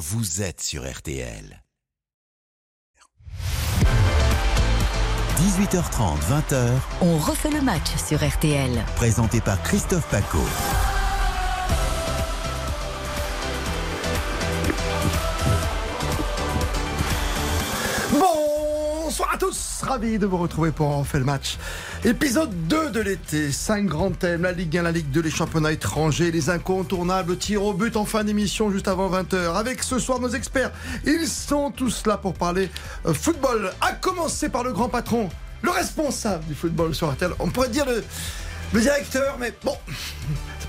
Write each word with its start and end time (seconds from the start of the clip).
vous 0.00 0.40
êtes 0.40 0.62
sur 0.62 0.90
RTL. 0.90 1.62
18h30, 5.36 6.18
20h, 6.50 6.70
On 7.02 7.18
refait 7.18 7.50
le 7.50 7.60
match 7.60 7.94
sur 8.08 8.26
RTL. 8.26 8.82
présenté 8.96 9.42
par 9.42 9.62
Christophe 9.62 10.08
Paco. 10.10 10.38
Ravi 19.90 20.20
de 20.20 20.26
vous 20.26 20.36
retrouver 20.36 20.70
pour 20.70 20.86
On 20.86 21.02
fait 21.02 21.18
le 21.18 21.24
match. 21.24 21.58
Épisode 22.04 22.52
2 22.68 22.90
de 22.90 23.00
l'été, 23.00 23.50
5 23.50 23.86
grands 23.86 24.12
thèmes, 24.12 24.42
la 24.42 24.52
Ligue 24.52 24.78
1, 24.78 24.82
la 24.82 24.92
Ligue 24.92 25.10
2, 25.10 25.20
les 25.20 25.30
championnats 25.30 25.72
étrangers, 25.72 26.30
les 26.30 26.48
incontournables, 26.48 27.36
tirs 27.36 27.64
au 27.64 27.72
but 27.72 27.96
en 27.96 28.04
fin 28.04 28.22
d'émission 28.22 28.70
juste 28.70 28.86
avant 28.86 29.10
20h. 29.10 29.56
Avec 29.56 29.82
ce 29.82 29.98
soir 29.98 30.20
nos 30.20 30.28
experts, 30.28 30.70
ils 31.04 31.26
sont 31.26 31.72
tous 31.72 32.06
là 32.06 32.18
pour 32.18 32.34
parler 32.34 32.70
euh, 33.04 33.12
football, 33.12 33.72
à 33.80 33.90
commencer 33.90 34.48
par 34.48 34.62
le 34.62 34.72
grand 34.72 34.88
patron, 34.88 35.28
le 35.62 35.70
responsable 35.70 36.44
du 36.44 36.54
football 36.54 36.94
sur 36.94 37.10
RTL. 37.10 37.32
On 37.40 37.48
pourrait 37.48 37.70
dire 37.70 37.84
le, 37.84 38.80
directeur, 38.80 39.38
mais 39.40 39.52
bon, 39.64 39.74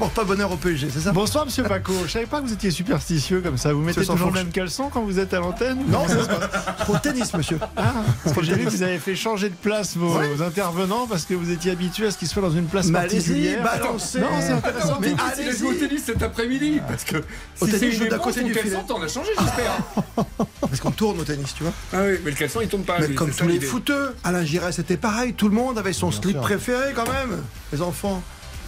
porte 0.02 0.14
pas 0.16 0.24
bonheur 0.24 0.52
au 0.52 0.56
PSG, 0.56 0.88
c'est 0.92 1.00
ça? 1.02 1.12
Bonsoir 1.12 1.46
Monsieur 1.46 1.62
Paco, 1.62 1.94
je 2.08 2.12
savais 2.12 2.26
pas 2.26 2.42
que 2.42 2.48
vous 2.48 2.54
étiez 2.54 2.72
superstitieux 2.72 3.40
comme 3.42 3.58
ça. 3.60 3.72
Vous 3.72 3.82
mettez 3.84 4.04
toujours 4.04 4.30
le 4.30 4.34
même 4.34 4.50
caleçon 4.50 4.90
quand 4.92 5.02
vous 5.04 5.20
êtes 5.20 5.32
à 5.36 5.40
l'antenne 5.40 5.78
Non, 5.90 6.06
c'est 6.08 6.28
pas. 6.28 6.50
Le 6.92 7.00
tennis, 7.00 7.32
monsieur. 7.36 7.60
Ah, 7.78 7.94
parce 8.24 8.36
que 8.36 8.42
j'ai 8.44 8.56
vu 8.56 8.66
que 8.66 8.72
vous 8.72 8.82
avez 8.82 8.98
fait 8.98 9.16
changer 9.16 9.50
de 9.50 9.54
place 9.56 9.96
vos, 9.96 10.18
Ouais. 10.18 10.28
vos 10.34 10.42
intervenants 10.42 11.06
parce 11.06 11.26
que 11.26 11.36
vous 11.36 11.52
étiez 11.52 11.70
habitué 11.72 12.08
à 12.08 12.12
ce 12.12 12.18
qu'ils 12.18 12.28
soient 12.30 12.42
dans 12.42 12.50
une 12.50 12.66
place 12.66 12.88
Mais 12.88 12.98
allez-y, 12.98 13.18
particulière. 13.20 13.64
balancez. 13.64 14.20
Non, 14.22 14.28
c'est 14.40 14.52
intéressant. 14.54 14.98
Mais 15.00 15.08
allez 15.10 15.44
allez-y. 15.44 15.60
jouer 15.60 15.70
au 15.70 15.74
tennis 15.88 16.04
cet 16.04 16.24
après-midi 16.24 16.80
parce 16.88 17.04
que 17.04 17.18
Au 17.18 17.66
si 17.68 17.72
tennis, 17.72 17.80
c'est 17.80 17.92
je 17.92 17.98
joue 17.98 18.04
une 18.06 18.10
d'à 18.10 18.16
ébranche, 18.16 18.34
côté 18.34 18.44
du 18.44 18.54
caleçon, 18.54 18.84
t'en 18.88 19.02
as 19.04 19.08
changé 19.08 19.30
j'espère. 19.38 19.78
Parce 20.62 20.80
qu'on 20.80 20.92
tourne 20.92 21.20
au 21.20 21.24
tennis, 21.24 21.54
tu 21.54 21.64
vois. 21.64 21.74
ah 21.94 21.98
oui, 22.08 22.18
mais 22.24 22.32
le 22.32 22.38
caleçon 22.38 22.62
il 22.62 22.68
tombe 22.70 22.86
pas. 22.86 22.98
Mais 23.00 23.14
comme 23.14 23.30
tous 23.32 23.48
les 23.48 23.60
footeux, 23.60 24.16
Alain 24.24 24.44
Giresse 24.44 24.78
c'était 24.78 24.98
pareil, 24.98 25.34
tout 25.34 25.48
le 25.50 25.54
monde 25.56 25.78
avait 25.78 25.94
son 25.94 26.10
slip 26.12 26.40
préféré 26.40 26.94
quand 26.96 27.08
même, 27.08 27.44
les 27.72 27.82
enfants. 27.84 28.24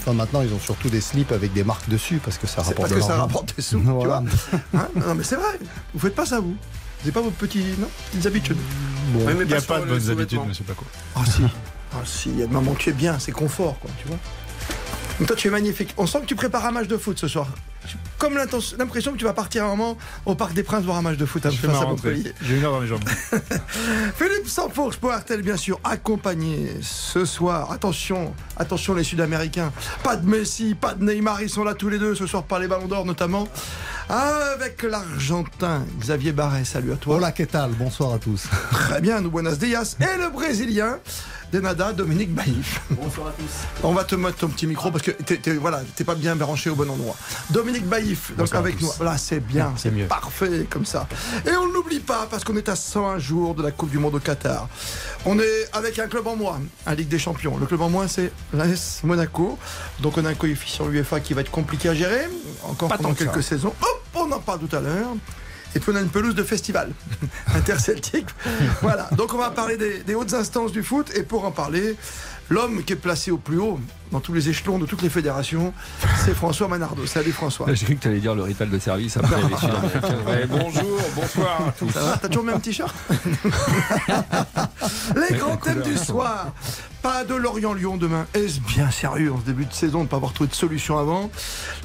Enfin, 0.05 0.13
maintenant, 0.13 0.41
ils 0.41 0.53
ont 0.53 0.59
surtout 0.59 0.89
des 0.89 0.99
slips 0.99 1.31
avec 1.31 1.53
des 1.53 1.63
marques 1.63 1.87
dessus 1.87 2.19
parce 2.23 2.37
que 2.37 2.45
ça 2.45 2.55
C'est 2.63 2.71
rapporte 2.71 2.77
parce 2.79 2.89
de 2.91 2.95
que 2.95 3.01
ça 3.01 3.07
l'argent. 3.09 3.23
rapporte 3.27 3.55
des 3.55 3.61
sous, 3.61 3.79
Voilà. 3.79 4.21
tu 4.29 4.35
vois. 4.51 4.59
Hein 4.81 4.87
non, 5.07 5.15
mais 5.15 5.23
c'est 5.23 5.37
vrai, 5.37 5.57
vous 5.93 5.99
faites 5.99 6.15
pas 6.15 6.25
ça 6.25 6.41
vous. 6.41 6.49
Vous 6.49 6.57
n'avez 6.99 7.11
pas 7.13 7.21
vos 7.21 7.31
petits, 7.31 7.63
non, 7.79 7.87
petites 8.11 8.25
habitudes. 8.25 8.57
Bon. 9.13 9.19
Il 9.29 9.47
n'y 9.47 9.53
a 9.53 9.61
pas 9.61 9.79
de 9.79 9.85
bonnes 9.85 10.09
habitudes, 10.09 10.39
Monsieur 10.45 10.65
Paco. 10.65 10.83
Ah 11.15 11.21
si, 11.25 11.41
ah 11.93 11.97
si, 12.03 12.29
il 12.31 12.39
y 12.39 12.43
a 12.43 12.47
de 12.47 12.51
moments 12.53 12.71
où 12.71 12.75
tu 12.75 12.89
es 12.89 12.93
bien, 12.93 13.17
c'est 13.19 13.31
confort 13.31 13.79
quoi, 13.79 13.89
tu 14.01 14.07
vois. 14.09 14.17
Donc 15.19 15.27
toi 15.27 15.35
tu 15.37 15.47
es 15.47 15.51
magnifique. 15.51 15.93
On 15.97 16.05
sent 16.05 16.21
que 16.21 16.25
tu 16.25 16.35
prépares 16.35 16.65
un 16.65 16.71
match 16.71 16.87
de 16.87 16.97
foot 16.97 17.17
ce 17.17 17.27
soir. 17.29 17.47
J'ai 17.87 17.95
Comme 18.17 18.35
l'intention- 18.35 18.77
l'impression 18.79 19.11
que 19.11 19.17
tu 19.17 19.25
vas 19.25 19.33
partir 19.33 19.65
un 19.65 19.69
moment 19.69 19.97
au 20.25 20.35
Parc 20.35 20.53
des 20.53 20.63
Princes 20.63 20.83
voir 20.85 20.97
un 20.97 21.01
match 21.01 21.17
de 21.17 21.25
foot 21.25 21.45
à 21.45 21.51
face 21.51 21.63
ma 21.69 21.79
à. 21.79 21.85
Montpellier. 21.85 22.33
J'ai 22.41 22.57
une 22.57 22.63
heure 22.63 22.71
dans 22.73 22.79
les 22.81 22.87
jambes. 22.87 23.03
Philippe 24.17 24.47
Sansfourche 24.47 24.97
pour 24.97 25.11
RTL, 25.13 25.41
bien 25.41 25.57
sûr, 25.57 25.79
accompagné 25.83 26.77
ce 26.81 27.25
soir. 27.25 27.71
Attention, 27.71 28.33
attention 28.57 28.93
les 28.95 29.03
Sud-Américains. 29.03 29.71
Pas 30.03 30.15
de 30.15 30.25
Messi, 30.27 30.75
pas 30.75 30.93
de 30.93 31.03
Neymar, 31.03 31.41
ils 31.41 31.49
sont 31.49 31.63
là 31.63 31.73
tous 31.73 31.89
les 31.89 31.99
deux 31.99 32.15
ce 32.15 32.27
soir 32.27 32.43
par 32.43 32.59
les 32.59 32.67
Ballons 32.67 32.87
d'Or 32.87 33.05
notamment. 33.05 33.47
Avec 34.09 34.83
l'Argentin 34.83 35.85
Xavier 35.99 36.33
Barret, 36.33 36.65
salut 36.65 36.91
à 36.91 36.95
toi. 36.97 37.15
Hola, 37.15 37.31
que 37.31 37.43
tal? 37.43 37.71
Bonsoir 37.71 38.13
à 38.13 38.19
tous. 38.19 38.43
Très 38.71 39.01
bien, 39.01 39.21
nous 39.21 39.31
buenos 39.31 39.57
dias. 39.57 39.95
Et 40.01 40.17
le 40.21 40.29
Brésilien 40.29 40.99
Denada 41.51 41.93
Dominique 41.93 42.33
Baïf. 42.33 42.81
Bonsoir 42.89 43.27
à 43.27 43.31
tous. 43.31 43.83
On 43.87 43.93
va 43.93 44.03
te 44.03 44.15
mettre 44.15 44.37
ton 44.37 44.47
petit 44.49 44.67
micro 44.67 44.91
parce 44.91 45.03
que 45.03 45.11
t'es, 45.11 45.37
t'es- 45.37 45.53
voilà, 45.53 45.81
t'es 45.95 46.03
pas 46.03 46.15
bien 46.15 46.35
branché 46.35 46.69
au 46.69 46.75
bon 46.75 46.89
endroit. 46.89 47.15
Dominique 47.51 47.72
Baïf, 47.81 48.31
donc 48.37 48.53
avec 48.55 48.79
nous. 48.81 48.89
Là, 49.01 49.17
c'est 49.17 49.39
bien, 49.39 49.73
c'est 49.75 49.91
mieux. 49.91 50.05
parfait 50.05 50.65
comme 50.69 50.85
ça. 50.85 51.07
Et 51.45 51.55
on 51.55 51.67
ne 51.67 51.73
l'oublie 51.73 51.99
pas 51.99 52.27
parce 52.29 52.43
qu'on 52.43 52.55
est 52.55 52.69
à 52.69 52.75
101 52.75 53.19
jours 53.19 53.55
de 53.55 53.63
la 53.63 53.71
Coupe 53.71 53.89
du 53.89 53.97
Monde 53.99 54.15
au 54.15 54.19
Qatar. 54.19 54.67
On 55.25 55.39
est 55.39 55.69
avec 55.73 55.99
un 55.99 56.07
club 56.07 56.27
en 56.27 56.35
moins, 56.35 56.61
un 56.85 56.95
Ligue 56.95 57.07
des 57.07 57.19
Champions. 57.19 57.57
Le 57.57 57.65
club 57.65 57.81
en 57.81 57.89
moins, 57.89 58.07
c'est 58.07 58.31
l'AS 58.53 59.01
Monaco. 59.03 59.57
Donc 60.01 60.17
on 60.17 60.25
a 60.25 60.29
un 60.29 60.33
coefficient 60.35 60.87
UEFA 60.89 61.19
qui 61.19 61.33
va 61.33 61.41
être 61.41 61.51
compliqué 61.51 61.89
à 61.89 61.93
gérer, 61.95 62.27
encore 62.63 62.89
Pas 62.89 62.97
pendant 62.97 63.09
ça. 63.15 63.15
quelques 63.25 63.43
saisons. 63.43 63.73
Hop, 63.81 64.01
on 64.15 64.31
en 64.31 64.39
parle 64.39 64.59
tout 64.59 64.75
à 64.75 64.79
l'heure. 64.79 65.09
Et 65.75 65.79
puis 65.79 65.91
on 65.91 65.95
a 65.95 66.01
une 66.01 66.09
pelouse 66.09 66.35
de 66.35 66.43
festival 66.43 66.91
interceltique. 67.55 68.27
voilà, 68.81 69.09
donc 69.17 69.33
on 69.33 69.37
va 69.37 69.49
parler 69.49 69.75
des, 69.77 69.99
des 70.03 70.13
hautes 70.15 70.33
instances 70.33 70.71
du 70.71 70.83
foot. 70.83 71.11
Et 71.15 71.23
pour 71.23 71.45
en 71.45 71.51
parler, 71.51 71.95
l'homme 72.49 72.83
qui 72.83 72.93
est 72.93 72.97
placé 72.97 73.31
au 73.31 73.37
plus 73.37 73.57
haut 73.57 73.79
dans 74.13 74.19
tous 74.19 74.33
les 74.33 74.47
échelons 74.47 74.77
de 74.77 74.85
toutes 74.85 75.01
les 75.01 75.09
fédérations, 75.09 75.73
c'est 76.23 76.35
François 76.35 76.67
Manardo. 76.67 77.07
Salut 77.07 77.31
François. 77.31 77.65
J'ai 77.73 77.85
cru 77.85 77.95
que 77.95 78.01
tu 78.01 78.07
allais 78.07 78.19
dire 78.19 78.35
le 78.35 78.43
rituel 78.43 78.69
de 78.69 78.77
service 78.77 79.17
après 79.17 79.37
les. 79.37 79.43
Ouais, 79.43 80.45
bonjour, 80.47 80.99
bonsoir 81.15 81.67
à 81.67 81.71
tous. 81.71 81.91
T'as 82.21 82.27
toujours 82.27 82.43
le 82.43 82.51
même 82.51 82.61
t-shirt? 82.61 82.93
Les 85.15 85.37
grands 85.37 85.57
thèmes 85.57 85.81
du 85.81 85.97
soir. 85.97 86.53
Pas 87.03 87.25
de 87.25 87.35
Lorient-Lyon 87.35 87.97
demain. 87.97 88.25
Est-ce 88.33 88.61
bien 88.61 88.89
sérieux 88.89 89.33
en 89.33 89.37
ce 89.37 89.45
début 89.45 89.65
de 89.65 89.73
saison 89.73 89.99
de 89.99 90.03
ne 90.03 90.07
pas 90.07 90.15
avoir 90.15 90.31
trouvé 90.31 90.49
de 90.49 90.55
solution 90.55 90.97
avant? 90.97 91.29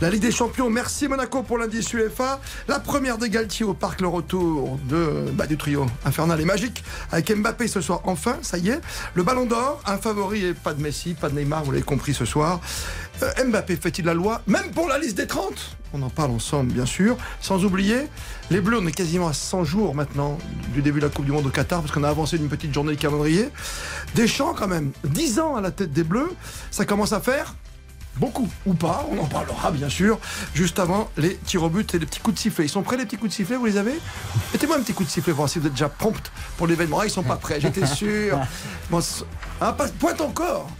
La 0.00 0.10
Ligue 0.10 0.22
des 0.22 0.30
Champions, 0.30 0.70
merci 0.70 1.08
Monaco 1.08 1.42
pour 1.42 1.58
l'indice 1.58 1.92
UEFA. 1.92 2.40
La 2.68 2.78
première 2.78 3.18
des 3.18 3.28
Galtier 3.28 3.66
au 3.66 3.74
parc, 3.74 4.00
le 4.00 4.06
retour 4.06 4.78
de, 4.88 5.24
bah, 5.32 5.48
du 5.48 5.56
trio 5.56 5.86
infernal 6.04 6.40
et 6.40 6.44
magique 6.44 6.84
avec 7.10 7.36
Mbappé 7.36 7.66
ce 7.66 7.80
soir. 7.80 8.00
Enfin, 8.04 8.36
ça 8.42 8.58
y 8.58 8.68
est. 8.68 8.80
Le 9.14 9.24
ballon 9.24 9.44
d'or, 9.44 9.82
un 9.86 9.98
favori 9.98 10.46
et 10.46 10.54
pas 10.54 10.72
de 10.72 10.80
Messi, 10.80 11.14
pas 11.14 11.28
de 11.28 11.34
Neymar, 11.34 11.64
vous 11.64 11.72
l'avez 11.72 11.82
compris 11.82 12.14
ce 12.14 12.24
soir. 12.24 12.60
Euh, 13.22 13.44
Mbappé 13.44 13.76
fait-il 13.76 14.04
la 14.04 14.14
loi 14.14 14.42
Même 14.46 14.70
pour 14.70 14.88
la 14.88 14.98
liste 14.98 15.16
des 15.16 15.26
30 15.26 15.76
On 15.92 16.02
en 16.02 16.10
parle 16.10 16.30
ensemble, 16.30 16.72
bien 16.72 16.86
sûr. 16.86 17.16
Sans 17.40 17.64
oublier, 17.64 18.06
les 18.50 18.60
Bleus, 18.60 18.78
on 18.80 18.86
est 18.86 18.92
quasiment 18.92 19.28
à 19.28 19.32
100 19.32 19.64
jours 19.64 19.94
maintenant 19.94 20.38
du 20.72 20.82
début 20.82 21.00
de 21.00 21.06
la 21.06 21.10
Coupe 21.10 21.24
du 21.24 21.32
Monde 21.32 21.46
au 21.46 21.50
Qatar, 21.50 21.80
parce 21.80 21.92
qu'on 21.92 22.04
a 22.04 22.08
avancé 22.08 22.38
d'une 22.38 22.48
petite 22.48 22.72
journée 22.72 22.94
de 22.94 23.00
calendrier. 23.00 23.48
Deschamps, 24.14 24.54
quand 24.54 24.68
même, 24.68 24.92
10 25.04 25.40
ans 25.40 25.56
à 25.56 25.60
la 25.60 25.70
tête 25.70 25.92
des 25.92 26.04
Bleus, 26.04 26.32
ça 26.70 26.84
commence 26.84 27.12
à 27.12 27.20
faire 27.20 27.54
beaucoup, 28.18 28.48
ou 28.66 28.74
pas, 28.74 29.06
on 29.10 29.18
en 29.18 29.26
parlera 29.26 29.70
bien 29.70 29.88
sûr, 29.88 30.18
juste 30.54 30.78
avant 30.78 31.08
les 31.16 31.36
tirs 31.36 31.62
au 31.62 31.68
but 31.68 31.94
et 31.94 31.98
les 31.98 32.06
petits 32.06 32.20
coups 32.20 32.34
de 32.34 32.40
sifflet. 32.40 32.64
Ils 32.64 32.68
sont 32.68 32.82
prêts 32.82 32.96
les 32.96 33.04
petits 33.04 33.16
coups 33.16 33.30
de 33.30 33.34
sifflet, 33.34 33.56
vous 33.56 33.66
les 33.66 33.76
avez? 33.76 33.98
Mettez-moi 34.52 34.76
un 34.76 34.80
petit 34.80 34.92
coup 34.92 35.04
de 35.04 35.08
sifflet 35.08 35.32
voir 35.32 35.48
si 35.48 35.58
vous 35.58 35.66
êtes 35.66 35.72
déjà 35.72 35.88
prompt 35.88 36.32
pour 36.56 36.66
l'événement. 36.66 36.98
Ah, 37.00 37.06
ils 37.06 37.10
sont 37.10 37.22
pas 37.22 37.36
prêts, 37.36 37.60
j'étais 37.60 37.86
sûr. 37.86 38.38
Bon, 38.90 39.00
ah, 39.60 39.72
pas, 39.72 39.86
pointe 39.88 40.20
encore 40.22 40.70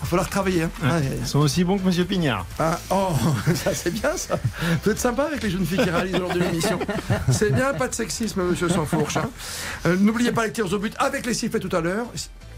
va 0.00 0.06
falloir 0.06 0.28
travailler. 0.28 0.62
hein. 0.62 0.70
Ah, 0.84 0.98
Ils 1.20 1.26
sont 1.26 1.38
aussi 1.40 1.64
bons 1.64 1.78
que 1.78 1.84
Monsieur 1.84 2.04
Pignard. 2.04 2.46
ah, 2.58 2.78
oh, 2.90 3.10
ça 3.54 3.74
c'est 3.74 3.90
bien 3.92 4.16
ça. 4.16 4.38
Vous 4.84 4.90
êtes 4.90 4.98
sympa 4.98 5.24
avec 5.24 5.42
les 5.42 5.50
jeunes 5.50 5.66
filles 5.66 5.78
qui 5.82 5.90
réalisent 5.90 6.18
lors 6.18 6.32
de 6.32 6.38
l'émission. 6.40 6.78
C'est 7.30 7.52
bien, 7.52 7.74
pas 7.74 7.88
de 7.88 7.94
sexisme, 7.94 8.42
monsieur 8.42 8.68
Sansfourche. 8.68 9.16
hein. 9.16 9.30
Euh, 9.86 9.96
N'oubliez 9.98 10.32
pas 10.32 10.46
les 10.46 10.52
tirs 10.52 10.72
au 10.72 10.78
but 10.78 10.94
avec 10.98 11.26
les 11.26 11.34
sifflets 11.34 11.60
tout 11.60 11.74
à 11.74 11.80
l'heure. 11.80 12.06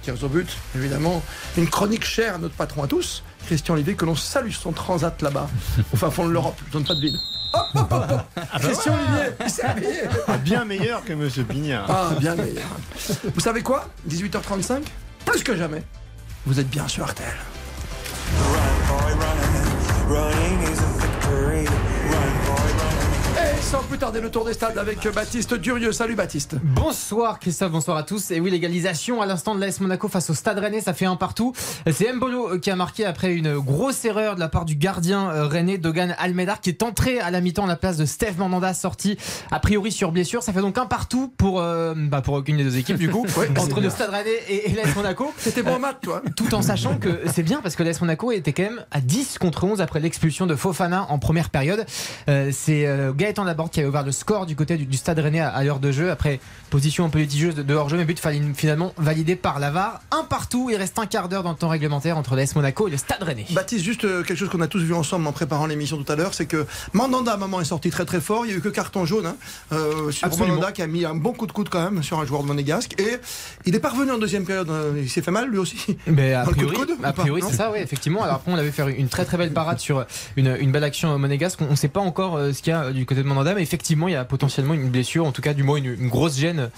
Tirs 0.02 0.22
au 0.22 0.28
but, 0.28 0.48
évidemment. 0.76 1.22
Une 1.56 1.68
chronique 1.68 2.04
chère 2.04 2.36
à 2.36 2.38
notre 2.38 2.54
patron 2.54 2.82
à 2.84 2.86
tous, 2.86 3.22
Christian 3.46 3.74
Olivier, 3.74 3.94
que 3.94 4.04
l'on 4.04 4.14
salue 4.16 4.50
son 4.52 4.72
transat 4.72 5.20
là-bas, 5.22 5.48
au 5.92 5.96
fin 5.96 6.10
fond 6.10 6.26
de 6.26 6.32
l'Europe, 6.32 6.58
je 6.68 6.72
donne 6.72 6.84
pas 6.84 6.94
de 6.94 7.00
ville. 7.00 7.18
Hop, 7.54 7.62
hop, 7.74 7.92
hop, 7.92 8.04
hop. 8.36 8.44
Christian 8.60 8.92
Olivier, 8.94 9.32
il 9.44 9.50
s'est 9.50 9.62
habillé. 9.64 10.00
Ah, 10.28 10.36
Bien 10.36 10.64
meilleur 10.64 11.02
que 11.04 11.12
Monsieur 11.14 11.44
Pignard. 11.44 11.86
Ah, 11.88 12.10
bien 12.20 12.34
meilleur. 12.34 12.66
Vous 13.34 13.40
savez 13.40 13.62
quoi? 13.62 13.88
18h35 14.10 14.82
Plus 15.24 15.42
que 15.42 15.56
jamais. 15.56 15.82
Vous 16.46 16.60
êtes 16.60 16.70
bien 16.70 16.86
sur 16.86 17.04
RTL. 17.04 17.26
Et 21.52 22.35
sans 23.66 23.82
plus 23.82 23.98
tarder, 23.98 24.20
le 24.20 24.30
tour 24.30 24.44
des 24.44 24.52
stades 24.52 24.78
avec 24.78 25.12
Baptiste 25.12 25.54
Durieux. 25.54 25.90
Salut 25.90 26.14
Baptiste. 26.14 26.54
Bonsoir 26.62 27.40
Christophe, 27.40 27.72
bonsoir 27.72 27.96
à 27.96 28.04
tous. 28.04 28.30
Et 28.30 28.38
oui, 28.38 28.52
l'égalisation 28.52 29.20
à 29.20 29.26
l'instant 29.26 29.56
de 29.56 29.60
l'AS 29.60 29.80
Monaco 29.80 30.06
face 30.06 30.30
au 30.30 30.34
Stade 30.34 30.60
Rennais, 30.60 30.80
ça 30.80 30.94
fait 30.94 31.04
un 31.04 31.16
partout. 31.16 31.52
C'est 31.90 32.12
Mbolo 32.12 32.60
qui 32.60 32.70
a 32.70 32.76
marqué 32.76 33.04
après 33.04 33.34
une 33.34 33.58
grosse 33.58 34.04
erreur 34.04 34.36
de 34.36 34.40
la 34.40 34.48
part 34.48 34.66
du 34.66 34.76
gardien 34.76 35.30
euh, 35.30 35.48
rennais 35.48 35.78
Dogan 35.78 36.14
Almedar 36.18 36.60
qui 36.60 36.70
est 36.70 36.84
entré 36.84 37.18
à 37.18 37.32
la 37.32 37.40
mi-temps 37.40 37.64
à 37.64 37.66
la 37.66 37.74
place 37.74 37.96
de 37.96 38.04
Steve 38.04 38.38
Mandanda 38.38 38.72
sorti 38.72 39.18
a 39.50 39.58
priori 39.58 39.90
sur 39.90 40.12
blessure. 40.12 40.44
Ça 40.44 40.52
fait 40.52 40.60
donc 40.60 40.78
un 40.78 40.86
partout 40.86 41.32
pour 41.36 41.60
euh, 41.60 41.92
bah, 41.96 42.20
pour 42.20 42.34
aucune 42.34 42.58
des 42.58 42.64
deux 42.64 42.76
équipes 42.76 42.98
du 42.98 43.10
coup 43.10 43.26
Ouais, 43.36 43.48
entre 43.58 43.80
le 43.80 43.90
Stade 43.90 44.10
Rennais 44.10 44.30
et, 44.48 44.70
et 44.70 44.74
l'AS 44.74 44.94
Monaco. 44.94 45.32
C'était 45.38 45.64
bon 45.64 45.80
maths, 45.80 45.98
toi 46.02 46.22
Tout 46.36 46.54
en 46.54 46.62
sachant 46.62 46.98
que 46.98 47.22
c'est 47.32 47.42
bien 47.42 47.60
parce 47.62 47.74
que 47.74 47.82
l'AS 47.82 48.00
Monaco 48.00 48.30
était 48.30 48.52
quand 48.52 48.62
même 48.62 48.84
à 48.92 49.00
10 49.00 49.38
contre 49.38 49.64
11 49.64 49.80
après 49.80 49.98
l'expulsion 49.98 50.46
de 50.46 50.54
Fofana 50.54 51.06
en 51.08 51.18
première 51.18 51.50
période. 51.50 51.84
Euh, 52.28 52.50
c'est 52.52 52.86
euh, 52.86 53.12
Gaëtan 53.12 53.44
Laborde 53.56 53.70
qui 53.72 53.80
a 53.80 53.88
ouvert 53.88 54.02
le 54.02 54.12
score 54.12 54.44
du 54.44 54.54
côté 54.54 54.76
du, 54.76 54.84
du 54.84 54.96
Stade 54.98 55.18
Rennais 55.18 55.40
à, 55.40 55.48
à 55.48 55.64
l'heure 55.64 55.78
de 55.80 55.90
jeu 55.90 56.10
après 56.10 56.40
position 56.68 57.06
un 57.06 57.08
peu 57.08 57.18
litigieuse 57.20 57.54
de, 57.54 57.62
de 57.62 57.74
hors-jeu 57.74 57.96
mais 57.96 58.04
but 58.04 58.20
finalement 58.54 58.92
validé 58.98 59.34
par 59.34 59.58
l'avare. 59.58 60.02
Un 60.10 60.24
partout, 60.24 60.68
il 60.70 60.76
reste 60.76 60.98
un 60.98 61.06
quart 61.06 61.30
d'heure 61.30 61.42
dans 61.42 61.52
le 61.52 61.56
temps 61.56 61.70
réglementaire 61.70 62.18
entre 62.18 62.36
l'AS 62.36 62.54
Monaco 62.54 62.86
et 62.86 62.90
le 62.90 62.98
Stade 62.98 63.22
Rennais. 63.22 63.46
Baptiste, 63.52 63.82
juste 63.82 64.04
euh, 64.04 64.22
quelque 64.22 64.36
chose 64.38 64.50
qu'on 64.50 64.60
a 64.60 64.66
tous 64.66 64.80
vu 64.82 64.92
ensemble 64.92 65.26
en 65.26 65.32
préparant 65.32 65.64
l'émission 65.66 65.96
tout 66.02 66.12
à 66.12 66.16
l'heure, 66.16 66.34
c'est 66.34 66.44
que 66.44 66.66
Mandanda, 66.92 67.32
à 67.32 67.34
un 67.36 67.38
moment, 67.38 67.62
est 67.62 67.64
sorti 67.64 67.88
très 67.88 68.04
très 68.04 68.20
fort. 68.20 68.44
Il 68.44 68.48
n'y 68.48 68.54
a 68.54 68.58
eu 68.58 68.60
que 68.60 68.68
carton 68.68 69.06
jaune 69.06 69.24
hein, 69.24 69.36
euh, 69.72 70.10
sur 70.10 70.26
Absolument. 70.26 70.56
Mandanda 70.56 70.72
qui 70.72 70.82
a 70.82 70.86
mis 70.86 71.06
un 71.06 71.14
bon 71.14 71.32
coup 71.32 71.46
de 71.46 71.52
coude 71.52 71.70
quand 71.70 71.82
même 71.82 72.02
sur 72.02 72.20
un 72.20 72.26
joueur 72.26 72.42
de 72.42 72.48
Monégasque. 72.48 73.00
Et 73.00 73.16
il 73.64 73.74
est 73.74 73.80
parvenu 73.80 74.10
en 74.10 74.18
deuxième 74.18 74.44
période. 74.44 74.68
euh, 74.68 74.92
Il 75.00 75.08
s'est 75.08 75.22
fait 75.22 75.30
mal 75.30 75.48
lui 75.48 75.58
aussi. 75.58 75.96
Mais 76.06 76.34
a 76.34 76.42
priori, 76.44 76.76
priori 77.16 77.42
c'est 77.48 77.56
ça, 77.56 77.70
oui, 77.72 77.78
effectivement. 77.80 78.22
Alors 78.22 78.36
après, 78.36 78.52
on 78.52 78.56
avait 78.58 78.70
fait 78.70 78.92
une 78.98 79.08
très 79.08 79.24
très 79.24 79.38
belle 79.38 79.52
parade 79.52 79.78
sur 79.78 80.04
une, 80.36 80.54
une 80.60 80.72
belle 80.72 80.84
action 80.84 81.18
monégasque. 81.18 81.60
On 81.62 81.70
ne 81.70 81.76
sait 81.76 81.88
pas 81.88 82.00
encore 82.00 82.36
euh, 82.36 82.52
ce 82.52 82.60
qu'il 82.62 82.72
y 82.72 82.76
a 82.76 82.90
du 82.92 83.06
côté 83.06 83.22
de 83.22 83.28
Mandanda. 83.28 83.45
Effectivement, 83.58 84.08
il 84.08 84.12
y 84.12 84.16
a 84.16 84.24
potentiellement 84.24 84.74
une 84.74 84.90
blessure, 84.90 85.26
en 85.26 85.32
tout 85.32 85.42
cas, 85.42 85.54
du 85.54 85.62
moins 85.62 85.76
une 85.76 86.08
grosse 86.08 86.38
gêne. 86.38 86.70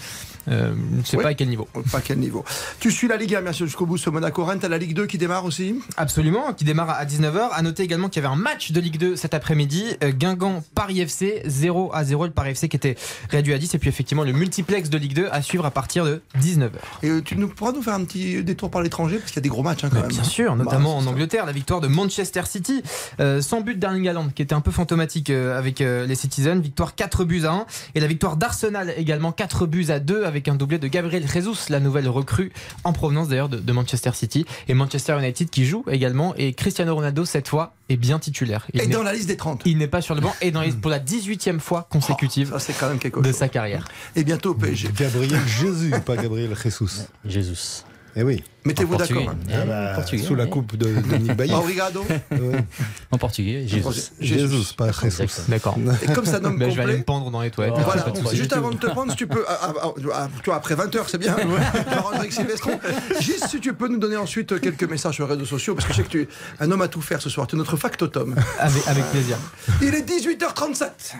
Euh, 0.49 0.73
je 0.93 0.97
ne 0.99 1.03
sais 1.05 1.17
Oui. 1.17 1.23
pas 1.23 1.29
à 1.29 1.33
quel 1.33 1.49
niveau. 1.49 1.67
Pas 1.91 2.01
quel 2.01 2.17
niveau. 2.19 2.43
Tu 2.79 2.91
suis 2.91 3.07
la 3.07 3.17
Ligue 3.17 3.35
1, 3.35 3.41
bien 3.41 3.53
sûr, 3.53 3.65
jusqu'au 3.65 3.85
bout, 3.85 3.97
ce 3.97 4.09
Monaco 4.09 4.43
Rennes. 4.45 4.59
T'as 4.59 4.67
la 4.67 4.77
Ligue 4.77 4.93
2 4.95 5.05
qui 5.05 5.17
démarre 5.17 5.45
aussi. 5.45 5.75
Absolument, 5.97 6.53
qui 6.53 6.63
démarre 6.65 6.89
à 6.91 7.05
19h. 7.05 7.49
À 7.51 7.61
noter 7.61 7.83
également 7.83 8.09
qu'il 8.09 8.21
y 8.23 8.25
avait 8.25 8.33
un 8.33 8.37
match 8.37 8.71
de 8.71 8.79
Ligue 8.79 8.97
2 8.97 9.15
cet 9.15 9.33
après-midi. 9.33 9.85
Euh, 10.03 10.11
Guingamp 10.11 10.63
Paris 10.75 11.01
FC 11.01 11.41
0 11.45 11.91
à 11.93 12.03
0. 12.03 12.25
Le 12.25 12.31
Paris 12.31 12.51
FC 12.51 12.67
qui 12.69 12.77
était 12.77 12.95
réduit 13.29 13.53
à 13.53 13.57
10. 13.57 13.75
Et 13.75 13.79
puis 13.79 13.89
effectivement 13.89 14.23
le 14.23 14.33
multiplex 14.33 14.89
de 14.89 14.97
Ligue 14.97 15.13
2 15.13 15.27
à 15.31 15.41
suivre 15.41 15.65
à 15.65 15.71
partir 15.71 16.05
de 16.05 16.21
19h. 16.41 16.69
Et 17.03 17.09
euh, 17.09 17.21
tu 17.21 17.35
nous 17.37 17.47
pourras 17.47 17.71
nous 17.71 17.81
faire 17.81 17.93
un 17.93 18.03
petit 18.03 18.43
détour 18.43 18.71
par 18.71 18.81
l'étranger 18.81 19.17
parce 19.17 19.31
qu'il 19.31 19.37
y 19.37 19.39
a 19.39 19.43
des 19.43 19.49
gros 19.49 19.63
matchs 19.63 19.83
hein, 19.83 19.89
quand 19.91 19.99
même. 20.01 20.07
Bien 20.09 20.23
sûr, 20.23 20.55
notamment 20.55 20.99
Bah, 20.99 21.03
en. 21.05 21.07
Angleterre, 21.09 21.45
la 21.45 21.51
victoire 21.51 21.81
de 21.81 21.87
Manchester 21.87 22.41
City, 22.45 22.81
euh, 23.19 23.41
sans 23.41 23.61
but 23.61 23.77
d'Erling 23.79 24.07
Haaland, 24.07 24.29
qui 24.29 24.41
était 24.43 24.53
un 24.53 24.61
peu 24.61 24.71
fantomatique 24.71 25.29
euh, 25.31 25.57
avec 25.57 25.79
les 25.79 26.15
Citizens. 26.15 26.59
Victoire 26.59 26.95
4 26.95 27.23
buts 27.25 27.43
à 27.45 27.51
1. 27.51 27.65
Et 27.95 27.99
la 27.99 28.07
victoire 28.07 28.37
d'Arsenal 28.37 28.93
également 28.97 29.31
4 29.31 29.65
buts 29.65 29.87
à 29.89 29.99
2 29.99 30.23
avec 30.25 30.38
un 30.47 30.55
doublé 30.55 30.77
de 30.79 30.87
Gabriel 30.87 31.27
Jesus, 31.27 31.69
la 31.69 31.79
nouvelle 31.79 32.07
recrue 32.07 32.51
en 32.83 32.93
provenance 32.93 33.27
d'ailleurs 33.27 33.49
de, 33.49 33.57
de 33.57 33.71
Manchester 33.73 34.11
City. 34.13 34.45
Et 34.67 34.73
Manchester 34.73 35.17
United 35.19 35.49
qui 35.49 35.65
joue 35.65 35.83
également. 35.89 36.33
Et 36.37 36.53
Cristiano 36.53 36.95
Ronaldo, 36.95 37.25
cette 37.25 37.47
fois, 37.47 37.73
est 37.89 37.97
bien 37.97 38.19
titulaire. 38.19 38.65
Il 38.73 38.81
Et 38.81 38.87
dans 38.87 39.03
la 39.03 39.13
liste 39.13 39.27
des 39.27 39.37
30. 39.37 39.63
il 39.65 39.77
n'est 39.77 39.87
pas 39.87 40.01
sur 40.01 40.15
le 40.15 40.21
banc 40.21 40.33
et 40.41 40.51
dans 40.51 40.61
les- 40.61 40.71
pour 40.71 40.91
la 40.91 40.99
18e 40.99 41.59
fois 41.59 41.87
consécutive 41.89 42.51
Ça, 42.51 42.59
c'est 42.59 42.73
quand 42.73 42.87
même 42.89 42.99
quelque 42.99 43.19
de 43.19 43.25
chose. 43.25 43.35
sa 43.35 43.49
carrière. 43.49 43.85
Et 44.15 44.23
bientôt 44.23 44.51
au 44.51 44.53
PSG. 44.55 44.89
Gabriel 44.95 45.39
Jésus, 45.47 45.91
pas 46.05 46.15
Gabriel 46.15 46.55
Jesus. 46.55 47.07
Jesus. 47.25 47.83
Eh 48.15 48.23
oui, 48.23 48.43
Mettez-vous 48.65 48.97
d'accord. 48.97 49.29
hein. 49.29 49.35
Eh, 49.47 49.67
bah, 49.67 49.93
portugais, 49.95 50.23
sous 50.23 50.35
la 50.35 50.45
coupe 50.45 50.75
de 50.75 50.93
Dominique 50.93 51.35
Bailly. 51.35 51.53
Obrigado. 51.55 52.03
Ouais. 52.09 52.65
En 53.11 53.17
portugais, 53.17 53.65
Jesus. 53.67 54.11
Jesus, 54.19 54.73
pas 54.75 54.91
Jesus. 54.91 55.25
D'accord. 55.47 55.77
Et 56.03 56.11
comme 56.13 56.25
ça 56.25 56.39
nomme 56.39 56.57
Ben, 56.57 56.69
je 56.71 56.75
vais 56.75 56.83
aller 56.83 56.97
me 56.97 57.03
pendre 57.03 57.31
dans 57.31 57.41
les 57.41 57.51
toilettes. 57.51 57.75
Oh, 57.77 57.81
Voilà, 57.83 58.05
juste 58.33 58.53
avant 58.53 58.71
de 58.71 58.77
te 58.77 58.87
prendre, 58.87 59.11
si 59.11 59.17
tu 59.17 59.27
peux, 59.27 59.45
ah, 59.47 59.59
ah, 59.61 59.73
ah, 60.13 60.27
tu 60.43 60.45
vois, 60.45 60.55
après 60.55 60.75
20h, 60.75 61.03
c'est 61.07 61.17
bien. 61.17 61.35
Juste 63.21 63.47
si 63.47 63.59
tu 63.59 63.73
peux 63.73 63.87
nous 63.87 63.97
donner 63.97 64.17
ensuite 64.17 64.59
quelques 64.59 64.83
messages 64.83 65.15
sur 65.15 65.27
les 65.27 65.33
réseaux 65.33 65.45
sociaux, 65.45 65.75
parce 65.75 65.87
que 65.87 65.93
je 65.93 65.97
sais 65.97 66.03
que 66.03 66.09
tu 66.09 66.21
es 66.23 66.27
un 66.59 66.69
homme 66.71 66.81
à 66.81 66.87
tout 66.87 67.01
faire 67.01 67.21
ce 67.21 67.29
soir. 67.29 67.47
Tu 67.47 67.55
es 67.55 67.57
notre 67.57 67.77
factotum. 67.77 68.35
Avec, 68.59 68.87
avec 68.87 69.05
plaisir. 69.05 69.37
Il 69.81 69.93
est 69.95 70.07
18h37. 70.07 71.15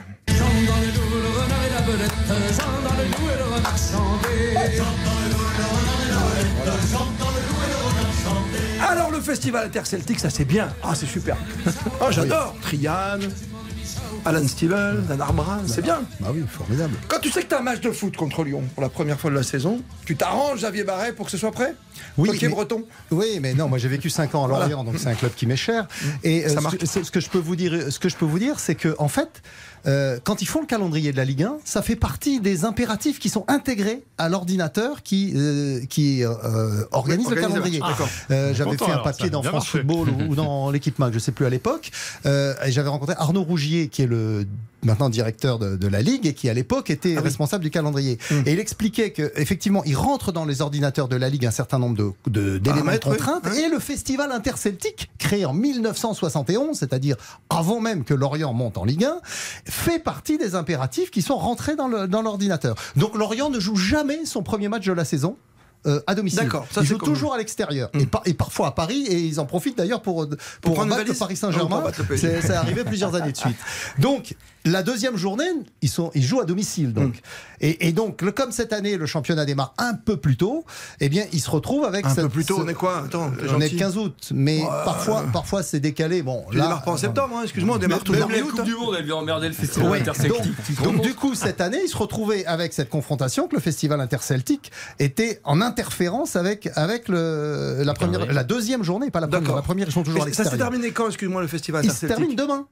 Alors 8.90 9.12
le 9.12 9.20
festival 9.20 9.66
interceltique, 9.66 10.20
ça 10.20 10.30
c'est 10.30 10.46
bien. 10.46 10.70
Ah 10.84 10.96
c'est 10.96 11.06
super. 11.06 11.36
Oh 12.02 12.06
j'adore. 12.10 12.56
Trian, 12.62 13.20
Alan 14.26 14.48
Stivell, 14.48 15.04
Dan 15.08 15.22
Arbran, 15.22 15.60
c'est 15.68 15.82
bien. 15.82 16.02
Ah 16.24 16.30
oui, 16.34 16.44
formidable. 16.50 16.96
Quand 17.08 17.20
tu 17.20 17.30
sais 17.30 17.42
que 17.44 17.48
tu 17.48 17.56
as 17.56 17.60
un 17.60 17.64
match 17.64 17.82
de 17.82 17.92
foot 17.92 18.16
contre 18.18 18.44
Lyon 18.44 18.64
pour 18.74 18.82
la 18.84 18.90
première 18.90 19.20
fois 19.20 19.30
de 19.30 19.36
la 19.36 19.44
saison, 19.44 19.82
tu 20.06 20.16
t'arranges 20.16 20.60
Xavier 20.60 20.84
Barret 20.84 21.14
pour 21.14 21.26
que 21.26 21.32
ce 21.32 21.38
soit 21.38 21.52
prêt 21.52 21.76
Oui, 22.18 22.30
Toi 22.30 22.38
qui 22.38 22.46
es 22.46 22.48
mais- 22.48 22.54
breton. 22.56 22.84
Oui, 23.12 23.40
mais 23.42 23.54
non, 23.54 23.68
moi 23.68 23.78
j'ai 23.78 23.88
vécu 23.90 24.10
5 24.10 24.34
ans 24.36 24.46
à 24.46 24.48
Lorient, 24.48 24.84
donc 24.84 24.96
c'est 24.98 25.10
un 25.10 25.16
club 25.16 25.34
qui 25.36 25.46
m'est 25.46 25.56
cher. 25.56 25.88
Et 26.24 26.46
euh, 26.46 26.50
Ça 26.50 26.56
ce, 26.56 26.62
marque. 26.62 26.78
que, 26.78 26.86
ce- 26.86 27.04
ce 27.04 27.12
que 27.12 27.20
je 27.20 27.30
peux 27.30 27.38
vous 27.40 27.56
dire, 27.56 27.92
ce 27.92 28.00
que 28.00 28.10
je 28.10 28.16
peux 28.16 28.26
vous 28.26 28.40
dire, 28.40 28.60
c'est 28.60 28.76
que 28.76 28.96
en 29.00 29.08
fait, 29.08 29.42
euh, 29.88 30.20
quand 30.24 30.42
ils 30.42 30.48
font 30.48 30.62
le 30.62 30.66
calendrier 30.68 31.12
de 31.12 31.18
la 31.18 31.26
Ligue 31.26 31.44
1, 31.44 31.58
ça 31.66 31.82
fait 31.82 31.96
partie 31.96 32.40
des 32.40 32.66
impératifs 32.66 33.20
qui 33.20 33.30
sont 33.30 33.46
intégrés 33.48 34.04
à 34.18 34.30
l'ordinateur 34.30 35.04
qui 35.04 35.34
euh, 35.36 35.82
qui 35.90 36.24
euh, 36.24 36.30
organise 36.92 37.26
le 37.30 37.30
Organise 37.30 37.30
le 37.30 37.36
calendrier. 37.36 37.82
Euh, 38.32 38.54
J'avais 38.54 38.78
fait 38.78 38.92
un 38.92 38.98
papier 39.00 39.28
a 39.28 39.30
dans 39.30 39.42
France 39.44 39.54
marché. 39.74 39.80
Football 39.80 40.10
ou, 40.10 40.32
ou 40.32 40.36
dans 40.36 40.70
l'équipe 40.72 40.98
Mag, 41.00 41.14
je 41.14 41.20
sais 41.20 41.32
plus 41.32 41.46
à 41.46 41.50
l'époque, 41.50 41.92
euh, 42.26 42.54
et 42.66 42.72
j'avais 42.72 42.90
rencontré 42.90 43.16
Arnaud 43.18 43.44
Rougier, 43.44 43.88
qui 43.88 44.02
est 44.04 44.08
le 44.08 44.46
maintenant 44.82 45.10
directeur 45.10 45.60
de, 45.60 45.76
de 45.76 45.88
la 45.90 46.02
Ligue 46.02 46.26
et 46.26 46.34
qui 46.34 46.48
à 46.50 46.54
l'époque 46.54 46.90
était 46.90 47.16
Ah 47.16 47.20
oui. 47.20 47.24
responsable 47.26 47.62
du 47.66 47.70
calendrier. 47.70 48.18
Hum. 48.32 48.44
Et 48.46 48.54
il 48.54 48.60
expliquait 48.60 49.12
que 49.12 49.34
effectivement, 49.36 49.84
il 49.86 49.96
rentre 49.98 50.32
dans 50.32 50.46
les 50.46 50.62
ordinateurs 50.62 51.10
de 51.10 51.18
la 51.18 51.28
Ligue 51.28 51.46
un 51.46 51.52
certain 51.52 51.80
nombre 51.80 51.98
de 51.98 52.12
de- 52.32 52.58
d'éléments 52.60 52.86
de, 52.92 52.92
oui. 52.94 53.00
contraintes 53.00 53.46
Hein. 53.46 53.52
et 53.66 53.68
le 53.70 53.80
festival 53.80 54.32
interceltique 54.32 55.10
créé 55.18 55.44
en 55.46 55.54
1971, 55.54 56.78
c'est-à-dire 56.78 57.18
avant 57.50 57.82
même 57.82 58.04
que 58.06 58.14
Lorient 58.14 58.54
monte 58.54 58.78
en 58.78 58.86
Ligue 58.86 59.04
1, 59.04 59.18
fait 59.70 60.00
partie 60.00 60.38
des 60.38 60.56
impératifs 60.56 61.12
qui 61.12 61.22
sont 61.22 61.38
rentrés 61.38 61.76
dans 61.76 61.88
l'ordinateur. 61.88 62.76
Donc 62.96 63.16
Lorient 63.16 63.50
ne 63.50 63.60
joue 63.60 63.76
jamais 63.76 64.26
son 64.26 64.44
premier 64.44 64.68
match 64.68 64.86
de 64.86 64.94
la 64.94 65.06
saison. 65.06 65.38
Euh, 65.86 66.02
à 66.08 66.16
domicile. 66.16 66.40
D'accord, 66.42 66.66
ça, 66.72 66.82
ils 66.82 66.88
jouent 66.88 66.98
toujours 66.98 67.34
à 67.34 67.38
l'extérieur 67.38 67.90
Hum. 67.94 68.02
et, 68.02 68.06
par- 68.06 68.22
et 68.26 68.34
parfois 68.34 68.68
à 68.68 68.72
Paris 68.72 69.06
et 69.08 69.20
ils 69.20 69.40
en 69.40 69.46
profitent 69.46 69.78
d'ailleurs 69.78 70.02
pour 70.02 70.28
pour, 70.62 70.74
prendre 70.74 70.92
une 70.92 70.98
battre 71.06 71.18
Paris 71.18 71.36
Non, 71.36 71.52
Saint-Germain. 71.52 71.82
pour 71.82 72.06
PSG. 72.06 72.18
C'est 72.42 72.48
c'est 72.48 72.54
arrivé 72.54 72.84
plusieurs 72.84 73.16
années 73.16 73.32
de 73.32 73.38
suite. 73.38 73.56
Donc 74.00 74.36
la 74.66 74.84
deuxième 74.84 75.16
journée, 75.16 75.46
ils 75.82 75.90
sont 75.90 76.12
ils 76.16 76.24
jouent 76.24 76.42
à 76.42 76.46
domicile 76.46 76.94
donc 76.94 77.06
Hum. 77.06 77.14
et, 77.62 77.88
et 77.88 77.92
donc 77.94 78.22
le- 78.22 78.32
comme 78.34 78.52
cette 78.52 78.74
année 78.74 78.98
le 78.98 79.06
championnat 79.06 79.46
démarre 79.46 79.74
un 79.78 79.94
peu 79.94 80.18
plus 80.18 80.36
tôt, 80.38 80.66
eh 81.00 81.08
bien 81.10 81.24
ils 81.32 81.40
se 81.40 81.50
retrouvent 81.50 81.86
avec 81.86 82.06
Un 82.06 82.10
cette- 82.10 82.24
peu 82.26 82.30
plus 82.30 82.46
tôt, 82.46 82.58
ce- 82.58 82.62
on 82.64 82.68
est 82.68 82.74
quoi? 82.74 83.04
Attends, 83.06 83.32
on 83.40 83.44
est 83.46 83.48
gentil. 83.48 83.74
le 83.74 83.80
15 83.80 83.98
août, 83.98 84.30
mais 84.34 84.60
parfois, 84.86 85.24
parfois 85.32 85.64
c'est 85.64 85.80
décalé. 85.80 86.22
Bon, 86.22 86.44
Tu 86.52 86.56
démarres 86.56 86.84
pas 86.84 86.92
en 86.92 86.98
septembre, 86.98 87.36
hein, 87.38 87.44
excuse-moi, 87.44 87.76
on 87.78 87.80
démarre 87.80 88.02
Même 88.10 88.20
la 88.20 88.28
mi-août. 88.28 88.50
Coupe 88.52 88.60
hein. 88.60 88.64
du 88.64 88.76
Monde, 88.76 88.96
elle 89.00 89.06
vient 89.06 89.16
emmerder 89.16 89.48
le 89.48 89.54
festival 89.54 89.90
Ouais, 89.92 90.00
interceltique. 90.02 90.54
donc, 90.84 90.96
donc, 90.98 91.02
du 91.04 91.14
coup, 91.16 91.36
cette 91.36 91.62
année, 91.62 91.80
ils 91.84 91.90
se 91.90 91.98
retrouvaient 91.98 92.46
avec 92.46 92.74
cette 92.74 92.90
confrontation 92.90 93.48
que 93.48 93.56
le 93.56 93.62
festival 93.62 94.02
interceltique 94.02 94.72
était 95.00 95.40
en 95.44 95.62
interférence 95.70 96.36
avec, 96.36 96.70
avec 96.76 97.08
le, 97.08 97.82
la, 97.84 97.94
première, 97.94 98.14
calendrier. 98.20 98.34
la 98.34 98.44
deuxième 98.44 98.84
journée, 98.84 99.10
pas 99.12 99.20
la 99.20 99.28
première. 99.28 99.56
La 99.56 99.62
première, 99.62 99.88
ils 99.88 99.94
sont 99.94 100.04
toujours 100.04 100.24
à 100.28 100.32
Ça 100.34 100.44
s'est 100.46 100.58
terminé 100.58 100.92
quand, 100.92 101.08
excuse-moi, 101.08 101.42
le 101.42 101.48
festival 101.48 101.84
Il 101.86 101.92
se 101.92 102.06
termine 102.06 102.36
demain. 102.36 102.68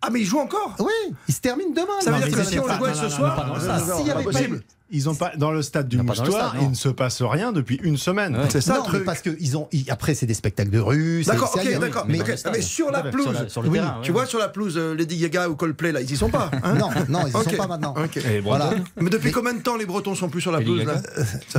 Ah, 0.00 0.10
mais 0.10 0.20
ils 0.20 0.24
jouent 0.26 0.38
encore? 0.38 0.76
Oui, 0.78 1.14
il 1.28 1.34
se 1.34 1.40
termine 1.40 1.72
demain. 1.74 2.00
Ça 2.00 2.12
veut 2.12 2.20
Non, 2.20 2.26
dire 2.26 2.36
que 2.36 2.44
si 2.44 2.58
on 2.58 2.64
pas- 2.64 2.78
jouait 2.78 2.94
ce 2.94 3.08
soir, 3.08 3.58
S'il 3.96 4.06
y 4.06 4.10
pas 4.10 4.14
avait 4.18 4.24
pas 4.30 4.42
eu- 4.42 4.60
Ils 4.90 5.06
ont 5.10 5.14
pas 5.14 5.32
dans 5.36 5.50
le 5.50 5.60
stade 5.60 5.86
du 5.86 5.98
Moustoir, 5.98 6.50
stade, 6.52 6.62
il 6.62 6.70
ne 6.70 6.74
se 6.74 6.88
passe 6.88 7.20
rien 7.20 7.52
depuis 7.52 7.78
une 7.82 7.98
semaine. 7.98 8.34
Ouais. 8.34 8.44
C'est 8.48 8.62
ça 8.62 8.74
non, 8.74 8.78
le 8.80 8.84
truc. 8.86 8.98
mais 9.00 9.04
parce 9.04 9.20
que 9.20 9.36
ils 9.38 9.54
ont, 9.58 9.68
ils- 9.70 9.90
après 9.90 10.14
c'est 10.14 10.24
des 10.24 10.32
spectacles 10.32 10.70
de 10.70 10.78
rue. 10.78 11.22
c'est- 11.24 11.30
D'accord, 11.32 11.52
ok, 11.54 11.78
d'accord. 11.78 12.04
Mais, 12.08 12.14
Mais, 12.18 12.20
ok, 12.32 12.38
mais 12.52 12.62
sur 12.62 12.90
la 12.90 13.02
Sur 13.02 13.10
pelouse, 13.10 13.28
la- 13.34 13.48
sur 13.50 13.62
le 13.62 13.68
Oui, 13.68 13.78
terrain, 13.78 13.98
tu 14.02 14.10
ouais. 14.10 14.12
vois, 14.14 14.24
sur 14.26 14.38
la 14.38 14.48
pelouse, 14.48 14.78
euh, 14.78 14.94
Lady 14.94 15.18
Gaga 15.18 15.50
ou 15.50 15.56
Coldplay, 15.56 15.92
là, 15.92 16.00
ils 16.00 16.10
y 16.10 16.16
sont 16.16 16.30
pas. 16.30 16.50
hein 16.62 16.74
non, 16.74 16.88
non, 17.10 17.26
ils 17.26 17.36
Ok. 17.36 17.44
sont 17.50 17.56
pas 17.58 17.66
maintenant. 17.66 17.94
Ok. 18.02 18.16
Et 18.16 18.40
bon, 18.40 18.48
Voilà? 18.48 18.70
Mais 18.98 19.10
depuis 19.10 19.30
combien 19.30 19.52
de 19.52 19.60
temps 19.60 19.76
les 19.76 19.84
Bretons 19.84 20.14
sont 20.14 20.30
plus 20.30 20.40
sur 20.40 20.52
la 20.52 20.60
pelouse 20.60 20.84
là? 20.86 20.94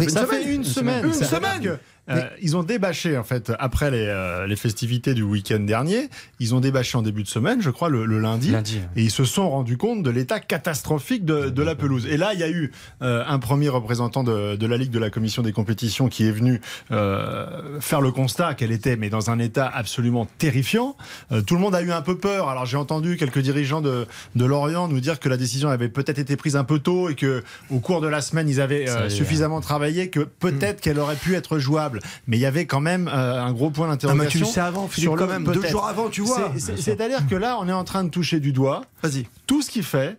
Ça 0.08 0.26
fait 0.26 0.52
une 0.52 0.64
semaine. 0.64 1.06
une 1.06 1.14
semaine. 1.14 1.78
Euh, 2.10 2.22
ils 2.42 2.56
ont 2.58 2.64
débâché 2.64 3.18
en 3.18 3.24
fait 3.24 3.52
après 3.60 3.92
les, 3.92 4.06
euh, 4.08 4.48
les 4.48 4.56
festivités 4.56 5.14
du 5.14 5.24
week-end 5.24 5.60
dernier. 5.60 6.10
Ils 6.40 6.56
ont 6.56 6.60
débâché 6.60 6.98
en 6.98 7.02
début 7.02 7.24
de 7.24 7.28
semaine, 7.28 7.62
je 7.62 7.70
crois, 7.70 7.90
le, 7.90 8.06
le 8.06 8.20
lundi. 8.20 8.52
Lundi. 8.52 8.80
Et 8.96 9.04
ils 9.04 9.12
se 9.12 9.26
sont 9.26 9.50
rendus 9.50 9.78
compte 9.78 10.04
de 10.04 10.10
l'état 10.10 10.40
catastrophique 10.40 11.26
de, 11.26 11.50
de 11.50 11.64
la 11.64 11.76
pelouse. 11.76 12.08
Et 12.08 12.18
là, 12.18 12.34
il 12.34 12.40
y 12.40 12.44
a 12.44 12.50
eu 12.50 12.72
euh, 13.02 13.24
un 13.28 13.40
premier 13.40 13.70
représentant 13.70 14.24
de, 14.24 14.56
de 14.56 14.68
la 14.68 14.78
Ligue 14.78 14.92
de 14.92 15.00
la 15.00 15.10
Commission 15.10 15.42
des 15.44 15.52
compétitions 15.52 16.08
qui 16.10 16.26
est 16.28 16.32
venu 16.32 16.62
euh, 16.92 17.80
faire 17.80 18.02
le 18.02 18.12
constat 18.12 18.54
qu'elle 18.56 18.72
était 18.72 18.96
mais 18.96 19.10
dans 19.10 19.30
un 19.30 19.40
état 19.40 19.68
absolument 19.74 20.28
terrifiant. 20.38 20.96
Euh, 21.32 21.42
tout 21.42 21.56
le 21.56 21.62
monde 21.62 21.76
a 21.76 21.82
eu 21.82 21.92
un 21.92 22.02
peu 22.02 22.18
peur. 22.18 22.50
Alors 22.50 22.66
j'ai 22.66 22.78
entendu 22.78 23.18
quelques 23.18 23.40
dirigeants 23.40 23.82
de, 23.82 24.06
de 24.36 24.46
Lorient 24.46 24.88
nous 24.88 25.00
dire 25.00 25.20
que 25.20 25.30
la 25.30 25.38
décision 25.38 25.70
avait 25.70 25.90
peut-être 25.90 26.20
été 26.20 26.36
prise 26.36 26.56
un 26.56 26.64
peu 26.64 26.80
tôt 26.80 27.10
et 27.10 27.16
que 27.16 27.44
au 27.70 27.80
cours 27.80 28.02
de 28.02 28.08
la 28.08 28.22
semaine 28.22 28.50
ils 28.50 28.62
avaient 28.62 28.90
euh, 28.90 29.10
suffisamment 29.10 29.62
travaillé 29.62 30.10
que 30.10 30.22
peut-être 30.22 30.70
Hmm. 30.70 30.82
qu'elle 30.82 31.00
aurait 31.00 31.16
pu 31.16 31.36
être 31.36 31.58
jouable. 31.58 31.99
Mais 32.28 32.38
il 32.38 32.40
y 32.42 32.46
avait 32.46 32.66
quand 32.66 32.80
même 32.82 33.08
euh, 33.08 33.42
un 33.44 33.52
gros 33.54 33.70
point 33.72 33.88
Ah, 33.92 33.98
tu 33.98 34.06
d'interrogation. 34.08 34.40
le 34.42 34.46
sais 34.46 34.60
avant, 34.62 34.88
Philippe, 34.88 35.10
sur 35.10 35.16
quand 35.16 35.26
le 35.26 35.40
même. 35.40 35.44
Deux 35.46 35.68
jours 35.68 35.86
avant, 35.88 36.10
tu 36.10 36.22
vois. 36.22 36.52
C'est- 36.56 36.76
c'est- 36.76 36.82
C'est-à-dire 36.82 37.28
que 37.28 37.36
là, 37.36 37.58
on 37.60 37.68
est 37.68 37.74
en 37.74 37.84
train 37.84 38.04
de 38.04 38.10
toucher 38.10 38.40
du 38.40 38.52
doigt 38.54 38.82
Vas-y. 39.04 39.26
tout 39.48 39.62
ce 39.62 39.70
qui 39.70 39.84
fait 39.84 40.18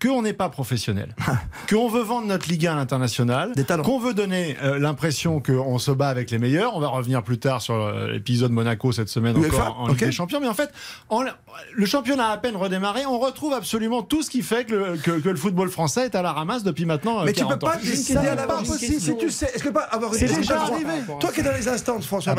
qu'on 0.00 0.22
n'est 0.22 0.32
pas 0.32 0.48
professionnel, 0.48 1.14
qu'on 1.70 1.88
veut 1.88 2.02
vendre 2.02 2.26
notre 2.28 2.48
Ligue 2.48 2.66
1 2.66 2.72
à 2.72 2.76
l'international, 2.76 3.52
qu'on 3.84 3.98
veut 3.98 4.14
donner 4.14 4.56
euh, 4.62 4.78
l'impression 4.78 5.40
qu'on 5.40 5.78
se 5.78 5.90
bat 5.90 6.08
avec 6.08 6.30
les 6.30 6.38
meilleurs. 6.38 6.76
On 6.76 6.80
va 6.80 6.88
revenir 6.88 7.22
plus 7.22 7.38
tard 7.38 7.60
sur 7.62 7.74
euh, 7.74 8.12
l'épisode 8.12 8.52
Monaco 8.52 8.92
cette 8.92 9.08
semaine 9.08 9.36
UEFA, 9.36 9.70
encore 9.70 9.80
en. 9.80 9.88
Ligue 9.88 9.98
des 10.04 10.12
Champions. 10.12 10.38
Mais 10.40 10.48
en 10.48 10.54
fait, 10.54 10.70
en- 11.08 11.22
le 11.74 11.86
championnat 11.86 12.26
a 12.28 12.32
à 12.32 12.36
peine 12.36 12.54
redémarré. 12.56 13.06
On 13.06 13.18
retrouve 13.18 13.52
absolument 13.54 14.02
tout 14.02 14.22
ce 14.22 14.30
qui 14.30 14.42
fait 14.42 14.64
que 14.64 14.74
le, 14.74 14.96
que- 14.96 15.18
que 15.20 15.28
le 15.28 15.36
football 15.36 15.68
français 15.70 16.04
est 16.06 16.14
à 16.14 16.22
la 16.22 16.32
ramasse 16.32 16.62
depuis 16.62 16.84
maintenant. 16.84 17.20
euh, 17.20 17.24
Mais 17.24 17.32
tu 17.32 17.40
peux 17.42 17.56
40 17.56 17.60
pas 17.60 17.76
décider 17.76 18.18
à 18.18 18.34
l'avance. 18.36 18.68
possible. 18.68 19.00
Si 19.00 19.16
tu 19.16 19.30
sais, 19.30 19.50
est-ce 19.54 19.64
que 19.64 19.70
pas 19.70 19.80
avoir 19.82 20.12
une 20.12 20.18
C'est 20.20 20.32
déjà 20.36 20.62
arrivé. 20.62 20.84
Toi 21.20 21.32
qui 21.32 21.40
es 21.40 21.42
dans 21.42 21.52
les 21.52 21.66
instances, 21.68 22.06
François 22.06 22.34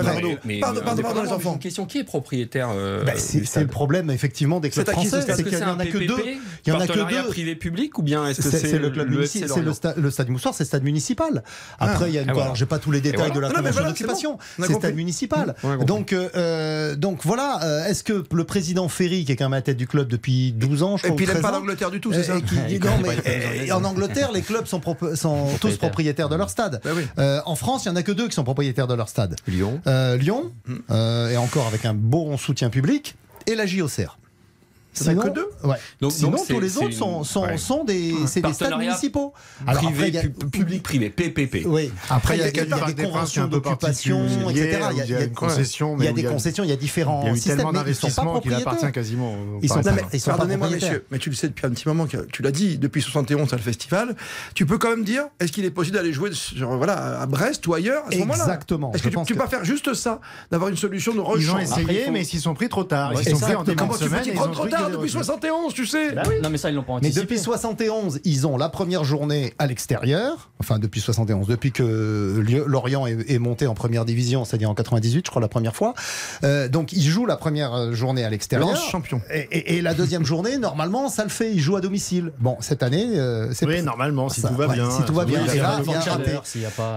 Mais, 0.45 0.59
pardon, 0.61 0.81
pardon, 0.81 1.01
pardon, 1.01 1.23
les 1.23 1.31
enfants. 1.31 1.53
Une 1.53 1.59
question 1.59 1.85
qui 1.85 1.99
est 1.99 2.03
propriétaire 2.03 2.69
euh, 2.71 3.03
Ben, 3.03 3.15
c'est 3.17 3.61
le 3.61 3.67
problème 3.67 4.09
effectivement 4.09 4.59
des 4.59 4.69
clubs 4.69 4.89
français, 4.89 5.21
c'est 5.25 5.35
qu'il 5.35 5.43
que 5.45 5.49
y 5.49 5.53
c'est 5.55 5.63
en 5.65 5.71
un 5.77 5.79
a 5.79 5.85
que 5.85 5.97
deux. 5.97 6.23
Il 6.65 6.69
y 6.69 6.71
en 6.71 6.79
a 6.79 6.83
que 6.87 6.93
partenariat 6.93 7.23
privé-public 7.55 7.97
ou 7.97 8.01
bien 8.03 8.27
est-ce 8.27 8.41
que 8.41 8.49
C'est 8.49 8.77
le 8.79 8.89
club 8.89 9.09
municipal, 9.09 9.49
c'est 9.49 9.55
le, 9.59 9.65
Lorient 9.65 9.79
sta- 9.79 9.95
le 9.99 10.11
stade 10.11 10.29
Moussoir, 10.29 10.53
c'est 10.53 10.63
le 10.63 10.67
stade 10.67 10.83
municipal. 10.83 11.43
Après, 11.79 12.09
il 12.09 12.15
y 12.15 12.17
a 12.17 12.21
une 12.21 12.29
Ah, 12.29 12.33
voilà. 12.33 12.45
alors 12.47 12.55
j'ai 12.55 12.65
pas 12.65 12.79
tous 12.79 12.91
les 12.91 13.01
détails 13.01 13.31
voilà. 13.31 13.33
de 13.35 13.39
la 13.39 13.47
Non, 13.49 13.53
non, 13.55 13.61
mais 13.61 13.69
convention 13.69 13.81
voilà, 13.81 13.89
d'occupation. 13.91 14.37
C'est 14.59 14.67
le 14.69 14.73
stade 14.75 14.95
municipal. 14.95 15.55
Donc, 15.85 16.13
euh, 16.13 16.29
euh, 16.35 16.95
donc 16.95 17.21
voilà. 17.23 17.59
euh, 17.63 17.85
Est-ce 17.85 18.03
que 18.03 18.23
le 18.31 18.43
président 18.43 18.87
Ferry, 18.89 19.25
qui 19.25 19.31
est 19.31 19.35
quand 19.35 19.45
même 19.45 19.53
à 19.53 19.57
la 19.57 19.61
tête 19.61 19.77
du 19.77 19.87
club 19.87 20.07
depuis 20.07 20.51
12 20.53 20.83
ans, 20.83 20.97
je 20.97 21.07
Et 21.07 21.11
puis 21.11 21.25
il 21.25 21.27
n'aime 21.27 21.41
13 21.41 21.51
pas 21.51 21.51
l'Angleterre 21.57 21.91
du 21.91 21.99
tout, 22.01 22.13
c'est 22.13 22.23
ça 22.23 22.37
et 22.37 22.41
qui 22.41 22.55
dit 22.67 22.79
non, 22.79 22.91
mais 23.01 23.71
en 23.71 23.83
Angleterre, 23.83 24.31
les 24.31 24.41
clubs 24.41 24.65
sont, 24.65 24.81
sont 25.15 25.47
tous 25.59 25.77
propriétaires 25.77 26.29
de 26.29 26.35
leur 26.35 26.49
stade. 26.49 26.81
Bah 26.83 26.91
oui. 26.95 27.03
Euh, 27.17 27.39
en 27.45 27.55
France, 27.55 27.85
il 27.85 27.89
y 27.89 27.91
en 27.91 27.95
a 27.95 28.03
que 28.03 28.11
deux 28.11 28.27
qui 28.27 28.35
sont 28.35 28.43
propriétaires 28.43 28.87
de 28.87 28.93
leur 28.93 29.09
stade. 29.09 29.35
Lyon. 29.47 29.81
Euh, 29.87 30.17
Lyon, 30.17 30.51
euh, 30.91 31.29
et 31.29 31.37
encore 31.37 31.67
avec 31.67 31.85
un 31.85 31.93
bon 31.93 32.37
soutien 32.37 32.69
public, 32.69 33.15
et 33.47 33.55
la 33.55 33.65
JOCR. 33.65 34.17
Il 35.01 35.05
y 35.05 35.09
en 35.09 35.19
a 35.19 35.21
Sinon, 35.21 35.21
que 35.21 35.29
deux 35.29 35.49
ouais. 35.63 35.75
Donc- 36.01 36.11
Sinon, 36.11 36.31
donc 36.31 36.47
tous 36.47 36.59
les 36.59 36.77
autres 36.77 36.91
sont, 36.93 37.23
sont, 37.23 37.43
ouais. 37.43 37.57
sont 37.57 37.83
des, 37.83 38.13
c'est 38.27 38.41
des 38.41 38.53
stades 38.53 38.77
municipaux. 38.77 39.33
Alors 39.67 39.83
privé, 39.83 39.93
après, 39.97 40.07
il 40.09 40.13
y 40.15 40.17
a- 40.17 40.21
pu- 40.21 40.29
public, 40.49 40.83
privé, 40.83 41.09
PPP. 41.09 41.65
Oui. 41.65 41.91
Après, 42.09 42.35
il 42.37 42.41
y 42.41 42.43
a, 42.43 42.49
il 42.49 42.55
y 42.55 42.59
a 42.59 42.63
il 42.63 42.69
y 42.69 42.73
a 42.73 42.77
Parc 42.77 42.87
des 42.89 42.93
des 42.95 43.03
conventions 43.03 43.47
d'occupation, 43.47 44.49
etc. 44.49 44.79
Il 44.91 45.09
y 45.09 45.15
a 45.15 45.23
une 45.23 45.33
concession, 45.33 45.95
il 45.99 46.05
y 46.05 46.07
a 46.07 46.11
des 46.11 46.23
concessions, 46.23 46.63
il 46.63 46.69
y 46.69 46.73
a 46.73 46.75
différents 46.75 47.21
Il 47.23 47.27
y 47.27 47.29
a 47.29 47.33
eu 47.33 47.35
systèmes, 47.35 47.57
tellement 47.57 47.73
d'investissements 47.73 48.39
qu'il 48.39 48.53
appartient 48.53 48.91
quasiment. 48.91 49.35
Ils 49.61 49.69
sont 49.69 49.81
ils 50.13 50.21
Pardonnez-moi, 50.21 50.69
messieurs, 50.69 51.05
mais 51.11 51.19
tu 51.19 51.29
le 51.29 51.35
sais 51.35 51.47
depuis 51.47 51.65
un 51.65 51.69
petit 51.71 51.87
moment, 51.87 52.05
que 52.05 52.17
tu 52.31 52.41
l'as 52.41 52.51
dit, 52.51 52.77
depuis 52.77 53.01
71, 53.01 53.53
à 53.53 53.55
le 53.55 53.61
festival. 53.61 54.15
Tu 54.53 54.65
peux 54.65 54.77
quand 54.77 54.89
même 54.89 55.03
dire, 55.03 55.23
est-ce 55.39 55.51
qu'il 55.51 55.65
est 55.65 55.71
possible 55.71 55.97
d'aller 55.97 56.13
jouer 56.13 56.29
genre, 56.55 56.77
voilà, 56.77 57.21
à 57.21 57.25
Brest 57.25 57.65
ou 57.67 57.73
ailleurs 57.73 58.03
à 58.07 58.11
ce 58.11 58.17
moment-là 58.19 58.43
Exactement. 58.43 58.91
Est-ce 58.93 59.03
que 59.03 59.09
tu, 59.09 59.33
peux 59.33 59.39
pas 59.39 59.47
faire 59.47 59.65
juste 59.65 59.93
ça, 59.93 60.19
d'avoir 60.51 60.69
une 60.69 60.77
solution 60.77 61.13
de 61.13 61.17
Ils 61.17 61.21
ont 61.21 61.25
rechange 61.25 61.63
essayé, 61.63 62.09
mais 62.11 62.21
ils 62.21 62.25
s'y 62.25 62.39
sont 62.39 62.53
pris 62.53 62.69
trop 62.69 62.83
tard. 62.83 63.13
Ils 63.13 63.29
sont 63.29 63.39
pris 63.39 63.55
en 63.55 63.63
début 63.63 63.83
de 63.87 63.93
semaine. 63.93 64.23
Trop 64.53 64.67
tard 64.67 64.88
des 64.89 64.97
depuis 64.97 65.09
recrues. 65.11 65.25
71, 65.25 65.73
tu 65.73 65.85
sais 65.85 66.11
Bah 66.13 66.23
Non, 66.43 66.49
mais 66.49 66.57
ça, 66.57 66.69
ils 66.69 66.75
l'ont 66.75 66.83
pas 66.83 66.93
Mais 66.93 67.07
anticipé. 67.07 67.21
depuis 67.21 67.39
71, 67.39 68.19
ils 68.23 68.47
ont 68.47 68.57
la 68.57 68.69
première 68.69 69.03
journée 69.03 69.53
à 69.59 69.67
l'extérieur. 69.67 70.49
Enfin, 70.59 70.79
depuis 70.79 71.01
71, 71.01 71.47
depuis 71.47 71.71
que 71.71 72.43
Lorient 72.67 73.07
est, 73.07 73.31
est 73.31 73.39
monté 73.39 73.67
en 73.67 73.73
première 73.73 74.05
division, 74.05 74.45
c'est-à-dire 74.45 74.69
en 74.69 74.75
98, 74.75 75.25
je 75.25 75.29
crois, 75.29 75.41
la 75.41 75.47
première 75.47 75.75
fois. 75.75 75.93
Euh, 76.43 76.67
donc, 76.67 76.93
ils 76.93 77.03
jouent 77.03 77.25
la 77.25 77.37
première 77.37 77.73
euh, 77.73 77.93
journée 77.93 78.23
à 78.23 78.29
l'extérieur. 78.29 78.75
Champion. 78.75 79.21
Et, 79.33 79.47
et- 79.51 79.77
et 79.77 79.81
la 79.81 79.93
deuxième 79.93 80.25
journée, 80.25 80.57
normalement, 80.57 81.09
ça 81.09 81.23
le 81.23 81.29
fait. 81.29 81.51
Ils 81.53 81.59
jouent 81.59 81.77
à 81.77 81.81
domicile. 81.81 82.31
Bon, 82.39 82.57
cette 82.59 82.83
année, 82.83 83.17
euh, 83.19 83.53
c'est 83.53 83.65
Oui, 83.65 83.81
normalement, 83.81 84.29
si 84.29 84.41
ça, 84.41 84.49
tout 84.49 84.55
va 84.55 84.67
ouais, 84.67 84.73
bien. 84.75 84.89
Si 84.91 85.03
tout 85.03 85.13
va 85.13 85.21
ça 85.21 85.27
bien. 85.27 85.43
bien. 85.43 85.55
là, 85.63 85.79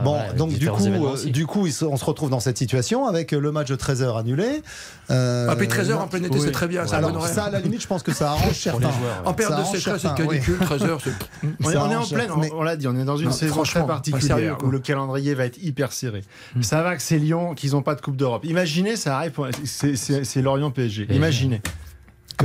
Bon, 0.04 0.18
donc 0.36 0.52
du 0.52 0.68
coup, 0.70 0.84
euh, 0.86 1.16
du 1.30 1.46
coup, 1.46 1.66
on 1.82 1.96
se 1.96 2.04
retrouve 2.04 2.30
dans 2.30 2.40
cette 2.40 2.58
situation 2.58 3.06
avec 3.06 3.32
le 3.32 3.52
match 3.52 3.68
de 3.68 3.76
13h 3.76 4.18
annulé. 4.18 4.62
Euh, 5.10 5.46
Ah, 5.50 5.56
puis 5.56 5.66
13h 5.68 5.94
en 5.94 6.08
plein 6.08 6.22
été, 6.22 6.38
c'est 6.40 6.52
très 6.52 6.68
bien, 6.68 6.86
c'est 6.86 6.94
Alors 6.94 7.26
ça, 7.26 7.44
à 7.44 7.50
la 7.50 7.60
limite, 7.72 7.82
je 7.82 7.86
pense 7.88 8.02
que 8.02 8.12
ça 8.12 8.30
arrange 8.32 8.52
certains. 8.52 8.90
joueurs, 8.90 9.22
En 9.24 9.32
période 9.34 9.58
de 9.58 9.64
sécheresse 9.64 10.04
et 10.04 10.14
canicule, 10.16 10.56
13h, 10.58 10.98
c'est. 11.02 11.10
On 11.42 11.48
est, 11.70 11.72
Ça 11.72 11.84
on 11.84 11.90
est 11.90 11.96
en 11.96 12.06
pleine, 12.06 12.30
on- 12.54 12.62
l'a 12.62 12.76
dit, 12.76 12.86
on 12.86 12.96
est 12.96 13.04
dans 13.04 13.16
une 13.16 13.26
Non, 13.26 13.32
saison 13.32 13.62
très 13.62 13.86
particulière 13.86 14.36
sérieux, 14.36 14.54
où 14.62 14.70
le 14.70 14.78
calendrier 14.78 15.34
va 15.34 15.44
être 15.46 15.58
hyper 15.62 15.92
serré. 15.92 16.22
Ça 16.60 16.82
va 16.82 16.94
que 16.96 17.02
c'est 17.02 17.18
Lyon 17.18 17.54
qu'ils 17.54 17.72
n'ont 17.72 17.82
pas 17.82 17.94
de 17.94 18.00
Coupe 18.00 18.16
d'Europe. 18.16 18.44
Imaginez, 18.44 18.96
ça 18.96 19.16
arrive, 19.18 19.32
c'est 19.64 20.42
Lorient 20.42 20.70
PSG. 20.70 21.06
Imaginez. 21.10 21.60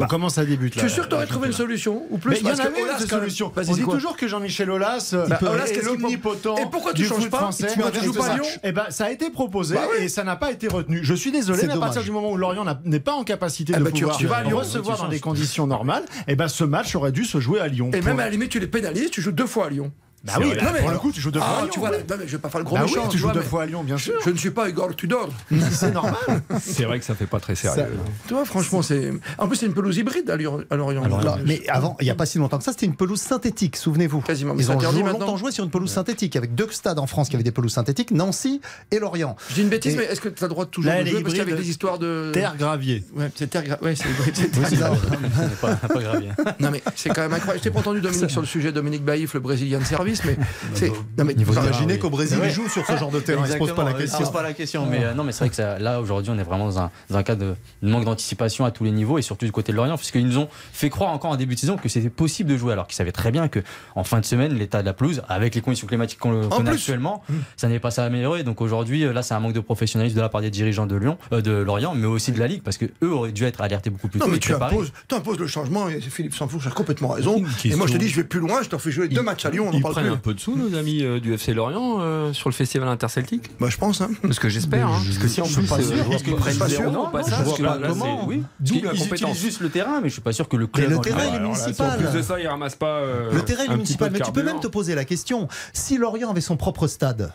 Que- 0.05 0.09
comment 0.09 0.29
ça 0.29 0.45
débute 0.45 0.75
là 0.75 0.81
Tu 0.81 0.87
es 0.87 0.89
sûr 0.89 1.03
que 1.05 1.09
tu 1.09 1.15
aurais 1.15 1.25
trouvé 1.27 1.47
une 1.47 1.53
solution 1.53 2.03
Ou 2.09 2.17
plus 2.17 2.31
Mais 2.31 2.37
il 2.39 2.47
y 2.47 2.51
en 2.51 2.59
avait 2.59 3.07
solutions. 3.07 3.51
Vas-y, 3.55 3.69
On 3.69 3.73
dit 3.73 3.83
toujours 3.83 4.17
que 4.17 4.27
Jean-Michel 4.27 4.69
Aulas, 4.71 5.11
euh, 5.13 5.27
Bah, 5.27 5.39
est 5.67 5.81
l'omnipotent 5.83 6.57
Et 6.57 6.65
pourquoi 6.71 6.93
tu 6.93 7.05
changes 7.05 7.29
pas 7.29 7.39
français. 7.39 7.67
Tu 7.67 8.05
joues 8.05 8.13
pas 8.13 8.27
à 8.27 8.35
Lyon 8.35 8.45
Eh 8.63 8.71
ben, 8.71 8.85
ça 8.89 9.05
a 9.05 9.11
été 9.11 9.29
proposé 9.29 9.75
Bah 9.75 9.81
et 9.99 10.07
ça 10.07 10.23
n'a 10.23 10.35
pas 10.35 10.51
été 10.51 10.67
retenu. 10.67 10.99
Je 11.03 11.13
suis 11.13 11.31
désolé, 11.31 11.63
mais 11.67 11.73
à 11.73 11.77
partir 11.77 12.03
du 12.03 12.11
moment 12.11 12.31
où 12.31 12.37
Lorient 12.37 12.65
n'est 12.85 12.99
pas 12.99 13.13
en 13.13 13.23
capacité 13.23 13.73
Eh 13.75 13.79
de 13.79 13.89
pouvoir 13.89 14.17
recevoir 14.53 14.97
dans 14.97 15.07
des 15.09 15.19
conditions 15.19 15.67
normales, 15.67 16.03
eh 16.27 16.35
ben, 16.35 16.47
ce 16.47 16.63
match 16.63 16.95
aurait 16.95 17.11
dû 17.11 17.25
se 17.25 17.39
jouer 17.39 17.59
à 17.59 17.67
Lyon. 17.67 17.91
Et 17.93 18.01
même 18.01 18.19
à 18.19 18.25
la 18.25 18.29
limite, 18.29 18.49
tu 18.49 18.59
les 18.59 18.67
pénalises, 18.67 19.11
tu 19.11 19.21
joues 19.21 19.31
deux 19.31 19.47
fois 19.47 19.67
à 19.67 19.69
Lyon. 19.69 19.91
Bah 20.23 20.33
oui, 20.39 20.47
Non, 20.61 20.71
mais 20.73 20.79
pour 20.81 20.89
le 20.89 20.97
coup, 20.97 21.11
tu 21.11 21.21
joues 21.21 21.31
deux 21.31 21.39
fois 21.39 21.47
Ah, 21.49 21.57
à 21.59 21.61
Lyon. 21.61 21.69
tu 21.71 21.79
vois, 21.79 21.91
là, 21.91 21.97
non, 21.99 22.15
mais 22.19 22.25
je 22.27 22.31
vais 22.33 22.37
pas 22.37 22.49
faire 22.49 22.59
le 22.59 22.65
gros 22.65 22.75
Bah 22.75 22.81
oui, 22.85 22.91
méchant. 22.95 23.07
tu 23.07 23.17
joues 23.17 23.25
vois, 23.25 23.33
deux 23.33 23.41
fois 23.41 23.63
à 23.63 23.65
Lyon, 23.65 23.83
bien 23.83 23.97
sûr. 23.97 24.15
Je 24.25 24.29
ne 24.31 24.35
suis 24.37 24.49
pas 24.51 24.67
Igor 24.67 24.93
Tudor. 24.95 25.29
C'est 25.71 25.93
normal. 25.93 26.15
C'est 26.59 26.83
vrai 26.83 26.99
que 26.99 27.05
ça 27.05 27.15
fait 27.15 27.27
pas 27.27 27.39
très 27.39 27.55
sérieux. 27.55 27.85
Tu 28.27 28.33
vois, 28.33 28.43
franchement, 28.43 28.81
c'est. 28.81 29.11
En 29.37 29.47
plus, 29.47 29.57
c'est 29.57 29.67
une 29.67 29.73
pelouse 29.73 29.95
hybride 29.97 30.29
à 30.29 30.35
Lyon- 30.35 30.65
à 30.69 30.75
Lorient. 30.75 31.03
Alors, 31.03 31.37
mais 31.45 31.61
avant, 31.69 31.95
il 32.01 32.05
n'y 32.05 32.09
a 32.09 32.15
pas 32.15 32.25
si 32.25 32.39
longtemps 32.39 32.57
que 32.57 32.63
ça, 32.63 32.71
c'était 32.71 32.87
une 32.87 32.95
pelouse 32.95 33.21
synthétique, 33.21 33.77
souvenez-vous. 33.77 34.21
Quasiment, 34.21 34.53
mais 34.53 34.63
Ils 34.63 34.71
ont 34.71 34.75
interdit 34.75 34.97
joué- 34.97 35.03
maintenant. 35.03 35.19
longtemps 35.19 35.37
joué 35.37 35.51
sur 35.51 35.63
une 35.63 35.69
pelouse 35.69 35.91
synthétique, 35.91 36.35
avec 36.35 36.55
deux 36.55 36.67
stades 36.71 36.99
en 36.99 37.07
France 37.07 37.29
qui 37.29 37.35
avaient 37.35 37.43
des 37.43 37.51
pelouses 37.51 37.73
synthétiques, 37.73 38.11
Nancy 38.11 38.59
et 38.91 38.99
Lorient. 38.99 39.35
Je 39.49 39.55
dis 39.55 39.61
une 39.61 39.69
bêtise, 39.69 39.93
Et- 39.93 39.97
mais 39.97 40.03
est-ce 40.05 40.19
que 40.19 40.29
tu 40.29 40.43
as 40.43 40.47
le 40.47 40.51
droit 40.51 40.65
de 40.65 40.69
toujours 40.71 40.91
Là, 40.91 41.03
de 41.03 41.09
jouer 41.09 41.21
Parce 41.21 41.33
qu'avec 41.35 41.47
hybride. 41.49 41.63
des 41.63 41.69
histoires 41.69 41.99
de. 41.99 42.31
Terre 42.33 42.55
gravier. 42.57 43.03
Ouais, 43.15 43.31
c'est 43.35 43.49
terre. 43.49 43.63
gra- 43.63 43.81
Ouais, 43.83 43.95
c'est 43.95 44.03
pas, 45.61 46.17
bien. 46.19 46.35
Non 46.59 46.71
mais 46.71 46.81
c'est 46.95 47.09
quand 47.09 47.21
même 47.21 47.33
incroyable. 47.33 47.59
Je 47.59 47.63
t'ai 47.63 47.71
pas 47.71 47.79
entendu 47.79 48.01
Dominique 48.01 48.29
sur 48.29 48.41
le 48.41 48.47
sujet 48.47 48.71
Dominique 48.71 49.03
Baïf, 49.03 49.33
le 49.33 49.39
Brésilien 49.39 49.79
de 49.79 49.83
service, 50.15 50.23
mais. 50.25 50.37
Non 51.17 51.25
mais 51.25 51.33
terrain, 51.33 51.63
Imaginez 51.63 51.93
oui. 51.93 51.99
qu'au 51.99 52.09
Brésil, 52.09 52.37
Ouais. 52.39 52.47
ils 52.49 52.53
jouent 52.53 52.69
sur 52.69 52.85
ce 52.85 52.95
genre 52.97 53.09
de 53.11 53.19
terrain, 53.19 53.43
ils 53.45 53.51
se 53.51 53.57
posent 53.57 53.73
pas 53.73 53.83
la 53.83 53.91
Exactement, 53.91 53.97
question. 53.97 54.19
ils 54.19 54.25
se 54.25 54.31
posent 54.31 54.31
pas 54.41 54.43
la 54.43 54.53
question. 54.53 54.85
Mais 54.85 55.03
euh, 55.03 55.13
non, 55.13 55.23
mais 55.23 55.31
c'est 55.31 55.39
vrai 55.39 55.49
que 55.49 55.55
ça- 55.55 55.79
là 55.79 55.99
aujourd'hui, 56.01 56.31
on 56.35 56.37
est 56.37 56.43
vraiment 56.43 56.65
dans 56.65 56.79
un, 56.79 56.91
dans 57.09 57.17
un 57.17 57.23
cas 57.23 57.35
de, 57.35 57.55
de 57.81 57.89
manque 57.89 58.05
d'anticipation 58.05 58.65
à 58.65 58.71
tous 58.71 58.83
les 58.83 58.91
niveaux 58.91 59.17
et 59.17 59.21
surtout 59.21 59.45
du 59.45 59.51
côté 59.51 59.71
de 59.71 59.77
Lorient, 59.77 59.97
puisqu'ils 59.97 60.25
nous 60.27 60.37
ont 60.37 60.47
fait 60.73 60.89
croire 60.89 61.11
encore 61.11 61.31
en 61.31 61.35
début 61.35 61.55
de 61.55 61.59
saison 61.59 61.77
que 61.77 61.89
c'était 61.89 62.09
possible 62.09 62.49
de 62.51 62.57
jouer, 62.57 62.73
alors 62.73 62.85
qu'ils 62.87 62.95
savaient 62.95 63.11
très 63.11 63.31
bien 63.31 63.47
que 63.47 63.59
en 63.95 64.03
fin 64.03 64.19
de 64.19 64.25
semaine, 64.25 64.53
l'état 64.53 64.81
de 64.81 64.85
la 64.85 64.93
pelouse, 64.93 65.21
avec 65.27 65.55
les 65.55 65.61
conditions 65.61 65.87
climatiques 65.87 66.19
qu'on 66.19 66.47
plus. 66.47 66.69
actuellement, 66.71 67.23
ça 67.55 67.67
n'est 67.67 67.79
pas 67.79 67.91
ça 67.91 68.03
amélioré. 68.05 68.43
Donc 68.43 68.61
aujourd'hui, 68.61 69.03
euh, 69.03 69.13
là, 69.13 69.23
c'est 69.23 69.33
un 69.33 69.39
manque 69.39 69.53
de 69.53 69.59
professionnalisme 69.59 70.15
de 70.17 70.21
la 70.21 70.29
part 70.29 70.41
des 70.41 70.51
dirigeants 70.51 70.85
de 70.85 70.95
Lyon, 70.95 71.17
euh, 71.33 71.41
de 71.41 71.51
Lorient, 71.51 71.95
mais 71.95 72.05
aussi 72.07 72.31
de 72.31 72.39
la 72.39 72.47
Ligue, 72.47 72.61
parce 72.61 72.77
que 72.77 72.85
eux 73.03 73.11
auraient 73.11 73.31
dû 73.31 73.43
être 73.45 73.61
alertés 73.61 73.89
beaucoup 73.89 74.07
plus 74.07 74.19
Non 74.19 74.25
tôt. 74.25 74.31
mais 74.31 74.37
et 74.37 74.41
tu 74.41 74.53
imposes, 74.53 74.91
tu 75.07 75.15
imposes 75.15 75.39
le 75.39 75.47
changement 75.47 75.89
et 75.89 75.99
Philippe 76.01 76.35
Sansfourche 76.35 76.67
a 76.67 76.71
complètement 76.71 77.09
raison. 77.09 77.43
Et 77.65 77.75
moi 77.75 77.87
je 77.87 77.93
te 77.93 77.97
dis 77.97 78.07
je 78.09 78.15
vais 78.17 78.23
plus 78.23 78.39
loin, 78.39 78.61
je 78.61 78.69
te 78.69 78.77
fais 78.77 78.91
jouer 78.91 79.07
deux 79.07 79.21
matchs 79.21 79.45
à 79.45 79.49
Lyon, 79.49 79.65
on 79.67 79.69
en 79.69 79.73
Ils 79.73 79.81
parle 79.81 79.95
prennent 80.01 80.13
un 80.13 80.17
peu 80.17 80.33
de 80.33 80.39
sous, 80.39 80.55
nos 80.55 80.75
amis 80.77 81.03
euh, 81.03 81.19
du 81.19 81.33
FC 81.33 81.53
Lorient, 81.53 81.97
euh, 81.99 82.33
sur 82.33 82.49
le 82.49 82.53
festival 82.53 82.87
interceltique? 82.89 83.49
Bah 83.59 83.67
je 83.69 83.77
pense 83.77 84.01
hein. 84.01 84.09
Parce 84.21 84.39
que 84.39 84.49
j'espère. 84.49 84.87
hein, 84.87 84.99
parce 85.05 85.17
que 85.17 85.27
si 85.27 85.41
en 85.41 85.45
plus, 85.47 85.67
pas 85.67 85.75
euh, 85.79 85.81
sûr, 85.95 86.09
parce 86.09 86.23
qu'ils 86.23 86.35
prennent 86.35 86.57
pas 86.57 86.69
sûr, 86.69 86.91
non, 86.91 87.09
passage, 87.09 87.39
je 87.39 87.43
parce 87.43 87.57
que 87.57 87.63
pas 87.63 87.77
là, 87.77 87.87
comment. 87.89 88.21
c'est- 88.21 88.27
Oui, 88.27 88.43
ils 88.65 88.77
utilisent 89.05 89.39
juste 89.41 89.61
le 89.61 89.69
terrain, 89.69 89.99
mais 90.01 90.09
je 90.09 90.13
suis 90.13 90.21
pas 90.21 90.33
sûr 90.33 90.47
que 90.47 90.55
le 90.57 90.65
Mais 90.65 90.71
club. 90.71 90.89
le 90.91 90.97
en 90.97 91.01
terrain, 91.01 91.33
est 91.35 91.39
municipal. 91.39 91.99
En 91.99 92.03
plus 92.03 92.17
de 92.17 92.21
ça, 92.21 92.39
ils 92.39 92.47
ramassent 92.47 92.75
pas. 92.75 93.01
Le 93.31 93.41
terrain 93.43 93.63
est 93.65 93.69
municipal, 93.69 94.09
mais 94.11 94.19
tu 94.19 94.31
peux 94.31 94.43
même 94.43 94.59
te 94.59 94.67
poser 94.67 94.95
la 94.95 95.05
question. 95.05 95.47
Si 95.73 95.97
Lorient 95.97 96.29
avait 96.29 96.41
son 96.41 96.57
propre 96.57 96.87
stade, 96.87 97.31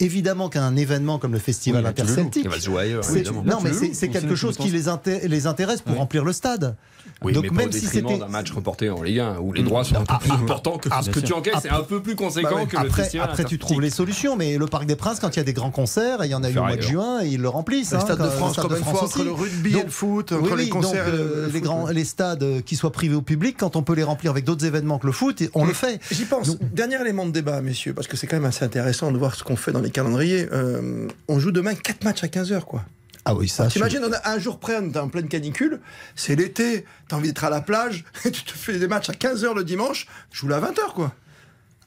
évidemment 0.00 0.48
qu'un 0.48 0.76
événement 0.76 1.18
comme 1.18 1.32
le 1.32 1.38
Festival 1.38 1.82
Oui, 1.84 1.90
interceltique, 1.90 2.44
Il 2.44 2.50
va 2.50 2.56
se 2.58 2.64
jouer 2.66 2.82
ailleurs, 2.82 3.04
c'est- 3.04 3.16
évidemment. 3.20 3.42
non 3.44 3.58
mais 3.62 3.72
c'est 3.92 4.08
quelque 4.08 4.34
chose 4.34 4.56
qui 4.56 4.70
les, 4.70 4.86
inté- 4.88 5.26
les 5.26 5.46
intéresse 5.46 5.80
pour 5.80 5.92
Oui. 5.92 5.98
remplir 5.98 6.24
le 6.24 6.32
stade. 6.32 6.76
Oui, 7.22 7.32
Donc 7.32 7.44
mais 7.44 7.48
pas 7.48 7.54
même 7.56 7.68
au 7.70 7.72
si 7.72 7.86
c'était- 7.86 8.18
d'un 8.18 8.28
match 8.28 8.52
reporté 8.52 8.90
en 8.90 9.02
Ligue 9.02 9.18
1 9.20 9.38
où 9.40 9.52
les 9.52 9.62
droits 9.62 9.82
sont 9.82 9.96
un 9.96 10.04
peu 10.04 10.18
plus 10.20 10.30
importants 10.30 10.78
que 10.78 10.88
ah, 10.92 11.00
ce 11.02 11.10
que 11.10 11.20
tu 11.20 11.32
encaisses, 11.32 11.54
c'est 11.62 11.70
un 11.70 11.80
peu 11.82 12.00
plus 12.02 12.14
conséquent 12.14 12.48
Bah 12.60 12.66
que 12.66 12.76
le 12.76 12.82
Après, 12.86 13.02
festival. 13.02 13.28
après 13.30 13.44
tu 13.44 13.58
trouves 13.58 13.80
les 13.80 13.90
solutions, 13.90 14.36
mais 14.36 14.56
le 14.58 14.66
Parc 14.66 14.84
des 14.86 14.94
Princes, 14.94 15.18
quand 15.18 15.30
il 15.34 15.38
y 15.38 15.40
a 15.40 15.44
des 15.44 15.52
grands 15.54 15.70
concerts, 15.70 16.22
et 16.22 16.26
il 16.26 16.30
y 16.30 16.34
en 16.34 16.44
a 16.44 16.50
eu 16.50 16.58
au 16.58 16.62
mois 16.62 16.76
de 16.76 16.82
juin, 16.82 17.20
et 17.24 17.28
ils 17.28 17.40
le 17.40 17.48
remplissent. 17.48 17.92
Le 17.92 17.96
hein, 17.96 18.00
Stade 18.00 18.18
de 18.18 18.24
quand- 18.24 18.30
France, 18.30 18.58
entre 18.58 19.04
aussi. 19.04 19.24
le 19.24 19.32
rugby 19.32 19.76
et 19.78 19.82
le 19.82 19.88
foot, 19.90 20.30
Oui, 20.32 20.38
entre 20.38 20.54
oui, 20.56 20.64
les 20.64 20.68
concerts 20.68 21.06
donc, 21.06 21.14
et 21.14 21.16
le- 21.16 21.22
euh, 21.22 21.34
le 21.40 21.46
les, 21.46 21.52
foot, 21.54 21.62
grands, 21.62 21.86
les 21.88 22.04
stades 22.04 22.42
euh, 22.42 22.60
qui 22.60 22.76
soient 22.76 22.92
privés 22.92 23.14
au 23.16 23.22
public, 23.22 23.56
quand 23.58 23.74
on 23.76 23.82
peut 23.82 23.94
les 23.94 24.04
remplir 24.04 24.30
avec 24.30 24.44
d'autres 24.44 24.64
événements 24.66 24.98
que 24.98 25.06
le 25.06 25.12
foot, 25.12 25.42
on 25.54 25.64
le 25.64 25.72
fait. 25.72 26.00
J'y 26.12 26.24
pense. 26.24 26.58
Dernier 26.60 27.00
élément 27.00 27.26
de 27.26 27.32
débat, 27.32 27.60
messieurs, 27.62 27.94
parce 27.94 28.06
que 28.06 28.16
c'est 28.16 28.26
quand 28.26 28.36
même 28.36 28.44
assez 28.44 28.64
intéressant 28.64 29.10
de 29.10 29.18
voir 29.18 29.34
ce 29.34 29.42
qu'on 29.42 29.56
fait 29.56 29.72
dans 29.72 29.80
les 29.80 29.87
calendriers. 29.90 30.48
Euh, 30.52 31.08
on 31.28 31.38
joue 31.38 31.52
demain 31.52 31.74
4 31.74 32.04
matchs 32.04 32.24
à 32.24 32.28
15h, 32.28 32.60
quoi. 32.62 32.84
Ah 33.24 33.34
oui, 33.34 33.48
ça. 33.48 33.66
T'imagines, 33.66 34.02
on 34.02 34.12
a 34.12 34.30
un 34.30 34.38
jour 34.38 34.58
près, 34.58 34.78
on 34.80 34.90
est 34.90 34.96
en 34.96 35.08
pleine 35.08 35.28
canicule, 35.28 35.80
c'est 36.16 36.34
l'été, 36.34 36.86
t'as 37.08 37.16
envie 37.16 37.28
d'être 37.28 37.44
à 37.44 37.50
la 37.50 37.60
plage, 37.60 38.04
tu 38.22 38.30
te 38.30 38.52
fais 38.52 38.78
des 38.78 38.88
matchs 38.88 39.10
à 39.10 39.12
15h 39.12 39.54
le 39.54 39.64
dimanche, 39.64 40.06
joue 40.32 40.50
à 40.52 40.60
20h, 40.60 40.94
quoi. 40.94 41.12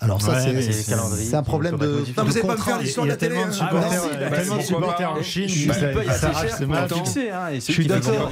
Alors 0.04 0.20
ça, 0.22 0.32
Ouais, 0.32 0.40
c'est- 0.42 0.54
mais 0.54 0.62
c'est 0.64 0.72
c'est- 0.74 0.96
c'est 1.26 1.36
un 1.36 1.44
problème 1.44 1.78
de, 1.78 1.86
Non, 1.86 1.92
vous 1.94 2.00
de 2.00 2.02
allez 2.32 2.42
pas 2.42 2.56
me 2.56 2.62
faire 2.62 2.80
l'histoire 2.80 3.06
Il 3.06 3.10
y 3.10 3.12
de 3.12 3.14
a 3.14 3.16
la 3.16 3.18
télé. 3.18 3.36
tellement 3.36 3.46
de 3.46 3.52
hein. 3.52 3.54
supporters, 3.54 3.80
Ah, 3.84 3.90
bah, 3.92 4.00
si, 4.02 4.16
il 4.16 4.22
y 4.22 4.24
a 4.26 4.30
bah, 4.30 4.36
tellement 4.38 4.56
de 4.56 4.62
pourquoi 4.62 4.78
supporters 4.82 5.14
pas. 5.14 5.20
en 5.20 5.24
Chine 5.24 5.44
Je 5.48 5.54
qui 5.54 5.60
suis 5.60 5.68
pas 5.68 5.74
ça- 5.76 5.88
assez 6.12 6.20
s'arrachent 6.20 6.48
cher 6.48 6.58
ces 6.58 6.66
matchs. 6.66 6.92
hein, 6.92 7.50
Je 7.56 7.60
suis 7.60 7.86
d'accord. 7.88 8.32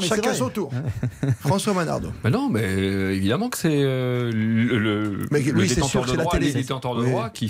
Chacun 0.00 0.34
son 0.34 0.48
tour. 0.48 0.70
François 1.40 1.74
Manardo. 1.74 2.08
Mais 2.22 2.30
non, 2.30 2.48
mais 2.48 2.62
euh, 2.64 3.14
évidemment 3.14 3.48
que 3.48 3.58
c'est 3.58 3.68
euh, 3.72 4.30
le, 4.32 5.26
détenteur 5.66 6.04
de 6.04 6.16
droit, 6.16 6.32
télé. 6.32 6.46
les 6.46 6.52
détenteurs 6.54 6.94
de 6.94 7.02
Oui. 7.02 7.10
droit 7.10 7.30
qui 7.30 7.48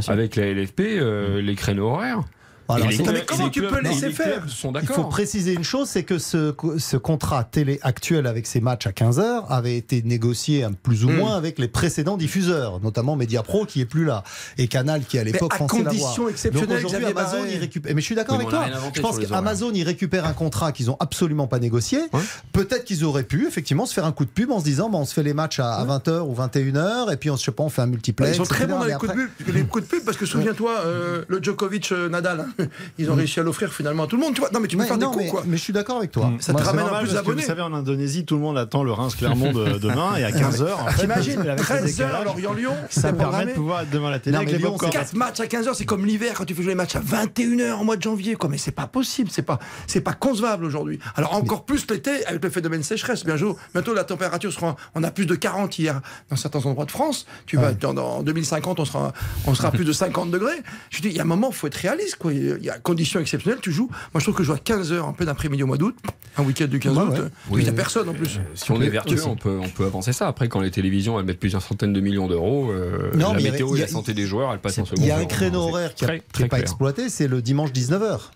sûr. 0.00 0.12
avec 0.12 0.34
la 0.36 0.46
LFP 0.46 0.80
euh, 0.98 1.40
les 1.40 1.54
créneaux 1.54 1.90
horaires. 1.90 2.22
Alors, 2.68 2.88
les 2.88 2.96
c'est- 2.96 3.02
Non, 3.04 3.12
mais 3.12 3.24
comment 3.24 3.48
tu 3.48 3.62
peux 3.62 3.80
laisser 3.80 4.10
faire 4.10 4.42
Il 4.80 4.86
faut 4.88 5.04
préciser 5.04 5.52
une 5.54 5.64
chose, 5.64 5.88
c'est 5.88 6.02
que 6.02 6.18
ce, 6.18 6.54
ce 6.78 6.96
contrat 6.96 7.44
télé 7.44 7.78
actuel 7.82 8.26
avec 8.26 8.46
ces 8.46 8.60
matchs 8.60 8.86
à 8.86 8.92
15h 8.92 9.44
avait 9.48 9.76
été 9.76 10.02
négocié 10.02 10.64
hein, 10.64 10.72
plus 10.82 11.04
ou 11.04 11.10
Hmm. 11.10 11.16
moins 11.16 11.36
avec 11.36 11.58
les 11.58 11.68
précédents 11.68 12.16
diffuseurs, 12.16 12.80
notamment 12.80 13.16
Mediapro 13.16 13.64
qui 13.66 13.80
est 13.80 13.84
plus 13.86 14.04
là 14.04 14.24
et 14.58 14.66
Canal 14.68 15.02
qui 15.04 15.18
à 15.18 15.24
l'époque 15.24 15.56
pensait 15.56 15.76
l'avoir. 15.78 15.92
condition 15.92 16.22
Donc 16.24 16.30
exceptionnelle, 16.32 16.84
Xavier 16.84 17.06
Amazon 17.08 17.36
Barret. 17.38 17.50
il 17.52 17.58
récupère. 17.58 17.94
Mais 17.94 18.00
je 18.00 18.06
suis 18.06 18.14
d'accord 18.14 18.36
avec 18.36 18.48
toi. 18.48 18.64
Je 18.94 19.00
pense 19.00 19.18
qu'Amazon 19.18 19.70
il 19.74 19.82
récupère 19.84 20.24
un 20.26 20.32
contrat 20.32 20.72
qu'ils 20.72 20.90
ont 20.90 20.96
absolument 21.00 21.46
pas 21.46 21.58
négocié. 21.58 21.98
Ouais. 22.12 22.20
Peut-être 22.52 22.84
qu'ils 22.84 23.04
auraient 23.04 23.22
pu 23.22 23.46
effectivement 23.46 23.86
se 23.86 23.94
faire 23.94 24.04
un 24.04 24.12
coup 24.12 24.24
de 24.24 24.30
pub 24.30 24.50
en 24.50 24.58
se 24.58 24.64
disant 24.64 24.88
bah, 24.90 24.98
on 24.98 25.04
se 25.04 25.14
fait 25.14 25.22
les 25.22 25.34
matchs 25.34 25.60
à, 25.60 25.84
20h 25.84 26.20
ou 26.22 26.34
21h 26.34 27.12
et 27.12 27.16
puis 27.16 27.30
on, 27.30 27.36
je 27.36 27.42
sais 27.44 27.52
pas 27.52 27.62
on 27.62 27.68
fait 27.68 27.82
un 27.82 27.86
multiplex. 27.86 28.32
Ils 28.32 28.36
sont 28.36 28.42
très 28.44 28.66
bons 28.66 28.78
dans 28.78 28.84
les 28.84 28.94
coups, 28.94 29.12
de 29.12 29.16
pub, 29.44 29.54
les 29.54 29.62
coups 29.64 29.84
de 29.84 29.88
pub 29.90 30.04
parce 30.04 30.16
que 30.16 30.26
souviens-toi, 30.26 30.72
euh, 30.84 31.24
le 31.28 31.42
Djokovic 31.42 31.92
euh, 31.92 32.08
Nadal, 32.08 32.40
hein, 32.55 32.55
ils 32.98 33.10
ont 33.10 33.14
réussi 33.14 33.40
à 33.40 33.42
l'offrir 33.42 33.72
finalement 33.72 34.04
à 34.04 34.06
tout 34.06 34.16
le 34.16 34.22
monde. 34.22 34.34
Tu 34.34 34.40
vois, 34.40 34.50
non 34.52 34.60
mais 34.60 34.68
tu 34.68 34.76
peux 34.76 34.82
Mais 34.82 34.88
faire 34.88 34.98
non, 34.98 35.08
des 35.10 35.12
coups 35.14 35.24
mais, 35.24 35.30
quoi. 35.30 35.42
mais 35.46 35.56
je 35.56 35.62
suis 35.62 35.72
d'accord 35.72 35.98
avec 35.98 36.10
toi. 36.12 36.32
Ça 36.40 36.52
te 36.52 36.58
Moi, 36.58 36.62
ramène 36.66 36.76
c'est- 36.76 36.80
un 36.80 36.84
normal 36.90 37.04
plus 37.04 37.14
d'abonnés. 37.14 37.40
Vous 37.42 37.46
savez, 37.48 37.62
en 37.62 37.72
Indonésie, 37.74 38.24
tout 38.24 38.36
le 38.36 38.40
monde 38.42 38.58
attend 38.58 38.82
le 38.84 38.92
Reims-Clermont 38.92 39.52
de 39.52 39.78
demain 39.78 40.16
et 40.16 40.24
à 40.24 40.30
15h. 40.30 40.72
En 40.72 40.86
fait, 40.88 41.02
T'imagines 41.02 41.40
avec 41.40 41.58
le 41.58 41.64
13h 41.64 41.84
décalage, 41.84 42.24
Lorient-Lyon, 42.24 42.72
Ça 42.90 43.12
permet 43.12 43.46
de 43.46 43.50
pouvoir 43.52 43.80
être 43.82 43.90
devant 43.90 44.10
la 44.10 44.18
télé 44.18 44.32
Non, 44.34 44.38
avec 44.38 44.48
mais 44.48 44.52
les 44.54 44.58
Lyon, 44.58 44.70
popcorn. 44.72 44.92
4 44.92 45.14
matchs 45.14 45.40
à 45.40 45.46
15h, 45.46 45.74
c'est 45.74 45.84
comme 45.84 46.06
l'hiver 46.06 46.34
quand 46.36 46.44
tu 46.44 46.54
fais 46.54 46.62
jouer 46.62 46.72
les 46.72 46.76
matchs 46.76 46.96
à 46.96 47.00
21h 47.00 47.72
en 47.74 47.84
mois 47.84 47.96
de 47.96 48.02
janvier. 48.02 48.34
Quoi. 48.36 48.48
Mais 48.48 48.58
c'est 48.58 48.70
pas 48.72 48.86
possible, 48.86 49.30
c'est 49.32 49.42
pas, 49.42 49.58
c'est 49.86 50.00
pas 50.00 50.12
concevable 50.14 50.64
aujourd'hui. 50.64 50.98
Alors 51.16 51.34
encore 51.34 51.64
plus 51.64 51.86
l'été 51.90 52.24
avec 52.26 52.42
le 52.42 52.50
phénomène 52.50 52.82
sécheresse. 52.82 53.24
Bientôt, 53.24 53.56
bientôt 53.74 53.94
la 53.94 54.04
température 54.04 54.52
sera, 54.52 54.76
on 54.94 55.02
a 55.04 55.10
plus 55.10 55.26
de 55.26 55.34
40 55.34 55.78
hier 55.78 56.00
dans 56.30 56.36
certains 56.36 56.64
endroits 56.66 56.84
de 56.84 56.90
France. 56.90 57.26
Tu 57.46 57.56
vas 57.56 57.72
dans, 57.72 57.94
dans 57.94 58.22
2050, 58.22 58.80
on 58.80 58.84
sera, 58.84 59.12
on 59.46 59.54
sera 59.54 59.68
à 59.68 59.70
plus 59.70 59.84
de 59.84 59.92
50 59.92 60.30
degrés. 60.30 60.62
Je 60.90 61.02
dis, 61.02 61.08
il 61.08 61.14
y 61.16 61.18
a 61.18 61.22
un 61.22 61.26
moment, 61.26 61.48
il 61.50 61.54
faut 61.54 61.66
être 61.66 61.74
réaliste. 61.76 62.16
Quoi. 62.16 62.32
Il 62.58 62.64
y 62.64 62.70
a 62.70 62.78
conditions 62.78 63.20
exceptionnelles, 63.20 63.60
tu 63.60 63.72
joues. 63.72 63.88
Moi, 64.14 64.20
je 64.20 64.24
trouve 64.24 64.34
que 64.34 64.42
jouer 64.42 64.56
à 64.56 64.58
15h 64.58 65.00
en 65.00 65.12
plein 65.12 65.28
après-midi 65.28 65.62
au 65.62 65.66
mois 65.66 65.76
d'août, 65.78 65.96
un 66.36 66.42
week-end 66.44 66.66
du 66.66 66.78
15 66.78 66.96
Ouais, 66.96 67.02
août, 67.02 67.10
ouais. 67.12 67.18
euh, 67.20 67.28
Oui. 67.50 67.60
il 67.60 67.64
n'y 67.64 67.68
a 67.70 67.72
personne 67.72 68.08
en 68.08 68.14
plus. 68.14 68.38
Si 68.54 68.70
on 68.72 68.80
est 68.80 68.88
vertueux, 68.88 69.24
on 69.26 69.36
peut, 69.36 69.58
on 69.62 69.68
peut 69.68 69.84
avancer 69.84 70.12
ça. 70.12 70.28
Après, 70.28 70.48
quand 70.48 70.60
les 70.60 70.70
télévisions 70.70 71.18
elles 71.18 71.24
mettent 71.26 71.40
plusieurs 71.40 71.62
centaines 71.62 71.92
de 71.92 72.00
millions 72.00 72.28
d'euros, 72.28 72.70
euh, 72.70 73.10
la 73.14 73.32
météo 73.34 73.74
et 73.76 73.80
la 73.80 73.84
a- 73.84 73.88
santé 73.88 74.14
des 74.14 74.26
joueurs, 74.26 74.52
elle 74.52 74.60
passe 74.60 74.78
en 74.78 74.84
second. 74.84 75.00
Il 75.02 75.08
y 75.08 75.10
a 75.10 75.18
un 75.18 75.24
créneau 75.26 75.60
horaire 75.68 75.94
qui 75.94 76.04
n'est 76.06 76.48
pas 76.48 76.60
exploité, 76.60 77.08
c'est 77.08 77.28
le 77.28 77.42
dimanche 77.42 77.72
19h. 77.72 78.30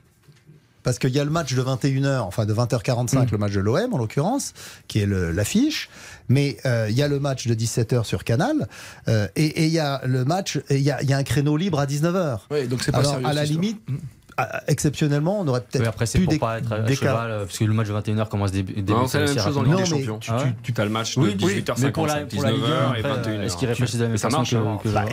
Parce 0.91 0.99
qu'il 0.99 1.11
y 1.11 1.21
a 1.21 1.25
le 1.25 1.31
match 1.31 1.55
de 1.55 1.63
21h, 1.63 2.19
enfin 2.23 2.47
de 2.47 2.53
20h45, 2.53 3.31
le 3.31 3.39
match 3.39 3.53
de 3.53 3.61
l'OM 3.61 3.95
en 3.95 3.97
l'occurrence, 3.97 4.55
qui 4.89 4.99
est 4.99 5.07
l'affiche. 5.07 5.89
Mais 6.29 6.57
euh, 6.67 6.89
il 6.91 6.97
y 6.97 7.03
a 7.03 7.07
le 7.07 7.21
match 7.21 7.47
de 7.47 7.55
17h 7.55 8.03
sur 8.03 8.25
Canal. 8.25 8.67
euh, 9.07 9.29
et 9.37 9.47
et 9.63 9.67
il 9.67 9.73
y 9.73 9.79
a 9.79 10.01
le 10.05 10.25
match, 10.25 10.59
il 10.69 10.81
y 10.81 10.91
a, 10.91 11.01
il 11.01 11.09
y 11.09 11.13
a 11.13 11.17
un 11.17 11.23
créneau 11.23 11.57
libre 11.57 11.79
à 11.79 11.87
19h. 11.87 12.41
Oui, 12.51 12.67
donc 12.67 12.83
c'est 12.83 12.91
pas 12.91 12.99
Alors, 12.99 13.13
sérieux. 13.13 13.27
à 13.29 13.33
la 13.35 13.43
cette 13.47 13.51
histoire. 13.51 13.65
À- 14.43 14.63
exceptionnellement, 14.69 15.41
on 15.41 15.49
aurait 15.49 15.61
peut-être 15.61 15.83
Oui, 15.83 15.89
après, 15.89 16.07
c'est 16.07 16.19
pour 16.21 16.39
pas 16.39 16.59
être 16.59 16.73
à 16.73 16.79
décaler- 16.81 16.97
cheval, 16.97 17.31
euh, 17.31 17.45
parce 17.45 17.59
que 17.59 17.65
le 17.65 17.73
match 17.73 17.89
de 17.89 17.93
21h 17.93 18.29
commence 18.29 18.53
début. 18.53 18.73
début 18.75 18.93
Non, 18.93 19.07
c'est 19.07 19.21
la 19.21 19.27
même 19.33 19.39
chose 19.39 19.59
en 19.59 19.63
Ligue 19.63 19.77
des 19.77 19.85
Champions. 19.87 20.21
Ah 20.29 20.45
Tu 20.63 20.73
tu 20.73 20.81
as 20.81 20.85
le 20.85 20.91
match 20.91 21.17
de 21.17 21.21
Oui, 21.23 21.29
oui, 21.43 21.63
18h50, 21.63 21.79
mais 21.85 21.91
pour 21.93 22.07
la, 22.07 22.15
pour 22.27 22.43
la 22.43 22.51
Ligue 22.53 22.61
1, 22.63 22.67
19h 22.67 22.97
et 22.97 22.99
après, 23.01 23.11
21h. 23.31 23.43
est-ce 23.45 23.57
qu'ils 23.57 23.69
réfléchissent 23.69 23.99
de 23.99 24.03
la 24.05 24.09
même 24.09 24.19
Ça 24.19 24.29
marche, 24.29 24.53
hein. 24.55 24.79
Bah, 24.87 25.05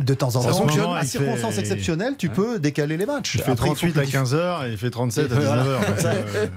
de, 0.00 0.14
temps 0.14 0.28
en 0.28 0.40
Ça 0.42 0.50
temps, 0.50 0.56
fonctionne. 0.58 0.94
à 0.96 1.04
circonstances 1.04 1.58
exceptionnelles, 1.58 2.14
tu 2.18 2.28
peux 2.28 2.58
décaler 2.58 2.96
les 2.96 3.06
matchs. 3.06 3.34
Il 3.36 3.42
fait 3.42 3.50
Après, 3.52 3.68
il 3.68 3.76
faut 3.76 3.86
38 3.88 3.92
que 3.92 3.98
à 3.98 4.02
le 4.02 4.06
diff- 4.08 4.12
15h 4.14 4.66
et 4.68 4.70
il 4.72 4.78
fait 4.78 4.90
37 4.90 5.32
à 5.32 5.34
Voilà. 5.34 5.62
19h. 5.62 5.86
Donc, 5.86 6.04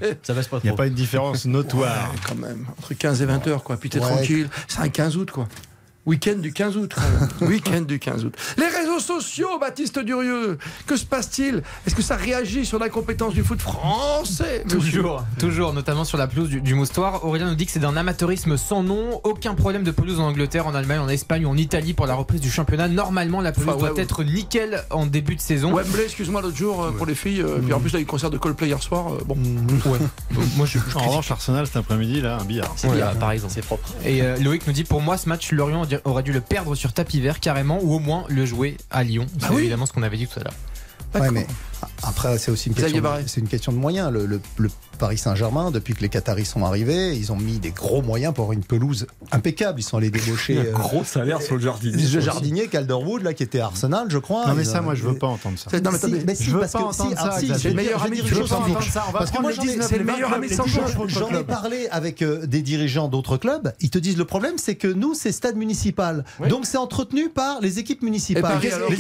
euh, 0.04 0.14
Ça 0.24 0.34
baisse 0.34 0.48
pas 0.48 0.60
Il 0.64 0.68
n'y 0.68 0.74
a 0.74 0.76
pas 0.76 0.88
une 0.88 0.94
différence 0.94 1.46
notoire. 1.46 2.12
Quand 2.28 2.36
même. 2.36 2.66
Entre 2.80 2.94
15 2.94 3.22
et 3.22 3.26
20 3.26 3.46
heures, 3.48 3.64
quoi. 3.64 3.78
Puis 3.78 3.90
t'es 3.90 4.00
tranquille. 4.00 4.50
C'est 4.68 4.80
un 4.82 4.90
15 4.90 5.18
août, 5.18 5.32
quoi. 5.32 5.48
Week-end 6.06 6.36
du 6.40 6.52
15 6.52 6.76
août. 6.76 6.94
Week-end 7.42 7.82
du 7.82 7.98
15 7.98 8.26
août. 8.26 8.36
Les 8.58 8.68
réseaux 8.68 9.00
sociaux, 9.00 9.58
Baptiste 9.58 10.00
Durieux. 10.00 10.58
Que 10.86 10.98
se 10.98 11.06
passe-t-il? 11.06 11.64
Est-ce 11.88 11.96
que 11.96 12.02
ça 12.02 12.18
réagit 12.18 12.66
sur 12.66 12.78
l'incompétence 12.78 13.34
du 13.34 13.42
foot 13.42 13.62
français 13.62 14.66
Toujours, 14.68 15.24
toujours, 15.40 15.72
notamment 15.74 16.04
sur 16.04 16.18
la 16.18 16.28
pelouse 16.28 16.50
du, 16.50 16.60
du 16.60 16.74
Moustoir. 16.74 17.24
Aurélien 17.26 17.48
nous 17.50 17.56
dit 17.56 17.66
que 17.66 17.72
c'est 17.72 17.80
d'un 17.80 17.96
amateurisme 17.96 18.58
sans 18.58 18.84
nom. 18.84 19.22
Aucun 19.24 19.54
problème 19.56 19.84
de 19.84 19.92
pelouse 19.92 20.20
en 20.20 20.26
Angleterre, 20.28 20.68
en 20.68 20.76
Allemagne, 20.76 21.00
en 21.00 21.08
Espagne 21.08 21.46
ou 21.46 21.50
en 21.50 21.56
Italie 21.58 21.94
pour 21.94 22.06
la 22.06 22.16
reprise 22.16 22.42
du 22.42 22.52
championnat. 22.52 22.90
Normalement, 22.90 23.40
la 23.40 23.54
pelouse 23.54 23.70
Enfin, 23.70 23.76
ouais, 23.78 23.90
doit 23.90 23.94
ouais. 23.98 24.04
être 24.04 24.24
nickel 24.26 24.84
en 24.90 25.06
début 25.06 25.36
de 25.38 25.42
saison. 25.42 25.72
Wembley, 25.74 26.04
excuse-moi, 26.04 26.42
l'autre 26.42 26.58
jour, 26.58 26.84
euh, 26.84 26.92
pour 26.92 27.06
les 27.06 27.16
filles. 27.16 27.42
euh, 27.42 27.60
Puis 27.64 27.72
en 27.72 27.80
plus, 27.80 27.92
il 27.92 27.94
y 27.94 27.96
a 27.96 28.00
eu 28.00 28.04
le 28.04 28.10
concert 28.10 28.30
de 28.30 28.38
Coldplay 28.38 28.68
hier 28.68 28.84
soir. 28.84 29.14
euh, 29.14 29.20
bon. 29.26 29.36
Ouais. 29.86 30.00
Moi, 30.58 30.66
je, 30.66 30.80
je 30.86 30.98
En 30.98 31.02
revanche, 31.08 31.32
Arsenal 31.32 31.66
cet 31.66 31.78
après-midi, 31.78 32.20
là, 32.20 32.40
un 32.42 32.44
billard. 32.44 32.76
Ouais, 32.84 33.00
par 33.18 33.32
exemple. 33.32 33.54
C'est 33.56 33.66
propre. 33.66 33.88
Et 34.06 34.22
euh, 34.22 34.36
Loïc 34.40 34.68
nous 34.68 34.74
dit 34.74 34.84
pour 34.84 35.00
moi 35.00 35.18
ce 35.18 35.30
match 35.30 35.52
Lorient 35.54 35.86
aurait 36.04 36.24
dû 36.24 36.32
le 36.32 36.42
perdre 36.42 36.76
sur 36.76 36.94
tapis 36.94 37.20
vert 37.20 37.40
carrément 37.40 37.80
ou 37.82 37.94
au 37.94 38.00
moins 38.00 38.26
le 38.30 38.46
jouer 38.46 38.78
à 38.90 39.04
Lyon. 39.04 39.28
C'est 39.40 39.50
oui. 39.50 39.62
évidemment 39.62 39.86
ce 39.86 39.94
qu'on 39.94 40.04
avait 40.04 40.18
dit 40.18 40.28
tout 40.28 40.40
à 40.40 40.44
l'heure. 40.44 40.54
Ouais, 41.16 41.32
mais 41.32 41.48
après, 42.04 42.38
c'est 42.38 42.52
aussi 42.52 42.70
une 42.70 42.76
question, 42.76 43.00
de, 43.02 43.08
c'est 43.28 43.42
une 43.42 43.48
question 43.48 43.72
de 43.72 43.78
moyens. 43.78 44.12
Le, 44.12 44.26
le- 44.26 44.42
le 44.58 44.70
Paris 45.00 45.18
Saint-Germain, 45.18 45.72
depuis 45.72 45.96
que 45.96 46.02
les 46.02 46.10
Qataris 46.10 46.46
sont 46.46 46.64
arrivés, 46.64 47.16
ils 47.16 47.32
ont 47.32 47.36
mis 47.36 47.60
des 47.60 47.72
gros 47.72 48.02
moyens 48.02 48.34
pour 48.34 48.44
avoir 48.44 48.54
une 48.54 48.64
pelouse 48.64 49.08
impeccable. 49.32 49.80
Ils 49.80 49.84
sont 49.84 49.98
allés 49.98 50.12
débaucher 50.12 50.58
euh, 50.68 50.72
Gros 50.72 51.04
salaire 51.04 51.42
sur 51.42 51.56
le 51.56 51.62
jardinier. 51.62 51.98
le 52.14 52.20
jardinier 52.22 52.68
Calderwood, 52.68 53.24
là, 53.24 53.34
qui 53.34 53.44
était 53.44 53.60
à 53.60 53.66
Arsenal, 53.66 54.08
je 54.10 54.18
crois. 54.20 54.48
Non, 54.48 54.54
mais 54.54 54.64
ça, 54.64 54.80
ont- 54.80 54.84
moi, 54.84 54.96
je 54.96 55.04
veux 55.04 55.18
pas 55.18 55.28
entendre 55.28 55.58
ça. 55.58 55.70
C'est- 55.72 55.82
Non, 55.82 55.92
mais 55.92 55.98
Si, 55.98 56.06
attendez. 56.06 56.24
mais 56.26 56.36
si, 56.36 56.44
Je 56.46 56.52
veux 56.52 56.60
parce 56.60 56.72
pas 56.72 56.80
que 56.80 56.84
entendre 56.84 57.10
si, 57.10 57.16
ça, 57.16 57.30
ah, 57.34 57.40
si, 57.40 57.48
je 57.48 57.54
vais 57.54 57.70
Le 57.70 57.76
meilleur 57.76 58.00
je 58.00 58.06
ami 58.06 58.22
entendre 58.22 58.84
ça. 58.84 59.06
On 59.08 59.12
va 59.12 59.20
Parce 59.20 59.32
que 59.32 59.42
moi, 59.42 59.50
les 59.52 59.56
j'en 59.58 59.64
ai- 59.64 59.68
19 59.68 59.88
c'est 59.90 59.98
le 59.98 60.04
meilleur 60.06 60.34
ami 60.34 60.48
J'en 61.08 61.30
ai 61.40 61.44
parlé 61.44 61.88
avec 61.92 62.22
euh, 62.22 62.46
des 62.46 62.62
dirigeants 62.62 63.08
d'autres 63.08 63.38
clubs. 63.38 63.74
Ils 63.82 63.90
te 63.90 63.98
disent 63.98 64.18
le 64.18 64.26
problème, 64.26 64.58
c'est 64.58 64.76
que 64.76 64.88
nous, 64.88 65.16
c'est 65.16 65.32
stade 65.32 65.56
municipal. 65.58 66.24
Donc, 66.50 66.66
c'est 66.66 66.78
entretenu 66.78 67.30
par 67.30 67.60
les 67.62 67.80
équipes 67.80 68.04
municipales. 68.04 68.44
T'empêche 68.44 68.74
municipales- 68.74 68.98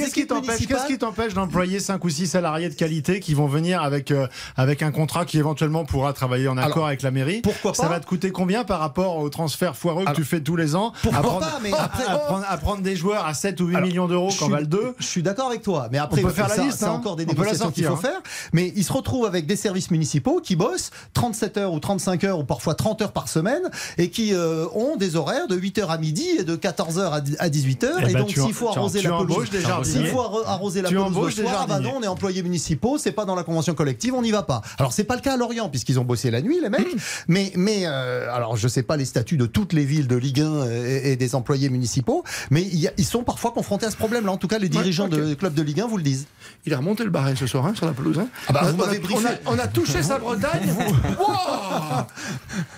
Qu'est-ce 0.67 0.87
qui 0.87 0.97
t'empêche 0.97 1.33
d'employer 1.33 1.79
5 1.79 2.03
ou 2.03 2.09
6 2.09 2.27
salariés 2.27 2.69
de 2.73 2.77
qualité 2.77 3.19
qui 3.19 3.33
vont 3.33 3.47
venir 3.47 3.81
avec, 3.81 4.11
euh, 4.11 4.27
avec 4.57 4.81
un 4.81 4.91
contrat 4.91 5.25
qui 5.25 5.37
éventuellement 5.39 5.85
pourra 5.85 6.13
travailler 6.13 6.47
en 6.47 6.57
accord 6.57 6.73
Alors, 6.77 6.87
avec 6.87 7.01
la 7.01 7.11
mairie 7.11 7.41
pourquoi 7.41 7.73
Ça 7.73 7.83
pas 7.83 7.89
va 7.89 7.99
te 7.99 8.05
coûter 8.05 8.31
combien 8.31 8.63
par 8.63 8.79
rapport 8.79 9.17
au 9.17 9.29
transfert 9.29 9.75
foireux 9.75 10.05
que 10.05 10.11
tu 10.13 10.23
fais 10.23 10.41
tous 10.41 10.55
les 10.55 10.75
ans 10.75 10.91
pourquoi 11.01 11.19
à 11.19 11.21
prendre, 11.23 11.39
pas, 11.41 11.59
mais 11.63 11.71
après- 11.73 12.05
à 12.05 12.17
prendre- 12.17 12.45
à 12.47 12.57
prendre 12.57 12.81
des 12.81 12.95
joueurs 12.95 13.25
à 13.25 13.33
7 13.33 13.59
ou 13.61 13.67
8 13.67 13.75
Alors, 13.75 13.87
millions 13.87 14.07
d'euros 14.07 14.29
Je 14.31 14.39
quand 14.39 14.45
suis- 14.45 14.53
Val 14.53 14.67
2 14.67 14.95
Je 14.99 15.05
suis 15.05 15.23
d'accord 15.23 15.47
avec 15.47 15.61
toi, 15.61 15.87
mais 15.91 15.97
après, 15.97 16.21
On 16.21 16.27
peut 16.27 16.33
faire 16.33 16.47
la 16.49 16.55
ça, 16.55 16.63
liste, 16.63 16.79
c'est 16.79 16.85
hein. 16.85 16.91
encore 16.91 17.15
des 17.15 17.25
la 17.25 17.31
négociations 17.33 17.71
qu'il 17.71 17.85
faut 17.85 17.93
hein. 17.93 17.97
faire. 18.01 18.21
Mais 18.51 18.73
ils 18.75 18.83
se 18.83 18.91
retrouvent 18.93 19.25
avec 19.25 19.45
des 19.45 19.55
services 19.55 19.91
municipaux 19.91 20.39
qui 20.43 20.55
bossent 20.55 20.91
37 21.13 21.57
heures 21.57 21.73
ou 21.73 21.79
35 21.79 22.23
heures 22.23 22.39
ou 22.39 22.43
parfois 22.43 22.75
30 22.75 23.01
heures 23.01 23.11
par 23.11 23.27
semaine 23.29 23.61
et 23.97 24.09
qui 24.09 24.33
euh, 24.33 24.65
ont 24.73 24.95
des 24.97 25.15
horaires 25.15 25.47
de 25.47 25.55
8 25.55 25.77
heures 25.79 25.91
à 25.91 25.97
midi 25.97 26.25
et 26.39 26.43
de 26.43 26.55
14 26.55 26.97
heures 26.99 27.13
à 27.39 27.49
18 27.49 27.83
heures. 27.83 27.97
Eh 28.05 28.09
et 28.09 28.13
ben, 28.13 28.19
donc, 28.21 28.29
s'il 28.31 28.53
faut 28.53 28.69
arroser 28.69 29.01
la 29.01 29.11
pelouse, 29.17 29.49
s'il 29.83 30.07
faut 30.07 30.19
arro- 30.21 30.45
arroser 30.45 30.81
la 30.81 30.89
pelouse 30.89 31.41
ah 31.55 31.65
bah 31.67 31.79
non, 31.79 31.93
on 31.97 32.01
est 32.03 32.07
employés 32.07 32.41
municipaux, 32.63 32.97
c'est 32.97 33.11
pas 33.11 33.25
dans 33.25 33.35
la 33.35 33.43
convention 33.43 33.73
collective, 33.73 34.13
on 34.13 34.21
n'y 34.21 34.31
va 34.31 34.43
pas. 34.43 34.61
Alors, 34.79 34.93
c'est 34.93 35.03
pas 35.03 35.15
le 35.15 35.21
cas 35.21 35.33
à 35.33 35.37
Lorient 35.37 35.67
puisqu'ils 35.69 35.99
ont 35.99 36.05
bossé 36.05 36.31
la 36.31 36.41
nuit, 36.41 36.59
les 36.61 36.69
mecs. 36.69 36.87
mais, 37.27 37.51
mais 37.55 37.81
euh, 37.85 38.33
alors, 38.33 38.55
je 38.55 38.67
sais 38.69 38.83
pas 38.83 38.95
les 38.95 39.05
statuts 39.05 39.35
de 39.37 39.45
toutes 39.45 39.73
les 39.73 39.83
villes 39.85 40.07
de 40.07 40.15
Ligue 40.15 40.39
1 40.41 40.65
et, 40.69 41.11
et 41.11 41.15
des 41.17 41.35
employés 41.35 41.69
municipaux, 41.69 42.23
mais 42.51 42.61
y 42.63 42.87
a- 42.87 42.93
ils 42.97 43.05
sont 43.05 43.23
parfois 43.23 43.51
confrontés 43.51 43.85
à 43.85 43.91
ce 43.91 43.97
problème-là. 43.97 44.31
En 44.31 44.37
tout 44.37 44.47
cas, 44.47 44.59
les 44.59 44.69
dirigeants 44.69 45.05
ok. 45.05 45.11
de 45.11 45.33
clubs 45.33 45.53
de 45.53 45.61
Ligue 45.61 45.81
1 45.81 45.87
vous 45.87 45.97
le 45.97 46.03
disent. 46.03 46.25
Il 46.65 46.73
a 46.73 46.77
remonté 46.77 47.03
le 47.03 47.09
barré 47.09 47.35
ce 47.35 47.47
soir 47.47 47.65
hein, 47.65 47.73
sur 47.75 47.85
la 47.85 47.91
pelouse. 47.91 48.17
hein. 48.19 48.27
Ah 48.47 48.53
bah, 48.53 48.61
on, 48.63 48.67
a, 48.67 48.71
vous 48.71 48.83
on 48.83 48.85
a- 49.17 49.19
on 49.19 49.25
a- 49.25 49.55
on 49.55 49.59
a 49.59 49.67
touché 49.67 50.01
sa 50.01 50.19
Bretagne. 50.19 50.73
Wow 51.19 52.05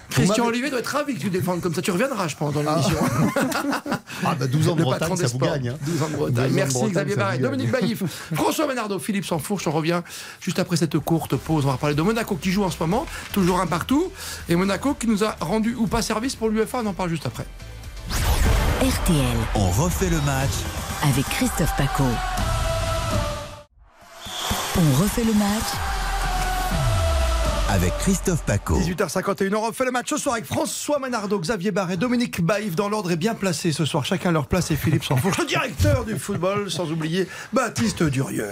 Christian 0.09 0.45
Olivier 0.45 0.69
doit 0.69 0.79
être 0.79 0.87
ravi 0.87 1.13
que 1.15 1.19
tu 1.19 1.29
défendes 1.29 1.61
comme 1.61 1.73
ça. 1.75 1.81
Tu 1.81 1.91
reviendras, 1.91 2.27
je 2.27 2.35
pense, 2.35 2.53
dans 2.53 2.61
l'émission. 2.61 2.97
Ah 4.25 4.33
bah 4.39 4.47
12 4.47 4.69
ans 4.69 4.75
de 4.75 4.81
Bretagne, 4.81 5.15
ça 5.17 5.27
vous 5.27 5.37
gagne. 5.37 5.69
hein. 5.69 5.77
12 5.85 6.01
ans 6.01 6.05
de 6.07 6.11
12 6.11 6.15
ans 6.15 6.17
Bretagne. 6.17 6.51
Merci 6.53 6.73
Bretagne, 6.73 6.91
Xavier 6.93 7.15
Barret. 7.15 7.37
Dominique 7.39 7.71
Baïf, 7.71 8.03
François 8.33 8.67
Ménardo, 8.67 8.97
Philippe 8.97 9.25
On 9.67 9.71
revient 9.71 10.01
juste 10.41 10.59
après 10.59 10.77
cette 10.77 10.97
courte 10.99 11.35
pause. 11.35 11.65
On 11.65 11.71
va 11.71 11.77
parler 11.77 11.95
de 11.95 12.01
Monaco 12.01 12.35
qui 12.35 12.51
joue 12.51 12.63
en 12.63 12.71
ce 12.71 12.77
moment, 12.79 13.05
toujours 13.31 13.59
un 13.59 13.67
partout. 13.67 14.11
Et 14.49 14.55
Monaco 14.55 14.93
qui 14.93 15.07
nous 15.07 15.23
a 15.23 15.35
rendu 15.39 15.75
ou 15.75 15.87
pas 15.87 16.01
service 16.01 16.35
pour 16.35 16.49
l'UFA. 16.49 16.81
On 16.83 16.87
en 16.87 16.93
parle 16.93 17.09
juste 17.09 17.25
après. 17.25 17.45
RTL 18.81 19.37
On 19.55 19.69
refait 19.69 20.09
le 20.09 20.21
match 20.21 20.51
avec 21.03 21.25
Christophe 21.25 21.75
Paco. 21.77 22.03
On 24.77 25.01
refait 25.01 25.23
le 25.23 25.33
match 25.33 25.63
avec 27.69 27.97
Christophe 27.97 28.43
Paco. 28.43 28.79
18h51, 28.79 29.53
on 29.55 29.61
refait 29.61 29.85
le 29.85 29.91
match 29.91 30.09
ce 30.09 30.17
soir 30.17 30.35
avec 30.35 30.45
François 30.45 30.99
Ménardo, 30.99 31.39
Xavier 31.39 31.71
Barret, 31.71 31.97
Dominique 31.97 32.41
Baïf 32.41 32.75
dans 32.75 32.89
l'ordre 32.89 33.11
est 33.11 33.17
bien 33.17 33.35
placé 33.35 33.71
ce 33.71 33.85
soir. 33.85 34.05
Chacun 34.05 34.31
leur 34.31 34.47
place 34.47 34.71
et 34.71 34.75
Philippe 34.75 35.03
Sansfourche, 35.03 35.37
le 35.39 35.45
directeur 35.45 36.05
du 36.05 36.17
football, 36.17 36.69
sans 36.69 36.91
oublier 36.91 37.27
Baptiste 37.53 38.03
Durieux. 38.03 38.49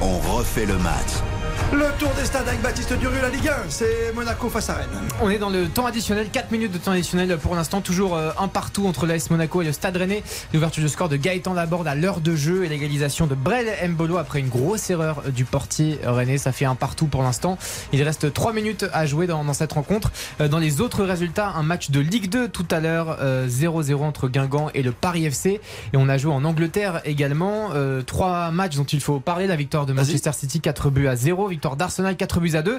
On 0.00 0.18
refait 0.18 0.66
le 0.66 0.78
match. 0.78 1.27
Le 1.70 1.84
tour 1.98 2.10
des 2.16 2.24
stades 2.24 2.48
avec 2.48 2.62
Baptiste 2.62 2.94
Durieux, 2.98 3.20
la 3.20 3.28
Ligue 3.28 3.46
1, 3.48 3.52
c'est 3.68 4.12
Monaco 4.14 4.48
face 4.48 4.70
à 4.70 4.74
Rennes. 4.74 4.86
On 5.20 5.28
est 5.28 5.36
dans 5.38 5.50
le 5.50 5.66
temps 5.68 5.84
additionnel, 5.84 6.28
4 6.32 6.50
minutes 6.50 6.72
de 6.72 6.78
temps 6.78 6.92
additionnel 6.92 7.36
pour 7.36 7.54
l'instant, 7.54 7.82
toujours 7.82 8.16
euh, 8.16 8.30
un 8.38 8.48
partout 8.48 8.86
entre 8.86 9.04
l'AS 9.06 9.28
Monaco 9.30 9.60
et 9.60 9.66
le 9.66 9.72
Stade 9.72 9.96
Rennais. 9.98 10.22
L'ouverture 10.54 10.82
du 10.82 10.88
score 10.88 11.10
de 11.10 11.16
Gaëtan 11.16 11.52
Laborde 11.52 11.86
à 11.86 11.94
l'heure 11.94 12.20
de 12.20 12.34
jeu 12.34 12.64
et 12.64 12.68
l'égalisation 12.68 13.26
de 13.26 13.34
Brel 13.34 13.66
Mbolo 13.90 14.16
après 14.16 14.40
une 14.40 14.48
grosse 14.48 14.88
erreur 14.88 15.22
du 15.30 15.44
portier 15.44 15.98
rennais. 16.04 16.38
Ça 16.38 16.52
fait 16.52 16.64
un 16.64 16.74
partout 16.74 17.06
pour 17.06 17.22
l'instant. 17.22 17.58
Il 17.92 18.02
reste 18.02 18.32
3 18.32 18.54
minutes 18.54 18.86
à 18.94 19.04
jouer 19.04 19.26
dans, 19.26 19.44
dans 19.44 19.52
cette 19.52 19.72
rencontre. 19.72 20.10
Euh, 20.40 20.48
Dans 20.48 20.58
les 20.58 20.80
autres 20.80 21.04
résultats, 21.04 21.48
un 21.54 21.62
match 21.62 21.90
de 21.90 22.00
Ligue 22.00 22.30
2 22.30 22.48
tout 22.48 22.66
à 22.70 22.80
l'heure, 22.80 23.18
euh, 23.20 23.46
0-0 23.46 24.02
entre 24.04 24.28
Guingamp 24.28 24.70
et 24.72 24.82
le 24.82 24.92
Paris 24.92 25.26
FC. 25.26 25.60
Et 25.92 25.96
on 25.96 26.08
a 26.08 26.16
joué 26.16 26.32
en 26.32 26.44
Angleterre 26.44 27.02
également. 27.04 27.70
Euh, 27.74 28.00
trois 28.00 28.50
matchs 28.52 28.76
dont 28.76 28.84
il 28.84 29.00
faut 29.00 29.20
parler. 29.20 29.46
La 29.46 29.56
victoire 29.56 29.84
de 29.84 29.92
Manchester 29.92 30.32
City, 30.32 30.60
4 30.62 30.88
buts 30.88 31.08
à 31.08 31.14
0. 31.16 31.50
Victoire 31.58 31.74
d'Arsenal, 31.74 32.16
4 32.16 32.38
buts 32.38 32.54
à 32.54 32.62
2. 32.62 32.78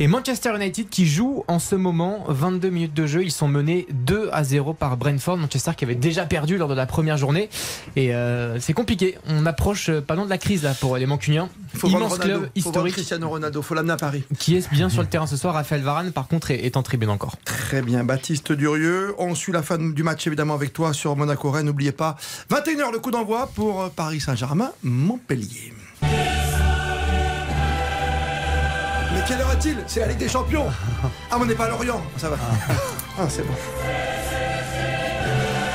Et 0.00 0.06
Manchester 0.06 0.54
United 0.54 0.90
qui 0.90 1.06
joue 1.06 1.44
en 1.48 1.58
ce 1.58 1.74
moment 1.74 2.26
22 2.28 2.68
minutes 2.68 2.92
de 2.92 3.06
jeu. 3.06 3.24
Ils 3.24 3.32
sont 3.32 3.48
menés 3.48 3.86
2 3.90 4.28
à 4.34 4.44
0 4.44 4.74
par 4.74 4.98
Brentford. 4.98 5.38
Manchester 5.38 5.70
qui 5.74 5.84
avait 5.86 5.94
déjà 5.94 6.26
perdu 6.26 6.58
lors 6.58 6.68
de 6.68 6.74
la 6.74 6.84
première 6.84 7.16
journée. 7.16 7.48
Et 7.96 8.14
euh, 8.14 8.60
c'est 8.60 8.74
compliqué. 8.74 9.16
On 9.26 9.46
approche 9.46 9.88
euh, 9.88 10.02
pas 10.02 10.14
loin 10.14 10.26
de 10.26 10.30
la 10.30 10.36
crise 10.36 10.62
là 10.62 10.74
pour 10.74 10.98
les 10.98 11.06
Mancuniens. 11.06 11.48
Faut 11.72 11.88
Immense 11.88 12.12
Ronaldo, 12.12 12.24
club 12.24 12.44
faut 12.44 12.50
historique 12.54 12.92
Cristiano 12.92 13.30
Ronaldo, 13.30 13.62
faut 13.62 13.74
l'amener 13.74 13.94
à 13.94 13.96
Paris. 13.96 14.24
qui 14.38 14.56
est 14.56 14.70
bien 14.70 14.90
sur 14.90 15.00
le 15.00 15.08
terrain 15.08 15.26
ce 15.26 15.38
soir. 15.38 15.54
Raphaël 15.54 15.80
Varane 15.80 16.12
par 16.12 16.28
contre 16.28 16.50
est, 16.50 16.76
en 16.76 16.82
tribune 16.82 17.08
encore. 17.08 17.36
Très 17.46 17.80
bien, 17.80 18.04
Baptiste 18.04 18.52
Durieux. 18.52 19.14
On 19.16 19.34
suit 19.34 19.52
la 19.52 19.62
fin 19.62 19.78
du 19.78 20.02
match 20.02 20.26
évidemment 20.26 20.52
avec 20.52 20.74
toi 20.74 20.92
sur 20.92 21.16
Monaco 21.16 21.50
Rennes. 21.50 21.64
N'oubliez 21.64 21.92
pas, 21.92 22.18
21h 22.50 22.92
le 22.92 22.98
coup 22.98 23.10
d'envoi 23.10 23.50
pour 23.54 23.84
euh, 23.84 23.88
Paris 23.88 24.20
Saint-Germain, 24.20 24.70
Mais 29.12 29.20
quelle 29.26 29.40
heure 29.40 29.52
est-il? 29.52 29.78
C'est 29.86 30.00
la 30.00 30.06
Ligue 30.06 30.18
des 30.18 30.28
Champions. 30.28 30.66
Ah, 31.02 31.36
mais 31.36 31.42
on 31.42 31.46
n'est 31.46 31.54
pas 31.54 31.64
à 31.64 31.68
Lorient. 31.68 32.02
Ça 32.16 32.28
va. 32.28 32.36
Ah, 33.18 33.26
c'est 33.28 33.46
bon. 33.46 33.54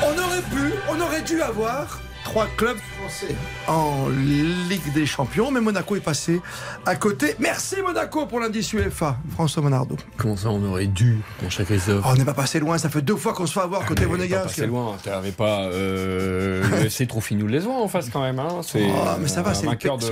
On 0.04 0.18
aurait 0.22 0.42
pu, 0.42 0.74
on 0.90 1.02
aurait 1.02 1.22
dû 1.22 1.42
avoir 1.42 2.00
trois 2.24 2.48
clubs 2.58 2.78
français 3.04 3.36
en 3.68 4.08
Ligue 4.10 4.94
des 4.94 5.06
Champions, 5.06 5.52
mais 5.52 5.60
Monaco 5.62 5.96
est 5.96 6.00
passé 6.02 6.42
à 6.86 6.96
côté. 6.96 7.36
Merci 7.40 7.78
Monaco 7.82 8.26
pour 8.26 8.40
l'indice 8.40 8.72
UEFA, 8.74 9.18
François 9.34 9.62
Monardo. 9.62 9.98
Comment 10.18 10.38
ça, 10.38 10.50
on 10.50 10.64
aurait 10.64 10.88
dû, 10.88 11.18
mon 11.42 11.50
cher 11.50 11.66
Christophe 11.66 12.04
Oh, 12.06 12.10
on 12.12 12.16
n'est 12.16 12.26
pas 12.26 12.34
passé 12.34 12.60
loin, 12.60 12.78
ça 12.78 12.90
fait 12.90 13.02
deux 13.02 13.16
fois 13.16 13.34
qu'on 13.34 13.46
se 13.46 13.54
fait 13.54 13.60
avoir 13.62 13.86
côté 13.86 14.04
Pas 14.04 14.10
monégasque. 14.12 14.48
passé 14.48 14.68
loin, 14.68 14.96
t'avais 15.04 15.32
pas 15.32 15.62
euh, 15.64 16.64
le 16.82 16.86
FC 16.86 17.08
nous 17.32 17.48
les 17.48 17.66
en 17.84 17.88
face 17.88 18.10
quand 18.10 18.22
même. 18.22 18.40
Hein. 18.40 18.62
C'est 18.62 18.84
Oh, 18.84 19.06
mais 19.22 19.28
ça 19.28 19.42
va, 19.42 19.52
un 19.52 19.54
c'est 19.54 19.66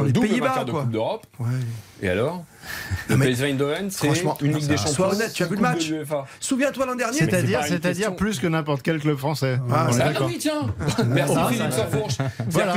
les 0.03 0.13
Pays-Bas, 0.13 0.63
de 0.65 0.71
quoi. 0.71 0.81
Coupe 0.81 0.91
d'Europe. 0.91 1.25
Ouais. 1.39 1.47
Et 2.01 2.09
alors? 2.09 2.43
Le 3.09 3.17
PSV 3.17 3.51
Eindhoven, 3.51 3.89
c'est 3.89 4.05
Franchement, 4.05 4.37
une 4.41 4.53
Ligue 4.53 4.67
des 4.67 4.77
sois 4.77 4.87
Champions. 4.91 5.09
honnête, 5.09 5.33
tu 5.33 5.43
as 5.43 5.47
vu 5.47 5.55
le 5.55 5.61
match. 5.61 5.91
Souviens-toi 6.39 6.85
l'an 6.85 6.95
dernier. 6.95 7.17
C'est- 7.19 7.25
C'est-à-dire, 7.25 7.59
c'est-à-dire 7.63 7.91
question. 8.07 8.15
plus 8.15 8.39
que 8.39 8.47
n'importe 8.47 8.81
quel 8.83 8.99
club 8.99 9.17
français. 9.17 9.59
Ah, 9.71 9.87
Ah 9.89 10.11
oui, 10.25 10.37
tiens 10.39 10.67
Merci 11.07 11.35
Philippe 11.49 11.71
Sansfourche. 11.71 12.17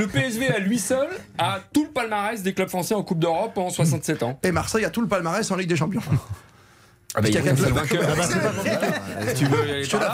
Le 0.05 0.09
PSV 0.21 0.49
à 0.49 0.59
lui 0.59 0.79
seul 0.79 1.09
a 1.39 1.61
tout 1.73 1.85
le 1.85 1.91
palmarès 1.91 2.43
des 2.43 2.53
clubs 2.53 2.69
français 2.69 2.95
en 2.95 3.03
Coupe 3.03 3.19
d'Europe 3.19 3.57
en 3.59 3.71
67 3.71 4.23
ans. 4.23 4.39
Et 4.43 4.53
Marseille 4.53 4.85
a 4.85 4.91
tout 4.91 5.01
le 5.01 5.09
palmarès 5.09 5.51
en 5.51 5.57
Ligue 5.57 5.69
des 5.69 5.77
Champions. 5.77 6.03
Ah 7.17 7.21
bah, 7.21 7.29
il 7.29 7.35
y 7.35 7.39
a 7.39 7.43
vainqueur. 7.43 8.03
Ah 8.09 8.15
bah, 8.17 9.25
pas 9.27 9.33
Tu 9.35 9.45
veux 9.45 9.67
y 9.69 9.71
aller 9.71 9.85
Je 9.85 9.97
là, 9.97 10.13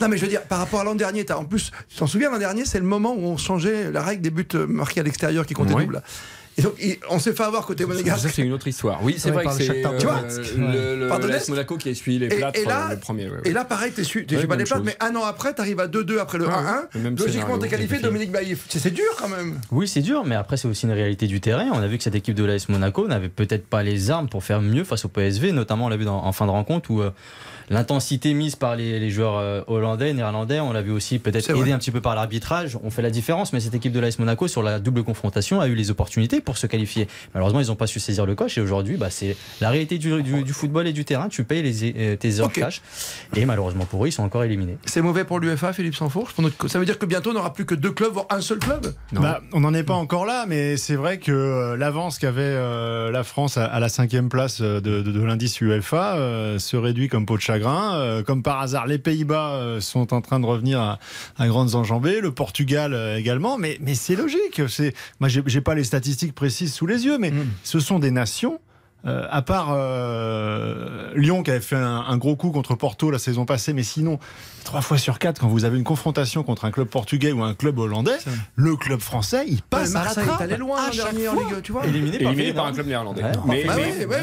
Non, 0.00 0.08
mais 0.08 0.16
je 0.16 0.22
veux 0.22 0.28
dire, 0.28 0.42
par 0.42 0.58
rapport 0.58 0.80
à 0.80 0.84
l'an 0.84 0.96
dernier, 0.96 1.24
t'as- 1.24 1.36
en 1.38 1.44
plus, 1.44 1.70
tu 1.88 1.96
t'en 1.96 2.08
souviens, 2.08 2.28
l'an 2.30 2.38
dernier, 2.38 2.64
c'est 2.64 2.80
le 2.80 2.84
moment 2.86 3.14
où 3.14 3.20
on 3.24 3.36
changeait 3.36 3.92
la 3.92 4.02
règle 4.02 4.20
des 4.22 4.30
buts 4.30 4.48
euh, 4.54 4.66
marqués 4.66 4.98
à 5.00 5.02
l'extérieur 5.04 5.46
qui 5.46 5.54
comptait 5.54 5.74
Oui. 5.74 5.84
double. 5.84 6.02
Et 6.58 6.62
donc, 6.62 6.74
on 7.08 7.18
s'est 7.18 7.32
fait 7.32 7.44
avoir 7.44 7.64
côté 7.64 7.84
Ça, 7.84 7.88
monégasque. 7.88 8.28
c'est 8.34 8.42
une 8.42 8.52
autre 8.52 8.66
histoire. 8.68 9.00
Oui, 9.02 9.14
c'est 9.16 9.28
Ouais, 9.30 9.36
vrai 9.36 9.44
que 9.46 9.52
c'est 9.52 9.64
Shakhtar 9.64 9.96
Tu 9.98 10.04
vois, 10.06 10.22
euh, 10.28 10.96
le, 10.98 11.06
le, 11.08 11.48
Monaco 11.48 11.76
qui 11.78 11.88
a 11.88 11.92
essuyé 11.92 12.18
les 12.18 12.26
Et- 12.26 12.36
plâtres 12.38 12.58
et 12.60 12.64
là- 12.64 12.88
euh, 12.90 12.94
le 12.94 13.00
premier. 13.00 13.24
ouais, 13.26 13.30
ouais. 13.36 13.40
Et 13.44 13.52
là, 13.52 13.64
pareil, 13.64 13.92
t'es 13.92 14.04
su, 14.04 14.26
t'es 14.26 14.36
Ouais, 14.36 14.46
pas 14.46 14.56
les 14.56 14.64
plates, 14.64 14.78
chose. 14.78 14.86
mais 14.86 14.96
un 15.00 15.14
an 15.16 15.24
après, 15.24 15.54
t'arrives 15.54 15.80
à 15.80 15.86
2-2 15.86 16.18
après 16.18 16.38
le 16.38 16.46
Ouais, 16.46 16.52
1-1. 16.52 16.88
le 16.94 17.00
même 17.00 17.16
Logiquement, 17.16 17.32
scénario, 17.42 17.58
t'es 17.58 17.68
qualifié. 17.68 17.98
Dominique 18.00 18.32
Baïf. 18.32 18.64
C'est 18.68 18.78
c'est 18.78 18.90
dur 18.90 19.04
quand 19.18 19.28
même. 19.28 19.58
Oui, 19.70 19.88
c'est 19.88 20.02
dur, 20.02 20.24
mais 20.26 20.34
après, 20.34 20.56
c'est 20.56 20.68
aussi 20.68 20.86
une 20.86 20.92
réalité 20.92 21.26
du 21.26 21.40
terrain. 21.40 21.66
On 21.72 21.78
a 21.78 21.86
vu 21.86 21.96
que 21.96 22.04
cette 22.04 22.14
équipe 22.16 22.34
de 22.34 22.44
l'AS 22.44 22.68
Monaco 22.68 23.06
n'avait 23.08 23.28
peut-être 23.28 23.66
pas 23.66 23.82
les 23.82 24.10
armes 24.10 24.28
pour 24.28 24.42
faire 24.44 24.60
mieux 24.60 24.84
face 24.84 25.04
au 25.04 25.08
PSV, 25.08 25.52
notamment 25.52 25.86
on 25.86 25.88
l'a 25.88 25.96
vu 25.96 26.04
dans- 26.04 26.22
en 26.24 26.32
fin 26.32 26.46
de 26.46 26.50
rencontre 26.50 26.90
où 26.90 27.00
euh, 27.00 27.10
l'intensité 27.70 28.34
mise 28.34 28.56
par 28.56 28.76
les, 28.76 28.98
les 28.98 29.10
joueurs 29.10 29.38
euh, 29.38 29.62
hollandais, 29.68 30.12
néerlandais, 30.12 30.60
on 30.60 30.72
l'a 30.72 30.82
vu 30.82 30.90
aussi 30.90 31.18
peut-être 31.18 31.48
aidé 31.50 31.60
vrai. 31.60 31.72
un 31.72 31.78
petit 31.78 31.90
peu 31.92 32.00
par 32.00 32.14
l'arbitrage, 32.14 32.76
on 32.82 32.90
fait 32.90 33.00
la 33.02 33.10
différence, 33.10 33.52
mais 33.52 33.60
cette 33.60 33.74
équipe 33.74 33.92
de 33.92 34.00
l'AS 34.00 34.18
Monaco 34.18 34.48
sur 34.48 34.62
la 34.62 34.78
double 34.80 35.04
confrontation 35.04 35.60
a 35.60 35.68
eu 35.68 35.74
les 35.74 35.90
opportunités 35.90 36.40
pour 36.40 36.58
se 36.58 36.66
qualifier. 36.66 37.06
Malheureusement, 37.32 37.60
ils 37.60 37.68
n'ont 37.68 37.76
pas 37.76 37.86
su 37.86 38.00
saisir 38.00 38.26
le 38.26 38.34
coche 38.34 38.58
et 38.58 38.60
aujourd'hui, 38.60 38.96
bah, 38.96 39.08
c'est 39.10 39.36
la 39.60 39.70
réalité 39.70 39.98
du, 39.98 40.22
du- 40.22 40.42
du 40.42 40.52
football 40.52 40.86
et 40.88 40.92
du 40.92 41.04
terrain. 41.04 41.28
Tu 41.28 41.44
payes 41.44 41.62
les, 41.62 41.94
euh, 41.96 42.16
tes 42.16 42.40
heures 42.40 42.46
Ok. 42.48 42.54
cash 42.54 42.82
et 43.36 43.44
malheureusement 43.46 43.84
pour 43.84 44.04
eux, 44.04 44.08
ils 44.08 44.12
sont 44.12 44.24
encore 44.24 44.42
éliminés. 44.44 44.76
C'est 44.84 45.00
mauvais 45.00 45.24
pour 45.24 45.38
l'UFA, 45.38 45.72
Philippe 45.72 45.94
Sansfourche. 45.94 46.34
pour 46.34 46.42
notre- 46.42 46.66
Ça 46.68 46.78
veut 46.80 46.84
dire 46.84 46.98
que 46.98 47.06
bientôt, 47.06 47.30
on 47.30 47.34
n'aura 47.34 47.52
plus 47.52 47.64
que 47.66 47.76
deux 47.76 47.92
clubs, 47.92 48.12
voire 48.12 48.26
un 48.30 48.40
seul 48.40 48.58
club? 48.58 48.92
Non. 49.12 49.20
Bah, 49.20 49.40
on 49.52 49.60
n'en 49.60 49.72
est 49.74 49.84
pas 49.84 49.94
encore 49.94 50.26
là, 50.26 50.44
mais 50.48 50.76
c'est 50.76 50.96
vrai 50.96 51.18
que 51.18 51.30
euh, 51.30 51.76
l'avance 51.76 52.18
qu'avait 52.18 52.42
euh, 52.42 53.10
la 53.12 53.22
France 53.22 53.56
à, 53.56 53.64
à 53.66 53.78
la 53.78 53.88
cinquième 53.88 54.28
place 54.28 54.60
de, 54.60 54.80
de- 54.80 55.02
de 55.02 55.22
l'indice 55.22 55.60
UEFA 55.60 56.16
euh, 56.16 56.58
se 56.58 56.76
réduit 56.76 57.08
comme 57.08 57.26
peau 57.26 57.36
de 57.36 57.42
chagrin. 57.42 57.59
Euh, 57.66 58.22
comme 58.22 58.42
par 58.42 58.60
hasard, 58.60 58.86
les 58.86 58.98
Pays-Bas 58.98 59.52
euh, 59.52 59.80
sont 59.80 60.12
en 60.12 60.20
train 60.20 60.40
de 60.40 60.46
revenir 60.46 60.80
à, 60.80 60.98
à 61.38 61.46
grandes 61.48 61.74
enjambées, 61.74 62.20
le 62.20 62.32
Portugal 62.32 62.94
euh, 62.94 63.18
également, 63.18 63.58
mais, 63.58 63.78
mais 63.80 63.94
c'est 63.94 64.16
logique. 64.16 64.60
Moi, 65.20 65.28
j'ai, 65.28 65.60
pas 65.60 65.74
les 65.74 65.84
statistiques 65.84 66.34
précises 66.34 66.72
sous 66.72 66.86
les 66.86 67.04
yeux, 67.04 67.18
mais 67.18 67.32
ce 67.64 67.80
sont 67.80 67.98
des 67.98 68.10
nations. 68.10 68.60
Euh, 69.06 69.26
à 69.30 69.42
part 69.42 69.68
euh, 69.72 71.12
Lyon 71.14 71.42
qui 71.42 71.50
avait 71.50 71.60
fait 71.60 71.76
un, 71.76 72.04
un 72.08 72.16
gros 72.18 72.36
coup 72.36 72.50
contre 72.50 72.74
Porto 72.74 73.10
la 73.10 73.18
saison 73.18 73.46
passée, 73.46 73.72
mais 73.72 73.82
sinon, 73.82 74.18
trois 74.64 74.82
fois 74.82 74.98
sur 74.98 75.18
quatre, 75.18 75.40
quand 75.40 75.48
vous 75.48 75.64
avez 75.64 75.78
une 75.78 75.84
confrontation 75.84 76.42
contre 76.42 76.64
un 76.66 76.70
club 76.70 76.88
portugais 76.88 77.32
ou 77.32 77.42
un 77.42 77.54
club 77.54 77.78
hollandais, 77.78 78.18
le 78.56 78.76
club 78.76 79.00
français, 79.00 79.44
il 79.48 79.62
passe 79.62 79.94
à 79.94 80.04
la 80.04 80.34
allé 80.34 80.56
loin 80.56 80.78
à 80.88 80.92
chaque 80.92 81.12
dernier 81.14 81.28
en. 81.28 81.34
Ligue, 81.34 81.62
tu 81.62 81.72
vois. 81.72 81.86
Éliminé 81.86 82.16
Éliminé 82.22 82.52
par 82.52 82.66
un 82.66 82.72
club 82.72 82.86
néerlandais. 82.86 83.22
Ouais. 83.22 83.30
Mais 83.46 83.64
Bah 83.64 83.74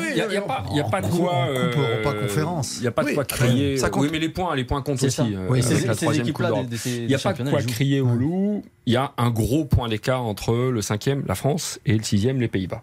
il 0.10 0.14
n'y 0.14 0.38
a, 0.38 0.42
pas, 0.42 0.64
a 0.64 0.90
pas 0.90 1.02
de 1.02 1.08
quoi. 1.08 1.48
Coupe 1.72 1.82
Europa 1.82 2.20
Conférence. 2.22 2.76
Il 2.78 2.82
n'y 2.82 2.88
a 2.88 2.92
pas 2.92 3.04
de 3.04 3.08
Oui, 3.10 3.14
quoi 3.16 3.26
crier. 3.26 3.78
ça. 3.78 3.90
Oui, 3.96 4.10
mais 4.12 4.20
les 4.20 4.30
points, 4.30 4.56
les 4.56 4.64
points 4.64 4.82
comptent 4.82 5.04
aussi. 5.04 5.22
euh, 5.36 5.48
Oui, 5.50 5.64
ces, 5.64 5.86
équipes-là, 6.20 6.52
Il 6.86 7.08
n'y 7.08 7.16
a 7.16 7.20
pas 7.20 7.34
de 7.34 7.50
quoi 7.50 7.62
crier 7.64 8.02
au 8.02 8.08
loup. 8.10 8.64
Il 8.86 8.94
y 8.94 8.98
a 8.98 9.12
un 9.18 9.30
gros 9.32 9.66
point 9.66 9.90
d'écart 9.90 10.24
entre 10.24 10.54
le 10.54 10.82
cinquième, 10.82 11.24
la 11.28 11.36
France, 11.36 11.80
et 11.86 11.98
le 11.98 12.04
sixième, 12.04 12.40
les 12.40 12.48
Pays-Bas. 12.48 12.82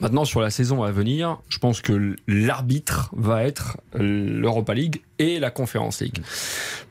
Maintenant, 0.00 0.24
sur 0.24 0.40
la 0.40 0.50
saison 0.50 0.82
à 0.82 0.90
venir, 0.90 1.38
je 1.48 1.58
pense 1.58 1.80
que 1.80 2.16
l'arbitre 2.26 3.10
va 3.16 3.44
être 3.44 3.78
l'Europa 3.94 4.74
League 4.74 5.02
et 5.18 5.38
la 5.38 5.50
Conference 5.50 6.00
League. 6.00 6.20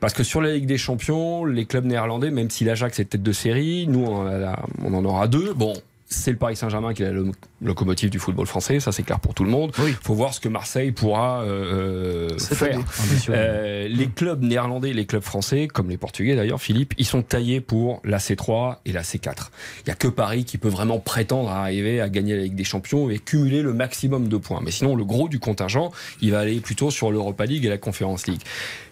Parce 0.00 0.14
que 0.14 0.22
sur 0.22 0.40
la 0.40 0.54
Ligue 0.54 0.66
des 0.66 0.78
Champions, 0.78 1.44
les 1.44 1.66
clubs 1.66 1.84
néerlandais, 1.84 2.30
même 2.30 2.48
si 2.48 2.64
l'Ajax 2.64 2.98
est 3.00 3.04
tête 3.04 3.22
de 3.22 3.32
série, 3.32 3.86
nous, 3.86 4.06
on, 4.06 4.94
en 4.94 5.04
aura 5.04 5.28
deux. 5.28 5.52
Bon, 5.52 5.74
c'est 6.14 6.30
le 6.30 6.36
Paris 6.36 6.56
Saint-Germain 6.56 6.94
qui 6.94 7.02
est 7.02 7.06
la 7.06 7.12
lo- 7.12 7.32
locomotive 7.62 8.10
du 8.10 8.18
football 8.18 8.46
français, 8.46 8.80
ça 8.80 8.92
c'est 8.92 9.02
clair 9.02 9.20
pour 9.20 9.34
tout 9.34 9.44
le 9.44 9.50
monde. 9.50 9.72
Il 9.86 9.92
faut 9.94 10.14
voir 10.14 10.34
ce 10.34 10.40
que 10.40 10.48
Marseille 10.48 10.92
pourra 10.92 11.42
euh, 11.42 12.28
euh, 12.32 12.38
faire. 12.38 12.74
année. 12.76 12.84
Euh, 13.30 13.88
les 13.88 14.08
clubs 14.08 14.42
néerlandais, 14.42 14.92
les 14.92 15.06
clubs 15.06 15.22
français, 15.22 15.68
comme 15.68 15.90
les 15.90 15.96
Portugais 15.98 16.36
d'ailleurs, 16.36 16.60
Philippe, 16.60 16.94
ils 16.98 17.04
sont 17.06 17.22
taillés 17.22 17.60
pour 17.60 18.00
la 18.04 18.18
C3 18.18 18.76
et 18.84 18.92
la 18.92 19.02
C4. 19.02 19.50
Il 19.84 19.88
y 19.88 19.92
a 19.92 19.94
que 19.94 20.08
Paris 20.08 20.44
qui 20.44 20.58
peut 20.58 20.68
vraiment 20.68 20.98
prétendre 21.00 21.50
à 21.50 21.60
arriver 21.62 22.00
à 22.00 22.08
gagner 22.08 22.36
la 22.36 22.42
Ligue 22.42 22.54
des 22.54 22.64
Champions 22.64 23.10
et 23.10 23.18
cumuler 23.18 23.62
le 23.62 23.72
maximum 23.72 24.28
de 24.28 24.36
points. 24.36 24.60
Mais 24.64 24.70
sinon, 24.70 24.96
le 24.96 25.04
gros 25.04 25.28
du 25.28 25.38
contingent, 25.38 25.90
il 26.20 26.30
va 26.32 26.40
aller 26.40 26.60
plutôt 26.60 26.90
sur 26.90 27.10
l'Europa 27.10 27.46
League 27.46 27.64
et 27.64 27.68
la 27.68 27.78
Conference 27.78 28.26
League. 28.26 28.42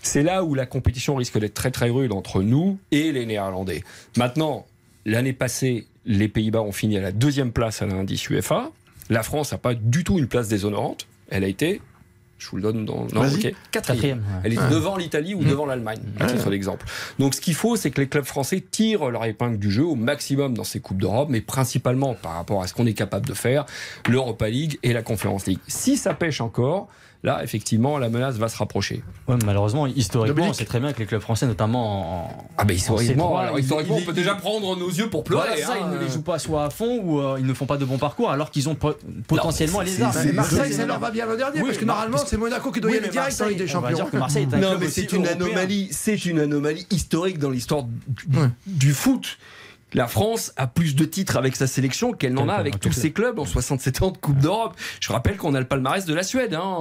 C'est 0.03 0.23
là 0.23 0.43
où 0.45 0.55
la 0.55 0.67
compétition 0.67 1.15
risque 1.17 1.39
d'être 1.39 1.55
très 1.55 1.71
très 1.71 1.91
rude 1.91 2.13
entre 2.13 2.43
nous 2.43 2.79
et 2.91 3.13
les 3.13 3.27
Néerlandais. 3.27 3.85
Maintenant, 4.17 4.67
l'année 5.05 5.33
passée, 5.33 5.87
les 6.07 6.29
Pays-Bas 6.29 6.61
ont 6.63 6.73
fini 6.73 6.99
à 6.99 7.01
la 7.01 7.13
deuxième 7.13 7.53
place 7.53 7.83
à 7.83 7.87
l'indice 7.87 8.29
UEFA. 8.29 8.71
La 9.11 9.23
France 9.23 9.53
n'a 9.53 9.59
pas 9.59 9.75
du 9.75 10.05
tout 10.05 10.19
une 10.19 10.29
place 10.29 10.49
déshonorante. 10.49 11.07
Elle 11.31 11.45
a 11.45 11.47
été, 11.47 11.81
je 12.39 12.49
vous 12.49 12.57
le 12.57 12.63
donne 12.63 12.85
dans, 12.85 13.07
non, 13.13 13.23
Vas-y. 13.23 13.35
ok, 13.35 13.41
quatrième. 13.41 13.61
Quatrième, 13.71 14.19
ouais. 14.19 14.41
Elle 14.45 14.53
est 14.55 14.71
devant 14.71 14.97
l'Italie 14.97 15.35
ou 15.35 15.43
devant 15.45 15.67
l'Allemagne, 15.67 16.01
à 16.21 16.27
titre 16.27 16.51
d'exemple. 16.51 16.87
Donc 17.19 17.35
ce 17.35 17.41
qu'il 17.41 17.55
faut, 17.55 17.77
c'est 17.77 17.91
que 17.91 18.01
les 18.01 18.09
clubs 18.09 18.25
français 18.25 18.63
tirent 18.69 19.11
leur 19.11 19.25
épingle 19.25 19.59
du 19.59 19.71
jeu 19.71 19.85
au 19.85 19.95
maximum 19.95 20.55
dans 20.55 20.65
ces 20.65 20.81
Coupes 20.81 20.99
d'Europe, 20.99 21.29
mais 21.31 21.41
principalement 21.41 22.15
par 22.15 22.35
rapport 22.35 22.63
à 22.63 22.67
ce 22.67 22.75
qu'on 22.75 22.87
est 22.87 22.95
capable 22.95 23.27
de 23.27 23.35
faire, 23.35 23.65
l'Europa 24.09 24.49
League 24.49 24.79
et 24.83 24.93
la 24.93 25.03
Conference 25.03 25.47
League. 25.47 25.61
Si 25.69 25.97
ça 25.97 26.15
pêche 26.15 26.41
encore, 26.41 26.89
là, 27.25 27.43
effectivement, 27.45 27.99
la 27.99 28.09
menace 28.09 28.37
va 28.37 28.49
se 28.49 28.57
rapprocher. 28.57 29.03
Ouais, 29.29 29.37
malheureusement, 29.45 29.87
historiquement, 29.87 30.47
on 30.49 30.53
sait 30.53 30.65
très 30.65 30.81
bien 30.81 30.93
que 30.93 30.99
les 30.99 31.07
clubs 31.07 31.21
français, 31.21 31.47
notamment 31.47 32.25
en. 32.27 32.47
Ah 32.59 32.65
ben 32.65 32.75
en 32.75 32.77
historiquement, 32.77 33.37
C3, 33.37 33.41
alors, 33.43 33.59
historiquement, 33.59 33.97
on 33.97 34.03
peut 34.05 34.13
déjà 34.13 34.35
prendre 34.35 34.77
nos 34.77 34.89
yeux 34.91 35.09
pour 35.09 35.23
pleurer. 35.25 35.49
Voilà, 35.49 35.65
ça, 35.67 35.73
hein. 35.75 35.89
ils 35.93 35.99
ne 35.99 36.05
les 36.05 36.11
jouent 36.11 36.23
pas 36.23 36.39
soit 36.39 36.65
à 36.65 36.71
fond 36.71 37.01
ou 37.03 37.21
euh, 37.21 37.37
ils 37.39 37.47
ne 37.47 37.55
font 37.55 37.67
pas 37.67 37.77
de 37.77 37.85
bons 37.85 37.99
parcours 37.99 38.31
alors 38.31 38.51
qu'ils 38.51 38.69
ont 38.69 38.75
po- 38.75 38.95
potentiellement 39.29 39.81
c'est- 39.81 39.85
les 39.99 40.03
armes. 40.03 40.17
Mais 40.25 40.33
Marseille, 40.33 40.73
ça 40.73 40.85
leur 40.87 40.99
va 40.99 41.11
bien 41.11 41.27
l'an 41.27 41.37
dernier, 41.37 41.61
Oui, 41.61 41.67
parce 41.67 41.79
que 41.79 41.85
normalement, 41.85 42.19
c'est 42.27 42.37
Monaco 42.37 42.71
qui 42.73 42.81
doit 42.81 42.91
y 42.91 42.95
aller 42.97 43.07
mais 43.07 43.13
direct 43.13 43.41
en 43.41 43.47
Ligue 43.47 43.59
des 43.59 43.67
Champions. 43.69 44.07
que 44.07 44.17
Marseille 44.17 44.47
est 44.51 44.55
un 44.55 44.59
Non, 44.59 44.69
club 44.71 44.81
mais 44.81 44.89
c'est 44.89 45.13
une 45.13 45.25
européen. 45.27 45.47
anomalie, 45.47 45.89
c'est 45.93 46.25
une 46.27 46.41
anomalie 46.41 46.87
historique 46.91 47.39
dans 47.39 47.51
l'histoire 47.51 47.85
du 48.67 48.93
foot. 48.93 49.39
La 49.95 50.07
France 50.07 50.53
a 50.57 50.67
plus 50.67 50.95
de 50.95 51.05
titres 51.05 51.37
avec 51.37 51.55
sa 51.57 51.67
sélection 51.67 52.13
qu'elle 52.13 52.33
n'en 52.35 52.49
a 52.49 52.55
avec 52.55 52.81
tous 52.81 52.93
ses 52.93 53.13
clubs 53.13 53.39
en 53.39 53.45
67 53.45 54.03
ans 54.03 54.11
de 54.11 54.17
Coupe 54.19 54.39
d'Europe. 54.39 54.75
Je 55.01 55.13
rappelle 55.13 55.37
qu'on 55.37 55.55
a 55.55 55.61
le 55.61 55.67
palmarès 55.67 56.05
de 56.07 56.15
la 56.15 56.23
Suède 56.23 56.55
hein, 56.55 56.61
en, 56.63 56.73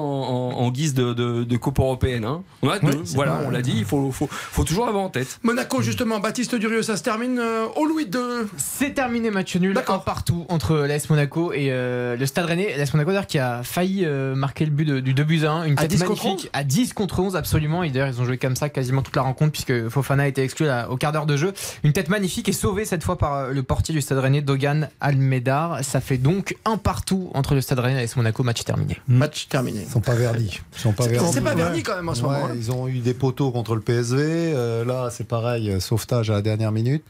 en- 0.54 0.58
en 0.60 0.72
guise 0.72 0.94
de, 0.94 1.14
de- 1.14 1.44
de 1.44 1.58
Coupe 1.58 1.80
européenne. 1.80 2.24
hein. 2.26 2.44
On 2.62 2.70
a 2.70 2.80
deux, 2.80 3.02
voilà, 3.16 3.42
on 3.46 3.50
l'a 3.50 3.62
dit, 3.62 3.74
il 3.76 3.86
faut, 3.86 4.12
faut, 4.12 4.28
faut 4.32 4.64
toujours 4.64 4.88
avoir 4.88 5.04
en 5.04 5.10
tête. 5.10 5.40
Monaco, 5.44 5.82
justement, 5.82 6.20
Baptiste 6.20 6.56
Durieux, 6.56 6.84
ça 6.84 6.96
se 6.98 7.04
termine 7.04 7.40
euh, 7.40 7.66
au 7.76 7.86
Louis 7.86 8.04
II. 8.06 8.48
C'est 8.58 8.94
terminé 8.94 9.30
match 9.32 9.56
nul, 9.58 9.74
D'accord. 9.74 9.96
un 9.96 10.00
partout 10.00 10.46
entre 10.50 10.78
l'AS 10.78 11.10
Monaco 11.10 11.52
et 11.54 11.68
euh, 11.72 12.16
le 12.16 12.26
Stade 12.26 12.46
Rennais. 12.46 12.76
L'AS 12.78 12.94
Monaco 12.94 13.10
d'ailleurs 13.12 13.28
qui 13.28 13.40
a 13.40 13.62
failli 13.64 14.04
euh, 14.06 14.36
marquer 14.36 14.66
le 14.66 14.72
but 14.72 14.86
de- 14.86 15.00
du 15.00 15.14
2 15.14 15.24
buts 15.24 15.42
à 15.46 15.52
1, 15.52 15.64
une 15.66 15.74
À 15.78 15.82
tête 15.82 15.92
10 15.92 16.04
contre 16.04 16.26
magnifique 16.26 16.50
à 16.54 16.64
10 16.64 16.94
contre 16.94 17.20
11 17.20 17.36
absolument. 17.36 17.84
Et 17.84 17.90
d'ailleurs 17.90 18.08
ils 18.10 18.22
ont 18.22 18.26
joué 18.26 18.38
comme 18.38 18.56
ça 18.56 18.70
quasiment 18.70 19.02
toute 19.02 19.16
la 19.16 19.22
rencontre 19.24 19.52
puisque 19.52 19.90
Fofana 19.90 20.24
a 20.24 20.28
été 20.28 20.44
exclu 20.44 20.66
là, 20.66 20.90
au 20.90 20.98
quart 20.98 21.12
d'heure 21.12 21.26
de 21.26 21.36
jeu. 21.38 21.54
Une 21.84 21.94
tête 21.94 22.10
magnifique 22.10 22.48
et 22.48 22.54
sauvée 22.54 22.86
cette 22.86 23.01
fois 23.02 23.18
par 23.18 23.34
euh, 23.36 23.52
le 23.52 23.64
portier 23.64 23.94
du 23.94 24.02
Stade 24.02 24.18
Rennais, 24.20 24.42
Dogan 24.42 24.90
Almedar. 25.00 25.84
Ça 25.84 26.02
fait 26.02 26.18
donc 26.18 26.56
un 26.66 26.78
partout 26.78 27.30
entre 27.34 27.54
le 27.56 27.62
Stade 27.62 27.80
Rennais 27.80 27.98
et 28.00 28.02
l'AS 28.02 28.16
Monaco, 28.16 28.44
match 28.44 28.64
terminé. 28.64 28.98
Match 29.08 29.48
terminé. 29.48 29.82
Ils 29.88 29.90
sont 29.92 30.02
pas 30.02 30.16
verdis. 30.16 30.60
Ils 30.76 30.80
sont 30.80 30.94
pas 30.94 31.08
verdis. 31.08 31.32
c'est 31.34 31.42
pas 31.42 31.56
verni 31.56 31.84
quand 31.84 31.96
même 31.96 32.10
en 32.10 32.16
ce 32.16 32.22
Ouais, 32.24 32.30
moment. 32.30 32.46
hein. 32.46 32.56
ils 32.56 32.72
ont 32.72 32.88
eu 32.88 33.00
des 33.00 33.14
poteaux 33.14 33.52
contre 33.52 33.76
le 33.76 33.82
PSV. 33.82 34.20
euh, 34.22 34.86
là, 34.86 35.10
c'est 35.12 35.28
pareil, 35.28 35.70
euh, 35.72 35.80
sauvetage 35.80 36.30
à 36.30 36.34
la 36.34 36.42
dernière 36.42 36.72
minute. 36.72 37.04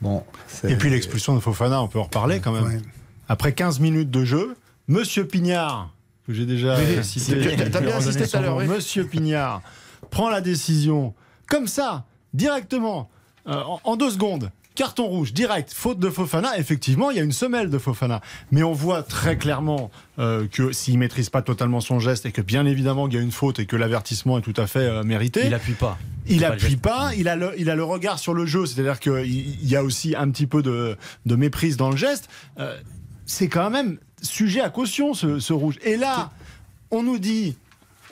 Bon. 0.00 0.22
Et 0.64 0.76
puis 0.76 0.90
l'expulsion 0.90 1.34
de 1.34 1.40
Fofana, 1.40 1.82
on 1.82 1.88
peut 1.88 1.98
en 1.98 2.04
reparler 2.04 2.40
quand 2.40 2.52
même. 2.52 2.64
Ouais. 2.64 2.80
Après 3.28 3.52
15 3.52 3.80
minutes 3.80 4.10
de 4.10 4.24
jeu, 4.24 4.56
Monsieur 4.88 5.26
Pignard, 5.26 5.90
que 6.26 6.32
j'ai 6.32 6.46
déjà 6.46 6.76
Oui, 6.78 7.04
cité, 7.04 7.56
t'as- 7.56 7.80
bien 7.80 7.96
redonner 7.98 8.26
tout 8.26 8.36
à 8.36 8.40
l'heure. 8.40 8.58
Monsieur 8.60 9.04
Pignard 9.06 9.62
prend 10.10 10.28
la 10.30 10.40
décision 10.40 11.14
comme 11.48 11.66
ça, 11.66 12.04
directement, 12.34 13.10
euh, 13.48 13.60
en, 13.62 13.80
en 13.84 13.96
deux 13.96 14.10
secondes. 14.10 14.50
Carton 14.76 15.06
rouge, 15.06 15.32
direct, 15.34 15.72
faute 15.74 15.98
de 15.98 16.08
Fofana. 16.08 16.56
Effectivement, 16.58 17.10
il 17.10 17.16
y 17.16 17.20
a 17.20 17.22
une 17.22 17.32
semelle 17.32 17.68
de 17.70 17.78
Fofana. 17.78 18.20
Mais 18.50 18.62
on 18.62 18.72
voit 18.72 19.02
très 19.02 19.36
clairement 19.36 19.90
euh, 20.18 20.46
que 20.46 20.72
s'il 20.72 20.98
maîtrise 20.98 21.28
pas 21.28 21.42
totalement 21.42 21.80
son 21.80 21.98
geste 21.98 22.24
et 22.24 22.32
que 22.32 22.40
bien 22.40 22.64
évidemment 22.64 23.06
il 23.08 23.14
y 23.14 23.18
a 23.18 23.20
une 23.20 23.32
faute 23.32 23.58
et 23.58 23.66
que 23.66 23.76
l'avertissement 23.76 24.38
est 24.38 24.42
tout 24.42 24.54
à 24.56 24.66
fait 24.66 24.78
euh, 24.80 25.02
mérité. 25.02 25.42
Il 25.46 25.54
appuie 25.54 25.74
pas. 25.74 25.98
Il 26.26 26.40
pas 26.40 26.46
appuie 26.48 26.76
pas, 26.76 27.10
il 27.16 27.28
a 27.28 27.36
le, 27.36 27.52
il 27.58 27.68
a 27.68 27.74
le 27.74 27.84
regard 27.84 28.18
sur 28.18 28.32
le 28.32 28.46
jeu, 28.46 28.64
c'est-à-dire 28.64 29.00
qu'il 29.00 29.26
il 29.26 29.68
y 29.68 29.74
a 29.76 29.82
aussi 29.82 30.14
un 30.16 30.30
petit 30.30 30.46
peu 30.46 30.62
de, 30.62 30.96
de 31.26 31.34
méprise 31.36 31.76
dans 31.76 31.90
le 31.90 31.96
geste. 31.96 32.28
Euh, 32.58 32.78
c'est 33.26 33.48
quand 33.48 33.70
même 33.70 33.98
sujet 34.22 34.60
à 34.60 34.70
caution 34.70 35.14
ce, 35.14 35.40
ce 35.40 35.52
rouge. 35.52 35.78
Et 35.82 35.96
là, 35.96 36.30
on 36.90 37.02
nous 37.02 37.18
dit, 37.18 37.56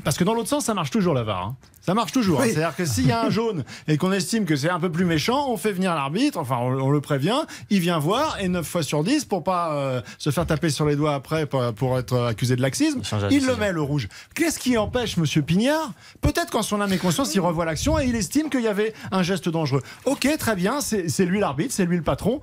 parce 0.04 0.16
que 0.16 0.24
dans 0.24 0.34
l'autre 0.34 0.48
sens, 0.48 0.64
ça 0.64 0.74
marche 0.74 0.90
toujours 0.90 1.14
la 1.14 1.22
VAR. 1.22 1.42
hein. 1.44 1.56
Ça 1.88 1.94
marche 1.94 2.12
toujours. 2.12 2.38
hein. 2.40 2.44
Oui. 2.44 2.53
C'est-à-dire 2.53 2.77
que 2.77 2.85
s'il 2.85 3.07
y 3.07 3.12
a 3.12 3.22
un 3.24 3.31
jaune 3.31 3.64
et 3.87 3.96
qu'on 3.96 4.12
estime 4.12 4.44
que 4.44 4.57
c'est 4.57 4.68
un 4.68 4.79
peu 4.79 4.92
plus 4.92 5.07
méchant, 5.07 5.48
on 5.51 5.57
fait 5.57 5.72
venir 5.72 5.94
l'arbitre, 5.94 6.37
enfin 6.38 6.59
on, 6.61 6.79
on 6.83 6.90
le 6.90 7.01
prévient, 7.01 7.38
il 7.70 7.81
vient 7.81 7.98
voir 7.98 8.37
et 8.40 8.48
9 8.48 8.66
fois 8.66 8.83
sur 8.83 9.03
10, 9.03 9.24
pour 9.24 9.42
pas 9.42 9.72
euh, 9.72 10.03
se 10.18 10.29
faire 10.29 10.44
taper 10.44 10.68
sur 10.68 10.85
les 10.85 10.96
doigts 10.96 11.14
après 11.14 11.46
pour, 11.46 11.72
pour 11.72 11.98
être 11.98 12.18
accusé 12.27 12.57
de 12.57 12.61
laxisme, 12.61 13.01
Il 13.11 13.16
le 13.22 13.29
décision. 13.31 13.57
met 13.57 13.72
le 13.72 13.81
rouge. 13.81 14.07
Qu'est-ce 14.35 14.59
qui 14.59 14.77
empêche 14.77 15.16
Monsieur 15.16 15.40
Pignard? 15.40 15.92
Peut-être 16.20 16.51
qu'en 16.51 16.61
son 16.61 16.79
âme 16.83 16.92
et 16.92 16.98
conscience, 16.98 17.35
il 17.35 17.40
revoit 17.40 17.64
l'action 17.64 17.98
et 17.98 18.05
il 18.05 18.14
estime 18.16 18.51
qu'il 18.51 18.61
y 18.61 18.68
avait 18.68 18.92
un 19.11 19.22
geste 19.22 19.48
dangereux. 19.48 19.83
Ok, 20.05 20.29
très 20.38 20.57
bien, 20.57 20.83
c'est 20.83 21.24
lui 21.24 21.40
l'arbitre, 21.40 21.72
c'est 21.72 21.87
lui 21.87 21.96
le 21.96 22.03
patron. 22.03 22.42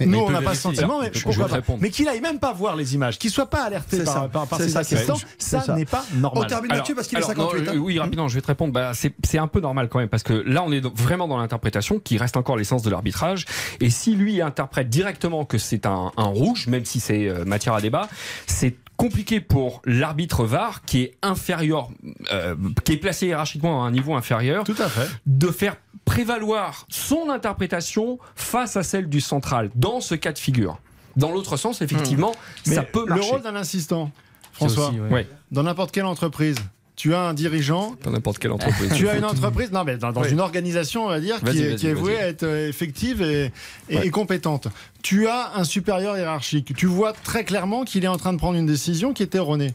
Mais- 0.00 0.06
Nous, 0.06 0.18
on 0.18 0.30
n'a 0.30 0.42
pas 0.42 0.54
ce 0.54 0.62
sentiment, 0.62 1.00
mais 1.00 1.10
je 1.12 1.22
pourquoi 1.22 1.48
pas 1.48 1.54
répondre. 1.56 1.78
Mais 1.82 1.90
qu'il 1.90 2.08
aille 2.08 2.20
même 2.20 2.38
pas 2.38 2.52
voir 2.52 2.76
les 2.76 2.94
images, 2.94 3.18
qu'il 3.18 3.30
soit 3.30 3.46
pas 3.50 3.62
alerté 3.64 4.02
par, 4.04 4.14
ça. 4.14 4.28
par, 4.32 4.46
par 4.46 4.60
assistants, 4.60 5.16
ça. 5.38 5.74
n'est 5.76 5.84
pas 5.84 6.04
On 6.14 6.18
normal. 6.18 6.46
termine 6.48 6.70
Alors- 6.70 6.78
là-dessus 6.78 6.94
parce 6.94 7.08
qu'il 7.08 7.18
est 7.18 7.24
alors, 7.24 7.50
58. 7.50 7.74
non, 7.76 7.82
oui, 7.82 7.98
rapidement, 7.98 8.28
je 8.28 8.34
vais 8.34 8.40
te 8.40 8.46
répondre. 8.46 8.72
Bah, 8.72 8.92
c'est 8.94 9.38
un 9.38 9.48
peu 9.48 9.60
normal 9.60 9.88
quand 9.88 9.98
même, 9.98 10.08
parce 10.08 10.22
que 10.22 10.32
là, 10.32 10.62
on 10.66 10.72
est 10.72 10.84
vraiment 10.96 11.28
dans 11.28 11.36
l'interprétation 11.38 11.98
qui 11.98 12.18
reste 12.18 12.36
encore 12.36 12.56
l'essence 12.56 12.82
de 12.82 12.90
l'arbitrage. 12.90 13.44
Et 13.80 13.90
si 13.90 14.14
lui 14.14 14.40
interprète 14.42 14.88
directement 14.88 15.44
que 15.44 15.58
c'est 15.58 15.86
un, 15.86 16.12
un 16.16 16.24
rouge, 16.24 16.66
même 16.66 16.84
si 16.84 17.00
c'est 17.00 17.28
euh, 17.28 17.44
matière 17.44 17.74
à 17.74 17.80
débat, 17.80 18.08
c'est 18.46 18.76
compliqué 19.02 19.40
pour 19.40 19.82
l'arbitre 19.84 20.44
VAR 20.44 20.84
qui 20.84 21.02
est 21.02 21.16
inférieur, 21.22 21.88
euh, 22.32 22.54
qui 22.84 22.92
est 22.92 22.96
placé 22.98 23.26
hiérarchiquement 23.26 23.82
à 23.84 23.88
un 23.88 23.90
niveau 23.90 24.14
inférieur, 24.14 24.62
Tout 24.62 24.76
à 24.78 24.88
fait. 24.88 25.08
de 25.26 25.48
faire 25.48 25.74
prévaloir 26.04 26.86
son 26.88 27.28
interprétation 27.28 28.20
face 28.36 28.76
à 28.76 28.84
celle 28.84 29.08
du 29.08 29.20
central 29.20 29.70
dans 29.74 30.00
ce 30.00 30.14
cas 30.14 30.30
de 30.32 30.38
figure. 30.38 30.78
Dans 31.16 31.32
l'autre 31.32 31.56
sens, 31.56 31.82
effectivement, 31.82 32.32
Mais 32.68 32.76
ça 32.76 32.84
peut 32.84 33.04
le 33.08 33.16
marcher. 33.16 33.30
rôle 33.30 33.42
d'un 33.42 33.56
assistant, 33.56 34.12
François, 34.52 34.90
aussi, 34.90 35.00
ouais. 35.00 35.08
Ouais, 35.10 35.28
dans 35.50 35.64
n'importe 35.64 35.90
quelle 35.90 36.04
entreprise, 36.04 36.54
tu 36.94 37.14
as 37.14 37.20
un 37.20 37.34
dirigeant, 37.34 37.96
dans 38.04 38.10
n'importe 38.10 38.38
quelle 38.38 38.52
entreprise. 38.52 38.92
tu 38.94 39.08
as 39.08 39.16
une 39.16 39.24
entreprise, 39.24 39.72
non 39.72 39.82
mais 39.84 39.96
dans, 39.96 40.12
dans 40.12 40.22
Oui. 40.22 40.30
une 40.30 40.40
organisation, 40.40 41.06
on 41.06 41.08
va 41.08 41.20
dire, 41.20 41.40
qui 41.40 41.58
est, 41.58 41.68
vas-y, 41.70 41.76
qui 41.76 41.86
est 41.86 41.94
vouée 41.94 42.18
à 42.18 42.28
être 42.28 42.42
euh, 42.42 42.68
effective 42.68 43.22
et, 43.22 43.50
et- 43.88 43.96
Ouais. 43.96 44.06
et 44.06 44.10
compétente. 44.10 44.68
Tu 45.02 45.26
as 45.26 45.52
un 45.56 45.64
supérieur 45.64 46.16
hiérarchique. 46.18 46.74
Tu 46.76 46.86
vois 46.86 47.12
très 47.12 47.44
clairement 47.44 47.84
qu'il 47.84 48.04
est 48.04 48.08
en 48.08 48.18
train 48.18 48.32
de 48.32 48.38
prendre 48.38 48.58
une 48.58 48.66
décision 48.66 49.12
qui 49.14 49.22
est 49.22 49.34
erronée. 49.34 49.74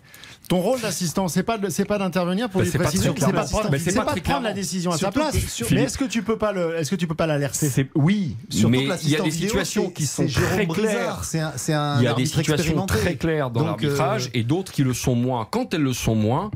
Ton 0.50 0.62
rôle 0.62 0.80
d'assistant, 0.80 1.28
c'est 1.28 1.44
pas 1.44 1.58
de- 1.58 1.68
c'est 1.70 1.84
pas 1.84 1.98
d'intervenir 1.98 2.50
pour 2.50 2.62
Bah, 2.62 2.66
lui 2.66 2.72
préciser, 2.72 3.12
c'est 3.18 3.32
pas, 3.34 3.46
Mais 3.70 3.80
c'est 3.80 3.94
pas 3.96 4.06
pas 4.06 4.14
de 4.16 4.20
prendre 4.22 4.44
la 4.44 4.54
décision 4.54 4.92
à 4.92 4.98
sa 4.98 5.12
place. 5.12 5.34
que- 5.36 5.40
sur- 5.50 5.68
Mais 5.72 5.84
est-ce 5.84 5.98
que 5.98 6.06
tu 6.06 6.24
peux 6.24 6.38
pas 6.38 6.54
le, 6.54 6.78
est-ce 6.78 6.90
que 6.92 6.96
tu 6.96 7.06
peux 7.06 7.16
pas 7.16 7.28
l'alerter 7.28 7.70
oui, 7.96 8.38
Surtout 8.50 8.70
mais 8.70 8.88
il 9.04 9.10
y 9.10 9.16
a 9.18 9.20
des 9.22 9.32
situations 9.32 9.90
qui 9.90 10.06
sont 10.06 10.26
très 10.26 10.66
claires. 10.68 11.22
C'est 11.24 11.40
un, 11.74 11.98
Il 12.00 12.04
y 12.04 12.08
a 12.08 12.14
des 12.14 12.26
situations 12.26 12.86
très 12.86 13.16
claires 13.16 13.50
dans 13.50 13.66
l'arbitrage 13.66 14.28
euh, 14.28 14.40
et 14.40 14.44
d'autres 14.44 14.72
qui 14.72 14.84
le 14.84 14.94
sont 14.94 15.16
moins. 15.16 15.46
Quand 15.50 15.74
elles 15.74 15.82
le 15.82 15.94
sont 15.94 16.16
moins, 16.16 16.50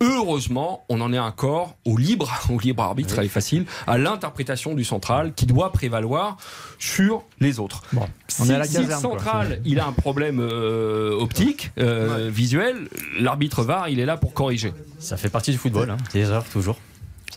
heureusement, 0.00 0.84
on 0.88 1.00
en 1.00 1.12
est 1.12 1.18
encore 1.18 1.76
au 1.84 1.96
libre, 1.96 2.32
au 2.50 2.58
libre 2.58 2.82
arbitre, 2.82 3.18
elle 3.18 3.26
est 3.26 3.28
facile, 3.28 3.66
à 3.86 3.98
l'interprétation 3.98 4.74
du 4.74 4.84
central 4.84 5.32
qui 5.34 5.46
doit 5.46 5.72
prévaloir 5.72 6.36
sur 6.78 7.24
les 7.40 7.58
autres. 7.58 7.82
Bon, 7.92 8.06
Si, 8.28 8.42
on 8.42 8.46
est 8.50 8.54
à 8.54 8.58
la 8.58 8.64
si 8.64 8.78
le 8.78 8.84
quoi. 8.86 8.96
central, 8.96 9.60
il 9.64 9.80
a 9.80 9.86
un 9.86 9.92
problème 9.92 10.40
euh, 10.40 11.12
optique, 11.18 11.72
euh, 11.78 12.30
visuel, 12.32 12.88
l'arbitre 13.18 13.62
VAR, 13.62 13.88
il 13.88 14.00
est 14.00 14.06
là 14.06 14.16
pour 14.16 14.32
corriger. 14.34 14.72
Ça 14.98 15.16
fait 15.16 15.28
partie 15.30 15.50
du 15.52 15.58
football, 15.58 15.90
hein. 15.90 15.96
des 16.12 16.20
erreurs 16.20 16.44
toujours. 16.44 16.76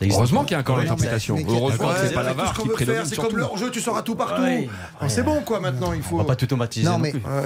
Heureusement 0.00 0.42
qu'il 0.42 0.52
y 0.52 0.54
a 0.56 0.60
encore 0.60 0.78
l'interprétation. 0.78 1.36
Heureusement 1.48 1.88
Ouais, 1.88 1.94
que 1.94 2.08
c'est 2.08 2.14
pas 2.14 2.24
la 2.24 2.32
VAR 2.32 2.54
qui 2.54 2.66
veut 2.66 2.72
prédomine 2.74 3.02
c'est 3.04 3.14
comme 3.16 3.36
le 3.36 3.42
hors-jeu, 3.44 3.70
tu 3.70 3.80
sauras 3.80 4.02
tout 4.02 4.16
partout. 4.16 4.42
Ouais. 4.42 4.68
Alors, 4.98 5.10
C'est 5.12 5.22
bon 5.22 5.42
quoi 5.42 5.60
maintenant, 5.60 5.92
il 5.92 6.00
On 6.00 6.02
faut. 6.02 6.16
va 6.16 6.24
pas 6.24 6.34
tout 6.34 6.44
automatiser. 6.46 6.86
Non, 6.86 6.92
non 6.92 6.98
mais- 6.98 7.10
plus. 7.12 7.20
Ouais. 7.20 7.42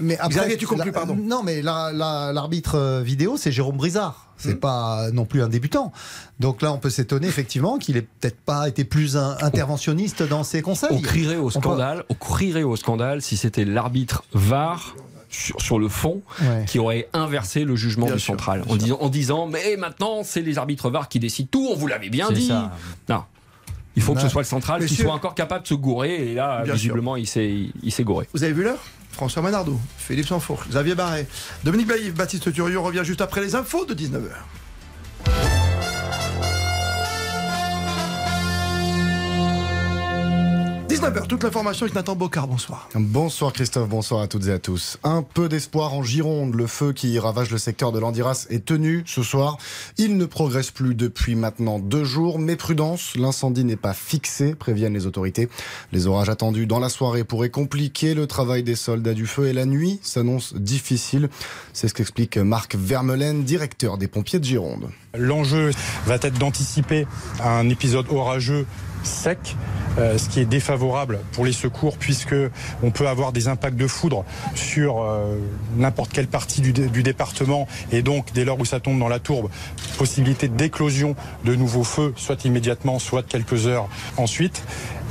Mais 0.00 0.18
après, 0.18 0.30
Xavier, 0.40 0.56
tu 0.56 0.66
conclus, 0.66 0.86
la- 0.86 0.92
pardon. 0.92 1.14
Non, 1.16 1.42
mais 1.44 1.62
la- 1.62 1.92
la- 1.92 2.32
l'arbitre 2.32 2.74
euh, 2.76 3.02
vidéo, 3.02 3.36
c'est 3.36 3.52
Jérôme 3.52 3.76
Brizard. 3.76 4.26
C'est 4.38 4.58
pas 4.58 5.10
non 5.12 5.26
plus 5.26 5.42
un 5.42 5.48
débutant. 5.48 5.92
Donc 6.40 6.62
là, 6.62 6.72
on 6.72 6.78
peut 6.78 6.88
s'étonner 6.88 7.28
effectivement 7.28 7.76
qu'il 7.78 7.98
ait 7.98 8.02
peut-être 8.20 8.40
pas 8.40 8.66
été 8.68 8.84
plus 8.84 9.16
un 9.18 9.36
interventionniste 9.42 10.22
dans 10.22 10.42
ses 10.44 10.62
conseils. 10.62 10.88
On 10.92 11.00
crierait 11.02 11.36
au 11.36 11.44
peut- 11.50 11.60
scandale, 11.60 12.04
on 12.08 12.14
crierait 12.14 12.62
au 12.62 12.74
scandale 12.74 13.20
si 13.20 13.36
c'était 13.36 13.66
l'arbitre 13.66 14.24
VAR 14.32 14.96
sur, 15.30 15.60
sur 15.60 15.78
le 15.78 15.88
fond 15.88 16.20
Ouais. 16.42 16.64
qui 16.66 16.78
aurait 16.78 17.08
inversé 17.12 17.64
le 17.64 17.76
jugement 17.76 18.06
Bien 18.06 18.16
du 18.16 18.20
sûr, 18.20 18.34
central 18.34 18.64
en 18.68 18.76
disant, 18.76 18.98
en 19.00 19.08
disant 19.08 19.46
mais 19.46 19.76
maintenant 19.76 20.22
c'est 20.24 20.42
les 20.42 20.58
arbitres 20.58 20.90
VAR 20.90 21.08
qui 21.08 21.18
décident 21.20 21.48
tout, 21.50 21.68
on 21.72 21.76
vous 21.76 21.86
l'avait 21.86 22.08
bien 22.10 22.30
dit. 22.32 22.48
ça. 22.48 22.72
Non. 23.08 23.24
Il 23.96 24.02
faut 24.02 24.14
que 24.14 24.20
ce 24.20 24.28
soit 24.28 24.42
le 24.42 24.46
central 24.46 24.84
qui 24.86 24.94
soit 24.94 25.12
encore 25.12 25.34
capable 25.34 25.62
de 25.62 25.68
se 25.68 25.74
gourer 25.74 26.30
et 26.30 26.34
là 26.34 26.62
Bien 26.64 26.74
visiblement 26.74 27.16
il 27.16 27.26
s'est 27.26 27.54
il 27.82 27.92
s'est 27.92 28.04
gouré. 28.04 28.28
Vous 28.34 28.44
avez 28.44 28.52
vu 28.52 28.62
l'heure? 28.64 28.78
François 29.12 29.42
Manardo, 29.42 29.78
Philippe 29.98 30.26
Sanfourche, 30.28 30.68
Xavier 30.68 30.94
Barret, 30.94 31.26
Dominique 31.64 31.88
Baïf, 31.88 32.14
Baptiste 32.14 32.52
Turiot 32.52 32.82
revient 32.82 33.02
juste 33.04 33.20
après 33.20 33.40
les 33.40 33.54
infos 33.56 33.84
de 33.84 33.92
19h. 33.94 35.59
19h, 40.90 41.28
toute 41.28 41.44
l'information 41.44 41.84
avec 41.84 41.94
Nathan 41.94 42.16
Bocard, 42.16 42.48
bonsoir. 42.48 42.88
Bonsoir 42.96 43.52
Christophe, 43.52 43.88
bonsoir 43.88 44.22
à 44.22 44.26
toutes 44.26 44.48
et 44.48 44.50
à 44.50 44.58
tous. 44.58 44.98
Un 45.04 45.22
peu 45.22 45.48
d'espoir 45.48 45.94
en 45.94 46.02
Gironde. 46.02 46.56
Le 46.56 46.66
feu 46.66 46.92
qui 46.92 47.16
ravage 47.20 47.52
le 47.52 47.58
secteur 47.58 47.92
de 47.92 48.00
l'Andiras 48.00 48.48
est 48.50 48.64
tenu 48.64 49.04
ce 49.06 49.22
soir. 49.22 49.58
Il 49.98 50.16
ne 50.16 50.24
progresse 50.24 50.72
plus 50.72 50.96
depuis 50.96 51.36
maintenant 51.36 51.78
deux 51.78 52.02
jours, 52.02 52.40
mais 52.40 52.56
prudence, 52.56 53.14
l'incendie 53.14 53.62
n'est 53.62 53.76
pas 53.76 53.92
fixé, 53.92 54.56
préviennent 54.56 54.94
les 54.94 55.06
autorités. 55.06 55.48
Les 55.92 56.08
orages 56.08 56.28
attendus 56.28 56.66
dans 56.66 56.80
la 56.80 56.88
soirée 56.88 57.22
pourraient 57.22 57.50
compliquer 57.50 58.14
le 58.14 58.26
travail 58.26 58.64
des 58.64 58.74
soldats 58.74 59.14
du 59.14 59.28
feu 59.28 59.46
et 59.46 59.52
la 59.52 59.66
nuit 59.66 60.00
s'annonce 60.02 60.54
difficile. 60.56 61.28
C'est 61.72 61.86
ce 61.86 61.94
qu'explique 61.94 62.36
Marc 62.36 62.74
Vermelaine, 62.74 63.44
directeur 63.44 63.96
des 63.96 64.08
pompiers 64.08 64.40
de 64.40 64.44
Gironde. 64.44 64.90
L'enjeu 65.16 65.70
va 66.06 66.16
être 66.16 66.38
d'anticiper 66.38 67.06
un 67.44 67.68
épisode 67.68 68.06
orageux 68.10 68.66
sec, 69.02 69.56
euh, 69.98 70.18
ce 70.18 70.28
qui 70.28 70.40
est 70.40 70.44
défavorable 70.44 71.18
pour 71.32 71.44
les 71.44 71.52
secours 71.52 71.96
puisque 71.98 72.34
on 72.82 72.90
peut 72.90 73.08
avoir 73.08 73.32
des 73.32 73.48
impacts 73.48 73.76
de 73.76 73.86
foudre 73.86 74.24
sur 74.54 75.02
euh, 75.02 75.36
n'importe 75.76 76.12
quelle 76.12 76.28
partie 76.28 76.60
du, 76.60 76.72
dé- 76.72 76.86
du 76.88 77.02
département 77.02 77.66
et 77.92 78.02
donc 78.02 78.32
dès 78.32 78.44
lors 78.44 78.58
où 78.60 78.64
ça 78.64 78.80
tombe 78.80 78.98
dans 78.98 79.08
la 79.08 79.18
tourbe, 79.18 79.50
possibilité 79.98 80.48
d'éclosion 80.48 81.16
de 81.44 81.54
nouveaux 81.54 81.84
feux, 81.84 82.12
soit 82.16 82.44
immédiatement, 82.44 82.98
soit 82.98 83.22
quelques 83.26 83.66
heures 83.66 83.88
ensuite. 84.16 84.62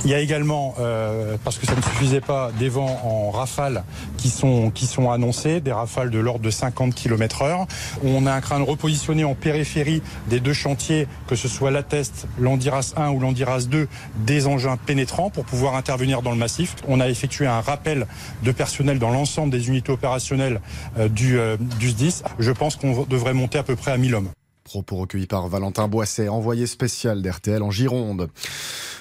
Il 0.06 0.12
y 0.12 0.14
a 0.14 0.20
également, 0.20 0.76
euh, 0.80 1.36
parce 1.44 1.58
que 1.58 1.66
ça 1.66 1.76
ne 1.76 1.82
suffisait 1.82 2.22
pas, 2.22 2.52
des 2.58 2.70
vents 2.70 3.02
en 3.04 3.32
rafales 3.32 3.84
qui 4.18 4.30
sont, 4.30 4.72
qui 4.72 4.86
sont 4.86 5.12
annoncés, 5.12 5.60
des 5.60 5.74
rafales 5.74 6.10
de 6.10 6.20
l'ordre 6.20 6.40
de 6.40 6.50
50 6.50 6.96
km 6.96 7.42
heure. 7.42 7.68
On 8.04 8.26
a 8.26 8.32
un 8.32 8.40
crâne 8.40 8.62
repositionné 8.62 9.26
en 9.26 9.36
périphérie 9.36 10.02
des 10.28 10.40
deux 10.40 10.54
chantiers, 10.54 11.08
que 11.28 11.36
ce 11.36 11.50
soit 11.50 11.70
l'Attest, 11.70 12.28
l'Andiras 12.40 12.94
1 12.96 13.10
ou 13.10 13.20
l'Andiras 13.20 13.66
2, 13.70 13.90
des 14.26 14.48
engins 14.48 14.78
pénétrants 14.78 15.30
pour 15.30 15.44
pouvoir 15.44 15.76
intervenir 15.76 16.22
dans 16.22 16.32
le 16.32 16.38
massif. 16.38 16.76
On 16.88 17.02
a 17.02 17.10
effectué 17.10 17.46
un 17.46 17.60
rappel 17.60 18.08
de 18.44 18.52
personnel 18.54 19.00
dans 19.00 19.12
l'ensemble 19.12 19.52
des 19.52 19.68
unités 19.68 19.92
opérationnelles 19.92 20.62
euh, 20.98 21.10
du, 21.10 21.38
euh, 21.38 21.58
du 21.80 21.90
SDIS. 21.90 22.24
Je 22.40 22.52
pense 22.52 22.78
qu'on 22.78 23.04
devrait 23.04 23.34
monter 23.34 23.58
à 23.58 23.64
peu 23.64 23.76
près 23.76 23.92
à 23.92 23.98
1000 23.98 24.16
hommes. 24.16 24.30
Propos 24.64 24.98
recueillis 24.98 25.26
par 25.26 25.48
Valentin 25.48 25.88
Boisset, 25.88 26.30
envoyé 26.30 26.68
spécial 26.68 27.24
d'RTL 27.24 27.64
en 27.64 27.72
Gironde. 27.72 28.30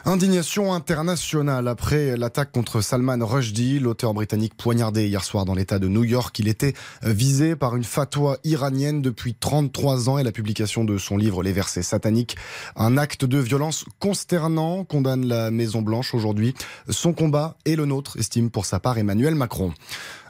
Indignation 0.05 0.73
internationale 0.73 1.67
après 1.67 2.17
l'attaque 2.17 2.53
contre 2.53 2.81
Salman 2.81 3.19
Rushdie, 3.21 3.81
l'auteur 3.81 4.15
britannique 4.15 4.57
poignardé 4.57 5.07
hier 5.09 5.25
soir 5.25 5.45
dans 5.45 5.55
l'État 5.55 5.79
de 5.79 5.89
New 5.89 6.05
York. 6.05 6.39
Il 6.39 6.49
était 6.49 6.75
visé 7.03 7.57
par 7.57 7.77
une 7.77 7.85
fatwa 7.85 8.39
iranienne 8.45 9.03
depuis 9.03 9.35
33 9.35 10.09
ans 10.09 10.19
et 10.19 10.23
la 10.23 10.33
publication 10.33 10.85
de 10.85 10.99
son 10.99 11.17
livre 11.17 11.43
Les 11.43 11.53
versets 11.53 11.83
sataniques. 11.83 12.37
Un 12.77 12.97
acte 12.97 13.25
de 13.25 13.39
violence 13.39 13.85
consternant 13.99 14.85
condamne 14.85 15.27
la 15.27 15.51
Maison 15.51 15.83
Blanche 15.83 16.15
aujourd'hui. 16.15 16.55
Son 16.89 17.13
combat 17.13 17.57
est 17.65 17.77
le 17.77 17.85
nôtre, 17.85 18.17
estime 18.19 18.51
pour 18.51 18.67
sa 18.67 18.81
part 18.81 18.99
Emmanuel 18.99 19.35
Macron. 19.35 19.73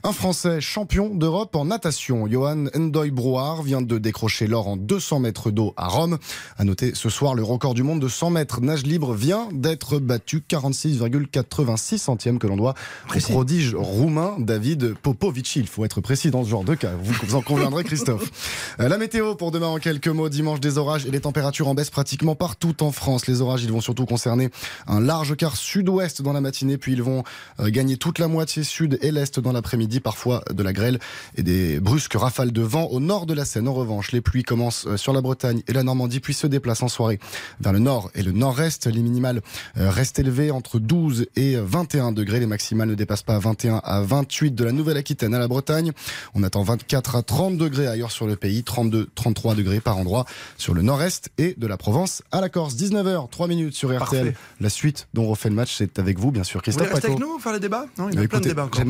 Un 0.04 0.12
Français 0.12 0.60
champion 0.60 1.12
d'Europe 1.12 1.56
en 1.56 1.64
natation, 1.64 2.28
Johan 2.28 2.66
Ndoy 2.74 3.10
Brouard, 3.10 3.62
vient 3.62 3.82
de 3.82 3.98
décrocher 3.98 4.46
l'or 4.46 4.68
en 4.68 4.76
200 4.76 5.18
mètres 5.18 5.50
d'eau 5.50 5.74
à 5.76 5.88
Rome. 5.88 6.18
À 6.56 6.62
noter 6.62 6.92
ce 6.94 7.08
soir, 7.08 7.34
le 7.34 7.42
record 7.42 7.74
du 7.74 7.82
monde 7.82 8.00
de 8.00 8.06
100 8.06 8.30
mètres 8.30 8.60
nage 8.60 8.84
libre 8.84 9.12
vient 9.12 9.48
d'être 9.52 9.98
battu 9.98 10.40
46,86 10.48 11.98
centièmes 11.98 12.38
que 12.38 12.46
l'on 12.46 12.56
doit 12.56 12.74
au 13.14 13.18
prodige 13.18 13.74
roumain 13.74 14.36
David 14.38 14.94
Popovici. 14.94 15.58
Il 15.58 15.66
faut 15.66 15.84
être 15.84 16.00
précis 16.00 16.30
dans 16.30 16.44
ce 16.44 16.50
genre 16.50 16.64
de 16.64 16.76
cas. 16.76 16.92
Vous, 17.02 17.14
vous 17.26 17.34
en 17.34 17.42
conviendrez, 17.42 17.84
Christophe. 17.84 18.30
Euh, 18.80 18.88
La 18.88 18.98
météo 18.98 19.34
pour 19.34 19.50
demain 19.50 19.66
en 19.66 19.78
quelques 19.78 20.08
mots. 20.08 20.28
Dimanche 20.28 20.60
des 20.60 20.78
orages 20.78 21.06
et 21.06 21.10
les 21.10 21.20
températures 21.20 21.68
en 21.68 21.74
baisse 21.74 21.90
pratiquement 21.90 22.34
partout 22.34 22.82
en 22.82 22.92
France. 22.92 23.26
Les 23.26 23.40
orages, 23.40 23.64
ils 23.64 23.72
vont 23.72 23.80
surtout 23.80 24.06
concerner 24.06 24.50
un 24.86 25.00
large 25.00 25.36
quart 25.36 25.56
sud-ouest 25.56 26.22
dans 26.22 26.32
la 26.32 26.40
matinée, 26.40 26.78
puis 26.78 26.92
ils 26.92 27.02
vont 27.02 27.24
euh, 27.60 27.70
gagner 27.70 27.96
toute 27.96 28.18
la 28.18 28.28
moitié 28.28 28.62
sud 28.62 28.98
et 29.02 29.10
l'est 29.10 29.40
dans 29.40 29.52
l'après-midi. 29.52 29.87
Parfois 30.00 30.42
de 30.52 30.62
la 30.62 30.72
grêle 30.72 30.98
et 31.36 31.42
des 31.42 31.80
brusques 31.80 32.14
rafales 32.14 32.52
de 32.52 32.62
vent 32.62 32.84
au 32.86 33.00
nord 33.00 33.26
de 33.26 33.34
la 33.34 33.44
Seine. 33.44 33.66
En 33.68 33.74
revanche, 33.74 34.12
les 34.12 34.20
pluies 34.20 34.42
commencent 34.44 34.86
euh, 34.86 34.96
sur 34.96 35.12
la 35.12 35.20
Bretagne 35.20 35.62
et 35.66 35.72
la 35.72 35.82
Normandie, 35.82 36.20
puis 36.20 36.34
se 36.34 36.46
déplacent 36.46 36.82
en 36.82 36.88
soirée 36.88 37.18
vers 37.60 37.72
le 37.72 37.78
nord 37.78 38.10
et 38.14 38.22
le 38.22 38.32
nord-est. 38.32 38.86
Les 38.86 39.02
minimales 39.02 39.40
euh, 39.78 39.90
restent 39.90 40.18
élevées 40.18 40.50
entre 40.50 40.78
12 40.78 41.26
et 41.36 41.56
21 41.56 42.12
degrés. 42.12 42.40
Les 42.40 42.46
maximales 42.46 42.88
ne 42.88 42.94
dépassent 42.94 43.22
pas 43.22 43.38
21 43.38 43.80
à 43.82 44.00
28 44.02 44.54
de 44.54 44.64
la 44.64 44.72
Nouvelle-Aquitaine 44.72 45.34
à 45.34 45.38
la 45.38 45.48
Bretagne. 45.48 45.92
On 46.34 46.42
attend 46.42 46.62
24 46.62 47.16
à 47.16 47.22
30 47.22 47.56
degrés 47.56 47.86
ailleurs 47.86 48.12
sur 48.12 48.26
le 48.26 48.36
pays, 48.36 48.62
32, 48.62 49.08
33 49.14 49.54
degrés 49.54 49.80
par 49.80 49.96
endroit 49.96 50.24
sur 50.56 50.74
le 50.74 50.82
nord-est 50.82 51.30
et 51.38 51.54
de 51.56 51.66
la 51.66 51.76
Provence 51.76 52.22
à 52.32 52.40
la 52.40 52.48
Corse. 52.48 52.74
19h, 52.76 53.28
3 53.30 53.48
minutes 53.48 53.74
sur 53.74 53.88
RTL. 53.90 53.98
Parfait. 53.98 54.34
La 54.60 54.68
suite 54.70 55.08
dont 55.14 55.24
on 55.24 55.28
refait 55.28 55.48
le 55.48 55.54
match, 55.54 55.74
c'est 55.76 55.98
avec 55.98 56.18
vous, 56.18 56.30
bien 56.30 56.44
sûr, 56.44 56.58
Vous 56.58 56.62
Christophe 56.62 56.88
rester 56.88 57.08
Paco. 57.08 57.12
avec 57.14 57.20
nous, 57.26 57.38
faire 57.38 57.52
les 57.52 57.60
débats? 57.60 57.86
Non, 57.98 58.08
il 58.10 58.20
y 58.20 58.24
a 58.24 58.28
plein 58.28 58.40
de 58.40 58.44
débats 58.48 58.64
encore. 58.64 58.84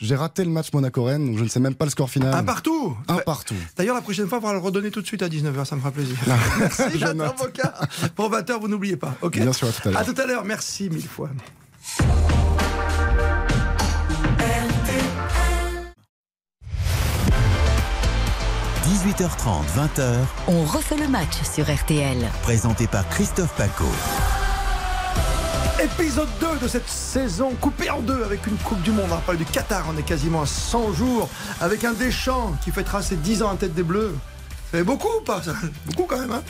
j'ai 0.00 0.16
Raté 0.24 0.42
le 0.42 0.50
match 0.50 0.72
Monaco-Rennes, 0.72 1.26
donc 1.26 1.36
je 1.38 1.44
ne 1.44 1.48
sais 1.48 1.60
même 1.60 1.74
pas 1.74 1.84
le 1.84 1.90
score 1.90 2.08
final. 2.08 2.32
Un 2.32 2.42
partout 2.42 2.96
Un 3.08 3.18
partout. 3.18 3.54
D'ailleurs, 3.76 3.94
la 3.94 4.00
prochaine 4.00 4.26
fois, 4.26 4.38
on 4.38 4.40
va 4.40 4.52
le 4.54 4.58
redonner 4.58 4.90
tout 4.90 5.02
de 5.02 5.06
suite 5.06 5.22
à 5.22 5.28
19h, 5.28 5.66
ça 5.66 5.76
me 5.76 5.80
fera 5.82 5.90
plaisir. 5.90 6.16
Merci, 6.58 6.82
Je 6.94 6.98
Nathan 6.98 7.14
note. 7.14 7.36
Boca. 7.38 7.74
Pour 8.16 8.30
20h, 8.30 8.58
vous 8.58 8.68
n'oubliez 8.68 8.96
pas. 8.96 9.14
ok 9.20 9.38
Bien 9.38 9.52
sûr, 9.52 9.68
à 9.68 9.72
tout 9.72 9.86
à 9.88 9.90
l'heure. 9.92 10.00
À 10.00 10.04
tout 10.06 10.14
à 10.18 10.24
l'heure, 10.26 10.44
merci 10.46 10.88
mille 10.88 11.06
fois.– 11.06 11.28
18h30, 18.84 19.64
20h, 19.76 20.14
On 20.48 20.64
refait 20.64 20.96
le 20.96 21.08
match 21.08 21.42
sur 21.50 21.64
RTL. 21.72 22.18
présenté 22.42 22.86
par 22.86 23.08
Christophe 23.08 23.54
Paco. 23.56 23.84
Épisode 25.82 26.28
2 26.40 26.46
de 26.62 26.68
cette 26.68 26.88
saison 26.88 27.50
coupée 27.60 27.90
en 27.90 28.00
deux 28.00 28.22
avec 28.22 28.46
une 28.46 28.56
Coupe 28.58 28.80
du 28.82 28.92
Monde. 28.92 29.08
On 29.10 29.16
parle 29.18 29.38
du 29.38 29.44
Qatar, 29.44 29.84
on 29.92 29.98
est 29.98 30.04
quasiment 30.04 30.42
à 30.42 30.46
100 30.46 30.92
jours 30.92 31.28
avec 31.60 31.84
un 31.84 31.92
Deschamps 31.92 32.54
qui 32.62 32.70
fêtera 32.70 33.02
ses 33.02 33.16
10 33.16 33.42
ans 33.42 33.50
à 33.50 33.56
tête 33.56 33.74
des 33.74 33.82
Bleus. 33.82 34.14
Fait 34.70 34.84
beaucoup 34.84 35.08
ou 35.20 35.24
pas 35.24 35.42
ça? 35.42 35.52
Beaucoup 35.86 36.04
quand 36.04 36.18
même. 36.18 36.30
Hein? 36.30 36.42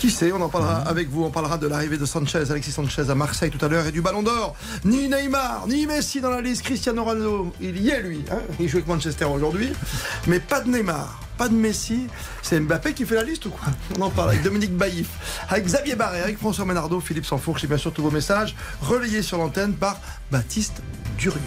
Qui 0.00 0.10
sait, 0.10 0.32
on 0.32 0.40
en 0.40 0.48
parlera 0.48 0.76
avec 0.82 1.08
vous. 1.08 1.24
On 1.24 1.30
parlera 1.30 1.56
de 1.58 1.66
l'arrivée 1.66 1.96
de 1.98 2.04
Sanchez, 2.04 2.44
Alexis 2.50 2.72
Sanchez 2.72 3.08
à 3.10 3.14
Marseille 3.14 3.50
tout 3.50 3.62
à 3.64 3.68
l'heure 3.68 3.86
et 3.86 3.92
du 3.92 4.00
Ballon 4.02 4.22
d'Or. 4.22 4.54
Ni 4.84 5.08
Neymar, 5.08 5.66
ni 5.66 5.86
Messi 5.86 6.20
dans 6.20 6.30
la 6.30 6.40
liste. 6.42 6.62
Cristiano 6.62 7.04
Ronaldo, 7.04 7.52
il 7.60 7.80
y 7.80 7.88
est 7.90 8.02
lui. 8.02 8.24
hein? 8.30 8.38
il 8.60 8.68
joue 8.68 8.76
avec 8.76 8.86
Manchester 8.88 9.24
aujourd'hui. 9.24 9.72
Mais 10.26 10.40
pas 10.40 10.60
de 10.60 10.70
Neymar, 10.70 11.20
pas 11.38 11.48
de 11.48 11.54
Messi. 11.54 12.08
C'est 12.42 12.60
Mbappé 12.60 12.92
qui 12.92 13.06
fait 13.06 13.14
la 13.14 13.22
liste 13.22 13.46
ou 13.46 13.50
quoi 13.50 13.68
On 13.96 14.02
en 14.02 14.10
parle 14.10 14.30
avec 14.30 14.42
Dominique 14.42 14.76
Baïf, 14.76 15.08
avec 15.48 15.64
Xavier 15.64 15.94
Barré, 15.94 16.20
avec 16.20 16.36
François 16.36 16.66
Ménardo, 16.66 17.00
Philippe 17.00 17.24
Sanfourche 17.24 17.64
et 17.64 17.66
bien 17.66 17.78
sûr 17.78 17.92
tous 17.92 18.02
vos 18.02 18.10
messages 18.10 18.54
relayés 18.82 19.22
sur 19.22 19.38
l'antenne 19.38 19.72
par 19.72 19.98
Baptiste 20.30 20.82
Durieux. 21.16 21.40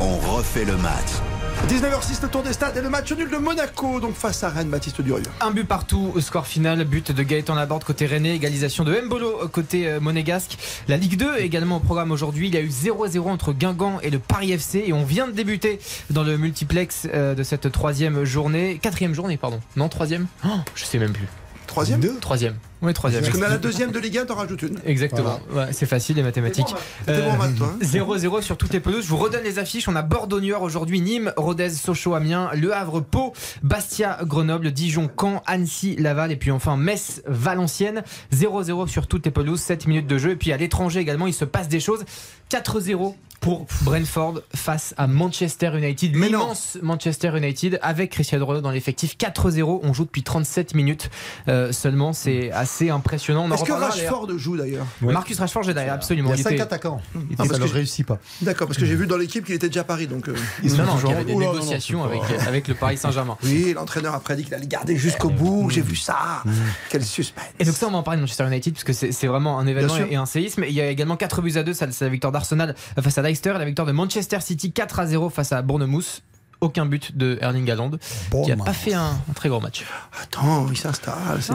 On 0.00 0.16
refait 0.18 0.64
le 0.64 0.76
match. 0.76 1.35
19h06, 1.68 2.22
le 2.22 2.28
tour 2.28 2.44
des 2.44 2.52
stades 2.52 2.76
et 2.76 2.80
le 2.80 2.88
match 2.88 3.10
nul 3.12 3.28
de 3.28 3.38
Monaco, 3.38 3.98
donc 3.98 4.14
face 4.14 4.44
à 4.44 4.50
Rennes, 4.50 4.68
Baptiste 4.68 5.00
Durieux. 5.00 5.24
Un 5.40 5.50
but 5.50 5.64
partout 5.64 6.14
score 6.20 6.46
final, 6.46 6.84
but 6.84 7.10
de 7.10 7.22
Gaëtan 7.24 7.56
Laborde 7.56 7.82
côté 7.82 8.06
Rennais, 8.06 8.36
égalisation 8.36 8.84
de 8.84 9.00
Mbolo 9.00 9.48
côté 9.48 9.88
euh, 9.88 9.98
monégasque. 9.98 10.58
La 10.86 10.96
Ligue 10.96 11.16
2 11.16 11.38
également 11.38 11.78
au 11.78 11.80
programme 11.80 12.12
aujourd'hui. 12.12 12.46
Il 12.46 12.54
y 12.54 12.56
a 12.56 12.60
eu 12.60 12.68
0-0 12.68 13.18
entre 13.28 13.52
Guingamp 13.52 13.98
et 14.04 14.10
le 14.10 14.20
Paris 14.20 14.52
FC 14.52 14.84
et 14.86 14.92
on 14.92 15.04
vient 15.04 15.26
de 15.26 15.32
débuter 15.32 15.80
dans 16.10 16.22
le 16.22 16.38
multiplex 16.38 17.08
euh, 17.12 17.34
de 17.34 17.42
cette 17.42 17.72
troisième 17.72 18.22
journée, 18.24 18.78
quatrième 18.80 19.14
journée 19.14 19.36
pardon, 19.36 19.60
non 19.74 19.88
troisième, 19.88 20.28
oh, 20.44 20.48
je 20.76 20.84
sais 20.84 20.98
même 20.98 21.12
plus. 21.12 21.26
Troisième 21.66 22.00
Troisième, 22.20 22.54
oui 22.82 22.92
troisième. 22.94 23.22
Parce 23.22 23.36
qu'on 23.36 23.42
a 23.42 23.48
la 23.48 23.58
deuxième 23.58 23.90
de 23.90 23.98
Ligue 23.98 24.18
1, 24.18 24.26
t'en 24.26 24.34
rajoutes 24.34 24.62
une. 24.62 24.78
Exactement, 24.84 25.40
Ouais, 25.52 25.68
c'est 25.72 25.86
facile 25.86 26.16
les 26.16 26.22
mathématiques. 26.22 26.74
T'es 27.04 27.20
bon 27.20 27.32
en 27.32 27.36
maths, 27.36 27.56
toi, 27.56 27.74
hein 27.74 27.84
0-0 27.84 28.42
sur 28.42 28.56
toutes 28.56 28.72
les 28.72 28.80
pelouses. 28.80 29.04
Je 29.04 29.08
vous 29.08 29.16
redonne 29.16 29.42
les 29.42 29.58
affiches. 29.58 29.88
On 29.88 29.96
a 29.96 30.02
Bordeaux 30.02 30.40
Niort 30.40 30.62
aujourd'hui, 30.62 31.00
Nîmes, 31.00 31.32
Rodez, 31.36 31.70
Sochaux, 31.70 32.14
Amiens, 32.14 32.50
Le 32.54 32.74
Havre, 32.74 33.00
Pau, 33.00 33.32
Bastia, 33.62 34.18
Grenoble, 34.22 34.72
Dijon, 34.72 35.10
Caen, 35.18 35.42
Annecy, 35.46 35.96
Laval 35.96 36.32
et 36.32 36.36
puis 36.36 36.50
enfin 36.50 36.76
Metz, 36.76 37.22
Valenciennes. 37.26 38.02
0-0 38.32 38.88
sur 38.88 39.06
toutes 39.06 39.24
les 39.26 39.32
pelouses, 39.32 39.60
7 39.60 39.86
minutes 39.86 40.06
de 40.06 40.18
jeu. 40.18 40.30
Et 40.30 40.36
puis 40.36 40.52
à 40.52 40.56
l'étranger 40.56 41.00
également, 41.00 41.26
il 41.26 41.34
se 41.34 41.44
passe 41.44 41.68
des 41.68 41.80
choses. 41.80 42.04
4-0 42.50 43.14
pour 43.40 43.66
Brentford 43.82 44.40
face 44.54 44.94
à 44.96 45.06
Manchester 45.06 45.70
United. 45.76 46.14
L'immense 46.16 46.78
Manchester 46.82 47.32
United 47.36 47.78
avec 47.82 48.10
Cristiano 48.12 48.44
Ronaldo 48.46 48.62
dans 48.66 48.72
l'effectif. 48.72 49.16
4-0. 49.18 49.80
On 49.82 49.92
joue 49.92 50.04
depuis 50.04 50.22
37 50.22 50.74
minutes 50.74 51.10
euh, 51.48 51.70
seulement. 51.72 52.12
C'est 52.12 52.50
assez 52.50 52.90
impressionnant. 52.90 53.44
On 53.44 53.50
en 53.50 53.54
Est-ce 53.54 53.64
que. 53.64 53.72
Rashford 53.72 54.28
joue 54.38 54.56
d'ailleurs 54.56 54.86
Marcus 55.00 55.38
Rashford, 55.38 55.62
j'ai 55.64 55.74
d'ailleurs 55.74 55.94
absolument. 55.94 56.30
Il 56.34 56.38
y 56.38 56.40
a 56.40 56.42
cinq 56.42 56.52
était- 56.52 56.62
attaquants. 56.62 57.00
Ah, 57.38 57.44
ça 57.46 57.54
que 57.54 57.62
ne 57.62 57.68
réussit 57.68 58.06
pas. 58.06 58.18
D'accord, 58.42 58.66
parce 58.66 58.78
que 58.78 58.86
j'ai 58.86 58.94
vu 58.96 59.06
dans 59.06 59.16
l'équipe 59.16 59.44
qu'il 59.44 59.54
était 59.54 59.68
déjà 59.68 59.80
à 59.82 59.84
Paris, 59.84 60.06
donc. 60.06 60.28
euh, 60.28 60.34
Non, 60.64 60.84
non, 60.84 60.96
il 61.04 61.10
y 61.10 61.12
avait 61.12 61.24
des 61.24 61.34
non, 61.34 61.40
non, 61.40 61.52
négociations 61.52 62.04
avec, 62.04 62.20
pas- 62.20 62.44
avec 62.48 62.68
le 62.68 62.74
Paris 62.74 62.96
Saint-Germain. 62.96 63.36
Oui, 63.44 63.72
l'entraîneur 63.74 64.14
a 64.14 64.20
prédit 64.20 64.44
qu'il 64.44 64.54
allait 64.54 64.66
garder 64.66 64.96
jusqu'au 64.96 65.30
bout. 65.30 65.70
J'ai 65.70 65.82
vu 65.82 65.94
ça. 65.96 66.42
Quel 66.90 67.04
suspense. 67.04 67.44
Et 67.58 67.64
donc 67.64 67.74
ça, 67.74 67.86
on 67.86 67.90
va 67.90 67.98
en 67.98 68.02
parler 68.02 68.16
de 68.18 68.22
Manchester 68.22 68.46
United, 68.46 68.72
parce 68.74 68.84
que 68.84 68.92
c'est 68.92 69.26
vraiment 69.26 69.58
un 69.58 69.66
événement 69.66 69.96
et 70.10 70.16
un 70.16 70.26
séisme. 70.26 70.64
Il 70.66 70.72
y 70.74 70.80
a 70.80 70.88
également 70.88 71.16
4 71.16 71.42
buts 71.42 71.52
à 71.56 71.62
2, 71.62 71.72
ça, 71.74 71.86
c'est 71.90 72.04
la 72.04 72.10
victoire 72.10 72.32
d'Arsenal 72.32 72.74
face 73.00 73.18
à 73.18 73.22
Leicester, 73.26 73.54
la 73.58 73.64
victoire 73.64 73.86
de 73.86 73.92
Manchester 73.92 74.38
City 74.40 74.72
4 74.72 75.00
à 75.00 75.06
0 75.06 75.30
face 75.30 75.52
à 75.52 75.62
Bournemouth. 75.62 76.22
Aucun 76.62 76.86
but 76.86 77.14
de 77.14 77.36
Erling 77.42 77.70
Haaland, 77.70 77.90
qui 78.30 78.50
n'a 78.50 78.56
pas 78.56 78.72
fait 78.72 78.94
un, 78.94 79.10
un 79.28 79.32
très 79.34 79.50
gros 79.50 79.60
match. 79.60 79.84
Attends, 80.22 80.66
il 80.70 80.76
s'installe. 80.78 81.14
C'est. 81.42 81.52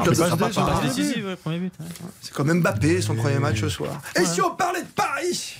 C'est 2.21 2.34
quand 2.34 2.43
même 2.43 2.60
Mbappé, 2.60 3.01
son 3.01 3.15
premier 3.15 3.39
match 3.39 3.62
ce 3.62 3.69
soir. 3.69 3.99
Et 4.15 4.25
si 4.25 4.39
on 4.41 4.51
parlait 4.51 4.84
de 4.84 4.88
Paris? 4.95 5.55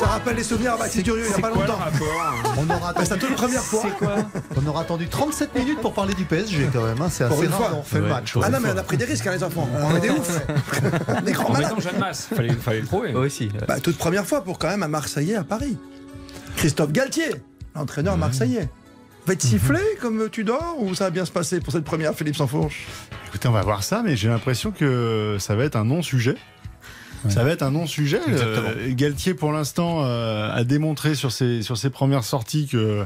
Ça 0.00 0.06
rappelle 0.06 0.36
les 0.36 0.42
souvenirs 0.44 0.72
à 0.72 0.76
Baptiste 0.78 1.04
Durieux 1.04 1.24
il 1.26 1.28
n'y 1.28 1.34
a 1.34 1.38
pas 1.38 1.50
longtemps. 1.54 1.78
On 2.56 2.70
aura 2.70 2.92
Bah, 2.94 3.00
C'est 3.04 3.10
la 3.10 3.16
toute 3.18 3.34
première 3.34 3.62
fois. 3.62 3.82
On 4.56 4.66
aura 4.66 4.80
attendu 4.80 5.06
37 5.08 5.54
minutes 5.54 5.80
pour 5.80 5.92
parler 5.92 6.14
du 6.14 6.24
PSG 6.24 6.70
quand 6.72 6.82
même. 6.84 7.00
hein. 7.02 7.08
C'est 7.10 7.24
assez 7.24 7.46
rare 7.48 7.58
fois. 7.58 7.70
on 7.78 7.82
fait 7.82 7.98
le 8.00 8.06
match. 8.06 8.34
Ah 8.42 8.48
non, 8.48 8.58
mais 8.62 8.70
on 8.72 8.76
a 8.78 8.82
pris 8.82 8.96
des 8.96 9.04
risques, 9.04 9.26
hein, 9.26 9.32
les 9.32 9.44
enfants. 9.44 9.68
On 9.82 9.94
est 9.96 10.00
des 10.00 10.10
oufs. 10.10 10.40
Des 11.24 11.32
grands 11.32 11.52
malades. 11.52 11.74
Jeanne 11.80 11.98
Masse, 11.98 12.28
fallait, 12.34 12.52
fallait 12.54 12.80
le 12.80 12.86
trouver. 12.86 13.12
aussi. 13.14 13.50
Bah, 13.68 13.78
toute 13.80 13.98
première 13.98 14.24
fois 14.26 14.42
pour 14.42 14.58
quand 14.58 14.68
même 14.68 14.82
un 14.82 14.88
Marseillais 14.88 15.36
à 15.36 15.44
Paris. 15.44 15.76
Christophe 16.56 16.92
Galtier, 16.92 17.30
l'entraîneur 17.74 18.16
marseillais. 18.16 18.68
Va 19.26 19.34
être 19.34 19.42
sifflé 19.42 19.78
comme 20.00 20.28
tu 20.30 20.44
dors 20.44 20.76
ou 20.78 20.94
ça 20.94 21.04
va 21.04 21.10
bien 21.10 21.24
se 21.26 21.30
passer 21.30 21.60
pour 21.60 21.72
cette 21.74 21.84
première, 21.84 22.14
Philippe 22.14 22.36
Sansfourche? 22.36 22.86
Écoutez, 23.28 23.48
on 23.48 23.52
va 23.52 23.62
voir 23.62 23.84
ça, 23.84 24.02
mais 24.02 24.16
j'ai 24.16 24.28
l'impression 24.28 24.70
que 24.70 25.36
ça 25.38 25.54
va 25.54 25.64
être 25.64 25.76
un 25.76 25.84
non-sujet. 25.84 26.36
Ça 27.28 27.44
va 27.44 27.50
être 27.50 27.62
un 27.62 27.70
non-sujet. 27.72 28.20
Euh, 28.28 28.92
Galtier, 28.94 29.34
pour 29.34 29.52
l'instant, 29.52 30.04
euh, 30.04 30.50
a 30.52 30.64
démontré 30.64 31.14
sur 31.14 31.32
ses, 31.32 31.62
sur 31.62 31.76
ses 31.76 31.90
premières 31.90 32.24
sorties 32.24 32.66
que 32.66 33.04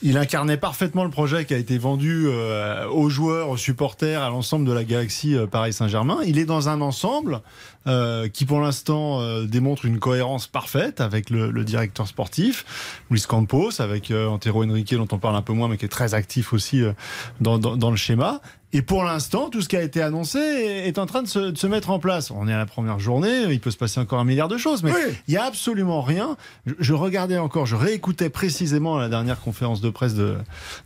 il 0.00 0.16
incarnait 0.16 0.56
parfaitement 0.56 1.02
le 1.02 1.10
projet 1.10 1.44
qui 1.44 1.54
a 1.54 1.56
été 1.56 1.76
vendu 1.76 2.26
euh, 2.28 2.86
aux 2.86 3.08
joueurs, 3.08 3.48
aux 3.48 3.56
supporters, 3.56 4.22
à 4.22 4.28
l'ensemble 4.30 4.64
de 4.64 4.72
la 4.72 4.84
galaxie 4.84 5.34
euh, 5.34 5.48
Paris 5.48 5.72
Saint-Germain. 5.72 6.18
Il 6.24 6.38
est 6.38 6.44
dans 6.44 6.68
un 6.68 6.80
ensemble 6.80 7.40
euh, 7.88 8.28
qui, 8.28 8.44
pour 8.44 8.60
l'instant, 8.60 9.20
euh, 9.20 9.46
démontre 9.46 9.86
une 9.86 9.98
cohérence 9.98 10.46
parfaite 10.46 11.00
avec 11.00 11.30
le, 11.30 11.50
le 11.50 11.64
directeur 11.64 12.06
sportif, 12.06 13.02
Luis 13.10 13.24
Campos, 13.26 13.80
avec 13.80 14.12
euh, 14.12 14.28
Antero 14.28 14.62
Henrique, 14.62 14.94
dont 14.94 15.08
on 15.10 15.18
parle 15.18 15.34
un 15.34 15.42
peu 15.42 15.52
moins, 15.52 15.66
mais 15.66 15.78
qui 15.78 15.86
est 15.86 15.88
très 15.88 16.14
actif 16.14 16.52
aussi 16.52 16.80
euh, 16.80 16.92
dans, 17.40 17.58
dans, 17.58 17.76
dans 17.76 17.90
le 17.90 17.96
schéma. 17.96 18.40
Et 18.74 18.82
pour 18.82 19.02
l'instant, 19.02 19.48
tout 19.48 19.62
ce 19.62 19.68
qui 19.68 19.76
a 19.78 19.82
été 19.82 20.02
annoncé 20.02 20.38
est, 20.38 20.98
en 20.98 21.06
train 21.06 21.22
de 21.22 21.26
se, 21.28 21.38
de 21.38 21.56
se 21.56 21.66
mettre 21.66 21.88
en 21.88 21.98
place. 21.98 22.30
On 22.30 22.46
est 22.48 22.52
à 22.52 22.58
la 22.58 22.66
première 22.66 22.98
journée, 22.98 23.44
il 23.50 23.60
peut 23.60 23.70
se 23.70 23.78
passer 23.78 23.98
encore 23.98 24.18
un 24.18 24.24
milliard 24.24 24.48
de 24.48 24.58
choses, 24.58 24.82
mais 24.82 24.92
Oui. 24.92 25.00
il 25.26 25.30
n'y 25.30 25.36
a 25.38 25.44
absolument 25.44 26.02
rien. 26.02 26.36
Je, 26.66 26.74
je 26.78 26.92
regardais 26.92 27.38
encore, 27.38 27.64
je 27.64 27.76
réécoutais 27.76 28.28
précisément 28.28 28.98
la 28.98 29.08
dernière 29.08 29.40
conférence 29.40 29.80
de 29.80 29.88
presse 29.88 30.12
de, 30.14 30.36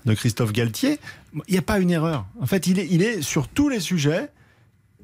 de 0.06 0.14
Christophe 0.14 0.52
Galtier. 0.52 1.00
Il 1.48 1.52
n'y 1.54 1.58
a 1.58 1.62
pas 1.62 1.80
une 1.80 1.90
erreur. 1.90 2.24
En 2.40 2.46
fait, 2.46 2.68
il 2.68 2.78
est, 2.78 2.86
il 2.88 3.02
est 3.02 3.20
sur 3.20 3.48
tous 3.48 3.68
les 3.68 3.80
sujets 3.80 4.28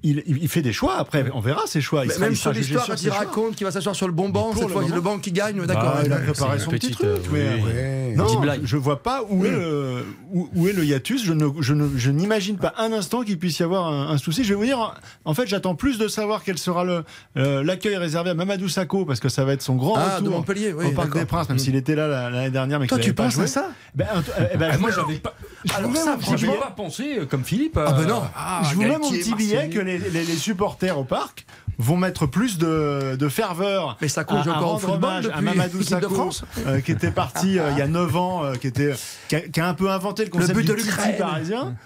il, 0.03 0.23
il 0.27 0.49
fait 0.49 0.63
des 0.63 0.73
choix. 0.73 0.97
Après, 0.99 1.25
on 1.35 1.41
verra 1.41 1.63
ses 1.67 1.81
choix. 1.81 2.05
Il 2.05 2.11
sera- 2.11 2.21
même 2.21 2.33
il 2.33 2.37
sur 2.37 2.45
sera 2.51 2.53
l'histoire, 2.61 2.87
quand 2.87 3.03
il 3.03 3.11
raconte 3.11 3.57
qu'il 3.57 3.65
va 3.67 3.71
s'asseoir 3.73 3.95
sur 3.97 4.07
le 4.07 4.13
bon 4.13 4.29
banc, 4.29 4.53
cette 4.55 4.63
le 4.65 4.69
fois, 4.69 4.83
il 4.83 4.89
y 4.89 4.93
a 4.93 4.95
le 4.95 5.01
moment. 5.01 5.17
banc 5.17 5.21
qui 5.21 5.33
gagne, 5.33 5.65
d'accord. 5.67 5.95
Bah, 5.95 6.03
il 6.05 6.13
a 6.13 6.17
préparé 6.19 6.59
son 6.59 6.71
petit 6.71 6.91
truc, 6.91 7.07
euh, 7.07 7.19
mais 7.33 7.63
ouais. 7.63 8.15
non, 8.17 8.25
Petite 8.27 8.41
blague. 8.41 8.61
je 8.65 8.77
vois 8.77 9.03
pas 9.03 9.23
où 9.29 9.45
est 9.45 9.51
le 9.51 10.05
où, 10.33 10.49
où 10.55 10.69
est 10.69 10.73
le 10.73 10.85
hiatus. 10.85 11.25
Je 11.25 11.33
ne 11.33 11.49
je 11.61 11.75
ne 11.75 11.89
je 11.97 12.11
n'imagine 12.11 12.57
pas 12.59 12.75
un 12.79 12.93
instant 12.93 13.23
qu'il 13.23 13.39
puisse 13.39 13.59
y 13.59 13.63
avoir 13.63 13.87
un, 13.93 14.11
un 14.11 14.19
souci. 14.19 14.45
Je 14.45 14.51
vais 14.51 14.55
vous 14.55 14.65
dire, 14.65 14.95
en 15.25 15.35
fait, 15.35 15.47
j'attends 15.47 15.75
plus 15.75 15.99
de 15.99 16.09
savoir 16.09 16.43
quel 16.45 16.59
sera 16.59 16.85
le 16.85 17.05
euh, 17.37 17.63
l'accueil 17.65 17.97
réservé 17.97 18.31
à 18.31 18.35
Mamadou 18.35 18.69
Sakho 18.69 19.05
parce 19.05 19.21
que 19.21 19.29
ça 19.29 19.45
va 19.45 19.53
être 19.53 19.63
son 19.63 19.75
grand 19.77 19.95
Ah, 19.97 20.21
de 20.21 20.25
retour 20.25 20.39
Montpellier, 20.39 20.73
oui, 20.73 20.87
au 20.87 20.91
Parc 20.93 21.09
d'accord. 21.09 21.21
des 21.21 21.27
Princes, 21.27 21.49
même 21.49 21.57
Mm. 21.57 21.61
s'il 21.61 21.77
était 21.77 21.95
là 21.95 22.07
la- 22.09 22.31
l'année 22.31 22.51
dernière, 22.51 22.79
mais 22.79 22.87
Toi, 22.87 22.99
tu 22.99 23.15
penses 23.15 23.39
à 23.39 23.47
ça 23.47 23.71
ben, 23.95 24.07
eh 24.53 24.57
ben, 24.57 24.69
Ah, 24.71 24.75
je 24.75 24.79
moi, 24.79 24.91
j'avais 24.95 25.19
pas. 25.19 25.35
Alors 25.77 25.95
ça, 25.97 26.17
pas 26.61 26.71
pensé 26.77 27.19
comme 27.29 27.43
Philippe. 27.45 27.77
Ah, 27.85 27.93
ben 27.93 28.03
euh, 28.03 28.07
non. 28.07 28.23
ah, 28.37 28.63
je 28.69 28.75
vous 28.75 28.83
mets 28.83 28.99
mon 28.99 29.11
petit 29.11 29.35
billet 29.35 29.69
que 29.69 29.81
les, 29.97 30.37
supporters 30.37 30.99
au 30.99 31.05
parc 31.05 31.47
vont 31.79 31.97
mettre 31.97 32.27
plus 32.27 32.59
de, 32.59 33.17
de 33.17 33.29
ferveur 33.29 33.97
Mais 34.03 34.09
Sakho 34.09 34.35
à 34.37 34.41
encore 34.41 34.75
au 34.75 34.79
football 34.79 35.31
à 35.33 35.41
Mamadou 35.41 35.79
l'équipe 35.79 35.95
de 35.97 36.01
Sakho, 36.03 36.15
France. 36.15 36.45
euh, 36.67 36.81
qui 36.81 36.91
était 36.93 37.11
parti 37.13 37.59
euh, 37.59 37.71
il 37.73 37.79
y 37.79 37.83
a 37.83 37.87
9 37.87 38.17
ans, 38.17 38.45
euh, 38.45 38.55
qui, 38.55 38.67
était, 38.67 38.93
qui 39.29 39.37
a, 39.37 39.41
qui 39.41 39.61
a 39.61 39.69
un 39.69 39.75
peu 39.75 39.91
inventé 39.91 40.25
le 40.25 40.31
concept 40.31 40.55
but 40.55 40.63
du 40.63 40.69
de 40.69 40.73
l'Ukraine. 40.75 41.17
parisien. 41.19 41.77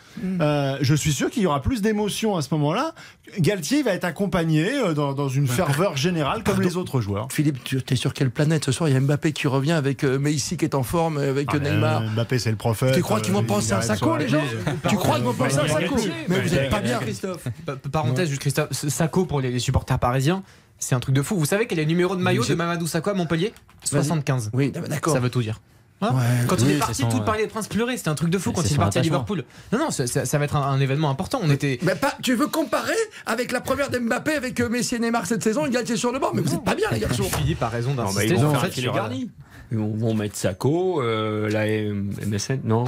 Euh, 0.40 0.76
je 0.80 0.94
suis 0.94 1.12
sûr 1.12 1.30
qu'il 1.30 1.42
y 1.42 1.46
aura 1.46 1.62
plus 1.62 1.80
d'émotion 1.82 2.36
à 2.36 2.42
ce 2.42 2.48
moment-là. 2.52 2.92
Galtier 3.38 3.82
va 3.82 3.92
être 3.92 4.04
accompagné 4.04 4.70
dans, 4.94 5.14
dans 5.14 5.28
une 5.28 5.46
ferveur 5.46 5.96
générale 5.96 6.42
comme 6.44 6.54
Pardon. 6.56 6.62
les 6.68 6.76
autres 6.76 7.00
joueurs. 7.00 7.28
Philippe, 7.30 7.64
tu 7.64 7.80
es 7.88 7.96
sur 7.96 8.12
quelle 8.12 8.30
planète 8.30 8.64
ce 8.64 8.72
soir? 8.72 8.90
Il 8.90 8.92
y 8.92 8.96
a 8.96 9.00
Mbappé 9.00 9.32
qui 9.32 9.46
revient 9.46 9.72
avec 9.72 10.04
euh, 10.04 10.18
Messi 10.18 10.56
qui 10.58 10.64
est 10.66 10.74
en 10.74 10.82
forme, 10.82 11.16
avec 11.18 11.48
Ah, 11.52 11.58
Neymar. 11.58 12.02
euh, 12.02 12.06
Mbappé, 12.10 12.38
c'est 12.38 12.50
le 12.50 12.56
prophète. 12.56 12.94
Tu 12.94 13.00
crois 13.02 13.20
qu'ils 13.20 13.32
vont 13.32 13.42
penser 13.42 13.72
à 13.72 13.80
Sakho, 13.82 14.04
sur- 14.06 14.16
les 14.18 14.28
gens? 14.28 14.42
Tu 14.88 14.96
crois 14.96 15.14
qu'ils 15.16 15.24
vont 15.24 15.32
penser 15.32 15.58
à 15.58 15.68
Sakho? 15.68 15.94
Galtier. 15.94 16.12
Mais 16.28 16.40
vous 16.40 16.54
n'êtes 16.54 16.70
pas 16.70 16.80
bien. 16.80 16.98
Christophe. 16.98 17.44
Pa- 17.64 17.76
Parenthèse, 17.76 18.28
juste 18.28 18.40
Christophe, 18.42 18.68
Sacco 18.72 19.24
pour 19.24 19.40
les, 19.40 19.50
les 19.50 19.58
parisiens, 19.84 20.42
c'est 20.78 20.94
un 20.94 21.00
truc 21.00 21.14
de 21.14 21.22
fou. 21.22 21.36
Vous 21.36 21.44
savez 21.46 21.66
quel 21.66 21.78
est 21.78 21.82
le 21.82 21.88
numéro 21.88 22.16
de 22.16 22.22
maillot 22.22 22.44
de 22.44 22.54
Mamadou 22.54 22.86
Sakho 22.86 23.10
à 23.10 23.14
Montpellier? 23.14 23.52
75. 23.84 24.50
Oui, 24.52 24.70
d'accord. 24.70 25.12
Ça 25.14 25.20
veut 25.20 25.30
tout 25.30 25.42
dire. 25.42 25.60
Hein 26.00 26.10
Ouais. 26.14 26.46
Quand 26.48 26.56
il 26.56 26.64
Oui, 26.64 26.70
est 26.70 26.74
c'est 26.74 26.78
parti, 26.80 27.02
tout 27.04 27.16
le 27.18 27.22
euh, 27.22 27.24
Paris 27.24 27.42
des 27.42 27.46
Princes 27.46 27.68
pleurait. 27.68 27.96
C'était 27.96 28.08
un 28.08 28.16
truc 28.16 28.28
de 28.30 28.36
fou 28.38 28.50
quand 28.50 28.62
il 28.68 28.72
est 28.72 28.76
parti 28.76 28.98
à. 28.98 29.02
Liverpool. 29.02 29.44
Non, 29.72 29.78
non, 29.78 29.90
ça, 29.92 30.08
ça- 30.08 30.24
ça 30.24 30.36
va 30.38 30.44
être 30.46 30.56
un, 30.56 30.62
un 30.62 30.80
événement 30.80 31.08
important. 31.10 31.38
On 31.42 31.48
était. 31.50 31.78
Mais 31.82 31.94
pas, 31.94 32.12
tu 32.22 32.34
veux 32.34 32.48
comparer 32.48 32.92
avec 33.26 33.52
la 33.52 33.60
première 33.60 33.88
d'Mbappé 33.88 34.32
avec 34.32 34.58
euh, 34.58 34.68
Messi 34.68 34.96
et 34.96 34.98
Neymar 34.98 35.26
cette 35.26 35.44
saison, 35.44 35.64
il 35.64 35.70
Galtier 35.70 35.96
sur 35.96 36.10
le 36.10 36.18
banc, 36.18 36.30
mais 36.34 36.42
vous 36.42 36.54
êtes 36.54 36.64
pas 36.64 36.74
bien 36.74 36.88
les 36.90 36.98
garçons. 36.98 37.22
Philippe 37.38 37.62
a 37.62 37.68
raison 37.68 37.94
bah, 37.94 38.02
d'insister. 38.02 38.26
ils 38.30 38.34
vont 38.34 38.50
sur- 38.50 38.60
faire 38.60 38.70
qu'il 38.70 38.84
est 38.86 38.90
garni. 38.92 39.30
Ils 39.70 39.78
vont, 39.78 39.94
vont 39.96 40.14
mettre 40.14 40.34
Sako, 40.36 41.00
euh, 41.02 41.48
la 41.50 41.68
M- 41.68 42.10
MSN, 42.26 42.58
non? 42.64 42.84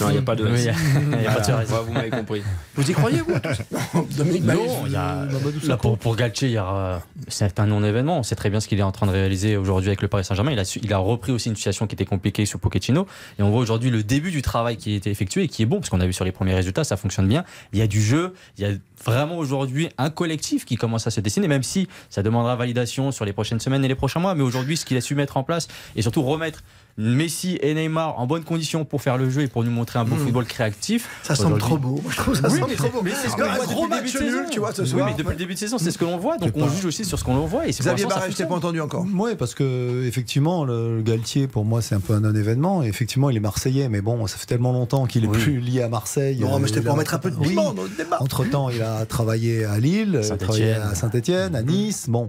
Non, 0.00 0.08
il 0.08 0.12
n'y 0.12 0.18
a 0.18 0.22
pas 0.22 0.34
de. 0.34 0.44
Oui, 0.44 0.50
il 0.58 0.64
y 0.64 0.68
a- 0.68 1.22
y 1.22 1.26
a 1.26 1.32
pas 1.32 1.40
de. 1.40 1.52
Ouais, 1.52 1.64
vous 1.86 1.92
m'avez 1.92 2.10
compris. 2.10 2.42
Vous 2.74 2.90
y 2.90 2.92
croyez, 2.94 3.18
vous 3.20 3.34
Non, 3.94 4.06
Dominique 4.16 4.44
y 4.44 4.96
a- 4.96 5.26
Là, 5.66 5.76
pour, 5.76 5.98
pour 5.98 6.16
Galtier, 6.16 6.48
il 6.48 6.54
y 6.54 6.58
aura- 6.58 7.00
c'est 7.28 7.60
un 7.60 7.66
non-événement. 7.66 8.18
On 8.18 8.22
sait 8.22 8.34
très 8.34 8.50
bien 8.50 8.60
ce 8.60 8.68
qu'il 8.68 8.78
est 8.78 8.82
en 8.82 8.92
train 8.92 9.06
de 9.06 9.12
réaliser 9.12 9.56
aujourd'hui 9.56 9.88
avec 9.90 10.02
le 10.02 10.08
Paris 10.08 10.24
Saint-Germain. 10.24 10.52
Il 10.52 10.58
a, 10.58 10.78
il 10.82 10.92
a 10.92 10.98
repris 10.98 11.32
aussi 11.32 11.48
une 11.48 11.56
situation 11.56 11.86
qui 11.86 11.94
était 11.94 12.04
compliquée 12.04 12.44
sur 12.46 12.58
Pochettino. 12.58 13.06
Et 13.38 13.42
on 13.42 13.50
voit 13.50 13.60
aujourd'hui 13.60 13.90
le 13.90 14.02
début 14.02 14.30
du 14.30 14.42
travail 14.42 14.76
qui 14.76 14.94
a 14.94 14.96
été 14.96 15.10
effectué 15.10 15.44
et 15.44 15.48
qui 15.48 15.62
est 15.62 15.66
bon, 15.66 15.76
parce 15.78 15.90
qu'on 15.90 16.00
a 16.00 16.06
vu 16.06 16.12
sur 16.12 16.24
les 16.24 16.32
premiers 16.32 16.54
résultats, 16.54 16.84
ça 16.84 16.96
fonctionne 16.96 17.28
bien. 17.28 17.44
Il 17.72 17.78
y 17.78 17.82
a 17.82 17.86
du 17.86 18.02
jeu, 18.02 18.34
il 18.58 18.66
y 18.66 18.70
a 18.70 18.74
vraiment 19.04 19.36
aujourd'hui 19.36 19.88
un 19.98 20.10
collectif 20.10 20.64
qui 20.64 20.76
commence 20.76 21.06
à 21.06 21.10
se 21.10 21.20
dessiner, 21.20 21.46
même 21.48 21.62
si 21.62 21.88
ça 22.10 22.22
demandera 22.22 22.56
validation 22.56 23.12
sur 23.12 23.24
les 23.24 23.32
prochaines 23.32 23.60
semaines 23.60 23.84
et 23.84 23.88
les 23.88 23.94
prochains 23.94 24.20
mois. 24.20 24.34
Mais 24.34 24.42
aujourd'hui, 24.42 24.76
ce 24.76 24.84
qu'il 24.84 24.96
a 24.96 25.00
su 25.00 25.14
mettre 25.14 25.36
en 25.36 25.42
place 25.44 25.68
et 25.94 26.02
surtout 26.02 26.22
remettre 26.22 26.62
Messi 26.96 27.58
et 27.60 27.74
Neymar 27.74 28.18
en 28.20 28.26
bonnes 28.26 28.44
conditions 28.44 28.84
pour 28.84 29.02
faire 29.02 29.18
le 29.18 29.28
jeu 29.28 29.42
et 29.42 29.48
pour 29.48 29.64
nous 29.64 29.70
montrer 29.70 29.98
un 29.98 30.04
bon 30.04 30.16
football 30.16 30.44
créatif. 30.44 31.08
Ça 31.22 31.34
semble 31.34 31.58
trop 31.58 31.76
beau. 31.76 32.00
Moi, 32.02 32.12
je 32.12 32.16
trouve 32.16 32.34
ça 32.34 32.48
Oui, 32.48 32.58
semble 32.58 32.70
mais 32.70 32.76
trop 32.76 32.86
c'est- 32.86 32.92
beau. 32.92 33.02
mais 33.02 33.10
c'est 33.20 33.28
ce 33.28 33.34
Un 33.34 33.36
qu'on 33.36 33.54
voit 33.56 33.66
gros 33.66 33.66
depuis 33.66 33.82
le 33.82 33.88
match 33.88 34.12
début 34.12 34.18
de 34.18 34.30
nul, 34.30 34.30
saison. 34.38 34.50
tu 34.50 34.60
vois, 34.60 34.72
ce 34.72 34.82
Oui, 34.82 34.88
soir. 34.88 35.06
mais 35.06 35.14
depuis 35.14 35.30
le 35.30 35.36
début 35.36 35.54
de 35.54 35.58
saison, 35.58 35.78
c'est 35.78 35.90
ce 35.90 35.98
que 35.98 36.04
l'on 36.04 36.18
voit. 36.18 36.38
Donc 36.38 36.52
on 36.54 36.66
pas- 36.66 36.72
juge 36.72 36.84
aussi 36.84 37.04
sur 37.04 37.18
ce 37.18 37.24
qu'on 37.24 37.34
l'on 37.34 37.46
voit. 37.46 37.66
Et 37.66 37.70
Xavier 37.70 38.06
Barret, 38.06 38.30
je 38.30 38.36
t'ai 38.36 38.46
pas 38.46 38.54
entendu 38.54 38.80
encore. 38.80 39.04
Oui, 39.12 39.32
parce 39.36 39.54
que 39.54 40.04
effectivement, 40.06 40.64
le, 40.64 40.96
le 40.98 41.02
Galtier, 41.02 41.48
pour 41.48 41.64
moi, 41.64 41.82
c'est 41.82 41.96
un 41.96 42.00
peu 42.00 42.14
un 42.14 42.20
non-événement. 42.20 42.82
Et 42.84 42.86
effectivement, 42.86 43.28
il 43.28 43.36
est 43.36 43.40
marseillais, 43.40 43.88
mais 43.88 44.00
bon, 44.00 44.26
ça 44.28 44.36
fait 44.38 44.46
tellement 44.46 44.72
longtemps 44.72 45.06
qu'il 45.06 45.24
est 45.24 45.28
plus 45.28 45.58
lié 45.60 45.82
à 45.82 45.88
Marseille. 45.88 46.38
Non, 46.40 46.58
mais 46.58 46.64
Euh, 46.64 46.66
c'était 46.68 46.80
il 46.80 46.86
pour 46.86 46.96
mettre 46.96 47.14
un 47.14 47.18
peu 47.18 47.30
de 47.32 47.36
Oui. 47.36 47.48
piment 47.48 47.72
dans 47.72 47.82
le 47.82 47.88
débat. 47.88 48.18
Entre 48.20 48.44
temps, 48.44 48.68
il 48.70 48.80
a 48.82 49.04
travaillé 49.06 49.64
à 49.64 49.78
Lille, 49.80 50.10
il 50.12 50.16
a 50.18 50.22
Saint-Étienne. 50.22 50.38
travaillé 50.38 50.72
à 50.74 50.94
Saint-Etienne, 50.94 51.56
à 51.56 51.62
Nice. 51.62 52.06
Bon, 52.08 52.28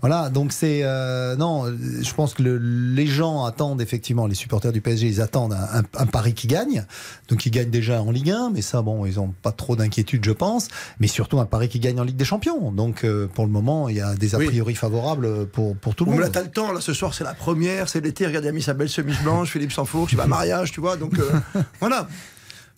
voilà. 0.00 0.30
Donc 0.30 0.52
c'est 0.52 0.80
euh, 0.84 1.36
non, 1.36 1.64
je 2.00 2.14
pense 2.14 2.32
que 2.34 2.42
le- 2.42 2.56
les 2.58 3.06
gens 3.06 3.44
attendent 3.44 3.80
effectivement, 3.82 4.05
les 4.26 4.34
supporters 4.34 4.72
du 4.72 4.80
PSG, 4.80 5.06
ils 5.08 5.20
attendent 5.20 5.52
un, 5.54 5.80
un- 5.80 6.02
un 6.02 6.06
pari 6.06 6.34
qui 6.34 6.46
gagne. 6.46 6.84
Donc 7.28 7.46
ils 7.46 7.50
gagnent 7.50 7.70
déjà 7.70 8.00
en 8.02 8.10
Ligue 8.10 8.30
1, 8.30 8.50
mais 8.50 8.62
ça, 8.62 8.82
bon, 8.82 9.06
ils 9.06 9.18
ont 9.18 9.34
pas 9.42 9.52
trop 9.52 9.74
d'inquiétude, 9.76 10.24
je 10.24 10.32
pense. 10.32 10.68
Mais 11.00 11.06
surtout 11.08 11.40
un 11.40 11.46
pari 11.46 11.68
qui 11.68 11.80
gagne 11.80 11.98
en 12.00 12.04
Ligue 12.04 12.16
des 12.16 12.24
Champions. 12.24 12.70
Donc 12.72 13.04
euh, 13.04 13.26
pour 13.26 13.44
le 13.44 13.50
moment, 13.50 13.88
il 13.88 13.96
y 13.96 14.00
a 14.00 14.14
des 14.14 14.34
a 14.34 14.38
Oui. 14.38 14.46
priori 14.46 14.74
favorables 14.74 15.46
pour 15.48 15.76
pour 15.76 15.94
tout 15.94 16.04
le 16.04 16.10
Bon, 16.10 16.16
mais 16.16 16.20
là, 16.20 16.26
monde. 16.26 16.34
t'as 16.34 16.42
le 16.42 16.50
temps, 16.50 16.72
là, 16.72 16.80
ce 16.80 16.92
soir, 16.92 17.14
c'est 17.14 17.24
la 17.24 17.34
première, 17.34 17.88
c'est 17.88 18.00
l'été. 18.00 18.26
Regarde, 18.26 18.44
il 18.44 18.48
a 18.48 18.52
mis 18.52 18.62
sa 18.62 18.74
belle 18.74 18.88
chemise 18.88 19.18
blanche, 19.22 19.50
Philippe 19.50 19.72
je 19.72 20.16
vais 20.16 20.22
à 20.22 20.26
mariage, 20.26 20.72
tu 20.72 20.80
vois, 20.80 20.96
donc 20.96 21.18
euh, 21.18 21.30
voilà. 21.80 22.08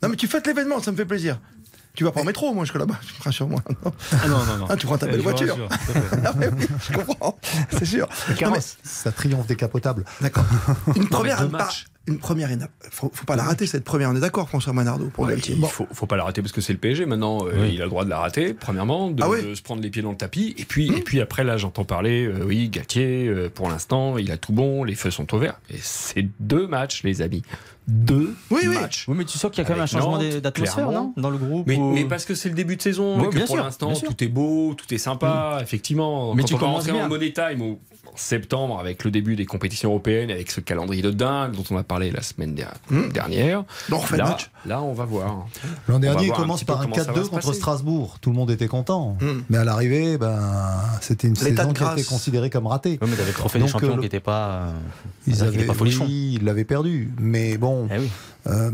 Non, 0.02 0.08
mais 0.08 0.16
tu 0.16 0.28
fêtes 0.28 0.46
l'événement, 0.46 0.80
ça 0.80 0.92
me 0.92 0.96
fait 0.96 1.04
plaisir. 1.04 1.40
Tu 1.98 2.04
vas 2.04 2.12
pas 2.12 2.20
en 2.20 2.24
métro, 2.24 2.54
moi, 2.54 2.64
jusque 2.64 2.76
là-bas, 2.76 2.94
rassure-moi. 3.24 3.60
Non. 3.84 3.92
Ah 4.12 4.28
non, 4.28 4.44
non, 4.44 4.56
non. 4.58 4.66
Ah, 4.68 4.76
tu 4.76 4.86
prends 4.86 4.96
ta 4.98 5.06
belle 5.06 5.16
vous 5.16 5.22
voiture. 5.24 5.56
rassure. 5.68 6.08
Ah, 6.24 6.32
mais 6.38 6.46
oui, 6.48 6.64
je 6.88 6.96
comprends, 6.96 7.36
c'est 7.72 7.84
sûr. 7.84 8.08
Non, 8.40 8.52
mais- 8.52 8.60
Ça 8.84 9.10
triomphe 9.10 9.48
décapotable. 9.48 10.04
D'accord. 10.20 10.44
Une 10.94 11.08
première, 11.08 11.42
une, 11.42 11.50
par-. 11.50 11.74
Une 12.08 12.18
première, 12.18 12.50
étape. 12.50 12.70
faut, 12.90 13.10
faut 13.14 13.24
pas 13.24 13.36
la 13.36 13.44
rater 13.44 13.66
cette 13.66 13.84
première. 13.84 14.10
On 14.10 14.16
est 14.16 14.20
d'accord, 14.20 14.48
François 14.48 14.72
Manardo, 14.72 15.06
pour 15.12 15.26
Galtier. 15.28 15.54
Il 15.58 15.64
faut, 15.66 15.86
faut 15.92 16.06
pas 16.06 16.16
la 16.16 16.24
rater 16.24 16.42
parce 16.42 16.52
que 16.52 16.60
c'est 16.60 16.72
le 16.72 16.78
PSG 16.78 17.06
maintenant. 17.06 17.46
euh, 17.46 17.52
Oui. 17.62 17.70
Il 17.74 17.80
a 17.80 17.84
le 17.84 17.90
droit 17.90 18.04
de 18.04 18.10
la 18.10 18.18
rater, 18.18 18.54
premièrement, 18.54 19.10
de, 19.10 19.22
Ah 19.22 19.28
de 19.42 19.54
se 19.54 19.62
prendre 19.62 19.82
les 19.82 19.90
pieds 19.90 20.02
dans 20.02 20.10
le 20.10 20.16
tapis. 20.16 20.54
Et 20.58 20.64
puis, 20.64 20.88
et 20.88 21.02
puis 21.02 21.20
après, 21.20 21.44
là, 21.44 21.56
j'entends 21.56 21.84
parler, 21.84 22.26
euh, 22.26 22.44
oui, 22.44 22.68
Galtier, 22.68 23.26
euh, 23.28 23.48
pour 23.48 23.68
l'instant, 23.70 24.18
il 24.18 24.30
a 24.32 24.36
tout 24.36 24.52
bon, 24.52 24.82
les 24.84 24.94
feux 24.94 25.10
sont 25.10 25.32
au 25.34 25.38
vert. 25.38 25.60
Et 25.70 25.76
c'est 25.80 26.26
deux 26.40 26.66
matchs, 26.66 27.02
les 27.04 27.22
amis. 27.22 27.42
Deux 27.86 28.34
Oui, 28.50 28.60
oui. 28.66 28.74
matchs. 28.74 29.06
Oui, 29.08 29.14
mais 29.16 29.24
tu 29.24 29.38
sens 29.38 29.50
qu'il 29.50 29.62
y 29.62 29.64
a 29.64 29.64
quand 29.66 29.72
même 29.74 29.82
un 29.82 29.86
changement 29.86 30.18
d'atmosphère, 30.18 30.90
non 30.90 31.14
Dans 31.16 31.30
le 31.30 31.38
groupe 31.38 31.66
Mais, 31.66 31.76
ou- 31.76 31.92
mais 31.94 32.04
parce 32.04 32.26
que 32.26 32.34
c'est 32.34 32.50
le 32.50 32.54
début 32.54 32.76
de 32.76 32.82
saison, 32.82 33.16
Oui, 33.18 33.24
et 33.24 33.28
que 33.30 33.34
bien 33.36 33.46
pour 33.46 33.56
l'instant, 33.56 33.94
tout 33.94 34.22
est 34.22 34.28
beau, 34.28 34.74
tout 34.74 34.92
est 34.92 34.98
sympa, 34.98 35.58
effectivement. 35.62 36.34
Mais 36.34 36.42
Quand 36.42 36.48
tu 36.48 36.54
on 36.54 36.56
va 36.58 36.60
commences 36.64 36.76
rentrer 36.80 36.92
bien. 36.92 37.06
en 37.06 37.08
Money 37.08 37.32
Time 37.32 37.76
septembre, 38.18 38.78
avec 38.80 39.04
le 39.04 39.10
début 39.10 39.36
des 39.36 39.46
compétitions 39.46 39.90
européennes, 39.90 40.30
avec 40.30 40.50
ce 40.50 40.60
calendrier 40.60 41.02
de 41.02 41.10
dingue 41.10 41.52
dont 41.52 41.64
on 41.70 41.76
a 41.76 41.82
parlé 41.82 42.10
la 42.10 42.22
semaine 42.22 42.54
Mmh. 42.90 43.08
dernière, 43.12 43.64
là, 44.16 44.24
match. 44.30 44.50
là, 44.66 44.82
on 44.82 44.92
va 44.92 45.04
voir. 45.04 45.46
L'an 45.88 45.98
dernier, 45.98 46.26
il 46.26 46.32
un 46.32 46.34
commence 46.34 46.64
par 46.64 46.80
un 46.80 46.84
comment 46.84 46.96
ça 46.96 47.02
va 47.04 47.12
4-2 47.12 47.24
se 47.24 47.30
contre 47.30 47.46
passer. 47.46 47.58
Strasbourg. 47.58 48.16
Tout 48.20 48.30
le 48.30 48.36
monde 48.36 48.50
était 48.50 48.68
content. 48.68 49.16
Hmm. 49.20 49.42
Mais 49.50 49.58
à 49.58 49.64
l'arrivée, 49.64 50.18
ben, 50.18 50.38
c'était 51.00 51.28
une 51.28 51.34
L'état 51.34 51.62
saison 51.62 51.72
qui 51.74 51.82
a 51.82 51.86
été 51.92 51.94
grâce. 52.02 52.06
considérée 52.06 52.50
comme 52.50 52.66
ratée. 52.66 52.98
Oui, 53.02 53.08
mais 53.10 53.32
trophée 53.32 53.58
des 53.58 53.68
champions 53.68 53.90
euh, 53.90 53.94
qui 53.94 54.00
n'était 54.00 54.20
pas. 54.20 54.48
euh, 54.48 54.70
Ils 55.26 55.42
avaient, 55.42 55.64
pas 55.64 55.74
folichon. 55.74 56.04
oui, 56.06 56.38
ils 56.40 56.44
l'avaient 56.44 56.64
perdu. 56.64 57.10
Mais 57.20 57.56
bon, 57.58 57.88
Eh 57.94 57.98
oui. 57.98 58.08
Euh, 58.48 58.70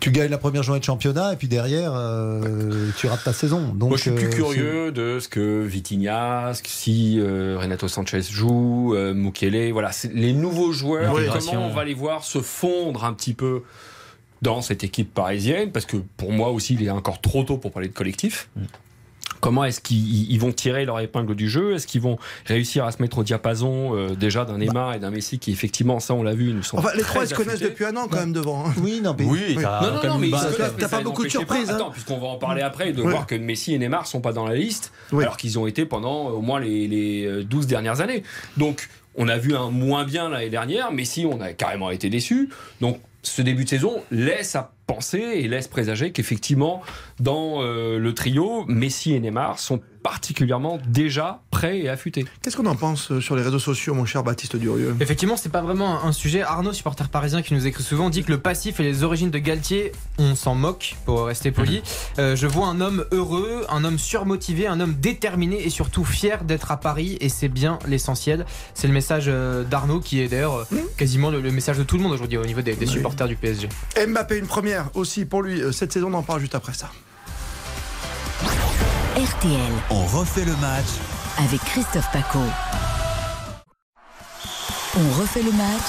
tu 0.00 0.10
gagnes 0.10 0.30
la 0.30 0.38
première 0.38 0.62
journée 0.62 0.80
de 0.80 0.84
championnat 0.84 1.32
et 1.32 1.36
puis 1.36 1.48
derrière, 1.48 1.92
euh, 1.94 2.90
tu 2.96 3.06
rates 3.06 3.24
ta 3.24 3.32
saison. 3.32 3.72
Donc, 3.74 3.90
Moi, 3.90 3.96
je 3.96 4.02
suis 4.02 4.10
plus 4.10 4.26
euh, 4.26 4.30
curieux 4.30 4.92
de 4.92 5.18
ce 5.20 5.28
que 5.28 5.62
Vitinha, 5.62 6.52
si 6.64 7.18
euh, 7.20 7.58
Renato 7.60 7.88
Sanchez 7.88 8.22
joue, 8.22 8.94
euh, 8.94 9.14
Mukele, 9.14 9.72
voilà, 9.72 9.90
les 10.12 10.32
nouveaux 10.32 10.72
joueurs. 10.72 11.14
L'intégration. 11.14 11.52
Comment 11.52 11.66
on 11.66 11.74
va 11.74 11.84
les 11.84 11.94
voir 11.94 12.24
se 12.24 12.40
fondre 12.40 13.04
un 13.04 13.12
petit 13.12 13.34
peu 13.34 13.62
dans 14.42 14.60
cette 14.62 14.82
équipe 14.82 15.14
parisienne? 15.14 15.70
Parce 15.70 15.86
que 15.86 15.98
pour 16.16 16.32
moi 16.32 16.50
aussi, 16.50 16.74
il 16.74 16.84
est 16.84 16.90
encore 16.90 17.20
trop 17.20 17.44
tôt 17.44 17.58
pour 17.58 17.70
parler 17.70 17.88
de 17.88 17.94
collectif. 17.94 18.48
Mm. 19.40 19.42
Comment 19.42 19.64
est-ce 19.64 19.80
qu'ils 19.80 20.30
ils 20.30 20.38
vont 20.38 20.52
tirer 20.52 20.84
leur 20.84 21.00
épingle 21.00 21.34
du 21.34 21.48
jeu? 21.48 21.74
Est-ce 21.74 21.86
qu'ils 21.86 22.00
vont 22.00 22.18
réussir 22.46 22.84
à 22.84 22.92
se 22.92 23.00
mettre 23.02 23.18
au 23.18 23.22
diapason 23.24 23.96
euh, 23.96 24.14
déjà 24.14 24.44
d'un 24.44 24.58
Neymar 24.58 24.94
et 24.94 24.98
d'un 24.98 25.10
Messi 25.10 25.38
qui 25.38 25.50
effectivement 25.52 26.00
ça 26.00 26.14
on 26.14 26.22
l'a 26.22 26.34
vu 26.34 26.52
nous 26.52 26.62
sont 26.62 26.78
Enfin, 26.78 26.90
les 26.96 27.02
trois, 27.02 27.24
ils 27.24 27.28
se 27.28 27.34
connaissent 27.34 27.60
depuis 27.60 27.84
un 27.84 27.96
an, 27.96 28.06
quand 28.08 28.18
même, 28.20 28.32
devant. 28.32 28.66
hein. 28.66 28.72
Oui, 28.82 29.00
non, 29.02 29.14
mais 29.18 29.24
Oui, 29.24 29.56
t'as 29.60 29.80
Non, 29.80 30.08
non, 30.14 30.18
mais 30.18 30.30
t'as 30.30 30.70
mais 30.78 30.88
pas 30.88 31.00
beaucoup 31.02 31.24
de 31.24 31.28
surprises, 31.28 31.70
hein. 31.70 31.74
Attends, 31.76 31.90
puisqu'on 31.90 32.18
va 32.18 32.26
en 32.28 32.36
parler 32.36 32.62
après, 32.62 32.92
de 32.92 33.02
voir 33.02 33.26
que 33.26 33.34
Messi 33.34 33.74
et 33.74 33.78
Neymar 33.78 34.06
sont 34.06 34.20
pas 34.20 34.32
dans 34.32 34.46
la 34.46 34.54
liste, 34.54 34.92
alors 35.12 35.36
qu'ils 35.36 35.58
ont 35.58 35.66
été 35.66 35.84
pendant 35.86 36.28
au 36.28 36.40
moins 36.40 36.60
les, 36.60 36.86
les 36.88 37.24
euh, 37.26 37.44
12 37.44 37.66
dernières 37.66 38.00
années. 38.00 38.22
Donc, 38.56 38.88
on 39.16 39.28
a 39.28 39.36
vu 39.38 39.54
un 39.56 39.70
moins 39.70 40.04
bien 40.04 40.28
l'année 40.28 40.50
dernière. 40.50 40.92
Messi, 40.92 41.26
on 41.26 41.40
a 41.40 41.52
carrément 41.52 41.90
été 41.90 42.08
déçus. 42.10 42.48
Donc, 42.80 43.00
ce 43.22 43.42
début 43.42 43.64
de 43.64 43.68
saison 43.68 44.02
laisse 44.10 44.54
à 44.56 44.72
penser 44.90 45.18
et 45.18 45.46
laisse 45.46 45.68
présager 45.68 46.10
qu'effectivement, 46.10 46.82
dans 47.20 47.62
euh, 47.62 47.98
le 47.98 48.12
trio, 48.12 48.64
Messi 48.66 49.14
et 49.14 49.20
Neymar 49.20 49.60
sont 49.60 49.80
particulièrement 50.02 50.78
déjà 50.88 51.42
prêts 51.50 51.80
et 51.80 51.88
affûtés. 51.88 52.24
Qu'est-ce 52.42 52.56
qu'on 52.56 52.66
en 52.66 52.76
pense 52.76 53.10
euh, 53.10 53.20
sur 53.20 53.36
les 53.36 53.42
réseaux 53.42 53.58
sociaux, 53.58 53.94
mon 53.94 54.04
cher 54.04 54.22
Baptiste 54.22 54.56
Durieux 54.56 54.96
Effectivement, 55.00 55.36
c'est 55.36 55.50
pas 55.50 55.60
vraiment 55.60 56.04
un 56.04 56.12
sujet. 56.12 56.42
Arnaud, 56.42 56.72
supporter 56.72 57.08
parisien 57.08 57.42
qui 57.42 57.54
nous 57.54 57.66
écrit 57.66 57.82
souvent, 57.82 58.10
dit 58.10 58.24
que 58.24 58.30
le 58.30 58.38
passif 58.38 58.80
et 58.80 58.82
les 58.82 59.02
origines 59.02 59.30
de 59.30 59.38
Galtier, 59.38 59.92
on 60.18 60.34
s'en 60.34 60.54
moque, 60.54 60.96
pour 61.04 61.26
rester 61.26 61.50
poli. 61.50 61.82
Euh, 62.18 62.34
je 62.34 62.46
vois 62.46 62.68
un 62.68 62.80
homme 62.80 63.04
heureux, 63.10 63.66
un 63.68 63.84
homme 63.84 63.98
surmotivé, 63.98 64.66
un 64.66 64.80
homme 64.80 64.94
déterminé 64.94 65.64
et 65.64 65.70
surtout 65.70 66.04
fier 66.04 66.44
d'être 66.44 66.70
à 66.70 66.78
Paris, 66.78 67.18
et 67.20 67.28
c'est 67.28 67.48
bien 67.48 67.78
l'essentiel. 67.86 68.46
C'est 68.74 68.86
le 68.86 68.94
message 68.94 69.30
d'Arnaud 69.70 70.00
qui 70.00 70.20
est 70.20 70.28
d'ailleurs 70.28 70.66
euh, 70.72 70.76
quasiment 70.96 71.30
le, 71.30 71.40
le 71.40 71.50
message 71.50 71.78
de 71.78 71.82
tout 71.82 71.96
le 71.96 72.02
monde 72.02 72.12
aujourd'hui 72.12 72.38
au 72.38 72.46
niveau 72.46 72.62
des, 72.62 72.74
des 72.74 72.86
supporters 72.86 73.28
du 73.28 73.36
PSG. 73.36 73.68
Mbappé, 74.06 74.38
une 74.38 74.46
première 74.46 74.79
aussi 74.94 75.24
pour 75.24 75.42
lui. 75.42 75.60
euh, 75.62 75.72
Cette 75.72 75.92
saison, 75.92 76.08
on 76.12 76.14
en 76.18 76.22
parle 76.22 76.40
juste 76.40 76.54
après 76.54 76.74
ça. 76.74 76.90
RTL 79.16 79.72
On 79.90 80.04
refait 80.06 80.44
le 80.44 80.56
match 80.56 80.86
avec 81.38 81.60
Christophe 81.64 82.10
Paco. 82.12 82.38
On 84.98 85.20
refait 85.20 85.42
le 85.42 85.52
match 85.52 85.82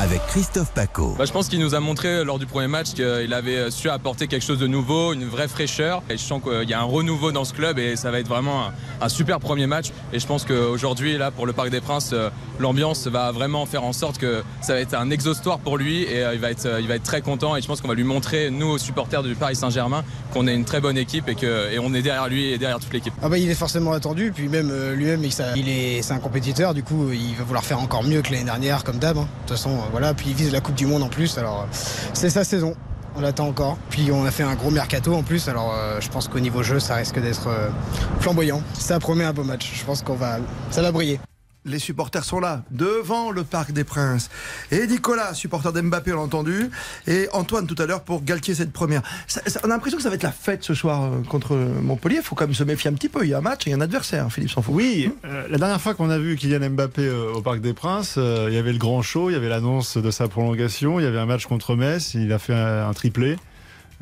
avec 0.00 0.26
Christophe 0.28 0.72
Paco. 0.72 1.14
Bah, 1.18 1.26
je 1.26 1.32
pense 1.32 1.48
qu'il 1.48 1.60
nous 1.60 1.74
a 1.74 1.80
montré 1.80 2.08
euh, 2.08 2.24
lors 2.24 2.38
du 2.38 2.46
premier 2.46 2.68
match 2.68 2.94
qu'il 2.94 3.34
avait 3.34 3.70
su 3.70 3.90
apporter 3.90 4.28
quelque 4.28 4.44
chose 4.44 4.58
de 4.58 4.66
nouveau, 4.66 5.12
une 5.12 5.26
vraie 5.26 5.46
fraîcheur. 5.48 6.02
Et 6.08 6.16
je 6.16 6.22
sens 6.22 6.40
qu'il 6.42 6.68
y 6.68 6.72
a 6.72 6.80
un 6.80 6.84
renouveau 6.84 7.32
dans 7.32 7.44
ce 7.44 7.52
club 7.52 7.78
et 7.78 7.96
ça 7.96 8.10
va 8.10 8.18
être 8.18 8.28
vraiment 8.28 8.66
un, 8.68 8.72
un 9.02 9.08
super 9.10 9.40
premier 9.40 9.66
match. 9.66 9.88
Et 10.14 10.18
je 10.18 10.26
pense 10.26 10.44
qu'aujourd'hui, 10.46 11.18
là, 11.18 11.30
pour 11.30 11.44
le 11.46 11.52
Parc 11.52 11.68
des 11.68 11.82
Princes, 11.82 12.10
euh, 12.14 12.30
l'ambiance 12.58 13.06
va 13.08 13.30
vraiment 13.30 13.66
faire 13.66 13.84
en 13.84 13.92
sorte 13.92 14.16
que 14.16 14.42
ça 14.62 14.72
va 14.72 14.80
être 14.80 14.94
un 14.94 15.10
exhaustoire 15.10 15.58
pour 15.58 15.76
lui 15.76 16.02
et 16.04 16.24
euh, 16.24 16.34
il, 16.34 16.40
va 16.40 16.50
être, 16.50 16.66
il 16.80 16.88
va 16.88 16.94
être 16.94 17.02
très 17.02 17.20
content. 17.20 17.54
Et 17.56 17.60
je 17.60 17.66
pense 17.66 17.82
qu'on 17.82 17.88
va 17.88 17.94
lui 17.94 18.04
montrer, 18.04 18.50
nous, 18.50 18.68
aux 18.68 18.78
supporters 18.78 19.22
du 19.22 19.34
Paris 19.34 19.56
Saint-Germain, 19.56 20.02
qu'on 20.32 20.46
est 20.48 20.54
une 20.54 20.64
très 20.64 20.80
bonne 20.80 20.96
équipe 20.96 21.28
et 21.28 21.34
qu'on 21.34 21.46
et 21.46 21.78
on 21.78 21.92
est 21.92 22.02
derrière 22.02 22.28
lui 22.28 22.46
et 22.52 22.58
derrière 22.58 22.80
toute 22.80 22.92
l'équipe. 22.94 23.12
Ah 23.22 23.28
bah, 23.28 23.36
il 23.36 23.50
est 23.50 23.54
forcément 23.54 23.92
attendu. 23.92 24.32
Puis 24.34 24.48
même 24.48 24.72
lui-même, 24.94 25.22
il 25.56 25.68
est, 25.68 26.00
c'est 26.02 26.14
un 26.14 26.18
compétiteur. 26.20 26.72
Du 26.72 26.82
coup, 26.82 27.10
il 27.12 27.34
va 27.36 27.44
vouloir 27.44 27.64
faire 27.64 27.80
encore 27.80 28.02
mieux 28.02 28.22
que 28.22 28.32
l'année 28.32 28.44
dernière, 28.44 28.82
comme 28.82 28.96
d'hab. 28.98 29.18
hein. 29.18 29.28
De 29.44 29.48
toute 29.48 29.56
façon, 29.58 29.78
voilà. 29.90 30.14
Puis 30.14 30.26
il 30.30 30.34
vise 30.34 30.52
la 30.52 30.60
Coupe 30.60 30.74
du 30.74 30.86
Monde 30.86 31.02
en 31.02 31.08
plus. 31.08 31.38
Alors, 31.38 31.66
c'est 31.70 32.30
sa 32.30 32.44
saison. 32.44 32.74
On 33.16 33.20
l'attend 33.20 33.48
encore. 33.48 33.76
Puis 33.90 34.10
on 34.12 34.24
a 34.24 34.30
fait 34.30 34.44
un 34.44 34.54
gros 34.54 34.70
mercato 34.70 35.14
en 35.14 35.22
plus. 35.22 35.48
Alors 35.48 35.74
euh, 35.74 36.00
je 36.00 36.08
pense 36.08 36.28
qu'au 36.28 36.40
niveau 36.40 36.62
jeu, 36.62 36.78
ça 36.78 36.94
risque 36.94 37.20
d'être 37.20 37.48
euh, 37.48 37.68
flamboyant. 38.20 38.62
Ça 38.74 39.00
promet 39.00 39.24
un 39.24 39.32
beau 39.32 39.44
match. 39.44 39.72
Je 39.74 39.84
pense 39.84 40.02
qu'on 40.02 40.14
va, 40.14 40.38
ça 40.70 40.82
va 40.82 40.92
briller. 40.92 41.18
Les 41.66 41.78
supporters 41.78 42.24
sont 42.24 42.40
là, 42.40 42.62
devant 42.70 43.30
le 43.30 43.44
Parc 43.44 43.72
des 43.72 43.84
Princes. 43.84 44.30
Et 44.70 44.86
Nicolas, 44.86 45.34
supporter 45.34 45.74
d'Mbappé, 45.74 46.10
on 46.12 46.16
l'a 46.16 46.22
entendu. 46.22 46.70
Et 47.06 47.28
Antoine 47.34 47.66
tout 47.66 47.74
à 47.78 47.84
l'heure 47.84 48.00
pour 48.02 48.24
Galtier 48.24 48.54
cette 48.54 48.72
première. 48.72 49.02
Ça- 49.26 49.42
ça- 49.46 49.60
on 49.62 49.66
a 49.66 49.74
l'impression 49.74 49.98
que 49.98 50.02
ça 50.02 50.08
va 50.08 50.14
être 50.14 50.22
la 50.22 50.32
fête 50.32 50.64
ce 50.64 50.72
soir 50.72 51.04
euh, 51.04 51.20
contre 51.28 51.54
Montpellier. 51.56 52.16
Il 52.16 52.22
faut 52.22 52.34
quand 52.34 52.46
même 52.46 52.54
se 52.54 52.64
méfier 52.64 52.88
un 52.88 52.94
petit 52.94 53.10
peu. 53.10 53.24
Il 53.24 53.28
y 53.28 53.34
a 53.34 53.38
un 53.38 53.42
match 53.42 53.66
et 53.66 53.70
il 53.70 53.72
y 53.72 53.74
a 53.74 53.76
un 53.76 53.82
adversaire, 53.82 54.32
Philippe 54.32 54.50
s'en 54.50 54.62
fout. 54.62 54.74
Oui, 54.74 55.12
euh, 55.26 55.46
la 55.50 55.58
dernière 55.58 55.80
fois 55.82 55.92
qu'on 55.92 56.08
a 56.08 56.18
vu 56.18 56.34
Kylian 56.36 56.70
Mbappé 56.70 57.02
euh, 57.02 57.32
au 57.34 57.42
Parc 57.42 57.60
des 57.60 57.74
Princes, 57.74 58.14
il 58.16 58.54
y 58.54 58.56
avait 58.58 58.72
le 58.72 58.78
grand 58.78 59.02
show, 59.02 59.28
il 59.28 59.34
y 59.34 59.36
avait 59.36 59.50
l'annonce 59.50 59.98
de 59.98 60.10
sa 60.10 60.28
prolongation, 60.28 60.98
il 60.98 61.02
y 61.02 61.06
avait 61.06 61.18
un 61.18 61.26
match 61.26 61.44
contre 61.44 61.76
Metz, 61.76 62.14
il 62.14 62.32
a 62.32 62.38
fait 62.38 62.54
un, 62.54 62.88
un 62.88 62.92
triplé. 62.94 63.36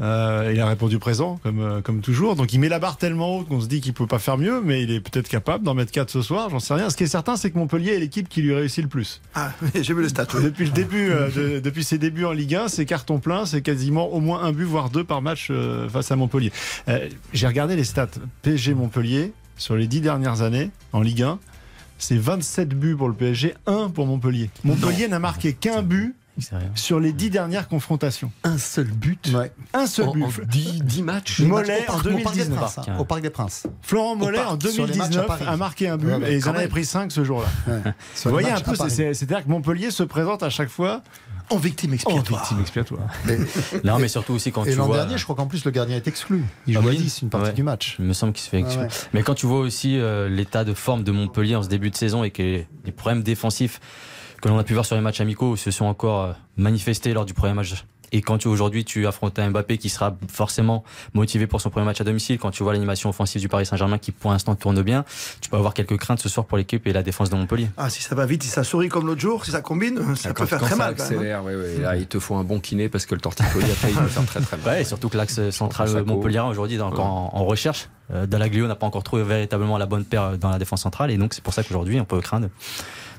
Euh, 0.01 0.53
il 0.55 0.61
a 0.61 0.67
répondu 0.67 0.99
présent, 1.01 1.41
comme, 1.43 1.61
euh, 1.61 1.81
comme 1.81 2.01
toujours. 2.01 2.37
Donc 2.37 2.53
il 2.53 2.61
met 2.61 2.69
la 2.69 2.79
barre 2.79 2.99
tellement 2.99 3.37
haute 3.39 3.49
qu'on 3.49 3.61
se 3.61 3.67
dit 3.67 3.81
qu'il 3.81 3.93
peut 3.95 4.07
pas 4.07 4.21
faire 4.21 4.39
mieux, 4.39 4.61
mais 4.61 4.83
il 4.85 4.93
est 4.93 5.01
peut-être 5.01 5.29
capable 5.29 5.65
d'en 5.65 5.75
mettre 5.75 5.91
4 5.91 6.09
ce 6.11 6.23
soir, 6.23 6.51
j'en 6.51 6.61
sais 6.61 6.75
rien. 6.75 6.89
Ce 6.89 6.97
qui 6.97 7.03
est 7.05 7.09
certain, 7.09 7.37
c'est 7.37 7.51
que 7.51 7.59
Montpellier 7.59 7.95
est 7.95 7.99
l'équipe 7.99 8.29
qui 8.29 8.41
lui 8.43 8.55
réussit 8.55 8.83
le 8.85 8.89
plus. 8.89 9.21
Ah, 9.35 9.51
j'ai 9.75 9.95
vu 9.95 10.03
le 10.03 10.09
statut. 10.09 10.37
Depuis 10.41 10.67
le 10.67 10.71
début, 10.71 11.11
euh, 11.11 11.29
de- 11.31 11.59
depuis 11.59 11.83
ses 11.83 11.99
débuts 11.99 12.25
en 12.27 12.33
Ligue 12.33 12.55
1, 12.55 12.69
c'est 12.69 12.87
carton 12.87 13.19
plein, 13.19 13.45
c'est 13.45 13.61
quasiment 13.63 14.13
au 14.13 14.21
moins 14.21 14.43
un 14.45 14.53
but, 14.53 14.65
voire 14.65 14.91
deux 14.91 15.03
par 15.05 15.21
match 15.21 15.49
euh, 15.51 15.89
face 15.89 16.13
à 16.13 16.17
Montpellier. 16.17 16.53
Euh, 16.89 17.09
J'ai 17.33 17.49
regardé 17.49 17.75
les 17.75 17.85
stats. 17.85 18.07
PSG 18.43 18.75
Montpellier, 18.75 19.33
sur 19.57 19.75
les 19.75 19.89
dix 19.89 20.01
dernières 20.01 20.43
années, 20.43 20.71
en 20.93 21.01
Ligue 21.01 21.23
1, 21.23 21.41
c'est 21.99 22.17
27 22.19 22.69
buts 22.69 22.95
pour 22.95 23.09
le 23.09 23.15
PSG, 23.15 23.55
1 23.67 23.89
pour 23.89 24.07
Montpellier. 24.07 24.51
Montpellier 24.63 25.09
n'a 25.09 25.19
marqué 25.19 25.55
qu'un 25.55 25.83
but 25.83 26.15
sur 26.75 27.01
les 27.01 27.13
dix 27.13 27.31
dernières 27.31 27.69
confrontations. 27.69 28.31
Un 28.45 28.59
seul 28.59 28.87
but 28.87 29.31
Un 29.73 29.87
seul 29.87 30.09
En- 30.09 30.13
but. 30.13 30.25
en 30.25 30.29
10, 30.49 30.83
10 30.83 31.03
matchs 31.03 31.41
Mollet 31.41 31.85
Au 31.89 31.93
en 31.93 31.95
Parc- 31.95 32.07
au 32.07 32.19
Parc 32.23 32.35
des 32.37 32.45
2019. 32.45 32.59
Princes, 32.59 32.79
hein, 32.89 32.97
Au 32.99 33.05
Parc 33.05 33.21
des 33.23 33.31
Princes. 33.31 33.67
Florent 33.83 34.17
Mollet 34.17 34.39
en 34.41 34.59
sur 34.61 34.87
les 34.87 34.95
matchs 34.95 35.17
à 35.17 35.21
2019 35.23 35.27
Paris. 35.27 35.45
a 35.47 35.57
marqué 35.57 35.89
un 35.89 35.97
but 35.97 36.07
Ouais, 36.09 36.15
ouais, 36.17 36.33
et 36.33 36.37
ils 36.37 36.49
en 36.49 36.55
avaient 36.55 36.69
pris 36.69 36.85
5 36.85 37.13
ce 37.13 37.25
jour-là. 37.25 37.49
Vous 38.25 38.31
voyez 38.31 38.51
un 38.51 38.61
peu, 38.61 38.75
c'est-à-dire 38.75 39.45
que 39.45 39.49
Montpellier 39.49 39.91
se 39.91 40.03
présente 40.03 40.43
à 40.43 40.51
chaque 40.51 40.69
fois 40.71 41.03
en 41.51 41.57
victime 41.57 41.91
en 41.91 41.95
expiatoire. 41.95 42.41
victime 42.43 42.61
expiatoire. 42.61 43.01
Non, 43.85 43.99
mais 43.99 44.09
surtout 44.09 44.35
aussi 44.35 44.53
quand 44.53 44.65
Et 44.65 44.73
tu 44.73 44.77
l'an 44.77 44.87
vois. 44.87 44.97
dernier, 44.97 45.17
je 45.17 45.25
crois 45.25 45.35
qu'en 45.37 45.47
plus, 45.47 45.65
le 45.65 45.71
gardien 45.71 45.97
est 45.97 46.07
exclu. 46.07 46.45
Il 46.67 46.77
Ah 46.77 46.83
joue 46.83 46.89
à 46.89 46.91
oui 46.91 46.99
10 46.99 47.23
une 47.23 47.31
partie 47.31 47.49
Ouais. 47.49 47.53
du 47.55 47.63
match. 47.63 47.97
Il 47.99 48.05
me 48.05 48.13
semble 48.13 48.33
qu'il 48.35 48.45
se 48.45 48.51
fait 48.51 48.63
ouais. 48.63 48.89
Mais 49.15 49.23
quand 49.23 49.35
tu 49.35 49.47
vois 49.47 49.61
aussi 49.61 49.99
euh, 49.99 50.29
l'état 50.29 50.65
de 50.65 50.75
forme 50.75 51.05
de 51.05 51.13
Montpellier 51.13 51.57
en 51.57 51.63
ce 51.63 51.69
début 51.69 51.91
de 51.91 51.97
saison 51.97 52.23
et 52.25 52.31
que 52.31 52.43
les 52.43 52.93
problèmes 52.95 53.23
défensifs 53.23 53.81
que 54.41 54.49
l'on 54.49 54.59
a 54.59 54.65
pu 54.65 54.75
voir 54.75 54.87
sur 54.87 54.97
les 54.97 55.03
matchs 55.03 55.21
amicaux 55.21 55.57
se 55.57 55.71
sont 55.71 55.87
encore 55.87 56.25
euh, 56.25 56.33
manifestés 56.57 57.13
lors 57.13 57.25
du 57.25 57.35
premier 57.35 57.55
match. 57.55 57.85
Et 58.11 58.23
quand 58.23 58.39
tu 58.39 58.49
aujourd'hui 58.49 58.87
tu 58.87 59.07
affrontes 59.07 59.39
un 59.39 59.51
Mbappé 59.51 59.77
qui 59.77 59.91
sera 59.91 60.17
forcément 60.33 60.83
motivé 61.13 61.47
pour 61.47 61.61
son 61.61 61.69
premier 61.69 61.85
match 61.85 62.01
à 62.01 62.05
domicile, 62.05 62.39
quand 62.39 62.51
tu 62.51 62.63
vois 62.63 62.73
l'animation 62.73 63.11
offensive 63.11 63.41
du 63.41 63.49
Paris 63.49 63.67
Saint-Germain 63.67 63.99
qui 63.99 64.13
pour 64.13 64.31
l'instant 64.31 64.55
tourne 64.55 64.81
bien, 64.83 65.05
tu 65.43 65.51
peux 65.51 65.59
avoir 65.59 65.75
quelques 65.75 65.99
craintes 65.99 66.21
ce 66.21 66.31
soir 66.31 66.47
pour 66.47 66.57
l'équipe 66.57 66.87
et 66.87 66.95
la 66.95 67.03
défense 67.03 67.29
de 67.29 67.37
Montpellier. 67.37 67.69
Ah, 67.77 67.91
si 67.91 68.03
ça 68.03 68.15
va 68.15 68.25
vite, 68.25 68.43
si 68.43 68.49
ça 68.49 68.65
sourit 68.65 68.89
comme 68.89 69.07
l'autre 69.07 69.21
jour, 69.21 69.45
si 69.45 69.51
ça 69.51 69.61
combine, 69.61 70.17
ça 70.17 70.33
peut 70.33 70.47
faire 70.47 70.59
quand 70.59 70.67
très 70.67 70.77
ça 70.77 70.85
mal. 70.85 70.95
quand 70.97 71.11
même, 71.11 71.13
hein. 71.13 71.21
accélère, 71.21 71.45
ouais, 71.45 71.55
ouais, 71.55 71.79
là, 71.83 71.97
il 71.97 72.07
te 72.07 72.19
faut 72.19 72.37
un 72.37 72.45
bon 72.45 72.61
kiné 72.61 72.89
parce 72.89 73.05
que 73.05 73.15
le 73.15 73.21
torticolis 73.21 73.71
après 73.71 73.91
il 73.91 73.97
peut 73.97 74.07
faire 74.07 74.25
très 74.25 74.41
très 74.41 74.57
mal. 74.57 74.67
Ouais, 74.67 74.81
et 74.81 74.85
surtout 74.85 75.11
que 75.11 75.19
l'axe 75.19 75.51
central. 75.51 76.05
Montpellier 76.07 76.41
aujourd'hui 76.41 76.77
est 76.77 76.81
encore 76.81 77.05
en, 77.05 77.31
en 77.35 77.45
recherche. 77.45 77.91
Euh, 78.11 78.25
Dalaglio 78.25 78.67
n'a 78.67 78.75
pas 78.75 78.87
encore 78.87 79.03
trouvé 79.03 79.23
véritablement 79.23 79.77
la 79.77 79.85
bonne 79.85 80.05
paire 80.05 80.39
dans 80.39 80.49
la 80.49 80.59
défense 80.59 80.81
centrale 80.81 81.11
et 81.11 81.19
donc 81.19 81.35
c'est 81.35 81.45
pour 81.45 81.53
ça 81.53 81.63
qu'aujourd'hui 81.63 82.01
on 82.01 82.07
peut 82.07 82.23
craindre 82.23 82.49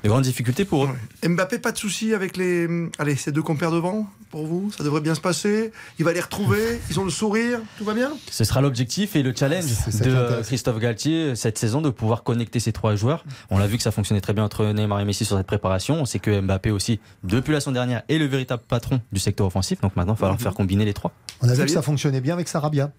de 0.02 0.08
grandes 0.08 0.24
difficultés 0.24 0.64
pour 0.64 0.84
eux. 0.84 1.28
Mbappé, 1.28 1.58
pas 1.58 1.72
de 1.72 1.78
souci 1.78 2.14
avec 2.14 2.36
les, 2.36 2.68
allez, 2.98 3.16
ces 3.16 3.32
deux 3.32 3.42
compères 3.42 3.70
devant 3.70 4.06
pour 4.30 4.46
vous? 4.46 4.70
Ça 4.76 4.84
devrait 4.84 5.00
bien 5.00 5.14
se 5.14 5.20
passer? 5.20 5.72
Il 5.98 6.04
va 6.04 6.12
les 6.12 6.20
retrouver? 6.20 6.80
Ils 6.90 7.00
ont 7.00 7.04
le 7.04 7.10
sourire? 7.10 7.60
Tout 7.78 7.84
va 7.84 7.94
bien? 7.94 8.12
Ce 8.30 8.44
sera 8.44 8.60
l'objectif 8.60 9.16
et 9.16 9.22
le 9.22 9.34
challenge 9.34 9.64
de. 10.00 10.42
Christophe 10.42 10.78
Galtier 10.78 11.34
cette 11.36 11.58
saison 11.58 11.80
de 11.80 11.90
pouvoir 11.90 12.22
connecter 12.22 12.60
ces 12.60 12.72
trois 12.72 12.94
joueurs. 12.96 13.24
On 13.50 13.58
l'a 13.58 13.66
vu 13.66 13.76
que 13.76 13.82
ça 13.82 13.90
fonctionnait 13.90 14.20
très 14.20 14.32
bien 14.32 14.44
entre 14.44 14.64
Neymar 14.66 15.00
et 15.00 15.04
Messi 15.04 15.24
sur 15.24 15.36
cette 15.36 15.46
préparation. 15.46 16.00
On 16.00 16.04
sait 16.04 16.18
que 16.18 16.40
Mbappé 16.40 16.70
aussi, 16.70 17.00
depuis 17.24 17.52
la 17.52 17.60
saison 17.60 17.72
dernière, 17.72 18.02
est 18.08 18.18
le 18.18 18.26
véritable 18.26 18.62
patron 18.66 19.00
du 19.12 19.20
secteur 19.20 19.46
offensif. 19.46 19.80
Donc 19.80 19.96
maintenant, 19.96 20.14
il 20.14 20.16
va 20.16 20.20
falloir 20.20 20.40
faire 20.40 20.54
combiner 20.54 20.84
les 20.84 20.94
trois. 20.94 21.12
On 21.40 21.48
a 21.48 21.54
vu 21.54 21.64
que 21.64 21.70
ça 21.70 21.82
fonctionnait 21.82 22.20
bien 22.20 22.34
avec 22.34 22.48
Sarabia. 22.48 22.92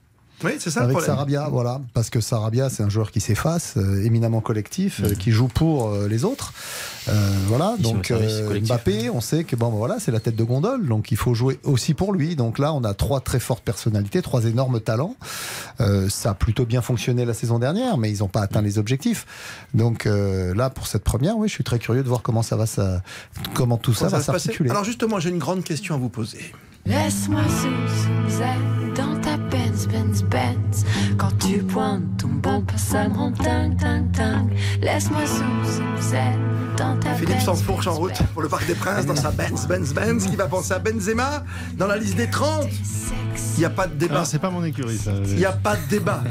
Oui, 0.44 0.52
c'est 0.60 0.72
ça 0.72 0.82
Avec. 0.82 1.00
Sarabia, 1.02 1.48
voilà. 1.50 1.82
Parce 1.94 2.10
que 2.10 2.22
Sarabia, 2.22 2.70
c'est 2.70 2.84
un 2.84 2.89
joueur 2.89 3.12
qui 3.12 3.20
s'efface, 3.20 3.76
euh, 3.78 4.04
éminemment 4.04 4.42
collectif, 4.42 5.02
euh, 5.04 5.14
qui 5.16 5.32
joue 5.32 5.48
pour 5.48 5.89
euh, 5.89 6.08
les 6.08 6.26
autres. 6.26 6.54
Euh, 7.10 7.14
voilà. 7.48 7.76
Donc 7.80 8.12
euh. 8.12 8.60
Mbappé, 8.62 9.10
on 9.10 9.22
sait 9.22 9.44
que 9.44 9.56
bon, 9.56 9.70
ben 9.70 9.78
voilà, 9.78 10.00
c'est 10.00 10.12
la 10.12 10.20
tête 10.20 10.36
de 10.36 10.44
gondole. 10.44 10.88
Donc 10.88 11.12
il 11.12 11.18
faut 11.18 11.34
jouer 11.34 11.60
aussi 11.64 11.94
pour 11.94 12.14
lui. 12.14 12.36
Donc 12.36 12.60
là, 12.60 12.74
on 12.74 12.84
a 12.84 12.94
trois 12.94 13.22
très 13.22 13.39
fortes 13.39 13.64
personnalités, 13.64 14.22
trois 14.22 14.46
énormes 14.46 14.80
talents. 14.80 15.16
Euh, 15.80 16.10
ça 16.10 16.32
a 16.32 16.34
plutôt 16.34 16.66
bien 16.66 16.82
fonctionné 16.82 17.26
la 17.26 17.34
saison 17.34 17.60
dernière, 17.60 17.98
mais 17.98 18.12
ils 18.12 18.20
n'ont 18.20 18.28
pas 18.28 18.42
atteint 18.42 18.62
les 18.62 18.78
objectifs. 18.78 19.26
Donc 19.74 20.06
euh, 20.06 20.54
là, 20.54 20.70
pour 20.70 20.88
cette 20.88 21.04
première, 21.04 21.38
oui, 21.38 21.48
je 21.48 21.54
suis 21.54 21.64
très 21.64 21.80
curieux 21.80 22.04
de 22.04 22.08
voir 22.08 22.22
comment 22.22 22.44
ça 22.44 22.56
va, 22.56 22.66
ça, 22.66 23.02
comment 23.54 23.78
tout 23.78 23.94
ça 23.94 24.06
Comment 24.06 24.18
va 24.18 24.24
s'articuler. 24.24 24.70
Alors 24.70 24.84
justement, 24.84 25.20
j'ai 25.20 25.30
une 25.30 25.39
grande 25.39 25.64
question 25.64 25.96
à 25.96 25.98
vous 25.98 26.10
poser. 26.10 26.54
Laisse-moi 26.86 27.42
sous 27.62 28.96
dans 28.96 29.20
ta 29.22 29.30
Benz, 29.72 29.88
Benz, 29.88 30.24
Benz. 30.24 30.86
Quand 31.17 31.32
tu 31.39 31.59
pointes 31.59 32.17
ton 32.17 32.28
bon 32.28 32.61
pas, 32.61 32.78
ça 32.78 33.07
me 33.07 33.15
rend 33.15 33.32
dingue, 33.32 33.76
dingue, 33.78 34.11
dingue. 34.11 34.53
Laisse-moi 34.82 35.26
sous 35.26 36.01
zen 36.01 36.39
dans 36.78 36.97
ta 36.99 37.13
Philippe 37.15 37.39
s'enfourche 37.39 37.88
en 37.88 37.93
route 37.93 38.22
pour 38.34 38.41
le 38.41 38.49
Parc 38.49 38.67
des 38.67 38.76
Princes 38.76 39.05
dans 39.05 39.15
sa 39.15 39.32
Benz, 39.32 39.67
Benz, 39.67 39.93
Benz. 39.93 40.28
Qui 40.28 40.36
va 40.36 40.47
penser 40.47 40.74
à 40.74 40.80
Benzema 40.80 41.45
dans 41.78 41.88
la 41.88 41.95
liste 41.95 42.17
des 42.17 42.30
30 42.30 42.67
Il 43.55 43.59
n'y 43.59 43.65
a 43.65 43.69
pas 43.69 43.88
de 43.88 43.95
débat. 43.95 44.15
Alors, 44.15 44.26
c'est 44.26 44.39
pas 44.39 44.49
mon 44.49 44.63
écurie, 44.65 44.97
ça. 44.97 45.13
Il 45.26 45.36
n'y 45.36 45.45
a 45.45 45.53
pas 45.53 45.78
de 45.78 45.88
débat. 45.89 46.22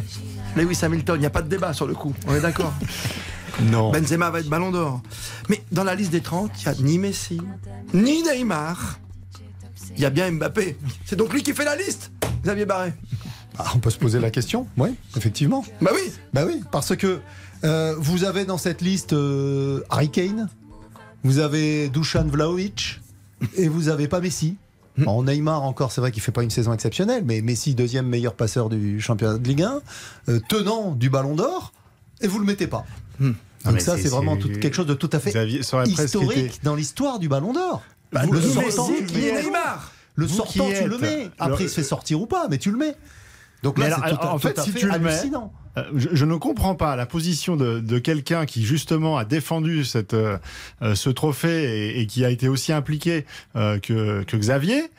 Lewis 0.55 0.79
Hamilton, 0.83 1.17
il 1.17 1.21
n'y 1.21 1.27
a 1.27 1.31
pas 1.31 1.43
de 1.43 1.49
débat 1.49 1.73
sur 1.73 1.87
le 1.87 1.95
coup. 1.95 2.15
On 2.27 2.35
est 2.35 2.41
d'accord 2.41 2.75
Non. 3.63 3.91
Benzema 3.91 4.31
va 4.31 4.41
être 4.41 4.49
ballon 4.49 4.71
d'or. 4.71 5.01
Mais 5.49 5.63
dans 5.73 5.85
la 5.85 5.95
liste 5.95 6.13
des 6.13 6.21
30, 6.21 6.51
il 6.63 6.69
n'y 6.69 6.75
a 6.75 6.83
ni 6.83 6.99
Messi, 6.99 7.41
ni 7.95 8.23
Neymar. 8.23 8.99
Il 9.97 10.03
y 10.03 10.07
a 10.07 10.11
bien 10.11 10.31
Mbappé. 10.31 10.77
C'est 11.05 11.17
donc 11.17 11.33
lui 11.33 11.43
qui 11.43 11.53
fait 11.53 11.65
la 11.65 11.77
liste, 11.77 12.11
Xavier 12.43 12.67
Barré. 12.67 12.93
Ah, 13.67 13.73
on 13.75 13.79
peut 13.79 13.91
se 13.91 13.99
poser 13.99 14.19
la 14.21 14.31
question. 14.31 14.67
Oui, 14.77 14.91
effectivement. 15.17 15.65
Bah 15.81 15.91
oui. 15.95 16.13
Bah 16.33 16.45
oui, 16.47 16.61
parce 16.73 16.95
que 16.97 17.21
euh, 17.65 17.95
vous 17.99 18.25
avez 18.25 18.45
dans 18.45 18.59
cette 18.59 18.81
liste 18.83 19.13
euh, 19.13 19.83
Harry 19.91 20.11
Kane, 20.11 20.49
vous 21.25 21.39
avez 21.39 21.89
Dusan 21.89 22.25
Vlaovic 22.27 23.01
et 23.57 23.69
vous 23.69 23.89
avez 23.89 24.09
pas 24.09 24.21
Messi. 24.21 24.57
En 25.07 25.23
Neymar 25.23 25.63
encore, 25.63 25.93
c'est 25.93 26.01
vrai 26.03 26.11
qu'il 26.13 26.23
fait 26.23 26.33
pas 26.33 26.43
une 26.43 26.51
saison 26.51 26.75
exceptionnelle, 26.75 27.23
mais 27.25 27.41
Messi 27.41 27.75
deuxième 27.75 28.07
meilleur 28.07 28.35
passeur 28.35 28.69
du 28.69 29.01
championnat 29.01 29.39
de 29.39 29.49
Ligue 29.49 29.63
1, 29.63 29.81
euh, 30.29 30.41
tenant 30.49 30.93
du 30.93 31.09
Ballon 31.09 31.35
d'Or, 31.37 31.73
et 32.21 32.27
vous 32.27 32.39
le 32.39 32.45
mettez 32.45 32.67
pas. 32.67 32.85
Non, 33.19 33.29
Donc 33.65 33.75
mais 33.75 33.81
ça, 33.81 33.97
c'est- 33.97 34.09
vraiment 34.09 34.37
tout- 34.37 34.49
quelque 34.49 34.75
chose 34.75 34.87
de 34.87 34.93
tout 34.95 35.09
à 35.13 35.21
fait 35.21 35.31
historique 36.05 36.37
été- 36.37 36.59
dans 36.65 36.75
l'histoire 36.75 37.19
du 37.19 37.29
Ballon 37.29 37.53
d'Or. 37.55 37.83
Bah, 38.13 38.27
le 38.31 38.41
sortant, 38.43 38.91
Qui 39.07 39.25
est. 39.27 39.43
Neymar 39.43 39.93
Le 40.17 40.29
sortant, 40.29 40.69
tu 40.83 40.89
le 40.89 40.99
mets. 40.99 41.31
Après, 41.39 41.59
le- 41.65 41.65
il 41.65 41.69
se 41.71 41.77
fait 41.77 41.83
sortir 41.83 42.21
ou 42.21 42.27
pas, 42.27 42.49
mais 42.51 42.59
tu 42.59 42.71
le 42.71 42.77
mets. 42.77 42.95
Donc 43.63 43.79
là, 43.79 43.97
c'est 44.07 44.25
en 44.25 44.39
fait, 44.39 44.55
tout 44.55 44.61
à 44.61 44.65
si 44.65 44.73
fait 44.73 44.81
tu 44.81 44.89
le 44.89 44.99
mets. 44.99 45.21
Euh, 45.77 45.83
je, 45.95 46.09
je 46.13 46.25
ne 46.25 46.35
comprends 46.37 46.75
pas 46.75 46.97
la 46.97 47.07
position 47.07 47.57
de, 47.57 47.79
de 47.79 47.99
quelqu'un 47.99 48.45
qui 48.45 48.65
justement 48.65 49.17
a 49.17 49.25
défendu 49.25 49.85
cette, 49.85 50.15
euh, 50.15 50.37
euh, 50.83 50.95
ce 50.97 51.11
trophée 51.11 51.91
et, 51.91 52.01
et 52.01 52.07
qui 52.07 52.25
a 52.25 52.31
été 52.31 52.49
aussi 52.49 52.73
impliqué 52.73 53.25
euh, 53.55 53.79
que, 53.79 54.25
que 54.25 54.37
Xavier. 54.37 54.91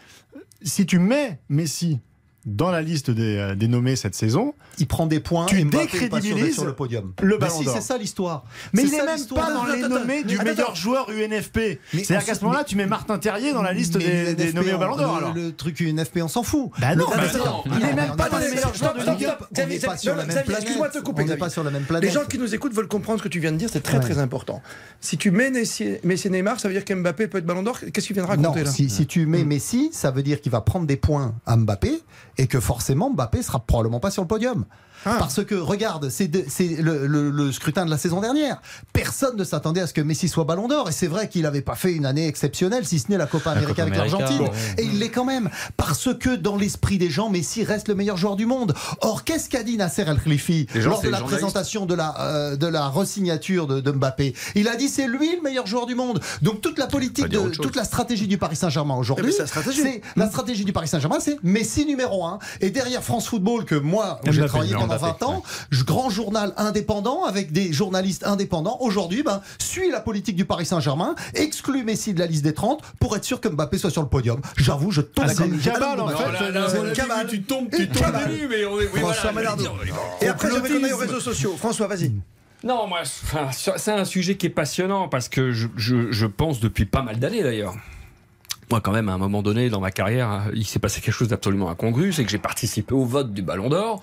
Si 0.61 0.85
tu 0.85 0.99
mets 0.99 1.39
Messi 1.49 1.99
dans 2.45 2.71
la 2.71 2.81
liste 2.81 3.11
des, 3.11 3.37
euh, 3.37 3.55
des 3.55 3.67
nommés 3.67 3.95
cette 3.95 4.15
saison, 4.15 4.53
il 4.79 4.87
prend 4.87 5.05
des 5.05 5.19
points. 5.19 5.45
Tu 5.45 5.63
décrédibilises 5.63 6.55
sur 6.55 6.65
le 6.65 6.73
podium. 6.73 7.13
le 7.21 7.33
Mais 7.35 7.37
ballon 7.37 7.59
si, 7.59 7.65
d'or. 7.65 7.75
c'est 7.75 7.81
ça 7.81 7.97
l'histoire. 7.97 8.43
Mais 8.73 8.83
il 8.83 8.93
est 8.93 8.97
ça 8.97 9.05
même 9.05 9.25
pas 9.27 9.53
dans 9.53 9.65
les 9.65 9.83
Attends, 9.83 9.95
nommés 9.99 10.23
du 10.23 10.37
meilleur 10.37 10.59
attends. 10.69 10.75
joueur 10.75 11.09
UNFP. 11.09 11.79
C'est-à-dire 11.91 12.19
on 12.21 12.25
qu'à 12.25 12.35
ce 12.35 12.43
moment-là, 12.43 12.63
tu 12.63 12.75
mets 12.75 12.87
Martin 12.87 13.17
Terrier 13.19 13.53
dans 13.53 13.61
la 13.61 13.73
liste 13.73 13.97
des, 13.97 14.53
nommés 14.53 14.73
au 14.73 14.77
Ballon 14.77 14.95
d'Or. 14.95 15.33
le- 15.35 15.51
truc 15.51 15.79
UNFP, 15.81 16.21
on 16.23 16.27
s'en 16.27 16.43
fout. 16.43 16.71
Bah 16.79 16.95
non, 16.95 17.05
bah 17.09 17.15
il 17.17 17.23
est 17.23 17.35
attends, 17.35 17.63
même 17.95 18.15
pas 18.15 18.25
n'est 18.25 18.29
dans 18.31 18.37
les 18.39 18.49
meilleurs 18.49 18.73
joueurs 18.75 18.93
de 18.95 18.99
Ligue 18.99 19.25
un. 19.25 19.35
stop, 19.35 19.47
On 19.57 19.67
n'est 19.67 19.79
pas 19.79 19.97
sur 19.97 20.15
la 20.15 20.23
même 20.23 20.27
Xavier, 20.29 20.43
planète. 20.43 20.61
excuse-moi 20.63 20.87
de 20.87 20.93
te 20.93 20.99
couper, 20.99 21.23
On 21.23 21.25
n'est 21.27 21.37
pas 21.37 21.49
sur 21.49 21.63
la 21.63 21.71
même 21.71 21.81
Les 21.81 21.87
planète. 21.87 22.11
gens 22.11 22.25
qui 22.25 22.37
nous 22.37 22.55
écoutent 22.55 22.73
veulent 22.73 22.87
comprendre 22.87 23.19
ce 23.19 23.23
que 23.23 23.29
tu 23.29 23.39
viens 23.39 23.51
de 23.51 23.57
dire, 23.57 23.69
c'est 23.71 23.81
très 23.83 23.99
très 23.99 24.17
important. 24.17 24.61
Si 24.99 25.17
tu 25.17 25.29
mets 25.31 25.51
Messi, 25.51 26.29
Neymar, 26.29 26.59
ça 26.59 26.67
veut 26.67 26.73
dire 26.73 26.85
qu'Mbappé 26.85 27.27
peut 27.27 27.37
être 27.37 27.45
ballon 27.45 27.63
d'or. 27.63 27.79
Qu'est-ce 27.93 28.07
qu'il 28.07 28.15
vient 28.15 28.23
de 28.23 28.27
Non, 28.37 28.49
raconter 28.49 28.63
là 28.63 28.71
si, 28.71 28.89
si 28.89 29.05
tu 29.05 29.25
mets 29.25 29.43
Messi, 29.43 29.89
ça 29.93 30.11
veut 30.11 30.23
dire 30.23 30.41
qu'il 30.41 30.51
va 30.51 30.61
prendre 30.61 30.85
des 30.87 30.97
points 30.97 31.35
à 31.45 31.55
Mbappé 31.57 32.01
et 32.41 32.47
que 32.47 32.59
forcément 32.59 33.11
Mbappé 33.11 33.43
sera 33.43 33.59
probablement 33.59 33.99
pas 33.99 34.09
sur 34.09 34.23
le 34.23 34.27
podium. 34.27 34.65
Ah. 35.05 35.17
Parce 35.19 35.43
que 35.43 35.55
regarde, 35.55 36.09
c'est 36.09 36.29
le, 36.79 37.07
le- 37.07 37.29
le 37.29 37.51
scrutin 37.51 37.85
de 37.85 37.89
la 37.89 37.97
saison 37.97 38.21
dernière. 38.21 38.61
Personne 38.93 39.37
ne 39.37 39.43
s'attendait 39.43 39.81
à 39.81 39.87
ce 39.87 39.93
que 39.93 40.01
Messi 40.01 40.27
soit 40.27 40.43
Ballon 40.43 40.67
d'Or 40.67 40.89
et 40.89 40.91
c'est 40.91 41.07
vrai 41.07 41.29
qu'il 41.29 41.43
n'avait 41.43 41.61
pas 41.61 41.75
fait 41.75 41.93
une 41.93 42.05
année 42.05 42.27
exceptionnelle, 42.27 42.85
si 42.85 42.99
ce 42.99 43.09
n'est 43.09 43.17
la 43.17 43.25
Copa 43.25 43.51
América 43.51 43.81
avec 43.83 43.95
l'Argentine. 43.95 44.47
Et 44.77 44.83
il 44.83 44.99
l'est 44.99 45.09
quand 45.09 45.25
même 45.25 45.49
parce 45.77 46.13
que 46.13 46.35
dans 46.35 46.55
l'esprit 46.55 46.97
des 46.97 47.09
gens, 47.09 47.29
Messi 47.29 47.63
reste 47.63 47.87
le 47.87 47.95
meilleur 47.95 48.17
joueur 48.17 48.35
du 48.35 48.45
monde. 48.45 48.73
Or, 49.01 49.23
qu'est-ce 49.23 49.49
qu'a 49.49 49.63
dit 49.63 49.77
Nasser 49.77 50.03
El 50.03 50.19
gens, 50.81 50.89
lors 50.89 51.01
de 51.01 51.09
la 51.09 51.21
présentation 51.21 51.85
de 51.85 51.95
la 51.95 52.15
euh, 52.19 52.55
de 52.55 52.67
la 52.67 52.87
resignature 52.87 53.67
de, 53.67 53.79
de 53.81 53.91
Mbappé? 53.91 54.35
Il 54.55 54.67
a 54.67 54.75
dit 54.75 54.89
c'est 54.89 55.07
lui 55.07 55.35
le 55.35 55.41
meilleur 55.41 55.67
joueur 55.67 55.85
du 55.85 55.95
monde. 55.95 56.21
Donc 56.41 56.61
toute 56.61 56.77
la 56.77 56.87
politique, 56.87 57.27
de, 57.27 57.49
toute 57.49 57.75
la 57.75 57.83
stratégie 57.83 58.27
du 58.27 58.37
Paris 58.37 58.55
Saint-Germain 58.55 58.95
aujourd'hui, 58.95 59.31
c'est 59.31 59.39
la 59.39 59.47
stratégie. 59.47 60.65
du 60.65 60.73
Paris 60.73 60.87
Saint-Germain, 60.87 61.19
c'est 61.19 61.41
Messi 61.43 61.85
numéro 61.85 62.25
1 62.25 62.39
et 62.59 62.69
derrière 62.69 63.03
France 63.03 63.27
Football 63.27 63.65
que 63.65 63.75
moi 63.75 64.19
où 64.27 64.31
j'ai 64.31 64.45
travaillé 64.45 64.73
pendant 64.73 64.90
Mbappé, 64.97 65.19
20 65.19 65.25
ans, 65.27 65.43
je- 65.71 65.83
grand 65.83 66.09
journal 66.09 66.53
indépendant 66.57 67.23
avec 67.25 67.51
des 67.51 67.73
journalistes 67.73 68.25
indépendants 68.25 68.77
aujourd'hui 68.81 69.23
ben 69.23 69.41
suit 69.59 69.89
la 69.91 69.99
politique 69.99 70.35
du 70.35 70.45
Paris 70.45 70.65
Saint-Germain, 70.65 71.15
exclut 71.33 71.83
Messi 71.83 72.13
de 72.13 72.19
la 72.19 72.25
liste 72.27 72.43
des 72.43 72.53
30 72.53 72.81
pour 72.99 73.15
être 73.15 73.23
sûr 73.23 73.39
que 73.41 73.47
Mbappé 73.49 73.77
soit 73.77 73.89
sur 73.91 74.01
le 74.01 74.07
podium. 74.07 74.41
J'avoue, 74.57 74.91
je 74.91 75.01
tombe 75.01 75.25
Ah, 75.27 75.33
c'est 75.33 75.45
une 75.45 75.59
cabale, 75.59 75.99
en 75.99 76.07
fait. 76.07 76.31
là, 76.31 76.49
là, 76.51 76.67
C'est 76.69 76.79
on 76.79 76.83
une 76.85 76.89
a 76.91 76.93
cabale. 76.93 77.27
vu, 77.27 77.37
tu 77.39 77.43
tombes, 77.43 77.67
tu 77.69 77.87
tombes 77.89 78.03
cabale. 78.03 78.29
de 78.31 78.35
nu, 78.35 78.47
mais 78.47 78.65
on 78.65 78.79
est. 78.79 78.89
oui, 78.93 78.99
François 78.99 79.31
voilà, 79.31 79.51
je 79.57 79.63
dire, 79.63 79.73
Et 80.21 80.27
après, 80.27 80.49
qu'on 80.49 80.83
aille 80.83 80.93
aux 80.93 80.97
réseaux 80.97 81.19
sociaux. 81.19 81.55
François, 81.57 81.87
vas-y. 81.87 82.11
Non, 82.63 82.87
moi, 82.87 82.99
c'est 83.77 83.91
un 83.91 84.05
sujet 84.05 84.37
qui 84.37 84.45
est 84.45 84.49
passionnant 84.51 85.07
parce 85.07 85.29
que 85.29 85.51
je, 85.51 85.67
je, 85.77 86.11
je 86.11 86.25
pense 86.27 86.59
depuis 86.59 86.85
pas 86.85 87.01
mal 87.01 87.17
d'années 87.17 87.41
d'ailleurs. 87.43 87.73
Moi, 88.71 88.79
quand 88.81 88.93
même, 88.93 89.09
à 89.09 89.13
un 89.13 89.17
moment 89.17 89.41
donné 89.41 89.69
dans 89.69 89.81
ma 89.81 89.91
carrière, 89.91 90.43
il 90.53 90.65
s'est 90.65 90.79
passé 90.79 91.01
quelque 91.01 91.13
chose 91.13 91.27
d'absolument 91.27 91.69
incongru, 91.69 92.13
c'est 92.13 92.23
que 92.23 92.29
j'ai 92.31 92.37
participé 92.37 92.93
au 92.93 93.03
vote 93.03 93.33
du 93.33 93.41
Ballon 93.41 93.67
d'Or. 93.69 94.01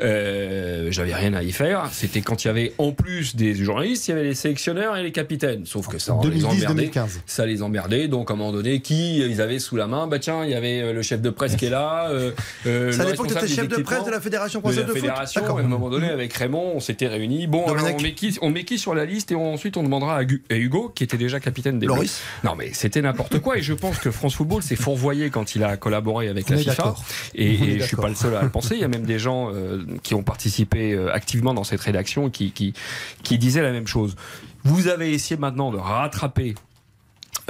Euh, 0.00 0.88
J'avais 0.90 1.14
rien 1.14 1.34
à 1.34 1.42
y 1.42 1.52
faire. 1.52 1.88
C'était 1.92 2.20
quand 2.20 2.44
il 2.44 2.46
y 2.46 2.50
avait 2.50 2.72
en 2.78 2.92
plus 2.92 3.36
des 3.36 3.54
journalistes, 3.54 4.06
il 4.08 4.12
y 4.12 4.14
avait 4.14 4.22
les 4.24 4.34
sélectionneurs 4.34 4.96
et 4.96 5.02
les 5.02 5.12
capitaines. 5.12 5.66
Sauf 5.66 5.88
que 5.88 5.98
ça 5.98 6.14
les 6.22 6.44
emmerdait. 6.44 6.86
2010-2015. 6.86 7.00
Ça 7.26 7.46
les 7.46 7.62
emmerdait. 7.62 8.08
Donc, 8.08 8.30
à 8.30 8.34
un 8.34 8.36
moment 8.36 8.52
donné, 8.52 8.80
qui 8.80 9.18
ils 9.18 9.40
avaient 9.40 9.58
sous 9.58 9.76
la 9.76 9.86
main? 9.86 10.06
Bah 10.06 10.18
tiens, 10.18 10.44
il 10.44 10.50
y 10.50 10.54
avait 10.54 10.80
euh, 10.80 10.92
le 10.92 11.02
chef 11.02 11.20
de 11.20 11.30
presse 11.30 11.56
qui 11.56 11.66
est 11.66 11.70
là. 11.70 12.08
Euh, 12.10 12.30
euh, 12.66 12.92
tu 12.92 13.00
responsable 13.00 13.38
étais 13.38 13.46
des 13.48 13.52
chef 13.54 13.68
de 13.68 13.82
presse 13.82 14.04
de 14.04 14.10
la 14.10 14.20
Fédération 14.20 14.60
de 14.60 14.64
française 14.64 14.80
la 14.80 14.86
de, 14.86 14.90
foot. 14.92 15.00
fédération. 15.00 15.56
À 15.56 15.60
un 15.60 15.62
moment 15.64 15.90
donné, 15.90 16.08
avec 16.10 16.32
Raymond, 16.34 16.72
on 16.76 16.80
s'était 16.80 17.08
réunis. 17.08 17.46
Bon, 17.46 17.64
alors, 17.66 17.86
on, 17.98 18.00
met 18.02 18.12
qui, 18.14 18.38
on 18.42 18.50
met 18.50 18.64
qui 18.64 18.78
sur 18.78 18.94
la 18.94 19.04
liste 19.06 19.32
et 19.32 19.34
on- 19.34 19.54
ensuite 19.54 19.76
on 19.76 19.82
demandera 19.82 20.18
à, 20.18 20.54
Hugo, 20.54 20.92
qui 20.94 21.02
était 21.04 21.16
déjà 21.16 21.40
capitaine 21.40 21.78
des 21.78 21.86
Loris. 21.86 22.20
Non, 22.44 22.54
mais 22.56 22.70
c'était 22.72 23.02
n'importe 23.02 23.40
quoi. 23.40 23.58
Et 23.58 23.62
je 23.62 23.72
pense 23.72 23.98
que 24.04 24.10
France 24.10 24.34
Football 24.34 24.62
s'est 24.62 24.76
fourvoyé 24.76 25.30
quand 25.30 25.54
il 25.54 25.64
a 25.64 25.78
collaboré 25.78 26.28
avec 26.28 26.50
On 26.50 26.52
la 26.52 26.58
FIFA. 26.58 26.94
Et, 27.34 27.54
et 27.54 27.80
je 27.80 27.86
suis 27.86 27.96
pas 27.96 28.10
le 28.10 28.14
seul 28.14 28.36
à 28.36 28.42
le 28.42 28.50
penser. 28.50 28.74
Il 28.74 28.80
y 28.80 28.84
a 28.84 28.88
même 28.88 29.06
des 29.06 29.18
gens 29.18 29.50
euh, 29.50 29.84
qui 30.02 30.14
ont 30.14 30.22
participé 30.22 30.92
euh, 30.92 31.12
activement 31.14 31.54
dans 31.54 31.64
cette 31.64 31.80
rédaction 31.80 32.28
qui, 32.28 32.52
qui, 32.52 32.74
qui 33.22 33.38
disaient 33.38 33.62
la 33.62 33.72
même 33.72 33.86
chose. 33.86 34.14
Vous 34.62 34.88
avez 34.88 35.12
essayé 35.12 35.38
maintenant 35.40 35.70
de 35.70 35.78
rattraper 35.78 36.54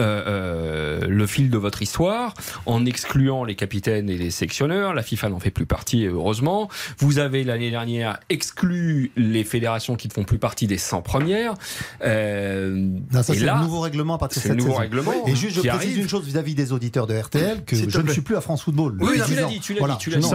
euh, 0.01 0.25
euh, 0.27 0.74
le 1.09 1.27
fil 1.27 1.51
de 1.51 1.59
votre 1.59 1.83
histoire 1.83 2.35
en 2.67 2.85
excluant 2.87 3.45
les 3.45 3.55
capitaines 3.55 4.09
et 4.11 4.17
les 4.17 4.31
sectionneurs. 4.31 4.95
La 4.95 5.03
FIFA 5.03 5.29
n'en 5.31 5.41
fait 5.41 5.51
plus 5.51 5.67
partie, 5.67 6.07
heureusement. 6.07 6.69
Vous 6.99 7.19
avez 7.19 7.45
l'année 7.45 7.71
dernière 7.71 8.19
exclu 8.31 9.11
les 9.17 9.45
fédérations 9.45 9.97
qui 9.97 10.09
ne 10.09 10.13
font 10.13 10.25
plus 10.25 10.39
partie 10.39 10.67
des 10.67 10.79
100 10.79 11.03
premières. 11.03 11.55
Euh, 12.05 12.71
Non, 12.75 13.01
ça 13.13 13.35
c'est 13.35 13.41
le 13.41 13.53
nouveau 13.63 13.81
règlement 13.81 14.15
à 14.15 14.19
partir 14.19 14.39
de 14.39 14.43
c'est 14.43 14.49
cette 14.49 14.59
nouveau 14.59 14.71
saison. 14.71 14.81
règlement 14.81 15.13
Et 15.27 15.35
juste, 15.37 15.57
je 15.57 15.61
précise 15.61 15.77
arrive. 15.77 15.99
une 15.99 16.09
chose 16.09 16.25
vis-à-vis 16.25 16.55
des 16.55 16.73
auditeurs 16.73 17.07
de 17.07 17.15
RTL 17.17 17.65
que 17.65 17.77
je 17.77 18.01
ne 18.01 18.09
suis 18.11 18.21
plus 18.23 18.37
à 18.37 18.41
France 18.41 18.63
Football. 18.63 18.97
Oui, 19.01 19.13
tu 19.15 19.19
l'as 19.19 19.27
10 19.27 19.43
ans. 19.45 19.49
dit, 19.49 19.61
tu 19.61 19.73
l'as 19.75 19.79
Voilà. 19.81 19.95
dit, 19.95 20.01
tu 20.01 20.11
l'as 20.11 20.17
dit. 20.19 20.29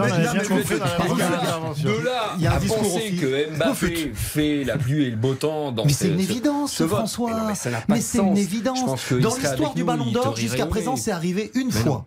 De 1.82 2.04
là- 2.04 2.34
Il 2.38 2.42
y 2.42 2.46
a 2.46 2.52
un 2.52 2.56
à 2.56 2.58
discours 2.60 2.78
penser 2.82 3.12
que 3.20 3.56
Mbappé 3.56 4.10
fait 4.14 4.64
la 4.64 4.76
pluie 4.78 5.04
et 5.04 5.10
le 5.10 5.16
beau 5.16 5.34
temps 5.34 5.72
dans 5.72 5.84
Mais 5.84 5.92
ce- 5.92 6.00
c'est 6.00 6.08
une 6.08 6.18
ce- 6.18 6.30
évidence. 6.30 6.82
François. 6.86 7.52
Mais 7.88 8.00
c'est 8.00 8.18
une 8.18 8.36
évidence. 8.36 8.84
Dans 9.12 9.34
l'histoire 9.36 9.74
du 9.74 9.84
Ballon 9.84 10.10
d'Or, 10.10 10.34
te 10.34 10.40
jusqu'à 10.60 10.70
présent, 10.70 10.96
c'est 10.96 11.12
arrivé 11.12 11.50
une 11.54 11.66
Mais 11.68 11.72
fois. 11.72 11.84
non. 11.84 12.04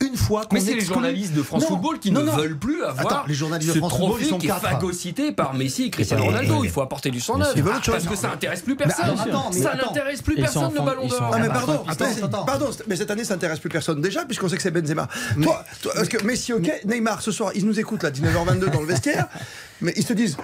Une 0.00 0.16
fois 0.16 0.44
qu'on 0.44 0.56
Mais 0.56 0.60
c'est 0.60 0.74
les 0.74 0.80
journalistes 0.80 1.32
de 1.34 1.42
France 1.42 1.62
Non, 1.62 1.68
Football 1.68 1.98
qui 2.00 2.10
non, 2.10 2.20
ne 2.20 2.26
non. 2.26 2.36
veulent 2.36 2.58
plus 2.58 2.82
avoir 2.82 3.06
Attends, 3.06 3.22
les 3.28 3.32
journalistes 3.32 3.68
de 3.70 3.74
ce 3.74 3.78
France 3.78 3.92
Football, 3.92 4.08
trophée 4.20 4.38
qui 4.38 4.46
est 4.46 4.48
quatre. 4.48 4.60
phagocyté 4.62 5.32
par 5.32 5.54
Messi 5.54 5.84
et 5.84 5.90
Cristiano 5.90 6.24
Et- 6.24 6.26
Ronaldo. 6.26 6.62
et- 6.62 6.66
Il 6.66 6.70
faut 6.70 6.82
apporter 6.82 7.10
du 7.12 7.20
sang 7.20 7.38
neuf. 7.38 7.52
Ils 7.54 7.62
veulent 7.62 7.76
autre 7.76 7.84
chose. 7.84 7.94
Parce 7.94 8.06
que 8.08 8.16
ça 8.16 8.32
intéresse 8.32 8.62
plus 8.62 8.72
Mais 8.72 8.84
personne. 8.86 9.16
attends, 9.18 9.50
mais 9.54 9.60
ça 9.62 9.74
n'intéresse 9.76 10.20
plus 10.20 10.34
personne 10.34 10.74
le 10.74 10.80
ballon 10.80 11.06
d'or. 11.06 11.30
Ah 11.32 11.38
mais 11.38 11.48
pardon, 11.48 11.84
attends, 11.86 11.92
attends, 11.92 12.04
attends, 12.06 12.26
attends. 12.26 12.44
pardon, 12.44 12.70
mais 12.88 12.96
cette 12.96 13.10
année 13.12 13.24
ça 13.24 13.34
intéresse 13.34 13.60
plus 13.60 13.70
personne 13.70 14.00
déjà 14.00 14.24
puisqu'on 14.24 14.48
sait 14.48 14.56
que 14.56 14.62
c'est 14.62 14.72
Benzema. 14.72 15.08
Toi, 15.40 15.64
toi, 15.80 15.92
parce 15.94 16.08
que 16.08 16.22
Messi 16.24 16.52
ok, 16.52 16.70
Neymar 16.86 17.22
ce 17.22 17.30
soir 17.30 17.52
ils 17.54 17.64
nous 17.64 17.78
écoutent 17.78 18.02
là 18.02 18.10
19h22 18.10 18.70
dans 18.70 18.80
le 18.80 18.86
vestiaire, 18.86 19.28
mais 19.80 19.94
ils 19.96 20.04
se 20.04 20.12
disent 20.12 20.36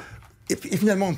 et, 0.51 0.77
finalement 0.77 1.13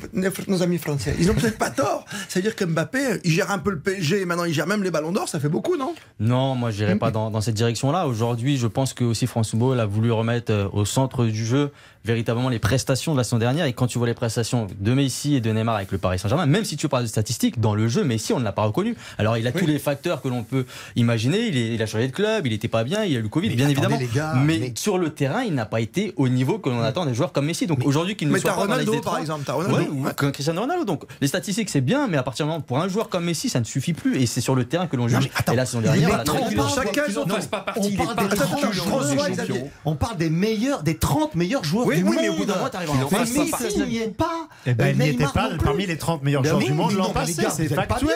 nos 0.48 0.62
amis 0.62 0.78
français 0.78 1.14
ils 1.18 1.30
ont 1.30 1.34
peut-être 1.34 1.58
pas 1.58 1.70
tort. 1.70 2.04
Ça 2.28 2.38
veut 2.38 2.42
dire 2.42 2.56
que 2.56 2.64
Mbappé 2.64 3.20
il 3.24 3.30
gère 3.30 3.50
un 3.50 3.58
peu 3.58 3.70
le 3.70 3.78
PSG 3.78 4.20
et 4.22 4.24
maintenant 4.24 4.44
il 4.44 4.52
gère 4.54 4.66
même 4.66 4.82
les 4.82 4.90
ballons 4.90 5.12
d'or, 5.12 5.28
ça 5.28 5.40
fait 5.40 5.48
beaucoup 5.48 5.76
non? 5.76 5.94
Non, 6.20 6.54
moi 6.54 6.70
je 6.70 6.82
n'irai 6.82 6.96
pas 6.96 7.10
dans, 7.10 7.30
dans 7.30 7.40
cette 7.40 7.54
direction-là. 7.54 8.06
Aujourd'hui, 8.06 8.56
je 8.56 8.66
pense 8.66 8.92
que 8.94 9.04
aussi 9.04 9.26
France 9.26 9.50
Football 9.50 9.80
a 9.80 9.86
voulu 9.86 10.12
remettre 10.12 10.52
euh, 10.52 10.68
au 10.72 10.84
centre 10.84 11.24
du 11.26 11.44
jeu 11.44 11.70
véritablement 12.04 12.48
les 12.48 12.58
prestations 12.58 13.12
de 13.12 13.18
la 13.18 13.22
saison 13.24 13.38
dernière. 13.38 13.66
Et 13.66 13.72
quand 13.72 13.86
tu 13.86 13.96
vois 13.98 14.08
les 14.08 14.14
prestations 14.14 14.66
de 14.80 14.92
Messi 14.92 15.36
et 15.36 15.40
de 15.40 15.52
Neymar 15.52 15.76
avec 15.76 15.92
le 15.92 15.98
Paris 15.98 16.18
Saint-Germain, 16.18 16.46
même 16.46 16.64
si 16.64 16.76
tu 16.76 16.88
parles 16.88 17.04
de 17.04 17.08
statistiques, 17.08 17.60
dans 17.60 17.76
le 17.76 17.86
jeu, 17.86 18.02
Messi, 18.02 18.32
on 18.32 18.40
ne 18.40 18.44
l'a 18.44 18.50
pas 18.50 18.64
reconnu. 18.64 18.96
Alors 19.18 19.36
il 19.36 19.46
a 19.46 19.52
tous 19.52 19.66
les 19.66 19.78
facteurs 19.78 20.20
que 20.20 20.26
l'on 20.28 20.42
peut 20.42 20.66
imaginer. 20.96 21.46
Il, 21.46 21.56
est- 21.56 21.74
il 21.74 21.80
a 21.82 21.86
changé 21.86 22.08
de 22.08 22.12
club, 22.12 22.44
il 22.46 22.50
n'était 22.52 22.66
pas 22.68 22.82
bien, 22.82 23.04
il 23.04 23.14
a 23.16 23.18
eu 23.20 23.22
le 23.22 23.28
Covid, 23.28 23.50
Mais 23.50 23.54
bien 23.54 23.68
attendez, 23.70 23.94
évidemment. 23.94 24.00
les 24.00 24.16
gars, 24.18 24.34
mais, 24.44 24.58
mais- 24.58 24.72
sur 24.76 24.98
le 24.98 25.10
terrain, 25.10 25.42
il 25.42 25.54
n'a 25.54 25.64
pas 25.66 25.80
été 25.80 26.12
au 26.16 26.28
niveau 26.28 26.58
que 26.58 26.68
l'on 26.70 26.82
attend 26.82 27.06
des 27.06 27.14
joueurs 27.14 27.32
comme 27.32 27.46
Messi. 27.46 27.66
Donc 27.68 27.84
aujourd'hui, 27.84 28.16
qu'il 28.16 28.28
ne 28.28 28.36
soit 28.38 28.52
pas 28.52 28.66
dans 28.66 28.76
liste 28.76 29.04
Ronaldo 29.30 29.38
des 29.38 29.44
par 29.44 29.44
30, 29.44 29.44
exemple, 29.44 29.44
t'as 29.46 29.52
Ronaldo. 29.52 29.76
Ouais, 29.76 29.88
ou 29.88 30.04
Ouais. 30.06 30.32
Cristiano 30.32 30.60
Ronaldo. 30.60 30.84
Donc 30.84 31.04
les 31.20 31.26
statistiques, 31.28 31.70
c'est 31.70 31.80
bien, 31.80 32.08
mais 32.08 32.16
à 32.16 32.22
partir 32.22 32.46
du 32.46 32.50
moment 32.50 32.60
pour 32.62 32.78
un 32.78 32.88
joueur 32.88 33.08
comme 33.08 33.24
Messi, 33.24 33.48
ça 33.48 33.60
ne 33.60 33.64
suffit 33.64 33.92
plus. 33.92 34.20
Et 34.20 34.26
c'est 34.26 34.40
sur 34.40 34.54
le 34.54 34.64
terrain 34.64 34.86
que 34.86 34.96
l'on 34.96 35.08
juge. 35.08 35.18
mais 35.24 35.30
attends, 35.36 35.52
et 35.52 35.56
dernière, 35.82 36.20
est 36.20 36.28
on 36.30 36.48
vu. 36.48 36.56
Chacun 36.74 37.02
n'en 37.12 37.26
Non, 37.26 37.34
fassent 37.36 37.46
pas 37.46 37.60
partie 37.60 37.90
des 37.90 37.96
parle 37.96 38.16
des 38.16 38.36
parties 38.36 38.36
30 38.36 38.60
des 38.60 38.72
François, 38.78 39.16
champions. 39.16 39.32
Xavier, 39.34 39.64
on 39.84 39.94
parle 39.94 40.16
des 40.16 40.30
meilleurs, 40.30 40.82
des 40.82 40.96
30 40.96 41.34
meilleurs 41.34 41.64
joueurs 41.64 41.86
Oui, 41.86 41.96
du 41.98 42.02
oui, 42.04 42.08
monde. 42.10 42.18
mais 42.22 42.28
au 42.28 42.34
bout 42.34 42.44
d'un 42.44 42.54
moment, 42.56 42.68
t'arrives 42.68 42.90
à 42.90 42.94
Mais 43.10 43.18
Messi 43.20 43.82
n'y 43.82 43.98
est 43.98 44.16
pas. 44.16 44.48
Eh 44.66 44.74
ben, 44.74 44.88
il 44.92 44.98
n'y 44.98 45.08
était 45.08 45.16
Neymar 45.18 45.32
pas 45.32 45.48
parmi 45.62 45.86
les 45.86 45.96
30 45.98 46.22
meilleurs 46.22 46.42
Ben 46.42 46.48
joueurs 46.50 46.60
oui, 46.62 46.68
du 46.68 46.72
monde 46.74 46.92
l'an 46.94 47.10
passé. 47.10 47.42
gars, 47.42 47.50
C'est 47.50 47.68
factuel. 47.68 48.10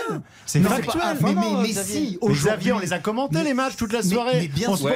C'est 0.46 0.60
factuel. 0.60 1.02
mais. 1.22 1.34
Messi, 1.68 2.18
aujourd'hui. 2.20 2.72
On 2.72 2.78
les 2.78 2.92
a 2.92 2.98
commentés 2.98 3.42
les 3.42 3.54
matchs 3.54 3.76
toute 3.76 3.92
la 3.92 4.02
soirée. 4.02 4.38
Mais, 4.40 4.48
bien 4.48 4.74
sûr, 4.76 4.90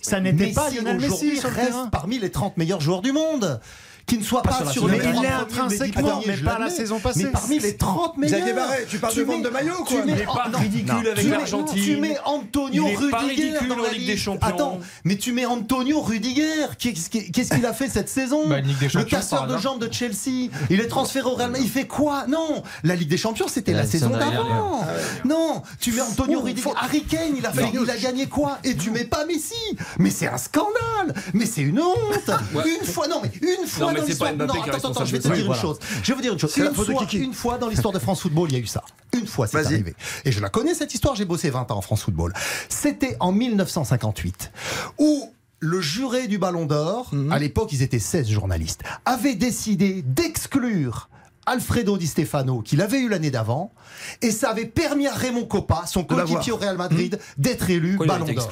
ça 0.00 0.20
n'était 0.20 0.52
pas 0.52 0.70
Lionel 0.70 1.00
Messi 1.00 1.40
reste 1.40 1.90
parmi 1.92 2.18
les 2.18 2.30
30 2.30 2.56
meilleurs 2.56 2.80
joueurs 2.80 3.02
du 3.02 3.12
monde. 3.12 3.60
Qui 4.06 4.18
ne 4.18 4.22
soit 4.22 4.42
Pas 4.42 4.50
pas, 4.50 4.56
sur 4.56 4.64
la 4.66 4.72
sur 4.72 4.82
saison 4.88 5.20
les 5.20 5.28
trois 5.28 5.40
intrinsèquement, 5.40 6.22
mais 6.24 6.36
pas 6.36 6.58
la 6.60 6.70
saison 6.70 7.00
passée. 7.00 7.24
Mais 7.24 7.30
parmi 7.30 7.58
les 7.58 7.76
30 7.76 8.16
meilleurs. 8.18 8.38
Xavier 8.38 8.52
Barret, 8.54 8.86
tu 8.88 8.98
parles 8.98 9.14
de 9.16 9.22
vente 9.22 9.42
de 9.42 9.48
maillot, 9.48 9.74
quoi. 9.74 9.86
tu 9.88 9.96
mets- 9.96 10.12
Il 10.12 10.14
n'est 10.14 10.24
pas 10.24 10.44
oh, 10.46 10.50
non, 10.52 10.58
ridicule 10.58 11.08
avec 11.08 11.28
l'Argentine. 11.28 11.82
Tu 11.82 11.96
mets 11.96 12.16
Antonio 12.24 12.84
Rudiger 12.86 13.52
dans 13.68 13.76
la 13.78 13.90
Ligue 13.90 14.06
des. 14.06 14.16
Champions. 14.16 14.46
Attends, 14.46 14.80
mais 15.04 15.16
tu 15.16 15.32
mets 15.32 15.44
Antonio 15.44 16.00
Rudiger. 16.00 16.66
Qu'est-ce 16.78 17.10
qu'il 17.54 17.66
a 17.66 17.72
fait 17.72 17.88
cette 17.88 18.08
saison 18.08 18.48
Bah, 18.48 18.60
Le 18.60 19.02
casseur 19.04 19.48
de 19.48 19.58
jambes 19.58 19.80
de 19.80 19.92
Chelsea. 19.92 20.50
Il 20.70 20.80
est 20.80 20.88
transféré 20.88 21.28
au 21.28 21.34
Real 21.34 21.50
Madrid. 21.50 21.66
Il 21.66 21.70
fait 21.70 21.86
quoi? 21.88 22.26
Non, 22.28 22.62
la 22.84 22.94
Ligue 22.94 23.08
des 23.08 23.16
Champions, 23.16 23.48
c'était 23.48 23.72
La 23.72 23.86
saison 23.86 24.10
d'avant. 24.10 24.86
Non, 25.24 25.62
tu 25.80 25.90
mets 25.92 26.02
Antonio 26.02 26.40
Rudiger. 26.40 26.70
Harry 26.76 27.02
Kane, 27.02 27.34
il 27.36 27.44
a, 27.44 27.50
fait, 27.50 27.62
Non. 27.72 27.82
il 27.82 27.90
a 27.90 27.96
gagné 27.96 28.26
quoi? 28.26 28.58
Et 28.62 28.76
tu 28.76 28.90
mets 28.90 29.04
pas 29.04 29.24
Messi 29.26 29.54
Mais 29.98 30.10
c'est 30.10 30.28
un 30.28 30.38
scandale 30.38 31.14
Mais 31.34 31.46
c'est 31.46 31.62
une 31.62 31.80
honte 31.80 32.30
Une 32.54 32.86
fois, 32.86 33.08
non 33.08 33.20
mais 33.22 33.30
une 33.42 33.66
fois 33.66 33.95
mais 33.96 34.02
c'est 34.02 34.08
l'histoire. 34.08 34.30
pas 34.30 34.36
Mbappé 34.36 34.58
Non, 34.58 34.62
qui 34.64 34.70
est 34.70 34.74
attends, 34.74 34.90
attends, 34.90 35.04
je 35.04 35.12
vais 35.12 35.18
te 35.20 35.28
dire 35.28 35.46
une 35.46 35.54
chose. 35.54 35.78
Je 36.02 36.08
vais 36.08 36.14
vous 36.14 36.22
dire 36.22 36.32
une 36.32 36.38
chose. 36.38 36.56
Une 36.56 36.74
fois, 36.74 37.06
Kiki. 37.06 37.18
une 37.18 37.32
fois 37.34 37.58
dans 37.58 37.68
l'histoire 37.68 37.92
de 37.92 37.98
France 37.98 38.20
Football, 38.22 38.48
il 38.50 38.54
y 38.54 38.56
a 38.56 38.60
eu 38.62 38.66
ça. 38.66 38.82
Une 39.14 39.26
fois, 39.26 39.46
c'est 39.46 39.58
arrivé. 39.64 39.94
Et 40.24 40.32
je 40.32 40.40
la 40.40 40.48
connais 40.48 40.74
cette 40.74 40.92
histoire. 40.94 41.14
J'ai 41.16 41.24
bossé 41.24 41.50
20 41.50 41.70
ans 41.70 41.78
en 41.78 41.82
France 41.82 42.02
Football. 42.02 42.32
C'était 42.68 43.16
en 43.20 43.32
1958 43.32 44.50
où 44.98 45.30
le 45.60 45.80
juré 45.80 46.28
du 46.28 46.38
Ballon 46.38 46.66
d'Or, 46.66 47.08
Mhm. 47.12 47.32
à 47.32 47.38
l'époque 47.38 47.72
ils 47.72 47.82
étaient 47.82 47.98
16 47.98 48.28
journalistes, 48.28 48.82
avait 49.06 49.34
décidé 49.34 50.02
d'exclure 50.02 51.08
Alfredo 51.46 51.96
Di 51.96 52.06
Stefano, 52.06 52.60
qu'il 52.60 52.82
avait 52.82 52.98
eu 52.98 53.08
l'année 53.08 53.30
d'avant, 53.30 53.72
et 54.20 54.30
ça 54.30 54.50
avait 54.50 54.66
permis 54.66 55.06
à 55.06 55.14
Raymond 55.14 55.44
Coppa, 55.46 55.84
son 55.86 56.04
coéquipier 56.04 56.52
au 56.52 56.56
Real 56.56 56.76
Madrid, 56.76 57.18
d'être 57.38 57.70
élu 57.70 57.96
Ballon 57.98 58.24
d'Or. 58.24 58.48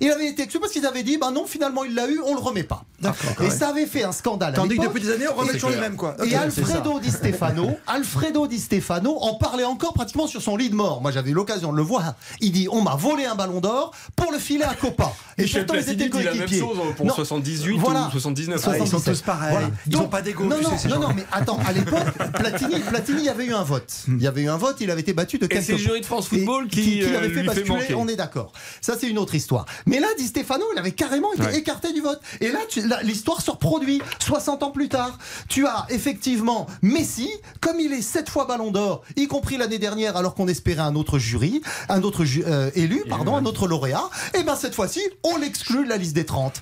Il 0.00 0.10
avait 0.10 0.28
été 0.28 0.42
exclu 0.42 0.60
parce 0.60 0.72
qu'ils 0.72 0.86
avaient 0.86 1.02
dit, 1.02 1.18
bah 1.18 1.30
non, 1.32 1.44
finalement 1.46 1.84
il 1.84 1.94
l'a 1.94 2.08
eu, 2.08 2.20
on 2.24 2.34
le 2.34 2.40
remet 2.40 2.62
pas. 2.62 2.84
Et 3.02 3.42
ouais. 3.44 3.50
ça 3.50 3.68
avait 3.68 3.86
fait 3.86 4.04
un 4.04 4.12
scandale. 4.12 4.54
Tandis 4.54 4.76
que 4.76 4.84
depuis 4.86 5.02
des 5.02 5.10
années, 5.10 5.26
on 5.30 5.34
remet 5.38 5.50
Et- 5.50 5.54
toujours 5.54 5.70
les 5.70 5.76
mêmes, 5.80 5.96
quoi. 5.96 6.16
Et 6.24 6.34
Alfredo 6.34 6.98
Di 7.00 7.10
Stefano, 7.10 7.76
Alfredo 7.86 8.46
Di 8.46 8.58
Stefano 8.58 9.18
en 9.20 9.34
parlait 9.34 9.64
encore 9.64 9.92
pratiquement 9.92 10.26
sur 10.26 10.40
son 10.40 10.56
lit 10.56 10.70
de 10.70 10.74
mort. 10.74 11.02
Moi, 11.02 11.10
j'avais 11.10 11.30
eu 11.30 11.34
l'occasion 11.34 11.72
de 11.72 11.76
le 11.76 11.82
voir. 11.82 12.14
Il 12.40 12.52
dit 12.52 12.68
on 12.70 12.80
m'a 12.80 12.94
volé 12.94 13.24
un 13.26 13.34
ballon 13.34 13.60
d'or 13.60 13.90
pour 14.14 14.30
le 14.32 14.38
filer 14.38 14.64
à 14.64 14.74
Coppa. 14.74 15.12
Et 15.36 15.42
Michel 15.42 15.66
pourtant, 15.66 15.80
ils 15.82 15.90
étaient 15.92 16.08
dit 16.08 16.18
la 16.24 16.30
même 16.30 16.38
coéquipiers. 16.38 16.60
chose 16.60 16.78
pour 16.96 17.06
Non, 17.06 17.14
78 17.14 17.76
voilà. 17.78 18.06
ou 18.08 18.10
79. 18.12 18.60
Ah, 18.66 18.70
ils 18.74 18.78
sont 18.78 18.86
77. 18.86 19.14
tous 19.14 19.22
pareils. 19.22 19.50
Voilà. 19.52 19.70
Ils 19.86 19.96
ont 19.96 20.00
Donc- 20.02 20.10
pas 20.10 20.22
d'égo, 20.22 20.44
Non, 20.44 20.56
non, 20.62 21.00
non, 21.00 21.08
mais 21.14 21.26
attends, 21.32 21.58
à 21.66 21.72
l'époque, 21.72 22.00
Platini, 22.38 22.80
Platini, 22.80 23.18
il 23.20 23.24
y 23.24 23.28
avait 23.28 23.44
eu 23.46 23.52
un 23.54 23.62
vote. 23.62 23.92
Il 24.08 24.22
y 24.22 24.26
avait 24.26 24.42
eu 24.42 24.48
un 24.48 24.56
vote, 24.56 24.76
il 24.80 24.90
avait 24.90 25.00
été 25.00 25.12
battu 25.12 25.38
de 25.38 25.44
Et 25.46 25.48
quelques 25.48 25.64
c'est 25.64 25.72
le 25.72 25.78
jury 25.78 26.00
de 26.00 26.06
France 26.06 26.28
Football 26.28 26.66
et 26.66 26.68
qui, 26.68 27.02
euh, 27.02 27.12
l'avait 27.12 27.28
fait 27.28 27.42
lui 27.42 27.48
fait 27.50 27.62
basculer, 27.64 27.94
on 27.94 28.08
est 28.08 28.16
d'accord. 28.16 28.52
Ça, 28.80 28.94
c'est 28.98 29.08
une 29.08 29.18
autre 29.18 29.34
histoire. 29.34 29.66
Mais 29.86 30.00
là, 30.00 30.08
Di 30.18 30.26
Stefano, 30.26 30.64
il 30.74 30.78
avait 30.78 30.92
carrément 30.92 31.32
été 31.32 31.42
Ouais. 31.42 31.58
écarté 31.58 31.92
du 31.92 32.00
vote. 32.00 32.20
Et 32.40 32.50
là, 32.50 32.60
tu- 32.68 32.86
là, 32.86 33.00
l'histoire 33.02 33.40
se 33.40 33.50
reproduit 33.50 34.00
60 34.18 34.62
ans 34.62 34.70
plus 34.70 34.88
tard. 34.88 35.18
Tu 35.48 35.66
as 35.66 35.86
effectivement 35.90 36.66
Messi, 36.82 37.28
comme 37.60 37.80
il 37.80 37.92
est 37.92 38.02
7 38.02 38.28
fois 38.28 38.46
ballon 38.46 38.70
d'or, 38.70 39.02
y 39.16 39.26
compris 39.26 39.56
l'année 39.56 39.78
dernière, 39.78 40.16
alors 40.16 40.34
qu'on 40.34 40.48
espérait 40.48 40.82
un 40.82 40.94
autre 40.94 41.18
jury, 41.18 41.60
un 41.88 42.02
autre 42.02 42.24
ju- 42.24 42.44
euh, 42.46 42.70
élu, 42.74 43.02
pardon, 43.08 43.36
un 43.36 43.44
autre 43.44 43.66
lauréat. 43.68 44.08
Et 44.34 44.42
ben 44.42 44.56
cette 44.56 44.74
fois-ci, 44.74 45.00
on 45.22 45.36
l'exclut 45.36 45.84
de 45.84 45.88
la 45.88 45.96
liste 45.96 46.14
des 46.14 46.26
30. 46.26 46.60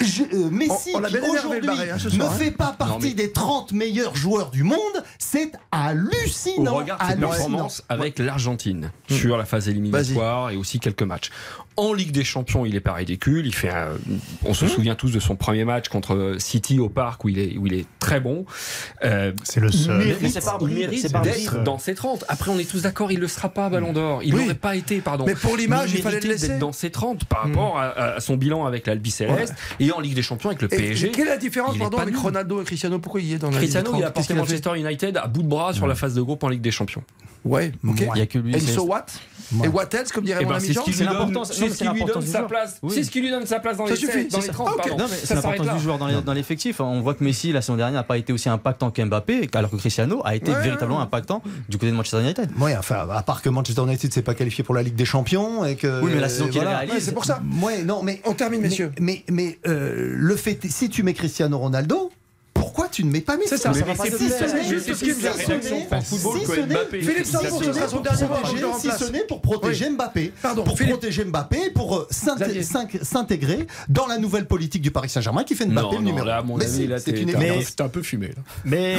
Je- 0.00 0.22
euh, 0.32 0.50
Messi, 0.50 0.90
bien 0.92 1.22
aujourd'hui 1.30 1.68
hein, 1.68 1.96
ne 2.12 2.22
hein. 2.24 2.30
fait 2.30 2.50
pas 2.50 2.74
partie 2.78 3.08
mais- 3.08 3.14
des 3.14 3.32
30 3.32 3.72
meilleurs 3.72 4.16
joueurs 4.16 4.50
du 4.50 4.62
monde, 4.62 4.78
c'est 5.18 5.52
On 5.72 5.76
hallucinant. 5.76 6.74
regarde 6.74 7.00
ses 7.00 7.06
hallucinant. 7.12 7.28
performances 7.30 7.82
avec 7.88 8.18
l'Argentine 8.18 8.90
sur 9.08 9.36
la 9.36 9.44
phase 9.44 9.68
éliminatoire 9.68 10.50
et 10.50 10.56
aussi 10.56 10.80
quelques 10.80 11.02
matchs. 11.02 11.30
En 11.78 11.92
Ligue 11.92 12.10
des 12.10 12.24
Champions, 12.24 12.64
il 12.64 12.74
est 12.74 12.80
pas 12.80 12.94
ridicule. 12.94 13.44
Il 13.46 13.54
fait, 13.54 13.68
un- 13.68 13.90
on 14.46 14.54
se 14.54 14.66
souvient 14.66 14.94
tous 14.94 15.10
de 15.10 15.20
son 15.20 15.36
premier 15.36 15.66
match 15.66 15.88
contre 15.88 16.36
City 16.38 16.78
au 16.80 16.88
Parc 16.88 17.24
où 17.24 17.28
il 17.28 17.38
est, 17.38 17.58
où 17.58 17.66
il 17.66 17.74
est 17.74 17.84
très 17.98 18.18
bon. 18.18 18.46
Euh, 19.04 19.32
C'est 19.42 19.60
le 19.60 19.70
seul. 19.70 19.98
mérite- 19.98 20.22
Mais 20.22 20.30
il 20.70 20.74
mérite 20.74 21.12
d'être 21.22 21.62
dans 21.64 21.78
ses 21.78 21.94
30. 21.94 22.24
Après, 22.28 22.50
on 22.50 22.58
est 22.58 22.64
tous 22.70 22.80
d'accord, 22.80 23.12
il 23.12 23.20
le 23.20 23.28
sera 23.28 23.50
pas 23.50 23.68
Ballon 23.68 23.92
d'Or. 23.92 24.22
Il 24.22 24.34
Oui. 24.34 24.40
n'aurait 24.42 24.54
pas 24.54 24.74
été, 24.74 25.02
pardon. 25.02 25.24
Mais 25.26 25.34
pour 25.34 25.54
l'image, 25.56 25.90
Mais 25.92 25.98
il 25.98 26.02
fallait 26.02 26.20
le 26.20 26.28
laisser. 26.28 26.48
d'être 26.48 26.58
dans 26.58 26.72
ses 26.72 26.90
30 26.90 27.26
par 27.26 27.42
rapport 27.42 27.78
à, 27.78 27.88
à 28.14 28.20
son 28.20 28.36
bilan 28.38 28.64
avec 28.64 28.86
l'Albi 28.86 29.10
Céleste 29.10 29.54
et 29.78 29.92
en 29.92 30.00
Ligue 30.00 30.14
des 30.14 30.22
Champions 30.22 30.48
avec 30.48 30.62
le 30.62 30.72
Et- 30.72 30.76
PSG. 30.78 31.10
quelle 31.10 31.26
est 31.26 31.30
la 31.30 31.36
différence 31.36 31.74
il 31.74 31.80
pardon, 31.80 31.98
pas 31.98 32.04
avec. 32.04 32.16
Ronaldo 32.16 32.62
et 32.62 32.64
Cristiano? 32.64 32.98
Pourquoi 33.00 33.20
il 33.20 33.34
est 33.34 33.38
dans 33.38 33.50
la 33.50 33.58
Cristiano, 33.58 33.90
Ligue 33.90 33.96
il 33.96 34.00
des 34.00 34.04
a 34.06 34.10
30? 34.12 34.14
porté 34.14 34.28
Qu'est-ce 34.34 34.48
qu'il 34.48 34.56
Manchester 34.62 34.80
United 34.80 34.95
à 35.04 35.26
bout 35.26 35.42
de 35.42 35.48
bras 35.48 35.72
sur 35.72 35.86
la 35.86 35.94
phase 35.94 36.14
de 36.14 36.22
groupe 36.22 36.42
en 36.44 36.48
Ligue 36.48 36.60
des 36.62 36.70
Champions. 36.70 37.02
Ouais, 37.44 37.70
ok. 37.86 38.02
Il 38.14 38.18
y 38.18 38.22
a 38.22 38.26
que 38.26 38.38
lui. 38.38 38.56
And 38.56 38.58
so 38.60 38.84
what? 38.86 39.06
Et 39.62 39.68
what 39.68 39.84
else, 39.92 40.10
comme 40.10 40.24
dirait 40.24 40.40
Eh 40.40 40.44
mon 40.44 40.50
ben, 40.50 40.56
ami 40.56 40.66
c'est 40.66 40.72
ce 40.72 40.78
Jean? 40.80 40.82
qui 40.82 40.90
lui 40.90 40.96
C'est 40.96 41.04
donne, 41.04 41.44
c'est 41.44 41.52
ce 41.68 41.78
qui 41.78 41.84
lui 41.84 42.26
sa 42.26 42.42
place. 42.42 42.78
Oui. 42.82 42.90
C'est 42.92 43.04
ce 43.04 43.10
qui 43.12 43.20
lui 43.20 43.30
donne 43.30 43.46
sa 43.46 43.60
place 43.60 43.76
dans 43.76 43.84
Ça 43.86 43.92
les 43.92 43.96
suffit, 44.00 44.12
sept- 44.12 44.32
dans 44.32 44.40
c'est 44.40 44.46
les 44.48 44.52
ça. 44.52 44.52
30. 44.54 44.68
Ah, 44.68 44.72
ok. 44.74 44.78
pardon. 44.88 44.96
Non, 45.04 45.04
mais 45.08 45.16
Ça 45.16 45.26
c'est 45.26 45.34
l'importance 45.36 45.76
du 45.76 45.82
joueur 45.84 45.98
dans 45.98 46.32
l'effectif. 46.32 46.80
On 46.80 47.00
voit 47.02 47.14
que 47.14 47.22
Messi, 47.22 47.52
la 47.52 47.60
saison 47.62 47.76
dernière, 47.76 47.94
n'a 47.94 48.02
pas 48.02 48.18
été 48.18 48.32
aussi 48.32 48.48
impactant 48.48 48.90
qu'Mbappé, 48.90 49.48
alors 49.54 49.70
que 49.70 49.76
Cristiano 49.76 50.20
a 50.24 50.34
été 50.34 50.50
Ouais, 50.50 50.60
véritablement 50.62 51.00
impactant 51.00 51.40
du 51.68 51.78
côté 51.78 51.92
de 51.92 51.96
Manchester 51.96 52.22
United. 52.22 52.50
Oui, 52.58 52.72
enfin, 52.76 53.06
à 53.08 53.22
part 53.22 53.40
que 53.40 53.48
Manchester 53.48 53.82
United 53.82 54.12
s'est 54.12 54.22
pas 54.22 54.34
qualifié 54.34 54.64
pour 54.64 54.74
la 54.74 54.82
Ligue 54.82 54.96
des 54.96 55.04
Champions 55.04 55.64
et 55.64 55.76
que. 55.76 56.02
Oui, 56.02 56.10
mais 56.12 56.20
la 56.20 56.28
saison 56.28 56.46
qu'il 56.48 56.60
voilà. 56.62 56.78
réalise- 56.78 56.94
Ouais, 56.94 57.00
c'est 57.00 57.14
pour 57.14 57.24
ça. 57.24 57.40
Ouais, 57.62 57.84
non, 57.84 58.02
mais 58.02 58.20
On 58.24 58.32
termine, 58.32 58.60
mais- 58.62 58.68
messieurs. 58.68 58.90
Mais, 58.98 59.22
mais, 59.30 59.60
euh, 59.68 60.12
le 60.16 60.34
fait, 60.34 60.58
si 60.68 60.88
tu 60.90 61.04
mets 61.04 61.14
Cristiano 61.14 61.56
Ronaldo, 61.56 62.10
pourquoi 62.66 62.88
tu 62.88 63.04
ne 63.04 63.12
mets 63.12 63.20
pas 63.20 63.36
Messi 63.36 63.50
C'est 63.50 63.58
ça. 63.58 63.70
Mais 63.72 63.82
Mais 63.86 63.94
si 63.94 64.10
c'est 64.10 64.16
ce 64.16 64.42
n'est- 64.42 64.48
c'est 64.62 64.68
juste 64.68 64.86
ce 64.94 65.04
qui 65.04 65.14
si 65.14 65.20
ce. 65.22 65.28
Philippe 66.90 67.24
Sanson, 67.26 67.62
sera 67.62 67.86
son 67.88 67.96
pour 67.96 68.02
dernier 68.02 68.24
protéger- 68.26 68.46
je 68.46 68.52
le 68.54 68.58
si 68.58 68.64
remplace. 68.88 68.98
ce 68.98 69.12
n'est 69.12 69.24
pour 69.24 69.40
protéger 69.40 69.90
Mbappé, 69.90 70.32
Pardon, 70.42 70.64
pour 70.64 70.74
protéger 70.76 71.24
Mbappé, 71.24 71.70
pour 71.70 71.96
euh, 71.96 72.08
s'intégrer 72.10 73.66
dans 73.88 74.06
la 74.08 74.18
nouvelle 74.18 74.46
politique 74.46 74.82
du 74.82 74.90
Paris 74.90 75.08
Saint-Germain 75.08 75.44
qui 75.44 75.54
fait 75.54 75.66
Mbappé 75.66 75.96
le 75.96 76.02
numéro. 76.02 76.26
Mais 76.56 76.66
c'est 76.66 76.82
une 77.12 77.28
t'es 77.28 77.34
un 77.36 77.38
peu- 77.38 77.44
évidence. 77.44 77.76
t'es 77.76 77.82
un 77.84 77.88
peu 77.88 78.02
fumé. 78.02 78.30
Mais 78.64 78.96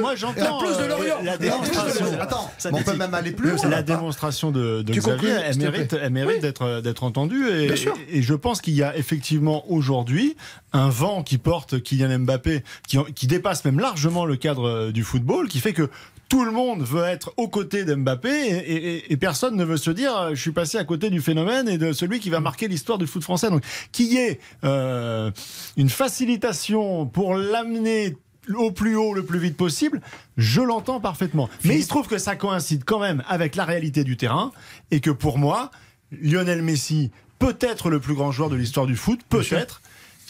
moi, 0.00 0.14
j'entends 0.16 0.40
la 0.40 0.58
plus 0.58 0.76
de 0.76 1.28
euh, 1.28 1.36
démonstration. 1.38 2.06
Attends, 2.20 2.50
Ça 2.56 2.70
on 2.72 2.82
peut 2.82 2.94
même 2.96 3.12
aller 3.14 3.32
plus 3.32 3.50
loin. 3.50 3.68
La 3.68 3.82
démonstration 3.82 4.50
de, 4.50 4.82
Xavier, 4.88 5.30
elle 5.44 5.56
mérite, 5.58 5.88
plaît. 5.88 6.00
elle 6.02 6.10
mérite 6.12 6.40
d'être 6.42 7.02
entendue. 7.04 7.46
Et, 7.50 7.66
Bien 7.66 7.76
sûr. 7.76 7.94
et 8.10 8.22
je 8.22 8.34
pense 8.34 8.60
qu'il 8.62 8.74
y 8.74 8.82
a 8.82 8.96
effectivement 8.96 9.64
aujourd'hui 9.70 10.36
un 10.72 10.88
vent 10.88 11.22
qui 11.22 11.38
porte 11.38 11.82
Kylian 11.82 12.18
Mbappé, 12.20 12.62
qui, 12.86 12.98
qui 13.14 13.26
dépasse 13.26 13.64
même 13.64 13.80
largement 13.80 14.24
le 14.26 14.36
cadre 14.36 14.68
euh, 14.68 14.92
du 14.92 15.02
football, 15.04 15.48
qui 15.48 15.60
fait 15.60 15.72
que 15.72 15.88
tout 16.28 16.44
le 16.44 16.50
monde 16.50 16.82
veut 16.82 17.04
être 17.04 17.32
aux 17.38 17.48
côtés 17.48 17.86
d'Mbappé 17.86 18.28
et, 18.28 18.74
et- 18.96 19.12
et 19.12 19.16
personne 19.16 19.56
ne 19.56 19.64
veut 19.64 19.78
se 19.78 19.90
dire 19.90 20.14
euh, 20.14 20.30
je 20.34 20.40
suis 20.42 20.50
passé 20.52 20.76
à 20.76 20.84
côté 20.84 21.08
du 21.08 21.22
phénomène 21.22 21.70
et 21.70 21.78
de 21.78 21.94
celui 21.94 22.20
qui 22.20 22.28
va 22.28 22.40
marquer 22.40 22.68
l'histoire 22.68 22.98
du 22.98 23.06
foot 23.06 23.22
français. 23.22 23.48
Donc 23.48 23.62
qu'il 23.92 24.12
y 24.12 24.18
ait 24.18 24.38
euh, 24.64 25.30
une 25.78 25.88
facilitation 25.88 27.06
pour 27.06 27.34
l'amener 27.34 28.16
au 28.56 28.70
plus 28.72 28.94
haut 28.96 29.14
le 29.14 29.24
plus 29.24 29.38
vite 29.38 29.56
possible, 29.56 30.00
je 30.36 30.60
l'entends 30.60 31.00
parfaitement. 31.00 31.48
Mais 31.64 31.76
il 31.76 31.82
se 31.82 31.88
trouve 31.88 32.08
que 32.08 32.18
ça 32.18 32.36
coïncide 32.36 32.84
quand 32.84 32.98
même 33.00 33.22
avec 33.26 33.56
la 33.56 33.64
réalité 33.64 34.04
du 34.04 34.16
terrain 34.18 34.52
et 34.90 35.00
que 35.00 35.10
pour 35.10 35.38
moi, 35.38 35.70
Lionel 36.12 36.60
Messi, 36.62 37.10
peut-être 37.38 37.88
le 37.88 38.00
plus 38.00 38.14
grand 38.14 38.32
joueur 38.32 38.50
de 38.50 38.56
l'histoire 38.56 38.86
du 38.86 38.96
foot, 38.96 39.20
peut-être, 39.30 39.80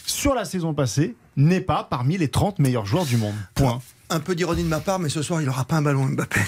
sur 0.09 0.33
la 0.35 0.45
saison 0.45 0.73
passée, 0.73 1.15
n'est 1.37 1.61
pas 1.61 1.87
parmi 1.89 2.17
les 2.17 2.27
30 2.27 2.59
meilleurs 2.59 2.85
joueurs 2.85 3.05
du 3.05 3.17
monde. 3.17 3.35
Point. 3.55 3.79
Un 4.11 4.19
peu 4.19 4.33
d'ironie 4.33 4.63
de 4.63 4.67
ma 4.67 4.79
part, 4.79 4.97
mais 4.97 5.07
ce 5.07 5.21
soir, 5.21 5.39
il 5.39 5.45
n'aura 5.45 5.65
pas 5.65 5.75
un 5.75 5.81
ballon 5.83 6.05
Mbappé. 6.05 6.39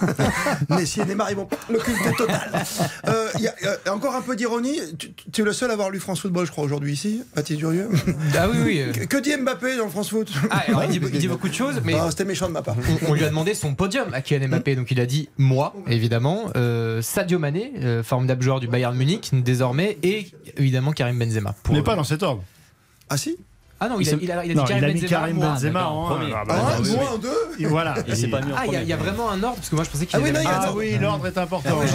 Messi 0.70 1.00
et 1.00 1.04
Neymar, 1.04 1.30
ils 1.30 1.36
vont 1.36 1.46
l'occulter 1.70 2.12
total. 2.16 2.50
Euh, 3.06 3.28
il 3.36 3.42
y 3.42 3.48
a, 3.48 3.54
euh, 3.64 3.90
encore 3.92 4.14
un 4.14 4.22
peu 4.22 4.34
d'ironie. 4.36 4.78
Tu, 4.98 5.12
tu 5.30 5.42
es 5.42 5.44
le 5.44 5.52
seul 5.52 5.68
à 5.70 5.74
avoir 5.74 5.90
lu 5.90 6.00
France 6.00 6.20
Football, 6.20 6.46
je 6.46 6.50
crois, 6.50 6.64
aujourd'hui 6.64 6.94
ici, 6.94 7.22
Baptiste 7.36 7.58
Durieux. 7.58 7.90
Ah 8.34 8.48
oui, 8.50 8.56
oui. 8.64 8.80
euh. 8.80 8.92
Que, 8.92 9.04
que 9.04 9.16
dit 9.18 9.36
Mbappé 9.36 9.76
dans 9.76 9.84
le 9.84 9.90
France 9.90 10.08
Foot? 10.08 10.32
Ah, 10.50 10.64
alors, 10.68 10.84
il, 10.84 10.98
dit, 10.98 11.06
il 11.12 11.18
dit 11.18 11.28
beaucoup 11.28 11.48
de 11.48 11.54
choses, 11.54 11.80
mais 11.84 11.92
Ah, 11.94 12.06
C'était 12.10 12.24
méchant 12.24 12.48
de 12.48 12.52
ma 12.52 12.62
part. 12.62 12.76
on, 13.06 13.10
on 13.10 13.14
lui 13.14 13.24
a 13.24 13.28
demandé 13.28 13.52
son 13.54 13.74
podium 13.74 14.12
à 14.14 14.22
Kylian 14.22 14.48
Mbappé, 14.48 14.74
donc 14.74 14.90
il 14.90 14.98
a 14.98 15.06
dit 15.06 15.28
moi, 15.36 15.74
évidemment, 15.88 16.44
euh, 16.56 17.02
Sadio 17.02 17.38
Mané, 17.38 17.72
euh, 17.82 18.02
formidable 18.02 18.42
joueur 18.42 18.60
du 18.60 18.66
Bayern 18.68 18.96
Munich 18.96 19.30
désormais, 19.32 19.98
et 20.02 20.30
évidemment 20.56 20.92
Karim 20.92 21.18
Benzema. 21.18 21.54
Pour- 21.62 21.74
Mais 21.74 21.82
pas 21.82 21.96
dans 21.96 22.04
cet 22.04 22.22
ordre. 22.22 22.42
Ah 23.10 23.16
si 23.16 23.36
Ah 23.80 23.88
non, 23.88 24.00
il 24.00 24.08
a, 24.08 24.12
il 24.20 24.30
a- 24.32 24.44
il 24.44 24.50
a 24.50 24.54
dit 24.54 24.60
Non, 24.60 24.64
Karim 24.64 24.84
il 24.84 24.90
a 24.90 24.94
mis 24.94 25.00
Benzema. 25.00 25.08
Karim 25.08 25.42
en 25.42 26.10
un. 26.10 26.30
Ah, 26.32 26.44
bah, 26.46 26.54
Ah, 26.56 26.76
oui, 26.80 26.90
moi, 26.96 27.10
en 27.14 27.18
deux. 27.18 27.28
Et 27.58 27.66
voilà. 27.66 27.94
Il 28.06 28.16
s'est 28.16 28.28
pas 28.28 28.40
mis 28.40 28.52
en 28.52 28.56
Ah, 28.56 28.62
il 28.66 28.72
y, 28.72 28.76
a- 28.76 28.82
y 28.82 28.92
vraiment 28.92 29.30
un 29.30 29.42
ordre, 29.42 29.56
parce 29.56 29.68
que 29.68 29.74
moi 29.74 29.84
je 29.84 29.90
pensais 29.90 30.06
qu'il 30.06 30.16
Ah 30.16 30.22
oui, 30.22 30.30
avait 30.30 30.44
Ah 30.46 30.72
oui, 30.74 30.96
l'ordre 30.98 31.26
est 31.26 31.36
important. 31.36 31.68
Ah 31.72 31.76
Ouais, 31.78 31.86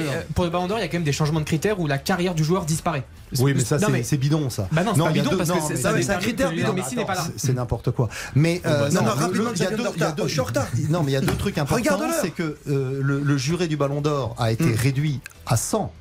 euh, 0.00 0.22
pour 0.34 0.44
le 0.44 0.50
Ballon 0.50 0.68
d'Or, 0.68 0.78
il 0.78 0.82
y 0.82 0.84
a 0.84 0.88
quand 0.88 0.94
même 0.98 1.02
des 1.02 1.12
changements 1.12 1.40
de 1.40 1.44
critères 1.44 1.80
où 1.80 1.86
la 1.88 1.98
carrière 1.98 2.34
du 2.34 2.44
joueur 2.44 2.64
disparaît. 2.66 3.04
Oui, 3.40 3.52
mais 3.54 3.64
ça, 3.64 3.78
c'est 4.04 4.16
bidon, 4.16 4.48
ça. 4.50 4.68
Bah 4.70 4.84
non, 4.84 4.92
c'est 4.94 5.02
pas 5.02 5.10
bidon 5.10 5.30
deux- 5.30 5.36
parce 5.38 5.48
non, 5.48 5.56
que 5.66 5.74
c'est- 5.76 6.10
un 6.10 6.18
critère 6.18 6.50
bidon. 6.52 6.72
Messi 6.72 6.96
n'est 6.96 7.04
pas 7.04 7.14
là. 7.14 7.24
C'est- 7.36 7.52
n'importe 7.52 7.90
quoi. 7.90 8.08
Mais 8.34 8.60
euh, 8.66 8.90
Non, 8.90 9.02
rapidement, 9.04 9.50
je 9.54 10.28
suis 10.28 10.40
en 10.40 10.44
retard. 10.44 10.66
Non, 10.90 11.02
mais 11.02 11.12
il 11.12 11.14
y 11.14 11.16
a 11.16 11.20
deux 11.20 11.34
trucs 11.34 11.58
importants. 11.58 11.98
C'est 12.20 12.30
que 12.30 12.56
euh, 12.68 13.00
le, 13.02 13.36
juré 13.38 13.66
du 13.66 13.76
Ballon 13.76 14.00
d'Or 14.00 14.34
a 14.38 14.52
été 14.52 14.72
réduit 14.72 15.20
à 15.46 15.56
100 15.56 15.92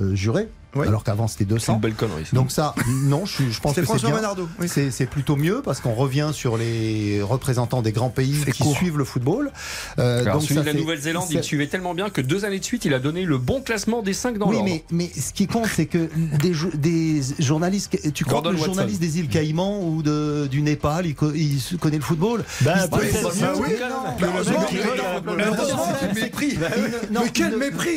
euh, 0.00 0.14
jurés, 0.14 0.48
Oui. 0.74 0.86
alors 0.86 1.02
qu'avant 1.04 1.26
c'était 1.28 1.44
C'est 1.44 1.50
une 1.50 1.56
200. 1.56 1.76
belle 1.76 1.94
connerie. 1.94 2.24
ça. 2.26 2.36
Donc 2.36 2.50
ça, 2.50 2.74
non, 3.04 3.24
je, 3.26 3.32
suis- 3.32 3.52
je 3.52 3.60
pense 3.60 3.72
que 3.74 3.80
c'est 3.80 3.86
François 3.86 4.10
bien. 4.10 4.20
Oui. 4.60 4.68
C'est 4.68 4.90
c'est 4.90 5.06
plutôt 5.06 5.36
mieux 5.36 5.62
parce 5.64 5.80
qu'on 5.80 5.94
revient 5.94 6.30
sur 6.32 6.56
les 6.58 7.20
représentants 7.22 7.80
des 7.82 7.92
grands 7.92 8.10
pays 8.10 8.44
qui 8.52 8.62
court. 8.62 8.76
suivent 8.76 8.98
le 8.98 9.04
football. 9.04 9.50
Euh, 9.98 10.20
Alors, 10.22 10.34
donc 10.34 10.42
celui 10.42 10.54
ça, 10.56 10.60
de 10.60 10.66
la 10.66 10.74
Nouvelle-Zélande, 10.74 11.24
il 11.30 11.42
suivait 11.42 11.66
tellement 11.68 11.94
bien 11.94 12.10
que 12.10 12.20
deux 12.20 12.44
années 12.44 12.58
de 12.58 12.64
suite, 12.64 12.84
il 12.84 12.92
a 12.94 12.98
donné 12.98 13.24
le 13.24 13.38
bon 13.38 13.62
classement 13.62 14.02
des 14.02 14.12
cinq 14.12 14.36
dans 14.38 14.46
oui, 14.48 14.56
l'ordre. 14.56 14.68
mais, 14.70 14.84
mais 14.90 15.10
ce 15.18 15.32
qui 15.32 15.46
compte, 15.46 15.66
c'est 15.74 15.86
que 15.86 16.08
des, 16.40 16.52
des 16.74 17.20
journalistes. 17.38 17.96
Tu 18.12 18.24
crois 18.24 18.42
que 18.42 18.48
le 18.48 18.54
Watson. 18.54 18.66
journaliste 18.66 19.00
des 19.00 19.18
îles 19.20 19.28
Caïmans 19.28 19.82
ou 19.88 20.02
de, 20.02 20.46
du 20.50 20.60
Népal, 20.62 21.06
il, 21.06 21.14
co- 21.14 21.32
il 21.34 21.60
connaît 21.80 21.96
le 21.96 22.02
football? 22.02 22.44
Bah, 22.60 22.74
Il 22.84 22.90
peut-être 22.90 23.22
Bah, 23.22 23.30
mieux, 23.34 23.60
oui, 23.60 23.68
oui. 23.70 23.76
non. 27.10 27.20
Mais 27.24 27.30
quel 27.32 27.56
mépris, 27.56 27.96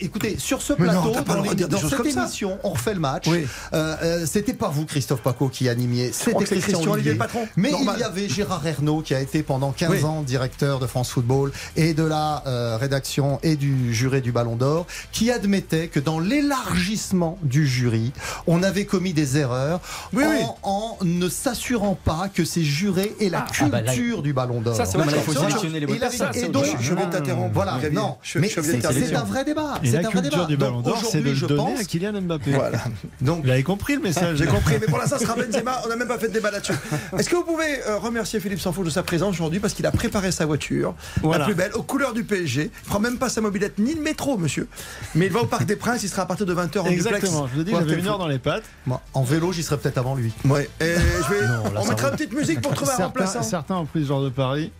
Écoutez, 0.00 0.36
sur 0.38 0.62
ce 0.62 0.72
plateau, 0.72 1.12
t'as 1.24 1.26
pas 1.26 1.32
le 1.32 1.38
dans, 1.38 1.42
droit 1.44 1.44
de 1.44 1.50
les- 1.50 1.56
dire 1.56 1.68
des 1.68 1.74
dans 1.74 1.80
choses 1.80 1.90
cette 1.90 1.98
comme 1.98 2.10
ça. 2.10 2.22
émission, 2.22 2.58
on 2.64 2.70
refait 2.70 2.94
le 2.94 3.00
match. 3.00 3.24
Oui. 3.28 3.46
Euh, 3.72 3.96
euh, 4.02 4.26
C'était 4.26 4.54
pas 4.54 4.68
vous, 4.68 4.84
Christophe 4.86 5.22
Paco, 5.22 5.48
qui 5.48 5.68
animiez. 5.68 6.10
C'était 6.12 6.32
Christian, 6.44 6.58
Christian 6.60 6.78
Olivier, 6.78 6.92
Olivier. 6.92 7.12
le 7.12 7.18
patron. 7.18 7.48
Mais 7.56 7.70
Normal. 7.70 7.94
il 7.98 8.00
y 8.00 8.04
avait 8.04 8.28
Gérard 8.28 8.66
Ernaud 8.66 9.00
qui 9.02 9.14
a 9.14 9.20
été 9.20 9.42
pendant 9.42 9.72
15 9.72 9.90
Oui. 9.90 10.04
ans 10.04 10.22
directeur 10.22 10.78
de 10.78 10.86
France 10.86 11.10
Football 11.10 11.52
et 11.76 11.94
de 11.94 12.02
la 12.04 12.42
euh, 12.46 12.76
rédaction 12.78 13.38
et 13.42 13.56
du 13.56 13.92
juré 13.94 14.20
du 14.20 14.32
Ballon 14.32 14.56
d'Or, 14.56 14.86
qui 15.12 15.30
admettait 15.30 15.88
que 15.88 16.00
dans 16.00 16.18
l'élargissement 16.20 17.38
du 17.42 17.66
jury, 17.66 18.12
on 18.46 18.62
avait 18.62 18.84
commis 18.84 19.12
des 19.12 19.36
erreurs 19.38 19.80
Oui, 20.12 20.24
en, 20.24 20.28
oui. 20.30 20.36
en 20.62 20.96
ne 21.04 21.28
s'assurant 21.28 21.94
pas 22.04 22.28
que 22.32 22.44
ces 22.44 22.62
jurés 22.64 23.14
aient 23.20 23.28
la 23.28 23.40
Ah, 23.40 23.46
culture 23.46 23.68
bah 23.68 23.80
là, 23.82 23.92
du 23.94 24.32
Ballon 24.32 24.60
d'Or. 24.60 24.76
Ça, 24.76 24.84
c'est 24.84 24.98
il 24.98 25.10
faut 25.22 25.32
sélectionner 25.32 25.80
les 25.80 25.84
Et 25.84 25.86
bonnes 25.86 25.98
personnes. 25.98 26.52
donc. 26.52 26.64
Je 26.80 26.94
vais 26.94 27.06
t'interrompre. 27.10 27.50
Voilà, 27.54 27.78
non, 27.92 28.16
mais 28.36 28.48
c'est 28.48 29.14
un 29.16 29.22
vrai 29.24 29.44
débat. 29.44 29.74
C'est 29.84 29.96
un 29.98 30.02
vrai 30.02 30.22
culture 30.22 30.46
débat. 30.46 30.70
C'est 31.10 31.18
aujourd'hui, 31.18 31.30
de 31.30 31.34
je 31.36 31.40
le 31.42 31.48
donner 31.48 31.70
pense. 31.72 31.80
à 31.80 31.84
Kylian 31.84 32.20
Mbappé. 32.22 32.50
Voilà. 32.52 32.78
Donc, 33.20 33.44
Vous 33.44 33.50
avez 33.50 33.62
compris 33.62 33.94
le 33.96 34.00
message 34.02 34.36
J'ai 34.38 34.46
compris, 34.46 34.74
mais 34.80 34.86
pour 34.86 34.98
l'instant, 34.98 35.16
ce 35.18 35.24
sera 35.24 35.34
Benzema. 35.42 35.82
On 35.84 35.88
n'a 35.88 35.96
même 35.96 36.08
pas 36.08 36.18
fait 36.18 36.28
de 36.28 36.32
débat 36.32 36.50
là-dessus. 36.50 36.72
Est-ce 37.18 37.28
que 37.28 37.36
vous 37.36 37.44
pouvez 37.44 37.82
euh, 37.86 37.98
remercier 37.98 38.40
Philippe 38.40 38.60
Sanfou 38.60 38.84
de 38.84 38.90
sa 38.90 39.02
présence 39.02 39.34
aujourd'hui 39.34 39.60
parce 39.60 39.74
qu'il 39.74 39.86
a 39.86 39.90
préparé 39.90 40.32
sa 40.32 40.46
voiture, 40.46 40.94
Voilà. 41.22 41.40
la 41.40 41.44
plus 41.46 41.54
belle, 41.54 41.72
aux 41.74 41.82
couleurs 41.82 42.12
du 42.14 42.24
PSG. 42.24 42.70
Il 42.84 42.88
prend 42.88 43.00
même 43.00 43.18
pas 43.18 43.28
sa 43.28 43.40
mobilette 43.40 43.78
ni 43.78 43.94
le 43.94 44.00
métro, 44.02 44.36
monsieur. 44.38 44.68
Mais 45.14 45.26
il 45.26 45.32
va 45.32 45.40
au 45.42 45.46
Parc 45.46 45.64
des 45.66 45.76
Princes. 45.76 46.02
Il 46.02 46.08
sera 46.08 46.22
à 46.22 46.26
partir 46.26 46.46
de 46.46 46.54
20h 46.54 46.78
en 46.80 46.86
Exactement, 46.86 47.46
je 47.48 47.54
vous 47.58 47.64
dis, 47.64 47.72
j'avais 47.72 47.94
une 47.98 48.06
heure 48.06 48.18
dans 48.18 48.28
les 48.28 48.38
pattes. 48.38 48.64
moi, 48.86 49.00
en 49.14 49.22
vélo, 49.22 49.52
j'y 49.52 49.62
serais 49.62 49.78
peut-être 49.78 49.98
avant 49.98 50.14
lui. 50.14 50.32
Ouais. 50.44 50.68
Et 50.80 50.94
je 50.94 51.34
vais... 51.34 51.40
Non, 51.46 51.64
là, 51.74 51.80
on 51.82 51.86
mettra 51.88 52.08
une 52.08 52.16
petite 52.16 52.32
musique 52.32 52.60
pour 52.60 52.74
trouver 52.74 52.92
un 52.98 53.04
remplaçant. 53.06 53.42
certains 53.42 53.76
ont 53.76 53.86
pris 53.86 54.02
ce 54.02 54.08
genre 54.08 54.22
de 54.22 54.28
pari. 54.30 54.72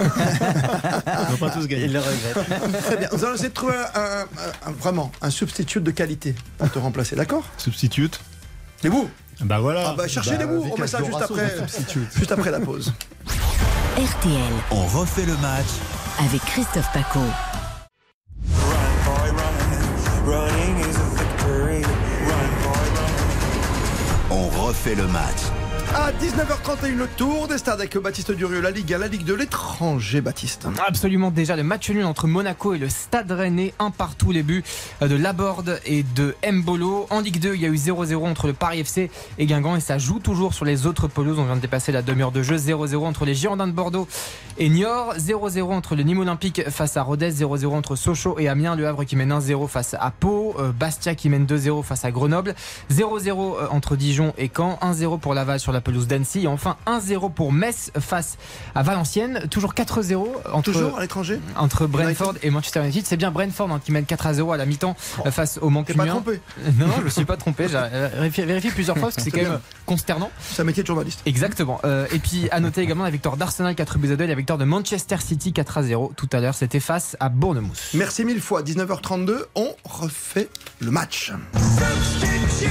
Ils 0.00 1.30
n'ont 1.30 1.36
pas 1.36 1.50
tous 1.50 1.66
gagné. 1.66 1.84
Il 1.84 1.92
le 1.92 2.00
regrette. 2.00 2.82
Très 2.84 2.96
bien. 2.96 3.08
Nous 3.12 3.24
allons 3.24 3.34
essayer 3.34 3.48
de 3.50 3.54
trouver 3.54 3.74
un, 3.94 4.00
un- 4.00 4.68
un- 4.68 4.72
vraiment 4.72 5.10
un 5.22 5.30
substitut 5.30 5.80
de 5.80 5.90
qualité 5.90 6.34
pour 6.58 6.70
te 6.70 6.78
remplacer, 6.78 7.16
d'accord? 7.16 7.44
Substitute. 7.58 8.20
Les 8.82 8.90
bouts 8.90 9.08
Bah 9.40 9.58
voilà. 9.60 9.88
Ah 9.90 9.94
bah 9.96 10.08
cherchez 10.08 10.36
les 10.36 10.46
bouts. 10.46 10.66
On 10.72 10.78
met 10.80 10.86
ça 10.86 10.98
juste 11.02 11.20
après, 11.20 11.54
juste 12.16 12.32
après 12.32 12.50
la 12.50 12.60
pause. 12.60 12.92
RTL 13.96 14.32
On 14.72 14.86
refait 14.86 15.24
le 15.24 15.36
match 15.36 15.66
avec 16.18 16.40
Christophe 16.44 16.90
Paco. 16.92 17.20
On 24.30 24.48
refait 24.66 24.94
le 24.94 25.06
match. 25.06 25.42
À 25.96 26.10
19h31, 26.10 26.96
le 26.96 27.06
tour 27.06 27.46
des 27.46 27.56
stades 27.56 27.78
avec 27.78 27.96
Baptiste 27.96 28.32
Durieux, 28.32 28.60
la 28.60 28.72
Ligue 28.72 28.92
1, 28.92 28.98
la 28.98 29.06
Ligue 29.06 29.24
de 29.24 29.32
l'étranger, 29.32 30.20
Baptiste. 30.20 30.66
Absolument 30.84 31.30
déjà 31.30 31.54
le 31.54 31.62
match 31.62 31.88
nul 31.88 32.04
entre 32.04 32.26
Monaco 32.26 32.74
et 32.74 32.78
le 32.78 32.88
Stade 32.88 33.30
Rennais, 33.30 33.72
un 33.78 33.92
partout 33.92 34.32
les 34.32 34.42
buts 34.42 34.64
euh, 35.02 35.06
de 35.06 35.14
Laborde 35.14 35.80
et 35.86 36.02
de 36.02 36.34
Mbolo. 36.50 37.06
En 37.10 37.20
Ligue 37.20 37.38
2, 37.38 37.54
il 37.54 37.60
y 37.60 37.64
a 37.64 37.68
eu 37.68 37.76
0-0 37.76 38.26
entre 38.26 38.48
le 38.48 38.54
Paris 38.54 38.80
FC 38.80 39.08
et 39.38 39.46
Guingamp 39.46 39.76
et 39.76 39.80
ça 39.80 39.96
joue 39.96 40.18
toujours 40.18 40.52
sur 40.52 40.64
les 40.64 40.86
autres 40.86 41.06
pelouses. 41.06 41.38
On 41.38 41.44
vient 41.44 41.54
de 41.54 41.60
dépasser 41.60 41.92
la 41.92 42.02
demi-heure 42.02 42.32
de 42.32 42.42
jeu. 42.42 42.56
0-0 42.56 42.96
entre 43.04 43.24
les 43.24 43.36
Girondins 43.36 43.68
de 43.68 43.72
Bordeaux 43.72 44.08
et 44.58 44.68
Niort. 44.70 45.14
0-0 45.16 45.62
entre 45.62 45.94
le 45.94 46.02
Nîmes 46.02 46.18
Olympique 46.18 46.68
face 46.70 46.96
à 46.96 47.02
Rodez. 47.02 47.30
0-0 47.30 47.66
entre 47.68 47.94
Sochaux 47.94 48.36
et 48.40 48.48
Amiens. 48.48 48.74
Le 48.74 48.88
Havre 48.88 49.04
qui 49.04 49.14
mène 49.14 49.32
1-0 49.32 49.68
face 49.68 49.94
à 49.94 50.10
Pau. 50.10 50.56
Euh, 50.58 50.72
Bastia 50.72 51.14
qui 51.14 51.28
mène 51.28 51.46
2-0 51.46 51.84
face 51.84 52.04
à 52.04 52.10
Grenoble. 52.10 52.56
0-0 52.90 53.28
euh, 53.28 53.66
entre 53.70 53.94
Dijon 53.94 54.34
et 54.38 54.50
Caen. 54.54 54.76
1-0 54.82 55.20
pour 55.20 55.34
Laval 55.34 55.60
sur 55.60 55.70
la 55.70 55.83
pelouse 55.84 56.06
d'Annecy. 56.08 56.42
Et 56.44 56.46
enfin 56.48 56.76
1-0 56.86 57.32
pour 57.32 57.52
Metz 57.52 57.92
face 58.00 58.36
à 58.74 58.82
Valenciennes. 58.82 59.46
Toujours 59.50 59.74
4-0 59.74 60.26
entre 60.52 60.72
Toujours 60.72 60.98
à 60.98 61.00
l'étranger 61.00 61.38
entre 61.56 61.86
Brentford 61.86 62.34
et 62.42 62.50
Manchester 62.50 62.80
United. 62.80 63.04
C'est 63.06 63.16
bien 63.16 63.30
Brentford 63.30 63.70
hein, 63.70 63.80
qui 63.84 63.92
mène 63.92 64.04
4 64.06 64.26
à 64.26 64.34
0 64.34 64.52
à 64.52 64.56
la 64.56 64.66
mi-temps 64.66 64.96
euh, 65.24 65.30
face 65.30 65.58
au 65.58 65.68
T'es 65.84 65.94
pas 65.94 66.04
Mancunien. 66.04 66.06
trompé 66.06 66.40
Non, 66.78 66.86
non, 66.86 66.94
je 67.00 67.04
ne 67.04 67.08
suis 67.10 67.24
pas 67.24 67.36
trompé. 67.36 67.68
J'ai 67.68 67.76
euh, 67.76 68.08
vérifié, 68.14 68.44
vérifié 68.44 68.70
plusieurs 68.70 68.96
fois 68.96 69.08
parce 69.08 69.16
que 69.16 69.22
c'est 69.22 69.30
quand 69.32 69.38
bien. 69.40 69.50
même 69.50 69.60
consternant. 69.86 70.30
C'est 70.40 70.62
un 70.62 70.64
métier 70.64 70.82
de 70.82 70.86
journaliste. 70.86 71.20
Exactement. 71.26 71.80
Euh, 71.84 72.06
et 72.12 72.18
puis 72.18 72.48
à 72.50 72.60
noter 72.60 72.80
également 72.80 73.04
la 73.04 73.10
victoire 73.10 73.36
d'Arsenal 73.36 73.74
4 73.74 73.98
buts 73.98 74.12
à 74.12 74.16
2 74.16 74.24
et 74.24 74.26
la 74.26 74.34
victoire 74.34 74.58
de 74.58 74.64
Manchester 74.64 75.16
City 75.20 75.52
4 75.52 75.78
à 75.78 75.82
0 75.82 76.12
tout 76.16 76.28
à 76.32 76.40
l'heure. 76.40 76.54
C'était 76.54 76.80
face 76.80 77.16
à 77.20 77.28
Bournemouth. 77.28 77.78
Merci 77.94 78.24
mille 78.24 78.40
fois. 78.40 78.62
19h32, 78.62 79.44
on 79.54 79.74
refait 79.84 80.48
le 80.80 80.90
match. 80.90 81.32
C'est 82.48 82.68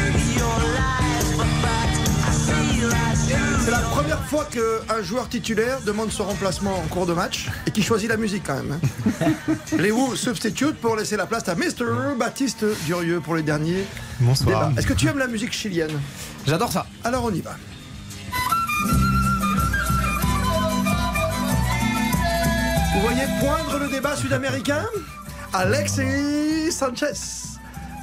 la 3.74 3.80
première 3.80 4.24
fois 4.26 4.45
qu'un 4.45 5.01
joueur 5.01 5.28
titulaire 5.30 5.80
demande 5.82 6.11
son 6.11 6.26
remplacement 6.26 6.78
en 6.78 6.82
cours 6.88 7.07
de 7.07 7.13
match 7.13 7.49
et 7.65 7.71
qui 7.71 7.82
choisit 7.82 8.07
la 8.07 8.17
musique 8.17 8.43
quand 8.45 8.55
même. 8.55 8.80
hein. 9.21 9.26
Les 9.80 9.91
Who 9.91 10.15
substitute 10.15 10.76
pour 10.80 10.95
laisser 10.95 11.17
la 11.17 11.26
place 11.26 11.47
à 11.49 11.55
Mr. 11.55 12.15
Baptiste 12.17 12.65
Durieux 12.86 13.19
pour 13.19 13.36
les 13.36 13.41
derniers 13.41 13.84
Bonsoir. 14.19 14.71
Est-ce 14.78 14.86
que 14.86 14.93
tu 14.93 15.07
aimes 15.07 15.17
la 15.17 15.28
musique 15.28 15.53
chilienne? 15.53 15.99
J'adore 16.45 16.71
ça. 16.71 16.86
Alors 17.03 17.24
on 17.26 17.34
y 17.34 17.41
va. 17.41 17.55
Vous 22.93 23.01
voyez 23.01 23.24
poindre 23.39 23.80
le 23.80 23.88
débat 23.89 24.15
sud-américain? 24.15 24.86
Alexis 25.51 26.71
Sanchez. 26.71 27.13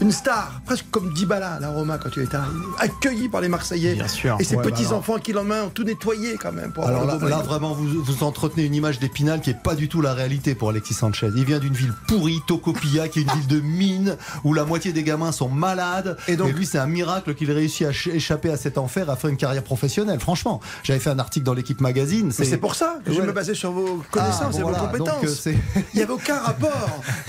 Une 0.01 0.13
star, 0.13 0.63
presque 0.65 0.87
comme 0.91 1.13
Dybala 1.13 1.55
à 1.55 1.61
la 1.61 1.69
Roma 1.69 1.99
quand 1.99 2.09
tu 2.09 2.23
es 2.23 2.35
arrivé, 2.35 2.57
accueilli 2.79 3.29
par 3.29 3.43
les 3.43 3.49
Marseillais. 3.49 3.95
Bien 3.95 4.09
sûr. 4.09 4.37
Et 4.41 4.45
ses 4.45 4.57
Ouais, 4.57 4.65
bah 4.65 4.71
petits-enfants 4.71 5.19
qui 5.19 5.33
l'emmènent 5.35 5.65
ont 5.65 5.69
tout 5.71 5.85
nettoyé 5.85 6.37
quand 6.41 6.53
même. 6.53 6.73
Pour 6.73 6.87
Alors 6.87 7.05
là, 7.05 7.19
là, 7.21 7.39
vraiment, 7.43 7.75
vous, 7.75 8.03
vous 8.03 8.23
entretenez 8.25 8.65
une 8.65 8.75
image 8.75 8.99
d'Épinal 8.99 9.43
qui 9.43 9.51
est 9.51 9.63
pas 9.63 9.75
du 9.75 9.89
tout 9.89 10.01
la 10.01 10.15
réalité 10.15 10.55
pour 10.55 10.71
Alexis 10.71 10.95
Sanchez. 10.95 11.29
Il 11.37 11.45
vient 11.45 11.59
d'une 11.59 11.75
ville 11.75 11.93
pourrie, 12.09 12.41
Tocopilla, 12.47 13.09
qui 13.09 13.19
est 13.19 13.23
une 13.25 13.31
ville 13.31 13.47
de 13.47 13.61
mine, 13.61 14.17
où 14.45 14.55
la 14.55 14.65
moitié 14.65 14.93
des 14.95 15.03
gamins 15.03 15.33
sont 15.33 15.51
malades. 15.51 16.17
Et 16.29 16.33
Et, 16.33 16.37
donc- 16.37 16.55
lui, 16.55 16.65
c'est 16.65 16.79
un 16.79 16.87
miracle 16.87 17.35
qu'il 17.35 17.51
réussit 17.53 17.87
à 17.87 17.93
ch- 17.93 18.09
échapper 18.09 18.49
à 18.51 18.57
cet 18.57 18.79
enfer, 18.79 19.11
à 19.11 19.17
faire 19.17 19.29
une 19.29 19.37
carrière 19.37 19.63
professionnelle. 19.65 20.19
Franchement, 20.19 20.61
j'avais 20.83 20.99
fait 21.01 21.11
un 21.11 21.19
article 21.19 21.45
dans 21.45 21.55
l'équipe 21.55 21.83
magazine. 21.83 22.33
Mais 22.39 22.45
c'est 22.47 22.57
pour 22.57 22.75
ça 22.75 22.97
que 23.05 23.13
je 23.13 23.21
Ouais. 23.21 23.27
me 23.27 23.33
basais 23.33 23.55
sur 23.55 23.73
vos 23.73 24.01
Ah, 24.03 24.07
connaissances 24.11 24.57
et 24.57 24.63
bon, 24.63 24.69
vos 24.71 24.75
voilà. 24.75 24.85
Euh, 24.95 24.99
compétences. 24.99 25.41
c'est- 25.41 25.57
Il 25.93 25.97
n'y 25.97 26.03
avait 26.03 26.13
aucun 26.15 26.39
rapport. 26.39 27.03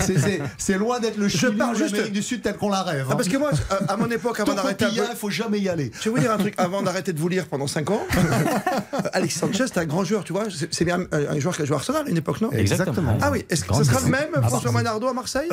c'est- 0.58 0.78
loin 0.78 1.00
d'être 1.00 1.18
le 1.18 1.28
Je 1.28 1.48
parle 1.48 1.76
juste- 1.76 1.90
l'Amérique 1.92 2.14
du 2.14 2.22
Sud 2.22 2.40
tel 2.42 2.56
qu'on 2.62 2.70
la 2.70 2.82
rêve. 2.82 3.06
Ah, 3.08 3.12
hein. 3.12 3.16
parce 3.16 3.28
que 3.28 3.36
moi, 3.36 3.50
à- 3.70 3.92
à 3.92 3.96
mon 3.96 4.10
époque, 4.10 4.38
avant 4.40 4.54
d'arrêter 4.54 4.86
il 4.92 5.16
faut 5.16 5.30
jamais 5.30 5.58
y 5.58 5.68
aller. 5.68 5.90
Je 6.00 6.04
vais 6.04 6.10
vous 6.10 6.18
dire 6.20 6.30
un 6.32 6.38
truc, 6.38 6.54
avant 6.58 6.82
d'arrêter 6.82 7.12
de 7.12 7.18
vous 7.18 7.28
lire 7.28 7.46
pendant 7.46 7.66
5 7.66 7.90
ans, 7.90 8.02
Alexis 9.12 9.38
Sanchez, 9.38 9.66
c'était 9.66 9.80
un 9.80 9.84
grand 9.86 10.04
joueur, 10.04 10.24
tu 10.24 10.32
vois. 10.32 10.44
C'est 10.50 10.72
c'est 10.72 10.84
bien 10.84 11.00
un 11.12 11.38
joueur 11.40 11.56
qui 11.56 11.62
a 11.62 11.64
joué 11.64 11.74
à 11.74 11.78
Arsenal 11.78 12.06
à 12.06 12.10
une 12.10 12.16
époque, 12.16 12.40
non? 12.40 12.50
Exactement. 12.52 13.18
Ah 13.20 13.30
oui, 13.30 13.44
est-ce 13.50 13.64
que 13.64 13.74
ce 13.74 13.84
sera 13.84 14.00
le 14.00 14.06
même, 14.06 14.30
François 14.48 14.72
Manardo 14.72 15.06
à 15.08 15.12
Marseille? 15.12 15.48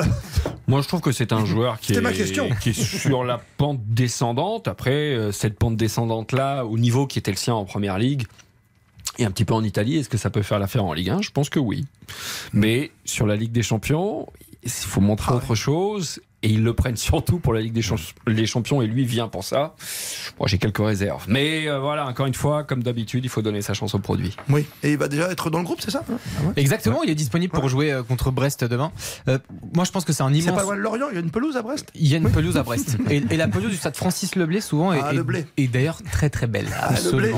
Moi, 0.66 0.82
je 0.82 0.88
trouve 0.88 1.00
que 1.00 1.12
c'est 1.12 1.32
un 1.32 1.44
joueur 1.44 1.80
qui 1.80 1.88
C'était 1.88 1.98
est, 1.98 2.02
ma 2.02 2.12
question. 2.12 2.48
qui 2.60 2.70
est 2.70 2.80
sur 2.80 3.24
la 3.24 3.40
pente 3.56 3.80
descendante. 3.86 4.68
Après, 4.68 4.92
euh, 5.14 5.32
cette 5.32 5.58
pente 5.58 5.76
descendante-là, 5.76 6.64
au 6.64 6.78
niveau 6.78 7.06
qui 7.08 7.18
était 7.18 7.32
le 7.32 7.36
sien 7.36 7.54
en 7.54 7.64
première 7.64 7.98
ligue, 7.98 8.26
et 9.18 9.24
un 9.24 9.30
petit 9.32 9.44
peu 9.44 9.54
en 9.54 9.64
Italie, 9.64 9.96
est-ce 9.98 10.08
que 10.08 10.16
ça 10.18 10.30
peut 10.30 10.42
faire 10.42 10.58
l'affaire 10.60 10.84
en 10.84 10.92
Ligue 10.92 11.10
1 11.10 11.22
Je 11.22 11.30
pense 11.30 11.50
que 11.50 11.58
oui. 11.58 11.84
Mais 12.52 12.92
sur 13.04 13.26
la 13.26 13.34
Ligue 13.34 13.52
des 13.52 13.62
Champions, 13.64 14.26
il 14.62 14.70
faut 14.70 15.00
montrer 15.00 15.32
Ah 15.32 15.36
autre 15.36 15.54
chose. 15.56 16.20
Et 16.42 16.48
ils 16.48 16.62
le 16.64 16.72
prennent 16.72 16.96
surtout 17.10 17.38
pour 17.38 17.52
la 17.52 17.60
Ligue 17.60 17.72
des 17.74 17.82
les 18.26 18.46
Champions, 18.46 18.80
et 18.82 18.86
lui 18.86 19.04
vient 19.04 19.28
pour 19.28 19.44
ça. 19.44 19.74
Moi, 20.38 20.48
j'ai 20.48 20.58
quelques 20.58 20.78
réserves. 20.84 21.24
Mais 21.28 21.68
euh, 21.68 21.78
voilà, 21.80 22.06
encore 22.06 22.26
une 22.26 22.34
fois, 22.34 22.64
comme 22.64 22.82
d'habitude, 22.82 23.24
il 23.24 23.28
faut 23.28 23.42
donner 23.42 23.60
sa 23.62 23.74
chance 23.74 23.94
au 23.94 23.98
produit. 23.98 24.36
Oui, 24.48 24.66
et 24.82 24.92
il 24.92 24.96
va 24.98 25.08
déjà 25.08 25.30
être 25.30 25.50
dans 25.50 25.58
le 25.58 25.64
groupe, 25.64 25.80
c'est 25.82 25.90
ça? 25.90 26.02
Exactement, 26.56 27.02
il 27.02 27.10
est 27.10 27.14
disponible 27.14 27.52
pour 27.52 27.68
jouer 27.68 27.92
euh, 27.92 28.02
contre 28.02 28.30
Brest 28.30 28.64
demain. 28.64 28.90
Euh, 29.28 29.38
moi, 29.74 29.84
je 29.84 29.90
pense 29.90 30.04
que 30.04 30.12
c'est 30.12 30.22
un 30.22 30.32
C'est 30.32 30.38
immense. 30.40 30.56
pas 30.56 30.62
loin 30.62 30.76
de 30.76 30.80
Lorient, 30.80 31.06
il 31.10 31.14
y 31.14 31.18
a 31.18 31.20
une 31.20 31.30
pelouse 31.30 31.56
à 31.56 31.62
Brest? 31.62 31.90
Il 31.94 32.08
y 32.08 32.14
a 32.14 32.18
une 32.18 32.30
pelouse 32.30 32.56
à 32.56 32.62
Brest. 32.62 32.96
Et, 33.10 33.16
et 33.30 33.36
la 33.36 33.48
pelouse 33.48 33.70
du 33.70 33.76
stade 33.76 33.96
Francis 33.96 34.34
Leblé, 34.36 34.60
souvent, 34.60 34.92
est, 34.92 35.00
Ah, 35.02 35.12
le 35.12 35.22
blé. 35.22 35.44
est- 35.56 35.64
est 35.64 35.68
d'ailleurs 35.68 36.00
très 36.10 36.30
très 36.30 36.46
belle. 36.46 36.68
Ah, 36.80 36.90
blé. 37.12 37.32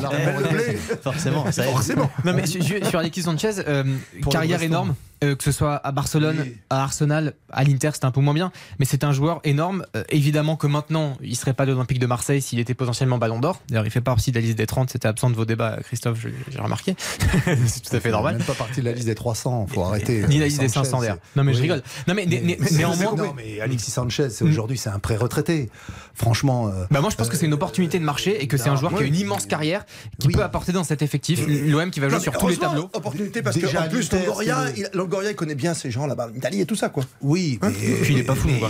Forcément, 1.02 1.50
ça. 1.50 1.62
Forcément. 1.64 2.10
Non 2.24 2.32
mais 2.34 2.46
sur, 2.46 2.62
sur 2.64 2.98
Alexis 2.98 3.22
Sanchez, 3.22 3.50
euh, 3.66 3.84
carrière 4.30 4.62
énorme, 4.62 4.94
euh, 5.24 5.34
que 5.36 5.44
ce 5.44 5.52
soit 5.52 5.76
à 5.76 5.92
Barcelone, 5.92 6.36
Oui. 6.42 6.56
à 6.70 6.82
Arsenal, 6.82 7.34
à 7.50 7.64
l'Inter, 7.64 7.90
c'était 7.94 8.06
un 8.06 8.10
peu 8.10 8.20
moins 8.20 8.34
bien, 8.34 8.50
mais 8.78 8.84
c'est 8.92 9.04
un 9.04 9.12
joueur 9.12 9.40
énorme. 9.44 9.86
Euh, 9.96 10.04
évidemment 10.10 10.56
que 10.56 10.66
maintenant, 10.66 11.16
il 11.22 11.34
serait 11.34 11.54
pas 11.54 11.64
de 11.64 11.72
l'Olympique 11.72 11.98
de 11.98 12.04
Marseille 12.04 12.42
s'il 12.42 12.58
était 12.58 12.74
potentiellement 12.74 13.16
Ballon 13.16 13.40
d'Or. 13.40 13.58
D'ailleurs, 13.70 13.86
il 13.86 13.90
fait 13.90 14.02
pas 14.02 14.10
partie 14.10 14.32
de 14.32 14.36
la 14.36 14.42
liste 14.42 14.58
des 14.58 14.66
30, 14.66 14.90
c'était 14.90 15.08
absent 15.08 15.30
de 15.30 15.34
vos 15.34 15.46
débats, 15.46 15.78
Christophe, 15.82 16.18
j'ai 16.50 16.58
remarqué. 16.60 16.94
c'est 17.66 17.80
tout 17.88 17.96
à 17.96 18.00
fait 18.00 18.10
normal. 18.10 18.36
Même 18.36 18.44
pas 18.46 18.52
partie 18.52 18.80
de 18.80 18.84
la 18.84 18.92
liste 18.92 19.06
des 19.06 19.14
300, 19.14 19.66
faut 19.72 19.82
arrêter. 19.82 20.26
Ni 20.28 20.36
la 20.36 20.42
euh, 20.44 20.48
liste 20.48 20.60
des 20.60 20.68
Sanchez, 20.68 20.90
500 20.90 21.00
d'ailleurs. 21.00 21.16
Non 21.36 21.42
mais 21.44 21.54
je 21.54 21.62
rigole. 21.62 21.82
Non 22.06 22.12
mais, 22.14 22.26
né- 22.26 22.42
né- 22.42 22.58
Mais- 22.60 22.70
néanmoins, 22.70 23.14
non, 23.16 23.32
mais 23.34 23.60
Alexis 23.62 23.90
Sanchez, 23.90 24.28
c'est 24.28 24.44
aujourd'hui, 24.44 24.76
c'est 24.76 24.90
un 24.90 24.98
pré-retraité. 24.98 25.70
Franchement. 26.14 26.68
euh, 26.68 26.84
Bah 26.90 27.00
moi 27.00 27.08
je 27.08 27.16
pense 27.16 27.30
que 27.30 27.36
c'est 27.36 27.46
une 27.46 27.54
opportunité 27.54 27.98
de 27.98 28.04
marché 28.04 28.42
et 28.42 28.46
que 28.46 28.58
c'est 28.58 28.68
un 28.68 28.76
joueur 28.76 28.94
qui 28.94 29.02
a 29.04 29.06
une 29.06 29.16
immense 29.16 29.46
carrière 29.46 29.86
qui 30.18 30.26
Oui. 30.28 30.34
peut 30.34 30.42
apporter 30.42 30.72
dans 30.72 30.84
cet 30.84 31.00
effectif 31.00 31.46
l'OM 31.46 31.90
qui 31.90 32.00
va 32.00 32.08
jouer 32.08 32.18
Non, 32.18 32.22
sur 32.22 32.36
tous 32.36 32.48
les 32.48 32.56
tableaux. 32.58 32.90
Opportunité 32.92 33.40
parce 33.40 33.58
qu'en 33.58 33.88
plus, 33.88 34.12
Longoria, 34.12 34.64
il, 34.76 34.88
il 35.30 35.34
connaît 35.34 35.54
bien 35.54 35.72
ces 35.72 35.90
gens 35.90 36.06
là-bas, 36.06 36.28
l'Italie 36.34 36.60
et 36.60 36.66
tout 36.66 36.76
ça, 36.76 36.90
quoi. 36.90 37.04
Oui, 37.22 37.58
mais, 37.62 37.70
Puis 38.02 38.14
il 38.14 38.18
est 38.18 38.24
pas 38.24 38.34
fou. 38.34 38.48
Il 38.50 38.60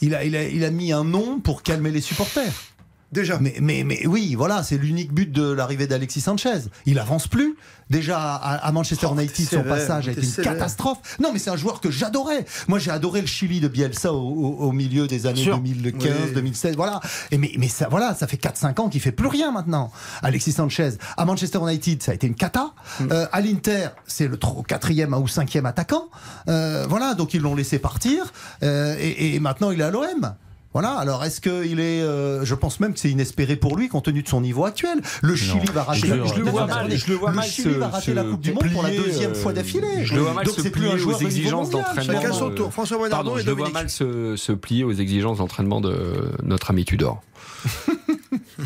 il, 0.00 0.14
a, 0.14 0.24
il 0.24 0.64
a 0.64 0.70
mis 0.70 0.92
un 0.92 1.04
nom 1.04 1.40
pour 1.40 1.62
calmer 1.62 1.90
les 1.90 2.00
supporters. 2.00 2.52
Déjà. 3.14 3.38
Mais, 3.40 3.54
mais, 3.60 3.84
mais 3.84 4.06
oui, 4.06 4.34
voilà, 4.34 4.62
c'est 4.62 4.76
l'unique 4.76 5.12
but 5.12 5.30
de 5.32 5.50
l'arrivée 5.50 5.86
d'Alexis 5.86 6.20
Sanchez. 6.20 6.62
Il 6.84 6.98
avance 6.98 7.28
plus. 7.28 7.56
Déjà 7.90 8.18
à, 8.18 8.66
à 8.66 8.72
Manchester 8.72 9.06
Oh, 9.10 9.14
United, 9.14 9.44
son 9.44 9.50
sévère, 9.58 9.74
passage 9.76 10.08
a 10.08 10.12
été 10.12 10.22
une 10.22 10.26
sévère. 10.26 10.54
catastrophe. 10.54 10.98
Non, 11.20 11.30
mais 11.32 11.38
c'est 11.38 11.50
un 11.50 11.56
joueur 11.56 11.80
que 11.80 11.90
j'adorais. 11.90 12.46
Moi, 12.66 12.78
j'ai 12.78 12.90
adoré 12.90 13.20
le 13.20 13.26
Chili 13.26 13.60
de 13.60 13.68
Bielsa 13.68 14.12
au, 14.12 14.16
au- 14.18 14.56
au 14.68 14.72
milieu 14.72 15.06
des 15.06 15.26
années 15.26 15.42
Sûr. 15.42 15.56
2015, 15.58 16.10
Oui. 16.28 16.32
2016. 16.34 16.76
Voilà. 16.76 17.00
Et 17.30 17.36
mais, 17.38 17.52
mais 17.58 17.68
ça, 17.68 17.88
voilà, 17.90 18.14
ça 18.14 18.26
fait 18.26 18.38
4-5 18.38 18.80
ans 18.80 18.88
qu'il 18.88 19.00
fait 19.02 19.12
plus 19.12 19.28
rien 19.28 19.52
maintenant. 19.52 19.92
Alexis 20.22 20.52
Sanchez. 20.52 20.92
À 21.18 21.24
Manchester 21.26 21.58
United, 21.60 22.02
ça 22.02 22.12
a 22.12 22.14
été 22.14 22.26
une 22.26 22.34
cata. 22.34 22.72
Mm. 23.00 23.04
Euh, 23.12 23.26
à 23.30 23.40
l'Inter, 23.42 23.88
c'est 24.06 24.28
le 24.28 24.38
quatrième 24.66 25.12
ou 25.14 25.28
cinquième 25.28 25.66
attaquant. 25.66 26.08
Euh, 26.48 26.86
voilà, 26.88 27.12
donc 27.14 27.34
ils 27.34 27.42
l'ont 27.42 27.54
laissé 27.54 27.78
partir. 27.78 28.32
Euh, 28.62 28.96
et, 28.98 29.34
et 29.34 29.40
maintenant, 29.40 29.70
il 29.70 29.80
est 29.80 29.84
à 29.84 29.90
l'OM. 29.90 30.34
Voilà, 30.74 30.90
alors 30.94 31.24
est-ce 31.24 31.40
qu'il 31.40 31.80
est. 31.80 32.02
euh, 32.02 32.44
je 32.44 32.54
pense 32.54 32.80
même 32.80 32.92
que 32.92 32.98
c'est 33.00 33.10
inespéré 33.10 33.56
pour 33.56 33.76
lui 33.76 33.88
compte 33.88 34.04
tenu 34.04 34.22
de 34.22 34.28
son 34.28 34.40
niveau 34.40 34.64
actuel. 34.66 35.00
Le 35.22 35.34
Chili 35.36 35.64
va 35.72 35.84
rater. 35.84 36.00
Je 36.08 36.14
le- 36.14 36.26
je 36.26 36.34
le 36.34 36.42
vois 36.50 36.66
mal, 36.66 36.78
Attendez, 36.80 36.96
je 36.98 37.08
le 37.08 37.14
vois 37.14 37.30
mal 37.32 37.44
Chili 37.48 37.72
se- 37.74 37.78
va 37.78 37.88
rater 37.88 38.06
se 38.06 38.10
la 38.10 38.24
Coupe 38.24 38.40
du 38.40 38.52
Monde 38.52 38.70
pour 38.72 38.82
la 38.82 38.90
deuxième 38.90 39.30
euh, 39.30 39.34
fois 39.34 39.52
d'affilée. 39.52 40.04
Je 40.04 40.14
le 40.14 40.20
vois 40.20 40.34
mal 40.34 40.44
Donc 40.44 40.54
se 40.56 40.68
plier 40.68 40.94
aux 41.04 41.18
exigences 41.20 41.70
d'entraînement. 41.70 42.20
Chacun 42.20 42.32
son 42.32 42.50
euh, 42.50 42.54
tour. 42.54 42.72
François 42.72 42.98
Pardon, 43.08 43.38
et 43.38 43.42
je 43.42 43.46
le 43.46 43.52
vois 43.52 43.70
mal 43.70 43.88
se, 43.88 44.36
se 44.36 44.52
plier 44.52 44.82
aux 44.84 44.92
exigences 44.92 45.38
d'entraînement 45.38 45.80
de 45.80 45.94
notre 46.42 46.70
ami 46.70 46.84
Tudor. 46.84 47.22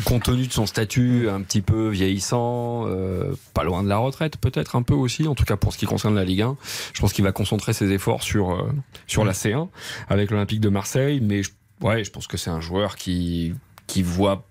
Compte 0.05 0.23
tenu 0.23 0.47
de 0.47 0.51
son 0.53 0.65
statut 0.65 1.29
un 1.29 1.41
petit 1.41 1.61
peu 1.61 1.89
vieillissant, 1.89 2.85
euh, 2.87 3.33
pas 3.53 3.63
loin 3.63 3.83
de 3.83 3.89
la 3.89 3.97
retraite 3.97 4.37
peut-être 4.37 4.75
un 4.75 4.81
peu 4.83 4.93
aussi, 4.93 5.27
en 5.27 5.35
tout 5.35 5.45
cas 5.45 5.57
pour 5.57 5.73
ce 5.73 5.77
qui 5.77 5.85
concerne 5.85 6.15
la 6.15 6.23
Ligue 6.25 6.41
1, 6.41 6.57
je 6.93 7.01
pense 7.01 7.13
qu'il 7.13 7.23
va 7.23 7.31
concentrer 7.31 7.73
ses 7.73 7.91
efforts 7.91 8.21
sur, 8.23 8.51
euh, 8.51 8.67
sur 9.07 9.25
la 9.25 9.33
C1 9.33 9.67
avec 10.09 10.31
l'Olympique 10.31 10.59
de 10.61 10.69
Marseille, 10.69 11.19
mais 11.21 11.43
je, 11.43 11.49
ouais, 11.81 12.03
je 12.03 12.11
pense 12.11 12.27
que 12.27 12.37
c'est 12.37 12.49
un 12.49 12.61
joueur 12.61 12.95
qui, 12.95 13.53
qui 13.87 14.03
voit 14.03 14.45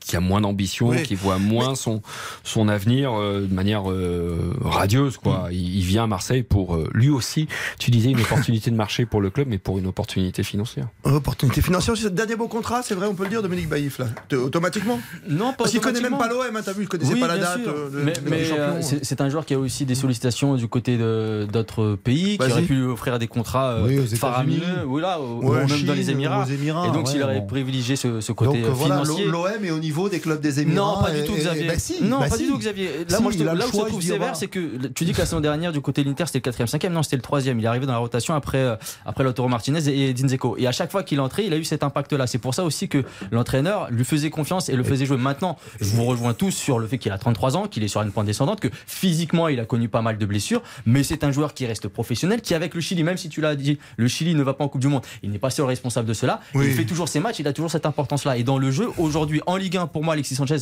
qui 0.00 0.16
a 0.16 0.20
moins 0.20 0.40
d'ambition, 0.40 0.88
Oui. 0.88 1.02
qui 1.02 1.14
voit 1.14 1.38
moins 1.38 1.74
son, 1.74 2.02
son 2.42 2.68
avenir 2.68 3.12
euh, 3.12 3.42
de 3.48 3.54
manière 3.54 3.90
euh, 3.90 4.52
radieuse. 4.62 5.16
Quoi. 5.18 5.48
Il, 5.52 5.76
il 5.76 5.82
vient 5.84 6.04
à 6.04 6.06
Marseille 6.06 6.42
pour, 6.42 6.74
euh, 6.74 6.88
lui 6.94 7.10
aussi, 7.10 7.46
tu 7.78 7.90
disais, 7.90 8.10
une 8.10 8.20
opportunité 8.20 8.70
de 8.70 8.76
marché 8.76 9.06
pour 9.06 9.20
le 9.20 9.30
club, 9.30 9.46
mais 9.48 9.58
pour 9.58 9.78
une 9.78 9.86
opportunité 9.86 10.42
financière. 10.42 10.88
Opportunité 11.04 11.60
financière 11.62 11.92
aussi, 11.92 12.02
c'est 12.02 12.08
le 12.08 12.14
dernier 12.14 12.36
beau 12.36 12.48
contrat, 12.48 12.82
c'est 12.82 12.94
vrai, 12.94 13.06
on 13.06 13.14
peut 13.14 13.24
le 13.24 13.28
dire, 13.30 13.42
Dominique 13.42 13.68
Baïf, 13.68 13.98
là. 13.98 14.06
Automatiquement 14.36 14.98
Non, 15.28 15.50
pas 15.50 15.58
Parce 15.58 15.70
qu'il 15.72 15.80
connaît 15.80 16.00
même 16.00 16.16
pas 16.18 16.28
l'OM, 16.28 16.40
hein, 16.56 16.60
t'as 16.64 16.72
vu, 16.72 16.82
il 16.82 16.88
connaissait 16.88 17.12
Oui, 17.14 17.20
pas 17.20 17.28
la 17.28 17.38
date 17.38 17.60
euh, 17.66 17.90
de, 17.90 18.12
mais 18.30 18.42
euh, 18.52 18.80
c'est 18.80 19.20
un 19.20 19.28
joueur 19.28 19.44
qui 19.44 19.54
a 19.54 19.58
aussi 19.58 19.84
des 19.84 19.94
sollicitations 19.94 20.56
du 20.56 20.66
côté 20.66 20.96
d'autres 20.98 21.96
pays, 22.02 22.38
qui 22.38 22.50
aurait 22.50 22.62
pu 22.62 22.74
lui 22.74 22.84
offrir 22.86 23.18
des 23.18 23.28
contrats 23.28 23.72
euh, 23.72 23.86
Oui, 23.86 24.16
faramineux, 24.16 24.84
ou 24.86 24.98
là, 24.98 25.20
ou, 25.20 25.40
Ouais, 25.40 25.48
ou 25.48 25.52
même 25.52 25.68
Chine, 25.68 25.86
dans 25.86 25.94
les 25.94 26.10
Émirats. 26.10 26.44
aux 26.44 26.50
Émirats, 26.50 26.86
Et 26.88 26.90
donc, 26.90 27.06
ouais, 27.06 27.12
s'il 27.12 27.22
aurait 27.22 27.40
bon. 27.40 27.46
privilégié 27.46 27.96
ce, 27.96 28.20
ce 28.20 28.32
côté 28.32 28.62
Donc 28.62 28.70
voilà, 28.72 29.02
financier. 29.04 29.26
l'OM 29.26 29.64
est 29.64 29.70
au 29.70 29.78
niveau 29.78 29.89
des 30.08 30.20
clubs 30.20 30.40
des 30.40 30.60
Émirats. 30.60 30.96
Non, 30.96 31.02
pas 31.02 31.10
du 31.10 31.24
tout, 31.24 31.34
Xavier. 31.34 31.66
bah 31.66 31.78
si, 31.78 32.02
non, 32.02 32.20
bah 32.20 32.28
pas 32.28 32.36
si. 32.36 32.44
du 32.44 32.48
tout, 32.50 32.58
Xavier. 32.58 32.88
Là, 33.08 33.16
Si, 33.16 33.22
moi, 33.22 33.32
je 33.32 33.38
te- 33.38 33.42
là 33.42 33.54
où 33.66 33.70
trouve 33.70 34.02
sévère, 34.02 34.36
c'est 34.36 34.46
que 34.48 34.86
tu 34.88 35.04
dis 35.04 35.12
que 35.12 35.18
la 35.18 35.26
saison 35.26 35.40
dernière, 35.40 35.72
du 35.72 35.80
côté 35.80 36.02
de 36.02 36.08
l'Inter, 36.08 36.24
c'était 36.26 36.38
le 36.38 36.52
4 36.52 36.68
5 36.68 36.84
Non, 36.84 37.02
c'était 37.02 37.16
le 37.16 37.22
3 37.22 37.40
Il 37.42 37.64
est 37.64 37.66
arrivé 37.66 37.86
dans 37.86 37.92
la 37.92 37.98
rotation 37.98 38.34
après, 38.34 38.58
euh, 38.58 38.76
après 39.04 39.24
Lautaro 39.24 39.48
Martinez 39.48 39.88
et, 39.88 40.08
et 40.10 40.14
Dinzeco. 40.14 40.56
Et 40.58 40.66
à 40.66 40.72
chaque 40.72 40.90
fois 40.90 41.02
qu'il 41.02 41.20
entrait, 41.20 41.46
il 41.46 41.52
a 41.52 41.56
eu 41.56 41.64
cet 41.64 41.82
impact-là. 41.82 42.26
C'est 42.26 42.38
pour 42.38 42.54
ça 42.54 42.64
aussi 42.64 42.88
que 42.88 43.04
l'entraîneur 43.30 43.88
lui 43.90 44.04
faisait 44.04 44.30
confiance 44.30 44.68
et 44.68 44.76
le 44.76 44.84
faisait 44.84 45.06
jouer. 45.06 45.16
Maintenant, 45.16 45.56
je 45.80 45.86
vous 45.90 46.04
rejoins 46.04 46.34
tous 46.34 46.50
sur 46.52 46.78
le 46.78 46.86
fait 46.86 46.98
qu'il 46.98 47.12
a 47.12 47.18
33 47.18 47.56
ans, 47.56 47.66
qu'il 47.66 47.82
est 47.84 47.88
sur 47.88 48.02
une 48.02 48.12
pente 48.12 48.26
descendante, 48.26 48.60
que 48.60 48.68
physiquement, 48.86 49.48
il 49.48 49.60
a 49.60 49.64
connu 49.64 49.88
pas 49.88 50.02
mal 50.02 50.18
de 50.18 50.26
blessures. 50.26 50.62
Mais 50.86 51.02
c'est 51.02 51.24
un 51.24 51.32
joueur 51.32 51.54
qui 51.54 51.66
reste 51.66 51.88
professionnel, 51.88 52.40
qui 52.40 52.54
avec 52.54 52.74
le 52.74 52.80
Chili, 52.80 53.02
même 53.04 53.16
si 53.16 53.28
tu 53.28 53.40
l'as 53.40 53.54
dit, 53.56 53.78
le 53.96 54.08
Chili 54.08 54.34
ne 54.34 54.42
va 54.42 54.54
pas 54.54 54.64
en 54.64 54.68
Coupe 54.68 54.80
du 54.80 54.88
Monde, 54.88 55.02
il 55.22 55.30
n'est 55.30 55.38
pas 55.38 55.50
seul 55.50 55.66
responsable 55.66 56.08
de 56.08 56.14
cela. 56.14 56.40
Oui. 56.54 56.66
Il 56.68 56.74
fait 56.74 56.84
toujours 56.84 57.08
ses 57.08 57.20
matchs, 57.20 57.38
il 57.38 57.48
a 57.48 57.52
toujours 57.52 57.70
cette 57.70 57.86
importance-là. 57.86 58.36
Et 58.36 58.42
dans 58.42 58.58
le 58.58 58.70
jeu, 58.70 58.88
aujourd'hui, 58.98 59.40
en 59.46 59.56
Ligue 59.56 59.76
1, 59.76 59.79
pour 59.86 60.02
moi, 60.04 60.14
Alexis 60.14 60.34
Sanchez, 60.34 60.56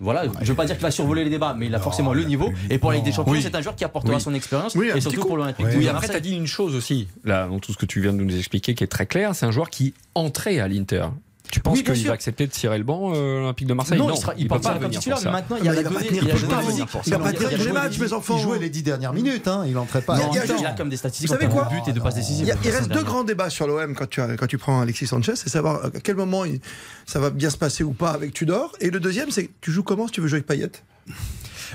voilà, 0.00 0.24
je 0.40 0.48
veux 0.48 0.56
pas 0.56 0.64
dire 0.66 0.74
qu'il 0.74 0.82
va 0.82 0.90
survoler 0.90 1.22
les 1.22 1.30
débats, 1.30 1.54
mais 1.56 1.66
il 1.66 1.74
a 1.74 1.78
forcément 1.78 2.12
le 2.12 2.24
niveau. 2.24 2.50
Et 2.70 2.78
pour 2.78 2.90
la 2.90 2.96
Ligue 2.96 3.04
des 3.04 3.12
Champions, 3.12 3.32
Oui. 3.34 3.40
c'est 3.42 3.54
un 3.54 3.60
joueur 3.60 3.76
qui 3.76 3.84
apportera 3.84 4.16
Oui. 4.16 4.20
son 4.20 4.34
expérience 4.34 4.74
Oui, 4.74 4.90
et 4.94 5.00
surtout 5.00 5.20
coup. 5.20 5.28
pour 5.28 5.36
l'Olympique. 5.36 5.66
Oui, 5.76 5.86
après, 5.88 6.08
tu 6.08 6.16
as 6.16 6.20
dit 6.20 6.34
une 6.34 6.46
chose 6.48 6.74
aussi, 6.74 7.06
là, 7.24 7.46
dans 7.46 7.60
tout 7.60 7.72
ce 7.72 7.78
que 7.78 7.86
tu 7.86 8.00
viens 8.00 8.12
de 8.12 8.18
nous 8.22 8.36
expliquer, 8.36 8.74
qui 8.74 8.82
est 8.82 8.88
très 8.88 9.06
clair, 9.06 9.34
c'est 9.34 9.46
un 9.46 9.52
joueur 9.52 9.70
qui 9.70 9.94
entrait 10.16 10.58
à 10.58 10.66
l'Inter. 10.66 11.04
Tu 11.52 11.60
penses 11.60 11.76
Oui, 11.76 11.84
qu'il 11.84 12.06
va 12.06 12.14
accepter 12.14 12.46
de 12.46 12.50
tirer 12.50 12.78
le 12.78 12.82
banc, 12.84 13.12
euh, 13.14 13.40
l'Olympique 13.40 13.66
de 13.68 13.74
Marseille? 13.74 13.98
Non, 13.98 14.08
il, 14.10 14.16
sera, 14.16 14.32
il, 14.38 14.44
peut 14.48 14.58
part 14.58 14.60
pas 14.62 14.78
comme 14.78 14.84
venir 14.90 15.00
pour 15.02 15.18
ça. 15.18 15.30
maintenant 15.30 15.56
il 15.62 15.68
a 15.68 15.72
mais 15.72 15.80
il 15.80 15.84
pas 15.84 15.90
il 15.90 15.96
a 15.96 15.98
donné- 15.98 16.06
il 16.08 16.18
a 16.18 16.22
Il 16.22 17.12
va 17.12 17.18
pas 17.18 17.30
il 17.30 17.44
a 17.44 17.50
tous 17.58 17.64
les 17.66 17.72
matchs, 17.72 17.98
mes 17.98 18.12
enfants. 18.14 18.36
Il 18.38 18.42
jouait 18.42 18.58
les 18.58 18.70
10 18.70 18.82
dernières 18.82 19.12
minutes, 19.12 19.46
hein, 19.48 19.64
il 19.68 19.76
entrait 19.76 20.00
pas. 20.00 20.16
Il 20.16 20.20
y 20.20 20.22
a- 20.38 20.44
il 20.44 20.50
y 20.50 20.52
a 20.54 20.56
il 20.60 20.66
a 20.66 20.70
comme 20.72 20.88
des 20.88 20.96
statistiques 20.96 21.28
Vous 21.28 21.34
savez 21.34 21.48
quoi 21.48 21.64
de 21.64 21.68
buts 21.68 21.90
et 21.90 21.92
de 21.92 22.00
passes 22.00 22.14
décisives. 22.14 22.46
Il, 22.46 22.52
a- 22.52 22.56
il 22.64 22.70
reste 22.70 22.88
deux 22.90 23.02
grands 23.02 23.22
débats 23.22 23.50
sur 23.50 23.66
l'OM 23.66 23.94
quand 23.94 24.08
tu, 24.08 24.22
as- 24.22 24.34
quand 24.38 24.46
tu 24.46 24.56
prends 24.56 24.80
Alexis 24.80 25.06
Sanchez, 25.06 25.36
c'est 25.36 25.50
savoir 25.50 25.84
à 25.84 25.90
quel 26.02 26.16
moment 26.16 26.46
il- 26.46 26.60
ça 27.04 27.20
va 27.20 27.28
bien 27.28 27.50
se 27.50 27.58
passer 27.58 27.84
ou 27.84 27.92
pas 27.92 28.12
avec 28.12 28.32
Tudor. 28.32 28.72
Et 28.80 28.88
le 28.88 28.98
deuxième, 28.98 29.30
c'est 29.30 29.50
tu 29.60 29.72
joues 29.72 29.82
comment 29.82 30.06
si 30.06 30.12
tu 30.14 30.22
veux 30.22 30.28
jouer 30.28 30.36
avec 30.38 30.46
Payet? 30.46 30.70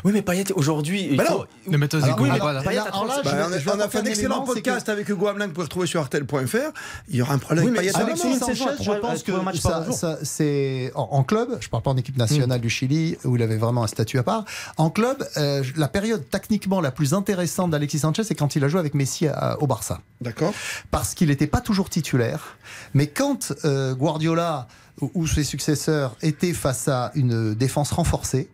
Oui, 0.04 0.12
mais 0.14 0.22
Payet 0.22 0.52
aujourd'hui. 0.54 1.08
il 1.12 1.18
Bah 1.18 1.26
faut- 1.26 1.38
non. 1.40 1.46
Ne 1.68 1.78
mettez 1.78 1.98
Alors, 1.98 2.20
oui, 2.20 2.30
alors, 2.30 2.48
là. 2.54 2.62
Là, 2.62 2.62
Bah, 2.64 2.72
je 3.58 3.70
on 3.70 3.80
a- 3.80 3.90
fait 3.90 4.00
un 4.00 4.06
excellent 4.06 4.42
podcast 4.42 4.90
avec 4.90 5.10
Hugo 5.10 5.28
Hamelin 5.28 5.46
que 5.46 5.50
vous 5.50 5.54
pouvez 5.56 5.66
retrouver 5.66 5.88
sur 5.88 6.02
artel.fr. 6.02 6.72
Il 7.10 7.16
y 7.16 7.22
aura 7.22 7.34
un 7.34 7.38
problème 7.38 7.66
Oui, 7.66 7.72
avec 7.72 7.86
mais 7.88 7.92
Payet. 7.94 8.04
avec 8.04 8.18
Sanchez, 8.18 8.56
je 8.82 8.92
pense 9.00 9.24
que 9.24 9.58
ça, 9.60 9.92
ça- 9.92 10.18
c'est 10.24 10.92
en, 10.96 11.10
en 11.12 11.24
club. 11.24 11.58
Je 11.60 11.70
parle 11.70 11.84
pas 11.84 11.92
en 11.92 11.98
équipe 11.98 12.18
nationale 12.18 12.62
du 12.62 12.70
Chili 12.70 13.18
où 13.26 13.36
il 13.36 13.42
avait 13.42 13.58
vraiment 13.58 13.84
un 13.84 13.88
statut 13.88 14.18
à 14.20 14.24
part. 14.24 14.46
En 14.78 14.90
club, 14.90 15.18
euh, 15.38 15.64
la 15.76 15.88
période 15.88 16.24
techniquement 16.30 16.82
la 16.82 16.92
plus 16.92 17.14
intéressante 17.14 17.72
d'Alexis 17.72 18.00
Sanchez, 18.00 18.24
c'est 18.24 18.36
quand 18.36 18.56
il 18.56 18.64
a 18.64 18.68
joué 18.68 18.80
avec 18.80 18.94
Messi 18.94 19.28
à- 19.28 19.58
au 19.62 19.68
Barça, 19.68 20.02
D'accord. 20.22 20.54
parce 20.92 21.14
qu'il 21.16 21.30
n'était 21.30 21.48
pas 21.48 21.62
toujours 21.62 21.90
titulaire. 21.90 22.58
Mais 22.94 23.08
quand 23.08 23.54
euh, 23.66 23.94
Guardiola 23.96 24.68
ou 25.14 25.28
ses 25.28 25.44
successeurs 25.44 26.16
étaient 26.22 26.54
face 26.54 26.88
à 26.88 27.12
une 27.16 27.54
défense 27.54 27.92
renforcée. 27.92 28.50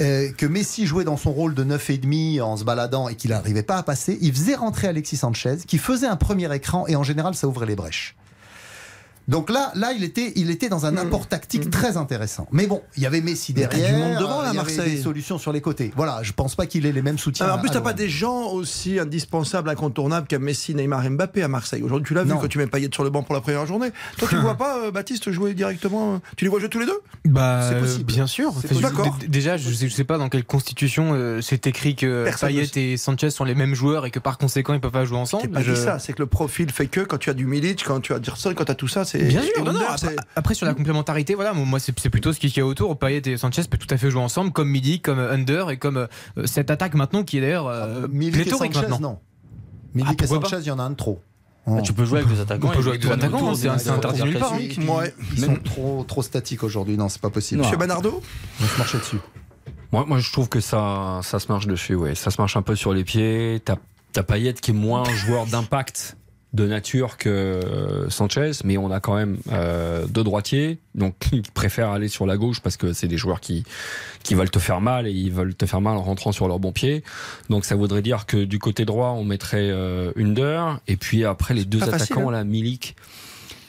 Euh, 0.00 0.30
que 0.32 0.46
Messi 0.46 0.86
jouait 0.86 1.04
dans 1.04 1.16
son 1.16 1.32
rôle 1.32 1.54
de 1.54 1.64
9,5 1.64 2.40
en 2.42 2.56
se 2.56 2.64
baladant 2.64 3.08
et 3.08 3.14
qu'il 3.14 3.30
n'arrivait 3.30 3.62
pas 3.62 3.76
à 3.76 3.82
passer, 3.82 4.18
il 4.20 4.32
faisait 4.32 4.54
rentrer 4.54 4.88
Alexis 4.88 5.16
Sanchez, 5.16 5.56
qui 5.66 5.78
faisait 5.78 6.06
un 6.06 6.16
premier 6.16 6.54
écran 6.54 6.86
et 6.86 6.96
en 6.96 7.02
général 7.02 7.34
ça 7.34 7.46
ouvrait 7.48 7.66
les 7.66 7.76
brèches. 7.76 8.16
Donc 9.28 9.50
là, 9.50 9.72
là 9.74 9.92
il, 9.92 10.04
était, 10.04 10.32
il 10.36 10.50
était 10.50 10.68
dans 10.68 10.86
un 10.86 10.96
apport 10.96 11.26
tactique 11.26 11.68
très 11.70 11.96
intéressant. 11.96 12.46
Mais 12.52 12.66
bon, 12.66 12.82
il 12.96 13.02
y 13.02 13.06
avait 13.06 13.20
Messi 13.20 13.52
derrière, 13.52 13.92
du 13.92 13.98
monde 13.98 14.18
devant, 14.18 14.40
euh, 14.40 14.44
là, 14.44 14.50
il 14.52 14.56
y 14.56 14.58
avait 14.60 14.74
Marseille. 14.76 14.96
des 14.96 15.02
solutions 15.02 15.38
sur 15.38 15.52
les 15.52 15.60
côtés. 15.60 15.92
Voilà, 15.96 16.20
je 16.22 16.32
pense 16.32 16.54
pas 16.54 16.66
qu'il 16.66 16.86
ait 16.86 16.92
les 16.92 17.02
mêmes 17.02 17.18
soutiens. 17.18 17.46
Alors, 17.46 17.58
en 17.58 17.60
plus, 17.60 17.70
t'as 17.70 17.80
pas 17.80 17.92
des 17.92 18.08
gens 18.08 18.50
aussi 18.52 18.98
indispensables, 19.00 19.68
incontournables 19.68 20.26
qu'un 20.28 20.38
Messi, 20.38 20.74
Neymar, 20.74 21.08
Mbappé 21.10 21.42
à 21.42 21.48
Marseille. 21.48 21.82
Aujourd'hui, 21.82 22.06
tu 22.06 22.14
l'as 22.14 22.22
vu 22.24 22.30
quand 22.40 22.48
tu 22.48 22.58
mets 22.58 22.66
Payet 22.66 22.88
sur 22.92 23.02
le 23.04 23.10
banc 23.10 23.22
pour 23.22 23.34
la 23.34 23.40
première 23.40 23.66
journée. 23.66 23.88
Toi, 24.18 24.28
tu 24.28 24.34
ne 24.36 24.40
vois 24.40 24.54
pas 24.56 24.78
euh, 24.78 24.90
Baptiste 24.90 25.30
jouer 25.32 25.54
directement 25.54 26.14
euh, 26.14 26.18
Tu 26.36 26.44
les 26.44 26.48
vois 26.48 26.60
jouer 26.60 26.68
tous 26.68 26.78
les 26.80 26.86
deux? 26.86 27.00
Bah, 27.24 27.68
C'est 27.68 27.80
possible. 27.80 28.04
bien 28.04 28.26
sûr. 28.26 28.52
C'est. 28.60 28.80
D'accord. 28.80 29.18
Déjà, 29.26 29.56
je 29.56 29.70
sais, 29.72 29.88
je 29.88 29.94
sais 29.94 30.04
pas 30.04 30.18
dans 30.18 30.28
quelle 30.28 30.44
constitution 30.44 31.10
euh, 31.14 31.40
c'est 31.40 31.66
écrit 31.66 31.96
que 31.96 32.24
Personne 32.24 32.50
ne 32.52 32.60
Payet 32.64 32.92
et 32.92 32.96
Sanchez 32.96 33.30
sont 33.30 33.44
les 33.44 33.54
mêmes 33.56 33.74
joueurs 33.74 34.06
et 34.06 34.10
que 34.10 34.18
par 34.20 34.38
conséquent 34.38 34.74
ils 34.74 34.80
peuvent 34.80 34.90
pas 34.92 35.04
jouer 35.04 35.16
C'est 35.24 35.36
ensemble. 35.36 35.50
pas 35.50 35.62
Je- 35.62 35.72
dit 35.72 35.80
ça, 35.80 35.98
c'est 35.98 36.12
que 36.12 36.20
le 36.22 36.26
profil 36.26 36.70
fait 36.70 36.86
que 36.86 37.00
quand 37.00 37.18
tu 37.18 37.30
as 37.30 37.34
du 37.34 37.46
Milic, 37.46 37.82
quand 37.84 38.00
tu 38.00 38.12
as 38.12 38.18
Dirson, 38.20 38.52
quand 38.54 38.64
tu 38.66 38.70
as 38.72 38.74
tout 38.76 38.88
ça, 38.88 39.04
c'est. 39.04 39.15
Bien 39.24 39.42
sûr, 39.42 39.50
et 39.56 39.62
non, 39.62 39.72
non, 39.72 39.80
après, 40.36 40.54
sur 40.54 40.66
la 40.66 40.74
complémentarité, 40.74 41.34
voilà, 41.34 41.52
moi 41.52 41.78
c'est 41.80 41.92
plutôt 42.10 42.32
ce 42.32 42.38
qu'il 42.40 42.54
y 42.56 42.60
a 42.60 42.66
autour. 42.66 42.98
Payet 42.98 43.22
et 43.26 43.36
Sanchez 43.36 43.62
peuvent 43.70 43.80
tout 43.80 43.92
à 43.92 43.96
fait 43.96 44.10
jouer 44.10 44.20
ensemble, 44.22 44.52
comme 44.52 44.68
Midi, 44.68 45.00
comme 45.00 45.18
euh, 45.18 45.32
Under 45.34 45.70
et 45.70 45.76
comme 45.78 45.96
euh, 45.96 46.06
cette 46.46 46.70
attaque 46.70 46.94
maintenant 46.94 47.22
qui 47.24 47.38
est 47.38 47.40
d'ailleurs 47.40 47.66
euh, 47.68 48.06
et 48.20 48.30
pléthorique 48.30 48.74
Sanchez, 48.74 48.88
maintenant. 48.88 49.10
non. 49.10 49.18
Milik 49.94 50.22
et 50.22 50.26
pourquoi 50.26 50.48
Sanchez, 50.48 50.62
il 50.62 50.68
y 50.68 50.70
en 50.70 50.78
a 50.78 50.82
un 50.82 50.90
de 50.90 50.94
trop. 50.96 51.20
Ah, 51.66 51.80
Tu 51.82 51.92
peux 51.92 52.04
jouer 52.04 52.20
avec 52.20 52.30
deux 52.32 52.40
attaquants. 52.40 52.68
On 52.68 52.70
peut 52.72 52.78
et 52.78 52.82
jouer 52.82 52.90
avec 52.90 53.00
deux 53.02 53.08
tourner 53.08 53.24
attaquants, 53.24 53.54
c'est 53.54 53.68
des- 53.68 53.76
des- 53.84 53.88
interdit 53.90 54.20
des- 54.22 54.28
nulle 54.28 54.38
part, 54.38 54.56
des- 54.56 54.64
hein. 54.64 55.02
des-. 55.02 55.16
Ils 55.36 55.44
sont 55.44 55.56
trop, 55.64 56.04
trop 56.06 56.22
statiques 56.22 56.62
aujourd'hui. 56.62 56.96
Non, 56.96 57.08
c'est 57.08 57.20
pas 57.20 57.30
possible. 57.30 57.60
Monsieur 57.62 57.76
Banardo 57.76 58.22
On 58.62 58.64
se 58.66 58.78
marchait 58.78 58.98
dessus. 58.98 59.18
Moi, 59.92 60.04
moi, 60.06 60.18
je 60.18 60.30
trouve 60.32 60.48
que 60.48 60.60
ça, 60.60 61.20
ça 61.22 61.38
se 61.40 61.48
marche 61.48 61.66
dessus, 61.66 61.94
ouais. 61.94 62.14
Ça 62.14 62.30
se 62.30 62.40
marche 62.40 62.56
un 62.56 62.62
peu 62.62 62.76
sur 62.76 62.92
les 62.92 63.02
pieds. 63.04 63.60
T'as, 63.64 63.76
t'as 64.12 64.22
Payet 64.22 64.52
qui 64.54 64.70
est 64.70 64.74
moins 64.74 65.02
un 65.08 65.14
joueur 65.14 65.46
d'impact 65.46 66.16
de 66.56 66.66
nature 66.66 67.18
que 67.18 67.28
euh, 67.28 68.10
Sanchez, 68.10 68.50
mais 68.64 68.76
on 68.78 68.90
a 68.90 68.98
quand 68.98 69.14
même 69.14 69.36
euh, 69.52 70.06
deux 70.06 70.24
droitiers, 70.24 70.78
donc 70.94 71.14
qui 71.20 71.42
préfèrent 71.54 71.90
aller 71.90 72.08
sur 72.08 72.26
la 72.26 72.36
gauche 72.36 72.60
parce 72.60 72.76
que 72.76 72.92
c'est 72.92 73.06
des 73.08 73.18
joueurs 73.18 73.40
qui 73.40 73.62
qui 74.24 74.34
veulent 74.34 74.50
te 74.50 74.58
faire 74.58 74.80
mal 74.80 75.06
et 75.06 75.12
ils 75.12 75.30
veulent 75.30 75.54
te 75.54 75.66
faire 75.66 75.80
mal 75.80 75.96
en 75.96 76.02
rentrant 76.02 76.32
sur 76.32 76.48
leur 76.48 76.58
bon 76.58 76.72
pied. 76.72 77.04
Donc 77.50 77.64
ça 77.64 77.76
voudrait 77.76 78.02
dire 78.02 78.26
que 78.26 78.38
du 78.44 78.58
côté 78.58 78.84
droit, 78.84 79.10
on 79.10 79.24
mettrait 79.24 79.68
euh, 79.70 80.10
Under 80.16 80.80
et 80.88 80.96
puis 80.96 81.24
après 81.24 81.54
les 81.54 81.64
deux 81.64 81.78
pas 81.78 81.86
facile, 81.86 82.14
attaquants 82.14 82.30
hein. 82.30 82.32
là, 82.32 82.42
Milik. 82.44 82.96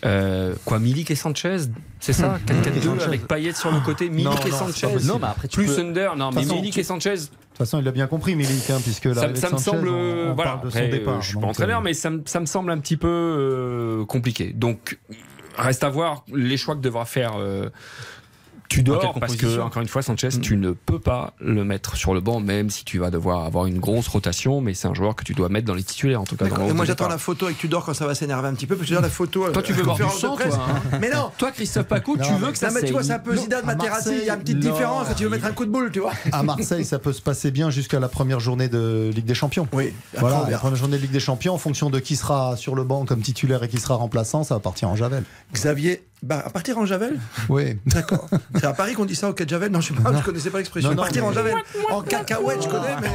Euh, 0.06 0.54
quoi, 0.64 0.78
Milik 0.80 1.10
et 1.12 1.16
Sanchez, 1.16 1.58
c'est 2.00 2.14
ça? 2.14 2.40
4-4-2 2.48 3.02
avec 3.04 3.28
Payet 3.28 3.54
sur 3.54 3.72
le 3.72 3.80
côté, 3.80 4.10
Milik 4.10 4.26
Non, 4.26 4.46
et 4.46 4.52
Sanchez. 4.52 4.88
Non, 5.04 5.18
mais 5.20 5.28
après, 5.28 5.48
tu 5.48 5.58
plus 5.58 5.66
peux- 5.76 5.82
Under, 5.82 6.16
non, 6.16 6.30
mais 6.32 6.44
façon, 6.44 6.56
Milik 6.56 6.74
tu- 6.76 6.80
et 6.82 6.84
Sanchez, 6.84 7.16
toute 7.58 7.66
façon, 7.66 7.80
il 7.82 7.88
a 7.88 7.92
bien 7.92 8.08
compris, 8.08 8.36
Milik, 8.36 8.70
hein, 8.70 8.80
puisque 8.84 9.14
ça, 9.14 9.28
la, 9.28 9.36
ça 9.36 9.50
me 9.50 9.58
Sanchez, 9.58 9.64
semble, 9.64 9.90
on, 9.90 10.32
on 10.32 10.34
voilà, 10.36 10.52
parle 10.52 10.66
de 10.66 10.70
son 10.70 10.78
après, 10.78 10.90
départ. 10.90 11.16
euh, 11.18 11.22
je 11.22 11.28
suis 11.30 11.38
pas 11.40 11.48
entraîneur, 11.48 11.80
euh, 11.80 11.84
mais 11.84 11.94
ça, 11.94 12.10
me- 12.10 12.22
ça 12.26 12.40
me 12.40 12.46
semble 12.46 12.72
un 12.72 12.78
petit 12.80 12.98
peu 12.98 13.08
euh, 13.08 14.06
compliqué. 14.06 14.54
Donc, 14.54 15.00
reste 15.58 15.84
à 15.84 15.90
voir 15.90 16.24
les 16.34 16.56
choix 16.58 16.76
que 16.76 16.82
devra 16.82 17.06
faire 17.06 17.34
euh, 17.38 17.70
Quelle 18.70 18.84
Tudor, 18.84 19.16
parce 19.20 19.36
que 19.36 19.60
encore 19.60 19.82
une 19.82 19.88
fois, 19.88 20.02
Sanchez, 20.02 20.30
tu 20.42 20.58
ne 20.58 20.72
peux 20.72 21.00
pas 21.00 21.34
le 21.40 21.64
mettre 21.64 21.96
sur 21.96 22.14
le 22.14 22.22
banc, 22.22 22.40
même 22.40 22.70
si 22.70 22.86
tu 22.86 23.00
vas 23.00 23.10
devoir 23.10 23.46
avoir 23.46 23.66
une 23.66 23.80
grosse 23.80 24.08
rotation, 24.08 24.62
mais 24.62 24.74
c'est 24.74 24.88
un 24.88 24.94
joueur 24.94 25.16
que 25.16 25.24
tu 25.24 25.34
dois 25.34 25.50
mettre 25.50 25.68
dans 25.68 25.74
les 25.74 25.84
titulaires, 25.84 26.22
en 26.22 26.26
tout 26.26 26.36
cas. 26.36 26.48
Dans 26.48 26.74
moi, 26.74 26.86
j'attends 26.86 27.08
la 27.08 27.18
photo 27.18 27.46
avec 27.46 27.58
Tudor 27.58 27.86
quand 27.86 27.94
ça 27.94 28.06
va 28.06 28.16
s'énerver 28.16 28.48
un 28.48 28.54
petit 28.54 28.68
peu. 28.68 28.76
Parce 28.76 28.90
que 28.90 28.96
la 28.96 29.10
photo. 29.10 29.50
Toi, 29.50 29.64
tu 29.64 29.72
euh, 29.72 29.76
veux 29.76 29.84
voir 29.84 29.98
du 29.98 30.04
sang, 30.04 30.36
presse. 30.36 30.54
toi, 30.54 30.68
hein. 30.70 30.98
Mais 31.02 31.10
non 31.10 31.32
Toi, 31.38 31.52
Christophe 31.52 31.88
Paco, 31.88 32.18
tu 32.18 32.34
veux 32.34 32.52
que 32.52 32.58
ça 32.58 32.70
mais 32.72 32.84
tu 32.84 32.92
vois, 32.92 33.04
c'est 33.04 33.12
un 33.12 33.16
saigne. 33.16 33.24
peu 33.24 33.36
Zidane, 33.36 33.64
à 33.64 33.76
Materazzi, 33.76 34.18
il 34.20 34.26
y 34.26 34.30
a 34.30 34.36
une 34.36 34.42
petite 34.42 34.60
différence. 34.60 35.08
Tu 35.16 35.24
veux 35.24 35.30
mettre 35.30 35.46
un 35.46 35.52
coup 35.52 35.66
de 35.66 35.72
boule, 35.72 35.92
tu 35.92 36.00
vois. 36.00 36.14
À 36.32 36.44
Marseille, 36.44 36.86
ça 36.86 37.00
peut 37.00 37.14
se 37.14 37.22
passer 37.22 37.52
bien 37.52 37.70
jusqu'à 37.70 38.00
la 38.00 38.10
première 38.10 38.40
journée 38.40 38.70
de 38.70 39.12
Ligue 39.14 39.26
des 39.26 39.36
Champions. 39.36 39.68
Oui, 39.74 39.94
Voilà, 40.18 40.48
la 40.50 40.58
première 40.58 40.78
journée 40.78 40.98
de 40.98 41.02
Ligue 41.02 41.12
des 41.12 41.20
Champions, 41.20 41.54
en 41.54 41.58
fonction 41.58 41.90
de 41.90 42.00
qui 42.00 42.16
sera 42.16 42.56
sur 42.58 42.76
le 42.76 42.84
banc 42.84 43.06
comme 43.06 43.22
titulaire 43.22 43.64
et 43.64 43.70
qui 43.70 43.78
sera 43.78 43.96
remplaçant, 43.96 44.44
ça 44.44 44.56
va 44.56 44.60
partir 44.60 44.90
en 44.90 44.96
javel. 44.96 45.24
Xavier, 45.54 46.04
Bah, 46.24 46.42
à 46.46 46.50
partir 46.50 46.78
en 46.80 46.86
Javel 46.86 47.20
Oui. 47.50 47.78
D'accord. 47.86 48.28
C'est 48.56 48.66
à 48.66 48.74
Paris 48.74 48.94
qu'on 48.96 49.06
dit 49.06 49.16
ça 49.16 49.30
au 49.30 49.34
quai 49.34 49.46
de 49.46 49.50
Javel 49.50 49.72
Non, 49.72 49.82
je 49.82 49.94
sais 49.94 50.02
pas, 50.02 50.12
je 50.18 50.24
connaissais 50.24 50.50
pas 50.50 50.58
l'expression. 50.58 50.90
Non, 50.90 50.96
non, 50.96 51.04
Partir 51.04 51.26
en 51.26 51.32
Javel. 51.32 51.54
En 51.92 52.02
cacahuète, 52.02 52.64
je 52.64 52.68
connais, 52.68 52.96
mais. 53.02 53.10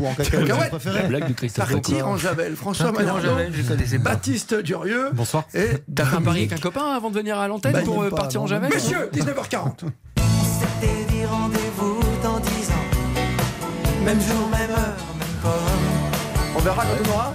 Ou 0.00 0.06
en 0.06 0.14
cacahuète, 0.14 0.70
préférez 0.70 1.02
La 1.02 1.08
blague 1.08 1.28
de 1.28 1.32
Christophe 1.32 1.72
Partir 1.72 2.06
en 2.06 2.16
Javel. 2.16 2.54
François 2.54 2.92
Partir 2.92 3.12
en 3.12 3.16
Manardon, 3.16 3.38
Javel, 3.38 3.52
je 3.54 3.62
connaissais 3.62 3.98
pas. 3.98 4.10
Baptiste 4.10 4.54
Durieux. 4.54 5.10
Bonsoir. 5.14 5.44
Et 5.54 5.68
T'as 5.94 6.04
fait 6.04 6.16
un 6.16 6.22
pari 6.22 6.38
avec 6.40 6.52
un 6.52 6.58
copain 6.58 6.92
avant 6.94 7.10
de 7.10 7.16
venir 7.16 7.38
à 7.38 7.48
l'antenne 7.48 7.72
Bah, 7.72 7.82
pour 7.84 8.02
euh, 8.02 8.10
pas, 8.10 8.16
partir 8.16 8.42
en. 8.42 8.46
Javel 8.46 8.70
Messieurs, 8.72 9.10
19h40. 9.12 9.80
C'était 10.16 11.04
dit 11.12 11.24
rendez-vous 11.26 12.00
dans 12.22 12.38
10 12.38 12.48
ans. 12.70 14.04
Même 14.04 14.20
jour, 14.20 14.48
même 14.50 14.70
heure, 14.70 14.96
même 15.18 15.28
pomme. 15.42 16.56
On 16.56 16.60
verra 16.60 16.84
quand 16.84 17.04
on 17.04 17.14
aura. 17.14 17.34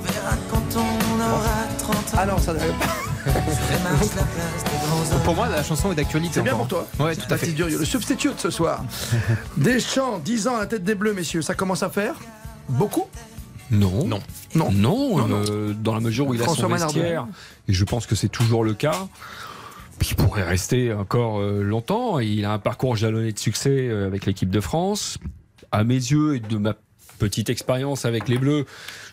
On 0.00 0.12
verra 0.12 0.36
quand 0.50 0.76
on 0.76 1.20
aura 1.20 1.68
30 1.78 1.94
ans. 1.96 2.18
Ah 2.18 2.26
non, 2.26 2.38
ça 2.38 2.52
n'avait 2.52 2.68
pas. 2.72 3.09
Pour 5.24 5.34
moi, 5.34 5.48
la 5.48 5.62
chanson 5.62 5.92
est 5.92 5.94
d'actualité. 5.94 6.34
C'est 6.34 6.42
bien 6.42 6.54
pour 6.54 6.68
toi. 6.68 6.86
Ouais, 6.98 7.14
tout 7.14 7.32
à 7.32 7.36
fait. 7.36 7.48
Durieux, 7.48 7.78
le 7.78 7.84
substitut 7.84 8.28
de 8.34 8.38
ce 8.38 8.50
soir. 8.50 8.84
Deschamps, 9.56 10.18
10 10.18 10.48
ans 10.48 10.56
à 10.56 10.60
la 10.60 10.66
tête 10.66 10.84
des 10.84 10.94
Bleus, 10.94 11.12
messieurs. 11.12 11.42
Ça 11.42 11.54
commence 11.54 11.82
à 11.82 11.90
faire 11.90 12.14
Beaucoup? 12.68 13.06
Non. 13.70 14.06
Non. 14.06 14.20
Non. 14.54 14.70
Non, 14.72 15.28
euh, 15.30 15.74
dans 15.74 15.94
la 15.94 16.00
mesure 16.00 16.26
où 16.26 16.34
il 16.34 16.40
a 16.40 16.44
François 16.44 16.64
son 16.64 16.70
Manardon. 16.70 16.94
vestiaire, 16.94 17.26
et 17.68 17.72
je 17.72 17.84
pense 17.84 18.06
que 18.06 18.14
c'est 18.14 18.28
toujours 18.28 18.64
le 18.64 18.74
cas, 18.74 19.06
il 20.08 20.16
pourrait 20.16 20.42
rester 20.42 20.92
encore 20.92 21.40
euh, 21.40 21.62
longtemps. 21.62 22.18
Il 22.18 22.44
a 22.44 22.52
un 22.52 22.58
parcours 22.58 22.96
jalonné 22.96 23.32
de 23.32 23.38
succès 23.38 23.88
euh, 23.88 24.06
avec 24.06 24.26
l'équipe 24.26 24.50
de 24.50 24.60
France. 24.60 25.18
À 25.72 25.84
mes 25.84 25.94
yeux 25.94 26.36
et 26.36 26.40
de 26.40 26.56
ma 26.56 26.74
petite 27.18 27.48
expérience 27.50 28.04
avec 28.04 28.28
les 28.28 28.38
Bleus, 28.38 28.64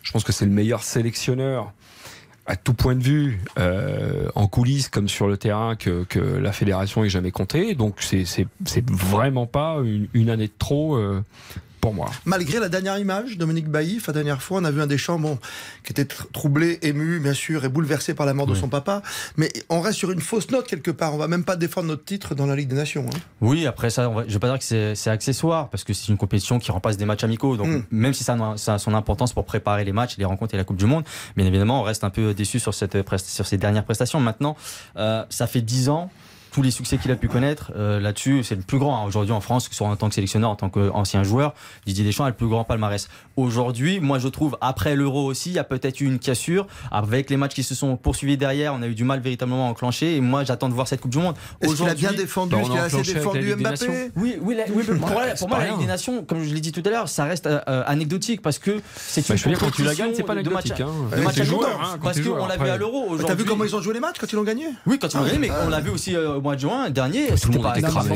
je 0.01 0.11
pense 0.11 0.23
que 0.23 0.31
c'est 0.31 0.45
le 0.45 0.51
meilleur 0.51 0.81
sélectionneur 0.81 1.73
à 2.47 2.55
tout 2.55 2.73
point 2.73 2.95
de 2.95 3.03
vue, 3.03 3.39
euh, 3.59 4.29
en 4.33 4.47
coulisses 4.47 4.87
comme 4.87 5.09
sur 5.09 5.27
le 5.27 5.37
terrain, 5.37 5.75
que, 5.75 6.05
la 6.17 6.51
fédération 6.53 7.03
ait 7.03 7.09
jamais 7.09 7.31
compté. 7.31 7.75
Donc 7.75 7.97
c'est 7.99 8.45
vraiment 8.89 9.45
pas 9.45 9.79
une, 9.83 10.07
une 10.13 10.29
année 10.29 10.47
de 10.47 10.53
trop 10.57 10.95
euh, 10.95 11.21
pour 11.87 11.93
moi. 11.93 12.11
Malgré 12.25 12.59
la 12.59 12.67
dernière 12.67 12.97
image, 12.99 13.37
Dominique 13.37 13.69
Baïf, 13.69 14.07
la 14.07 14.13
dernière 14.13 14.41
fois, 14.41 14.59
on 14.59 14.65
a 14.65 14.71
vu 14.71 14.81
un 14.81 14.87
Deschamps 14.87 15.19
bon, 15.19 15.39
qui 15.85 15.93
était 15.93 16.03
tr- 16.03 16.29
troublé, 16.33 16.79
ému, 16.81 17.19
bien 17.21 17.33
sûr, 17.33 17.63
et 17.63 17.69
bouleversé 17.69 18.13
par 18.13 18.25
la 18.25 18.33
mort 18.33 18.45
de 18.45 18.55
son 18.55 18.67
papa. 18.67 19.01
Mais 19.37 19.49
on 19.69 19.79
reste 19.79 19.97
sur 19.97 20.11
une 20.11 20.19
fausse 20.19 20.51
note 20.51 20.67
quelque 20.67 20.91
part. 20.91 21.13
On 21.13 21.17
va 21.17 21.29
même 21.29 21.45
pas 21.45 21.55
défendre 21.55 21.87
notre 21.87 22.03
titre 22.03 22.35
dans 22.35 22.45
la 22.45 22.57
Ligue 22.57 22.67
des 22.67 22.75
Nations. 22.75 23.05
hein. 23.07 23.17
Oui, 23.39 23.65
après 23.65 23.89
ça, 23.89 24.09
va- 24.09 24.25
je 24.27 24.33
vais 24.33 24.39
pas 24.39 24.49
dire 24.49 24.59
que 24.59 24.93
c'est 24.95 25.09
accessoire 25.09 25.69
parce 25.69 25.85
que 25.85 25.93
c'est 25.93 26.09
une 26.09 26.17
compétition 26.17 26.59
qui 26.59 26.71
remplace 26.71 26.97
des 26.97 27.05
matchs 27.05 27.23
amicaux. 27.23 27.55
Donc 27.55 27.67
Mm. 27.69 27.83
même 27.91 28.13
si 28.13 28.25
ça, 28.25 28.33
a- 28.33 28.57
ça 28.57 28.73
a 28.73 28.79
son 28.79 28.93
importance 28.93 29.31
pour 29.31 29.45
préparer 29.45 29.85
les 29.85 29.93
matchs, 29.93 30.17
les 30.17 30.25
rencontres 30.25 30.53
et 30.55 30.57
la 30.57 30.65
Coupe 30.65 30.77
du 30.77 30.85
Monde, 30.87 31.05
bien 31.37 31.45
évidemment, 31.45 31.79
on 31.79 31.83
reste 31.83 32.03
un 32.03 32.09
peu 32.09 32.33
déçu 32.33 32.59
sur 32.59 32.73
cette 32.73 32.97
sur 33.17 33.45
ces 33.47 33.57
dernières 33.57 33.85
prestations. 33.85 34.19
Maintenant, 34.19 34.57
euh, 34.97 35.23
ça 35.29 35.47
fait 35.47 35.61
10 35.61 35.87
ans. 35.87 36.11
Tous 36.57 36.63
les 36.63 36.71
succès 36.71 36.97
qu'il 36.97 37.11
a 37.11 37.15
pu 37.15 37.27
connaître 37.27 37.71
euh, 37.75 37.99
là-dessus, 37.99 38.41
c'est 38.43 38.55
le 38.55 38.63
plus 38.63 38.79
grand 38.79 38.97
hein, 38.97 39.05
aujourd'hui 39.05 39.31
en 39.31 39.41
France, 39.41 39.67
que 39.67 39.75
ce 39.75 39.77
soit 39.77 39.87
en 39.89 39.95
tant 39.95 40.09
que 40.09 40.15
sélectionneur, 40.15 40.49
en 40.49 40.55
tant 40.55 40.71
qu'ancien 40.71 41.21
joueur. 41.21 41.53
Didier 41.85 42.03
Deschamps 42.03 42.23
a 42.23 42.29
le 42.29 42.33
plus 42.33 42.47
grand 42.47 42.63
palmarès. 42.63 43.09
Aujourd'hui, 43.35 43.99
moi 43.99 44.17
je 44.17 44.27
trouve, 44.27 44.57
après 44.59 44.95
l'Euro 44.95 45.23
aussi, 45.27 45.49
il 45.51 45.53
y 45.53 45.59
a 45.59 45.63
peut-être 45.63 46.01
eu 46.01 46.05
une 46.05 46.17
cassure. 46.17 46.65
Avec 46.91 47.29
les 47.29 47.37
matchs 47.37 47.53
qui 47.53 47.61
se 47.61 47.75
sont 47.75 47.95
poursuivis 47.95 48.37
derrière, 48.37 48.73
on 48.73 48.81
a 48.81 48.87
eu 48.87 48.95
du 48.95 49.03
mal 49.03 49.19
véritablement 49.19 49.67
à 49.67 49.69
enclencher. 49.69 50.15
Et 50.15 50.19
moi 50.21 50.43
j'attends 50.45 50.67
de 50.67 50.73
voir 50.73 50.87
cette 50.87 50.99
Coupe 50.99 51.11
du 51.11 51.19
Monde. 51.19 51.35
Est-ce 51.61 51.75
qu'il 51.75 51.87
a 51.87 51.93
bien 51.93 52.09
Aujourd'hui- 52.09 52.17
défendu 52.25 52.55
Est-ce 52.55 52.69
qu'il 52.71 52.77
a 52.79 52.83
assez 52.85 53.01
défendu 53.13 53.55
Mbappé 53.55 54.11
oui, 54.15 54.37
oui, 54.41 54.55
la- 54.55 54.63
oui, 54.73 54.83
pour, 54.83 55.09
c'est 55.09 55.37
pour 55.37 55.49
moi, 55.49 55.59
la 55.59 55.67
Ligue 55.67 55.77
des 55.77 55.85
Nations, 55.85 56.23
comme 56.23 56.43
je 56.43 56.51
l'ai 56.51 56.59
dit 56.59 56.71
tout 56.71 56.81
à 56.87 56.89
l'heure, 56.89 57.07
ça 57.07 57.25
reste 57.25 57.45
euh, 57.45 57.59
euh, 57.67 57.83
anecdotique 57.85 58.41
parce 58.41 58.57
que 58.57 58.81
c'est 58.95 59.21
Bah, 59.27 59.35
une 59.35 59.37
je 59.37 59.43
veux 59.43 59.49
dire, 59.51 59.59
quand 59.59 59.69
tu 59.69 59.83
la 59.83 59.93
gagnes, 59.93 60.13
c'est 60.15 60.23
pas 60.23 60.33
de 60.33 60.39
match- 60.49 60.71
anecdotique, 60.71 60.81
hein. 60.81 61.15
de 61.17 61.21
match 61.21 61.37
à 61.39 61.43
joueur, 61.43 61.79
hein, 61.79 61.97
quand 61.99 62.05
parce 62.05 62.19
qu'on 62.19 62.47
l'a 62.47 62.57
vu 62.57 62.67
à 62.67 62.77
l'Euro. 62.77 63.03
T'as 63.09 63.13
vu 63.15 63.23
aujourd'hui. 63.25 63.45
comment 63.45 63.63
ils 63.63 63.75
ont 63.75 63.81
joué 63.81 63.93
les 63.93 63.99
matchs 63.99 64.15
quand 64.19 64.31
ils 64.31 64.35
l'ont 64.35 64.41
gagné? 64.43 64.65
Oui, 64.87 64.97
quand 64.97 65.13
ils 65.13 65.17
l'ont 65.17 65.23
gagné, 65.25 65.37
mais 65.37 65.51
on 65.63 65.69
l'a 65.69 65.81
vu 65.81 65.91
aussi 65.91 66.15
euh, 66.15 66.37
au 66.37 66.41
mois 66.47 66.55
de 66.55 66.61
juin 66.61 66.89
dernier. 66.89 67.27
Tout 67.41 67.49
le 67.51 67.53
monde 67.55 67.63
pas 67.63 67.77
était 67.77 67.87
cramé. 67.87 68.15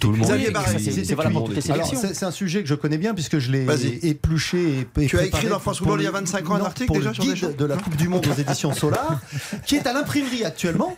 Tout 0.00 0.12
le 0.12 0.18
monde 0.18 0.28
c'est- 0.28 1.14
valable 1.14 1.34
pour 1.34 1.44
toutes 1.46 1.56
les 1.56 1.60
sélections. 1.60 1.98
un 2.22 2.30
sujet 2.30 2.62
que 2.62 2.68
je 2.68 2.74
connais 2.74 2.98
bien 2.98 3.14
puisque 3.14 3.38
je 3.38 3.50
l'ai 3.50 3.66
épluché 4.02 4.86
et, 5.00 5.06
Tu 5.06 5.18
as 5.18 5.24
écrit 5.24 5.48
dans 5.48 5.58
France 5.58 5.78
Football 5.78 6.00
il 6.00 6.04
y 6.04 6.06
a 6.06 6.10
25 6.10 6.48
ans 6.50 6.54
un 6.54 6.60
article 6.64 6.92
déjà 6.92 7.12
sur 7.12 7.24
guide 7.24 7.56
de 7.56 7.64
la 7.64 7.76
Coupe 7.76 7.96
du 7.96 8.08
Monde 8.08 8.26
aux 8.26 8.40
éditions 8.40 8.72
Solar, 8.72 9.20
qui 9.66 9.76
est 9.76 9.86
à 9.86 9.92
l'imprimerie 9.92 10.44
actuellement 10.44 10.96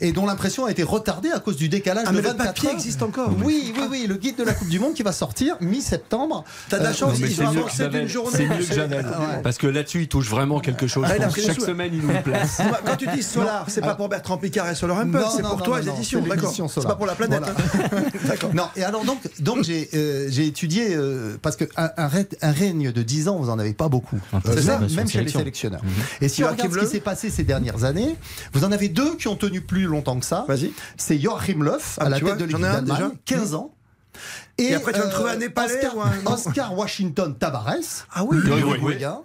et 0.00 0.12
dont 0.12 0.26
l'impression 0.26 0.64
a 0.66 0.70
été 0.70 0.82
retardée 0.82 1.30
à 1.30 1.40
cause 1.40 1.56
du 1.56 1.68
décalage 1.68 2.04
Ah, 2.06 2.10
de 2.10 2.16
mais 2.16 2.22
le 2.22 2.28
24 2.28 2.46
papier 2.54 2.68
heures. 2.68 2.74
existe 2.74 3.02
encore. 3.02 3.30
Oui, 3.44 3.72
oui, 3.76 3.82
oui, 3.90 4.06
le 4.08 4.16
guide 4.16 4.36
de 4.36 4.44
la 4.44 4.52
Coupe 4.52 4.68
du 4.68 4.78
Monde 4.78 4.94
qui 4.94 5.02
va 5.02 5.12
sortir 5.12 5.56
mi-septembre. 5.60 6.44
T'as 6.68 6.78
de 6.78 6.84
la 6.84 6.90
Euh, 6.90 6.94
chance, 6.94 7.18
ils 7.18 7.42
ont 7.42 7.48
avancé 7.48 7.88
d'une 7.88 8.06
journée. 8.08 8.30
C'est 8.36 8.46
mieux 8.46 8.64
que 8.64 8.74
Javel. 8.74 9.06
Ouais. 9.06 9.40
Parce 9.42 9.58
que 9.58 9.66
là-dessus, 9.66 10.02
il 10.02 10.08
touche 10.08 10.28
vraiment 10.28 10.60
quelque 10.60 10.86
chose. 10.86 11.04
Ah, 11.08 11.14
Chaque 11.44 11.60
semaine, 11.60 11.90
il 11.94 12.02
nous 12.02 12.20
place. 12.22 12.58
Quand 12.84 12.96
tu 12.96 13.06
dis 13.14 13.22
Solar, 13.22 13.64
c'est 13.68 13.80
pas 13.80 13.94
pour 13.94 14.08
Bertrand 14.08 14.36
Picard 14.36 14.68
et 14.68 14.74
Solar 14.74 15.04
Non, 15.06 15.20
c'est 15.34 15.42
pour 15.42 15.62
toi 15.62 15.80
les 15.80 15.88
éditions, 15.88 16.17
c'est 16.22 16.28
d'accord. 16.28 16.86
pas 16.86 16.94
pour 16.96 17.06
la 17.06 17.14
planète. 17.14 17.40
Voilà. 17.40 17.54
hein. 17.98 18.02
D'accord. 18.28 18.54
Non, 18.54 18.68
et 18.76 18.84
alors 18.84 19.04
donc, 19.04 19.20
donc 19.40 19.64
j'ai 19.64 19.88
euh, 19.94 20.26
j'ai 20.30 20.46
étudié, 20.46 20.94
euh, 20.94 21.36
parce 21.40 21.56
qu'un 21.56 21.66
un, 21.76 22.08
rè- 22.08 22.36
un 22.42 22.52
règne 22.52 22.92
de 22.92 23.02
10 23.02 23.28
ans, 23.28 23.36
vous 23.38 23.50
en 23.50 23.58
avez 23.58 23.72
pas 23.74 23.88
beaucoup. 23.88 24.18
C'est 24.44 24.50
Euh, 24.58 24.62
ça, 24.62 24.78
même 24.78 24.88
chez 24.88 24.96
les 25.02 25.06
sélection. 25.08 25.38
sélectionneurs. 25.40 25.82
Mhm. 25.84 25.90
Et 26.22 26.28
si 26.28 26.42
on 26.42 26.48
Joachim 26.48 26.62
regarde 26.62 26.74
ce 26.80 26.84
qui 26.86 26.92
s'est 26.92 27.00
passé 27.00 27.30
ces 27.30 27.44
dernières 27.44 27.84
années, 27.84 28.16
vous 28.52 28.64
en 28.64 28.72
avez 28.72 28.88
deux 28.88 29.16
qui 29.16 29.28
ont 29.28 29.36
tenu 29.36 29.60
plus 29.60 29.84
longtemps 29.84 30.18
que 30.18 30.26
ça. 30.26 30.44
Vas-y. 30.48 30.72
C'est 30.96 31.18
Joachim 31.18 31.62
Löw, 31.62 31.78
Ah, 31.98 32.04
à 32.04 32.08
la 32.08 32.18
tu 32.18 32.24
tête 32.24 32.34
vois, 32.34 32.40
de 32.40 32.44
l'équipe 32.46 32.60
d'Allemagne, 32.62 32.84
déjà. 32.84 33.10
15 33.24 33.54
ans. 33.54 33.72
Et 34.60 34.74
après, 34.74 34.92
tu 34.92 34.98
vas 34.98 35.06
me 35.06 35.10
trouver 35.12 35.30
un 35.30 35.36
Népalais 35.36 35.74
Oscar, 35.76 35.96
ou 35.96 36.02
un- 36.02 36.32
Oscar 36.32 36.76
Washington 36.76 37.36
Tabares, 37.38 38.06
Ah 38.12 38.24
oui, 38.24 38.38
oui, 38.44 38.50
raison. 38.96 39.24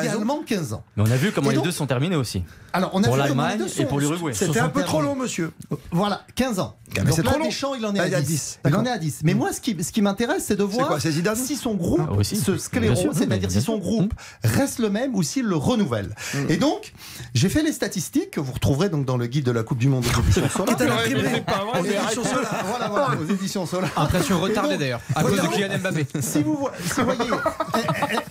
également 0.00 0.42
15 0.44 0.72
ans. 0.72 0.82
Mais 0.96 1.04
on 1.06 1.10
a 1.10 1.16
vu 1.16 1.30
comment 1.30 1.48
Et 1.50 1.52
les 1.52 1.56
donc- 1.56 1.66
deux 1.66 1.70
sont 1.72 1.86
terminés 1.86 2.16
aussi. 2.16 2.42
Alors, 2.72 2.90
on 2.94 3.02
a 3.02 3.06
Pour 3.06 3.16
l'Allemagne 3.16 3.62
et 3.78 3.84
pour 3.84 4.00
l'Uruguay. 4.00 4.32
C'était 4.34 4.60
un 4.60 4.68
peu 4.68 4.82
trop 4.82 5.02
long, 5.02 5.14
monsieur. 5.14 5.52
Voilà, 5.90 6.22
15 6.34 6.58
ans. 6.58 6.76
mais 6.96 7.02
Donc 7.04 7.12
c'est 7.14 7.22
là, 7.22 7.30
trop 7.30 7.38
long. 7.38 7.46
Deschamps, 7.46 7.74
il 7.74 7.84
en 7.86 7.94
est 7.94 7.98
Ah, 7.98 8.02
à 8.04 8.08
est 8.08 8.14
à 8.14 8.20
10. 8.20 8.26
10, 8.26 8.58
Il 8.66 8.74
en 8.76 8.84
est 8.84 8.90
à 8.90 8.98
10. 8.98 9.20
Mais 9.24 9.34
moi, 9.34 9.52
ce 9.52 9.60
qui, 9.60 9.82
ce 9.82 9.92
qui 9.92 10.02
m'intéresse, 10.02 10.44
c'est 10.46 10.56
de 10.56 10.62
voir 10.64 10.88
quoi, 10.88 11.00
si 11.00 11.56
son 11.56 11.74
groupe 11.74 12.00
Ah, 12.08 12.12
aussi. 12.14 12.36
se 12.36 12.56
sclérose, 12.56 13.16
c'est-à-dire 13.16 13.50
si 13.50 13.60
son 13.60 13.78
groupe 13.78 14.14
reste 14.44 14.78
le 14.78 14.90
même 14.90 15.14
ou 15.14 15.22
s'il 15.22 15.44
le 15.44 15.56
renouvelle. 15.56 16.14
Mm. 16.34 16.38
Et 16.50 16.56
donc, 16.56 16.92
j'ai 17.34 17.48
fait 17.48 17.62
les 17.62 17.72
statistiques 17.72 18.30
que 18.32 18.40
vous 18.40 18.52
retrouverez 18.52 18.88
donc 18.88 19.04
dans 19.04 19.16
le 19.16 19.26
guide 19.26 19.44
de 19.44 19.52
la 19.52 19.62
Coupe 19.62 19.78
du 19.78 19.88
Monde 19.88 20.04
aux 20.06 20.20
éditions 20.22 20.48
Solar. 20.56 20.76
Qui 20.76 20.82
est 20.82 20.86
à 20.86 20.88
l'imprimerie. 20.88 21.40
pas 21.42 21.64
vrai, 21.64 21.80
Aux 21.80 21.84
éditions 21.84 22.24
Solar. 22.24 22.64
Voilà, 22.66 22.88
voilà, 22.88 23.08
aux 23.20 23.26
éditions 23.32 23.66
Solar. 23.66 23.90
Impression 23.96 24.38
Et 24.38 24.42
retardée 24.42 24.78
d'ailleurs, 24.78 25.00
à 25.14 25.22
cause 25.22 25.40
de 25.40 25.46
Kylian 25.46 25.78
Mbappé. 25.78 26.06
si 26.20 26.42
vous, 26.42 26.56
voyez, 27.04 27.30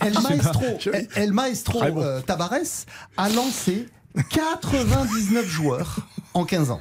El, 1.16 1.32
Maestro, 1.32 1.80
bon. 1.80 2.02
euh, 2.02 2.20
Tabares 2.20 2.86
a 3.16 3.28
lancé 3.28 3.86
99 4.30 5.46
joueurs 5.46 5.96
en 6.34 6.44
15 6.44 6.70
ans. 6.70 6.80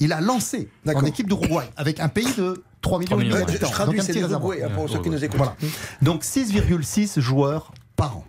Il 0.00 0.12
a 0.12 0.20
lancé 0.20 0.70
en 0.86 1.04
équipe 1.04 1.26
d'Uruguay 1.28 1.68
avec 1.76 1.98
un 2.00 2.08
pays 2.08 2.32
de 2.36 2.62
3 2.82 3.00
millions 3.00 3.18
et 3.18 3.24
demi 3.24 3.24
millions, 3.24 3.34
Ouais, 3.34 3.40
je, 3.42 3.46
d'habitants. 3.46 3.66
je 3.66 3.72
traduis, 3.72 3.96
Donc 3.98 4.02
un 4.02 4.06
c'est 4.06 4.12
petit 4.12 4.22
réservoir. 4.22 4.52
l'Uruguay, 4.52 4.72
hein, 4.72 4.74
pour 4.76 4.88
ceux 4.88 5.00
qui 5.02 5.10
nous 5.10 5.24
écoutent. 5.24 5.36
Voilà. 5.38 5.56
Donc 6.02 6.22
6,6 6.22 7.20
joueurs 7.20 7.72
par 7.96 8.16
an. 8.18 8.24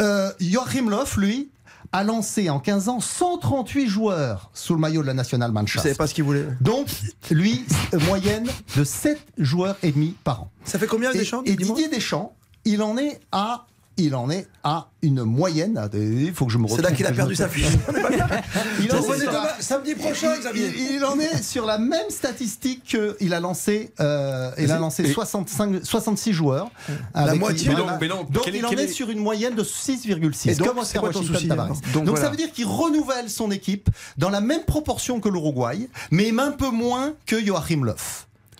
Euh, 0.00 0.32
Joachim 0.40 0.88
Löw, 0.88 1.04
lui, 1.18 1.50
a 1.92 2.04
lancé 2.04 2.48
en 2.50 2.58
15 2.60 2.88
ans 2.88 3.00
138 3.00 3.86
joueurs 3.88 4.50
sous 4.54 4.74
le 4.74 4.80
maillot 4.80 5.02
de 5.02 5.06
la 5.06 5.14
National 5.14 5.50
Je 5.50 5.54
Mannschaft. 5.54 5.82
savais 5.82 5.94
pas 5.94 6.06
ce 6.06 6.14
qu'il 6.14 6.24
voulait. 6.24 6.46
Donc, 6.60 6.86
lui, 7.30 7.64
euh, 7.94 7.98
moyenne 8.06 8.46
de 8.76 8.84
7 8.84 9.18
joueurs 9.38 9.76
et 9.82 9.92
demi 9.92 10.14
par 10.24 10.42
an. 10.42 10.50
Ça 10.64 10.78
fait 10.78 10.86
combien 10.86 11.12
Et, 11.12 11.18
Deschamps 11.18 11.42
et 11.44 11.54
dis-moi 11.56 11.76
Didier 11.76 11.90
Deschamps, 11.94 12.34
il 12.64 12.82
en 12.82 12.96
est 12.98 13.20
à 13.32 13.66
il 13.98 14.14
en 14.14 14.30
est 14.30 14.46
à 14.64 14.88
une 15.02 15.22
moyenne. 15.22 15.80
Il 15.94 16.32
faut 16.32 16.46
que 16.46 16.52
je 16.52 16.58
me 16.58 16.66
C'est 16.68 16.82
là 16.82 16.92
qu'il 16.92 17.06
a 17.06 17.12
perdu 17.12 17.34
sa 17.36 17.48
fiche. 17.48 17.66
Il 18.80 18.92
en, 18.92 19.02
est 19.02 19.08
la- 19.18 19.26
demain, 19.26 19.48
samedi 19.60 19.94
prochain, 19.94 20.36
Xavier. 20.38 20.72
il, 20.76 20.96
il 20.96 21.04
en 21.04 21.18
est 21.18 21.42
sur 21.42 21.66
la 21.66 21.78
même 21.78 22.08
statistique 22.10 22.82
qu'il 23.18 23.34
a 23.34 23.40
lancé. 23.40 23.92
euh, 24.00 24.50
il 24.58 24.70
a 24.70 24.78
lancé 24.78 25.12
65, 25.12 25.80
66 25.84 26.32
joueurs. 26.32 26.70
avec- 27.14 27.40
moitié. 27.40 27.62
il- 27.64 27.68
Mais 27.68 27.74
voilà. 27.74 27.92
donc- 27.92 28.00
mais 28.00 28.08
donc, 28.08 28.30
Donc 28.30 28.44
quel 28.44 28.54
est- 28.56 28.58
il 28.58 28.66
en 28.66 28.70
quel 28.70 28.80
est 28.80 28.84
est- 28.84 28.88
sur 28.88 29.10
une 29.10 29.18
moyenne 29.20 29.54
de 29.54 29.62
6,6. 29.64 30.50
Et 30.50 30.54
donc, 30.54 30.68
comme 30.68 30.76
c'est 30.78 30.82
Oscar 30.82 31.02
quoi 31.02 31.10
ton 31.12 31.18
Washington 31.20 31.36
souci, 31.36 31.48
Tavares. 31.48 31.66
alors 31.66 31.80
Donc, 31.92 32.04
Donc, 32.04 32.18
ça 32.18 32.28
veut 32.30 32.36
dire 32.36 32.52
qu'il 32.52 32.66
renouvelle 32.66 33.28
son 33.30 33.50
équipe 33.50 33.88
dans 34.16 34.30
la 34.30 34.40
même 34.40 34.64
proportion 34.64 35.20
que 35.20 35.28
l'Uruguay, 35.28 35.88
mais 36.10 36.30
un 36.38 36.52
peu 36.52 36.70
moins 36.70 37.14
que 37.26 37.44
Joachim 37.44 37.84
Löw. 37.84 37.94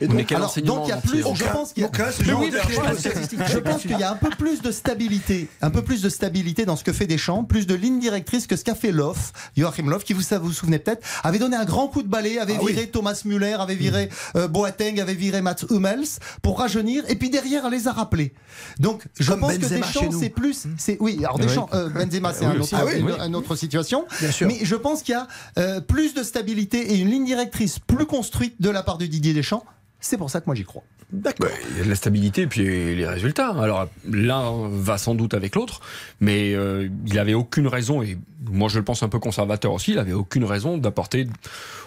Et 0.01 0.07
donc, 0.07 0.31
Alors, 0.33 0.55
il 0.57 0.89
y 0.89 0.93
a 0.93 0.97
plus, 0.99 1.19
je 1.35 1.45
pense 1.53 1.73
qu'il 1.73 1.83
y 1.83 1.87
a, 1.87 1.91
oui, 2.39 2.51
je 2.53 3.59
pense- 3.59 3.83
qu'il 3.83 3.99
y 3.99 4.05
un 4.05 4.15
peu 4.15 4.31
plus 4.31 4.63
de 4.63 4.71
stabilité, 4.71 5.49
un 5.61 5.71
peu 5.71 5.83
plus 5.83 6.03
de 6.03 6.09
stabilité 6.09 6.65
dans 6.65 6.77
ce 6.77 6.85
que 6.85 6.93
fait 6.93 7.07
Deschamps, 7.07 7.45
plus 7.45 7.67
de 7.67 7.75
ligne 7.75 7.99
directrice 7.99 8.47
que 8.47 8.55
ce 8.57 8.65
qu'a 8.65 8.75
fait 8.75 8.93
Loff, 8.93 9.33
Joachim 9.57 9.89
Loff, 9.89 10.05
qui 10.05 10.13
vous 10.13 10.23
ça 10.23 10.39
vous 10.39 10.47
vous 10.49 10.53
souvenez 10.53 10.79
peut-être, 10.79 11.05
avait 11.25 11.39
donné 11.39 11.57
un 11.57 11.65
grand 11.65 11.89
coup 11.89 12.03
de 12.03 12.09
balai, 12.09 12.39
avait 12.39 12.55
Ah 12.59 12.63
oui. 12.63 12.73
viré 12.73 12.89
Thomas 12.89 13.21
Müller, 13.25 13.57
avait 13.59 13.75
viré 13.75 14.09
euh, 14.37 14.47
Boateng, 14.49 15.01
avait 15.01 15.15
viré 15.15 15.43
Mats 15.43 15.57
Hummels 15.71 16.07
pour 16.43 16.59
rajeunir, 16.61 17.05
et 17.09 17.17
puis 17.17 17.31
derrière 17.31 17.67
elle 17.67 17.73
les 17.73 17.89
a 17.89 17.93
rappelés. 17.93 18.33
Donc 18.79 19.05
je 19.19 19.31
Comme 19.31 19.41
pense 19.41 19.53
Benzema 19.59 19.81
que 19.81 19.85
Deschamps 19.93 20.19
c'est 20.21 20.29
plus, 20.31 20.67
c'est 20.79 20.97
oui, 21.01 21.19
alors 21.25 21.39
Deschamps, 21.39 21.69
euh, 21.75 21.89
Benzema 21.89 22.33
c'est 22.33 22.45
un 22.45 22.59
autre- 22.61 22.69
Ah 22.73 22.85
oui, 22.87 22.99
une, 23.01 23.07
oui. 23.07 23.13
une 23.19 23.35
autre 23.35 23.57
situation, 23.57 24.07
Bien 24.21 24.31
sûr. 24.31 24.47
mais 24.47 24.59
je 24.63 24.75
pense 24.77 25.03
qu'il 25.03 25.13
y 25.13 25.17
a 25.17 25.27
euh, 25.59 25.81
plus 25.81 26.15
de 26.15 26.23
stabilité 26.23 26.93
et 26.93 26.97
une 26.99 27.11
ligne 27.11 27.25
directrice 27.25 27.79
plus 27.79 28.07
construite 28.07 28.61
de 28.61 28.71
la 28.71 28.83
part 28.83 28.99
de 28.99 29.07
Didier 29.07 29.35
Deschamps. 29.35 29.65
C'est 30.01 30.17
pour 30.17 30.31
ça 30.31 30.41
que 30.41 30.47
moi 30.47 30.55
j'y 30.55 30.65
crois. 30.65 30.85
D'accord. 31.13 31.49
Il 31.71 31.79
y 31.79 31.81
a 31.81 31.85
de 31.85 31.89
la 31.89 31.95
stabilité 31.95 32.43
et 32.43 32.47
puis 32.47 32.95
les 32.95 33.07
résultats. 33.07 33.49
Alors 33.51 33.89
l'un 34.07 34.69
va 34.69 34.99
sans 34.99 35.15
doute 35.15 35.35
avec 35.35 35.55
l'autre, 35.55 35.81
mais 36.21 36.55
euh, 36.55 36.89
il 37.07 37.19
avait 37.19 37.35
aucune 37.35 37.67
raison, 37.67 38.03
et 38.03 38.19
moi 38.45 38.69
je 38.69 38.79
le 38.79 38.85
pense 38.85 39.03
un 39.03 39.09
peu 39.09 39.19
conservateur 39.19 39.73
aussi, 39.73 39.93
il 39.93 39.99
avait 39.99 40.13
aucune 40.13 40.45
raison 40.45 40.77
d'apporter 40.77 41.27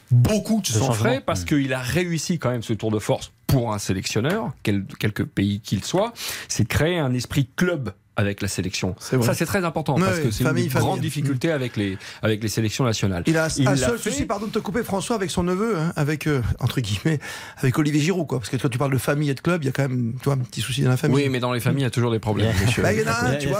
beaucoup 0.09 0.61
de 0.61 0.67
De 0.67 0.79
sang 0.79 0.91
frais 0.91 1.21
parce 1.25 1.45
qu'il 1.45 1.73
a 1.73 1.79
réussi 1.79 2.39
quand 2.39 2.49
même 2.49 2.63
ce 2.63 2.73
tour 2.73 2.91
de 2.91 2.99
force 2.99 3.31
pour 3.47 3.73
un 3.73 3.79
sélectionneur, 3.79 4.53
quel, 4.63 4.85
quelque 4.99 5.23
pays 5.23 5.59
qu'il 5.59 5.83
soit, 5.83 6.13
c'est 6.47 6.63
de 6.63 6.67
créer 6.69 6.97
un 6.97 7.13
esprit 7.13 7.47
club 7.55 7.93
avec 8.15 8.41
la 8.41 8.47
sélection. 8.47 8.95
Ça 8.99 9.33
c'est 9.33 9.45
très 9.45 9.63
important 9.65 9.95
parce 9.95 10.19
que 10.19 10.31
c'est 10.31 10.43
une 10.43 10.47
famille. 10.49 10.67
grande 10.67 10.99
difficulté 11.01 11.51
avec 11.51 11.77
les 11.77 11.97
avec 12.21 12.41
les 12.43 12.49
sélections 12.49 12.83
nationales. 12.83 13.23
Il 13.27 13.37
a 13.37 13.45
un 13.45 13.63
l'a 13.63 13.77
seul 13.77 13.97
fait. 13.97 14.09
souci, 14.11 14.25
pardon 14.25 14.47
de 14.47 14.51
te 14.51 14.59
couper, 14.59 14.83
François, 14.83 15.15
avec 15.15 15.31
son 15.31 15.43
neveu, 15.43 15.77
hein, 15.77 15.93
avec, 15.95 16.27
euh, 16.27 16.41
entre 16.59 16.81
guillemets, 16.81 17.19
avec 17.57 17.77
Olivier 17.77 18.01
Giroud, 18.01 18.27
quoi. 18.27 18.39
Parce 18.39 18.49
que 18.49 18.57
toi, 18.57 18.69
tu 18.69 18.77
parles 18.77 18.91
de 18.91 18.97
famille 18.97 19.29
et 19.29 19.33
de 19.33 19.39
club, 19.39 19.63
il 19.63 19.67
y 19.67 19.69
a 19.69 19.71
quand 19.71 19.83
même, 19.83 20.13
tu 20.19 20.25
vois, 20.25 20.33
un 20.33 20.37
petit 20.37 20.61
souci 20.61 20.81
dans 20.81 20.89
la 20.89 20.97
famille. 20.97 21.15
Oui, 21.15 21.29
mais 21.29 21.39
dans 21.39 21.53
les 21.53 21.59
familles, 21.59 21.81
il 21.81 21.85
y 21.85 21.87
a 21.87 21.91
toujours 21.91 22.11
des 22.11 22.19
problèmes. 22.19 22.53
monsieur. 22.61 22.83
Bah, 22.83 22.93
il 22.93 22.99
y 22.99 23.03
en 23.03 23.07
a 23.07 23.25
un, 23.25 23.35
tu 23.35 23.47
vois. 23.47 23.59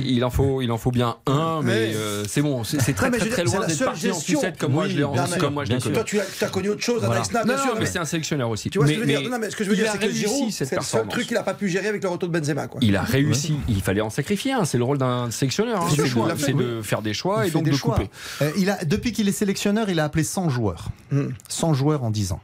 Il 0.00 0.24
en 0.24 0.30
faut, 0.30 0.62
il 0.62 0.70
en 0.72 0.78
faut 0.78 0.90
bien 0.90 1.16
un, 1.26 1.60
mais 1.62 1.94
euh, 1.94 2.24
c'est 2.28 2.42
bon. 2.42 2.64
C'est 2.64 2.78
très, 2.94 3.10
très, 3.10 3.28
très 3.28 3.44
loin 3.44 3.60
la 3.60 3.66
d'être 3.66 3.84
parti 3.84 4.10
en 4.10 4.18
sucette 4.18 4.58
comme 4.58 4.72
moi 4.72 4.84
Oui, 4.84 4.90
je 4.90 4.96
l'ai 4.96 5.38
connu. 5.38 5.92
Toi, 5.92 6.04
tu 6.04 6.20
as, 6.20 6.48
connu 6.48 6.70
autre 6.70 6.82
chose, 6.82 7.02
Nar, 7.02 7.10
Non, 7.10 7.44
bien 7.44 7.56
non, 7.56 7.62
sûr. 7.62 7.76
mais 7.78 7.86
c'est 7.86 7.98
un 7.98 8.04
sélectionneur 8.04 8.48
aussi. 8.48 8.70
Tu 8.70 8.78
vois 8.78 8.86
ce 8.86 8.92
que 8.92 8.96
je 8.96 9.00
veux 9.00 9.06
dire? 9.06 9.20
mais 9.22 9.28
Non, 9.28 9.38
mais 9.38 9.50
ce 9.50 9.56
que 9.56 9.64
je 9.64 9.70
veux 9.70 9.76
il 9.76 9.80
dire, 9.82 9.90
a 9.90 9.92
c'est 9.92 9.98
que 9.98 10.10
Giroud, 10.12 10.50
c'est 10.50 10.70
le 10.74 10.82
seul 10.82 11.08
truc 11.08 11.26
qu'il 11.26 11.36
a 11.36 11.42
pas 11.42 11.54
pu 11.54 11.68
gérer 11.68 11.88
avec 11.88 12.02
le 12.02 12.08
retour 12.08 12.28
de 12.28 12.38
Benzema, 12.38 12.66
quoi. 12.68 12.80
Il 12.82 12.96
a 12.96 13.02
réussi, 13.02 13.56
il 13.74 13.82
fallait 13.82 14.00
en 14.00 14.10
sacrifier 14.10 14.52
un, 14.52 14.64
c'est 14.64 14.78
le 14.78 14.84
rôle 14.84 14.98
d'un 14.98 15.30
sélectionneur, 15.30 15.82
hein. 15.82 15.88
C'est 16.36 16.52
de, 16.52 16.62
de 16.78 16.82
faire 16.82 17.02
des 17.02 17.14
choix 17.14 17.44
Il 17.44 17.48
et 17.48 17.50
donc 17.50 17.64
des 17.64 17.70
de 17.72 17.76
choix. 17.76 17.94
couper. 17.96 18.10
Euh, 18.42 18.50
il 18.56 18.70
a, 18.70 18.84
depuis 18.84 19.12
qu'il 19.12 19.28
est 19.28 19.32
sélectionneur, 19.32 19.88
il 19.90 20.00
a 20.00 20.04
appelé 20.04 20.24
100 20.24 20.48
joueurs. 20.48 20.88
Hmm. 21.10 21.28
100 21.48 21.74
joueurs 21.74 22.04
en 22.04 22.10
10 22.10 22.32
ans. 22.32 22.40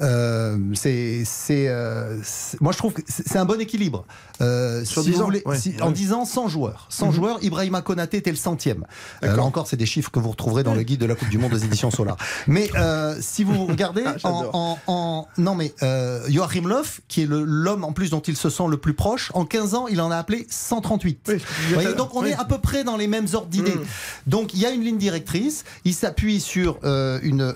Euh, 0.00 0.56
c'est, 0.74 1.22
c'est, 1.24 1.68
euh, 1.68 2.18
c'est- 2.22 2.60
moi 2.60 2.72
je 2.72 2.78
trouve 2.78 2.92
que 2.94 3.02
c'est 3.06 3.36
un 3.38 3.44
bon 3.44 3.60
équilibre. 3.60 4.04
Euh, 4.40 4.84
Sur 4.84 5.02
si 5.02 5.10
10 5.10 5.14
vous 5.16 5.22
ans, 5.22 5.24
voulez, 5.26 5.42
ouais. 5.46 5.56
si- 5.58 5.70
Ouais. 5.70 5.82
En 5.82 5.92
10 5.92 6.12
ans, 6.12 6.24
100 6.24 6.48
joueurs. 6.48 6.86
100 6.90 7.06
Mhm. 7.08 7.12
joueurs, 7.12 7.38
Ibrahima 7.42 7.82
Konaté 7.82 8.16
était 8.16 8.30
le 8.30 8.36
centième. 8.36 8.84
Euh, 9.22 9.36
là 9.36 9.42
encore, 9.44 9.68
c'est 9.68 9.76
des 9.76 9.86
chiffres 9.86 10.10
que 10.10 10.18
vous 10.18 10.30
retrouverez 10.30 10.64
dans 10.64 10.74
le 10.74 10.82
guide 10.82 10.98
de 11.00 11.06
la 11.06 11.14
Coupe 11.14 11.28
du 11.28 11.38
Monde 11.38 11.54
aux 11.54 11.58
éditions 11.58 11.92
Solar. 11.92 12.16
Mais 12.48 12.68
euh, 12.74 13.14
si 13.20 13.44
vous 13.44 13.66
regardez, 13.66 14.02
Ah, 14.04 14.16
en, 14.24 14.50
en- 14.52 14.78
en- 14.88 15.28
non 15.38 15.54
mais 15.54 15.72
euh, 15.84 16.20
Joachim 16.28 16.66
Löw, 16.68 16.82
qui 17.06 17.22
est 17.22 17.26
le- 17.26 17.44
l'homme 17.44 17.84
en 17.84 17.92
plus 17.92 18.10
dont 18.10 18.20
il 18.20 18.36
se 18.36 18.50
sent 18.50 18.64
le 18.68 18.76
plus 18.76 18.94
proche, 18.94 19.30
en 19.34 19.44
15 19.44 19.74
ans, 19.74 19.86
il 19.88 20.00
en 20.00 20.10
a 20.10 20.16
appelé 20.16 20.46
138. 20.50 21.20
Oui, 21.28 21.34
Vous 21.68 21.74
voyez, 21.74 21.94
donc 21.94 22.14
on 22.16 22.22
oui. 22.24 22.30
est 22.30 22.34
à 22.34 22.44
peu 22.44 22.58
près 22.58 22.82
dans 22.82 22.96
les 22.96 23.06
mêmes 23.06 23.26
ordres 23.34 23.46
d'idées. 23.48 23.74
Mm. 23.76 23.84
Donc 24.26 24.52
il 24.54 24.60
y 24.60 24.66
a 24.66 24.70
une 24.70 24.82
ligne 24.82 24.98
directrice, 24.98 25.64
il 25.84 25.94
s'appuie 25.94 26.40
sur 26.40 26.78
euh, 26.82 27.20
une. 27.22 27.40
euh, 27.42 27.52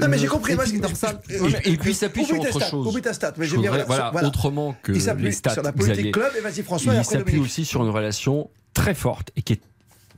Non, 0.00 0.08
mais 0.08 0.16
une 0.16 0.22
j'ai 0.22 0.26
compris. 0.28 0.54
moi, 0.54 0.64
je- 0.66 0.72
je- 0.72 1.69
et 1.72 1.76
puis 1.76 1.90
il 1.90 1.94
s'appuie 1.94 2.24
sur 2.24 2.38
autre 2.40 2.60
chose. 2.60 2.86
Oublie 2.86 3.02
ta 3.02 3.12
stat, 3.12 3.32
mais 3.36 3.44
Je 3.46 3.50
j'aime 3.52 3.60
bien. 3.62 3.70
voudrais, 3.70 3.86
voilà, 3.86 4.10
voilà. 4.12 4.28
autrement 4.28 4.74
que 4.82 4.92
Il 4.92 5.00
s'appuie 5.00 5.24
les 5.24 5.32
stats. 5.32 5.52
sur 5.54 5.62
la 5.62 5.72
politique 5.72 6.12
club, 6.14 6.32
et 6.38 6.40
vas-y, 6.40 6.62
François, 6.62 6.94
et 6.94 6.98
il 6.98 7.04
s'appuie 7.04 7.38
aussi 7.38 7.64
sur 7.64 7.82
une 7.82 7.90
relation 7.90 8.50
très 8.74 8.94
forte 8.94 9.30
et 9.36 9.42
qui 9.42 9.54
est 9.54 9.60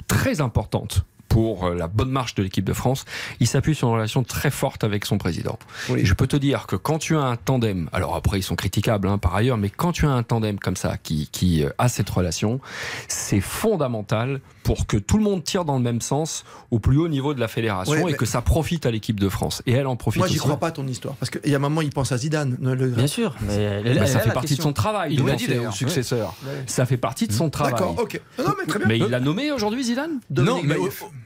très 0.09 0.41
importante 0.41 1.05
pour 1.32 1.64
euh, 1.64 1.74
la 1.74 1.88
bonne 1.88 2.10
marche 2.10 2.34
de 2.34 2.42
l'équipe 2.42 2.64
de 2.64 2.74
France. 2.74 3.06
Il 3.40 3.46
s'appuie 3.46 3.74
sur 3.74 3.88
une 3.88 3.94
relation 3.94 4.22
très 4.22 4.50
forte 4.50 4.84
avec 4.84 5.06
son 5.06 5.16
président. 5.16 5.59
Et 5.96 6.04
je 6.04 6.12
peux 6.12 6.26
te 6.26 6.36
dire 6.36 6.66
que 6.66 6.76
quand 6.76 6.98
tu 6.98 7.16
as 7.16 7.22
un 7.22 7.36
tandem, 7.36 7.88
alors 7.92 8.14
après 8.16 8.38
ils 8.38 8.42
sont 8.42 8.54
critiquables 8.54 9.09
hein, 9.09 9.16
par 9.16 9.34
ailleurs, 9.34 9.56
mais 9.56 9.70
quand 9.70 9.92
tu 9.92 10.04
as 10.06 10.10
un 10.10 10.22
tandem 10.22 10.59
comme 10.59 10.76
ça 10.76 10.98
qui, 10.98 11.28
qui 11.32 11.64
euh, 11.64 11.70
a 11.78 11.88
cette 11.88 12.10
relation, 12.10 12.60
c'est 13.09 13.40
fondamental 13.40 14.40
pour 14.62 14.86
que 14.86 14.96
tout 14.96 15.16
le 15.16 15.24
monde 15.24 15.42
tire 15.42 15.64
dans 15.64 15.76
le 15.76 15.82
même 15.82 16.00
sens 16.02 16.44
au 16.70 16.78
plus 16.78 16.98
haut 16.98 17.09
niveau 17.09 17.32
de 17.34 17.40
la 17.40 17.48
fédération 17.48 17.92
Ouais, 17.94 18.00
et 18.02 18.04
mais- 18.04 18.12
que 18.12 18.26
ça 18.26 18.42
profite 18.42 18.84
à 18.86 18.90
l'équipe 18.90 19.18
de 19.18 19.28
France. 19.28 19.62
Et 19.66 19.72
elle 19.72 19.86
en 19.86 19.96
profite 19.96 20.20
Moi, 20.20 20.28
j'y 20.28 20.36
crois 20.36 20.59
pas 20.59 20.68
à 20.68 20.70
ton 20.70 20.86
histoire. 20.86 21.14
Parce 21.16 21.30
qu'il 21.30 21.50
y 21.50 21.54
a 21.54 21.56
un 21.56 21.60
moment, 21.60 21.80
il 21.80 21.90
pense 21.90 22.12
à 22.12 22.18
Zidane. 22.18 22.56
le- 22.60 22.88
Bien 22.88 23.06
sûr, 23.06 23.34
mais 23.40 23.54
elle- 23.54 23.84
Bah, 23.84 23.90
elle- 24.02 24.09
ça 24.09 24.18
elle, 24.18 24.24
fait 24.28 24.32
partie 24.32 24.54
de 24.56 24.62
son 24.62 24.72
travail. 24.72 25.14
Il 25.14 25.24
l'a 25.24 25.34
dit, 25.34 25.48
d'ailleurs. 25.48 25.72
au 25.72 25.74
successeur. 25.74 26.34
Ouais. 26.44 26.62
Ça 26.66 26.86
fait 26.86 26.96
partie 26.96 27.26
de 27.26 27.32
son 27.32 27.50
travail. 27.50 27.72
D'accord, 27.72 27.96
ok. 27.98 28.20
Non, 28.38 28.44
mais 28.59 28.66
très 28.66 28.78
bien. 28.78 28.88
Mais 28.88 28.98
il 28.98 29.06
l'a 29.06 29.20
nommé 29.20 29.50
aujourd'hui, 29.50 29.82
Zidane? 29.82 30.20
Non, 30.30 30.60
mais 30.62 30.76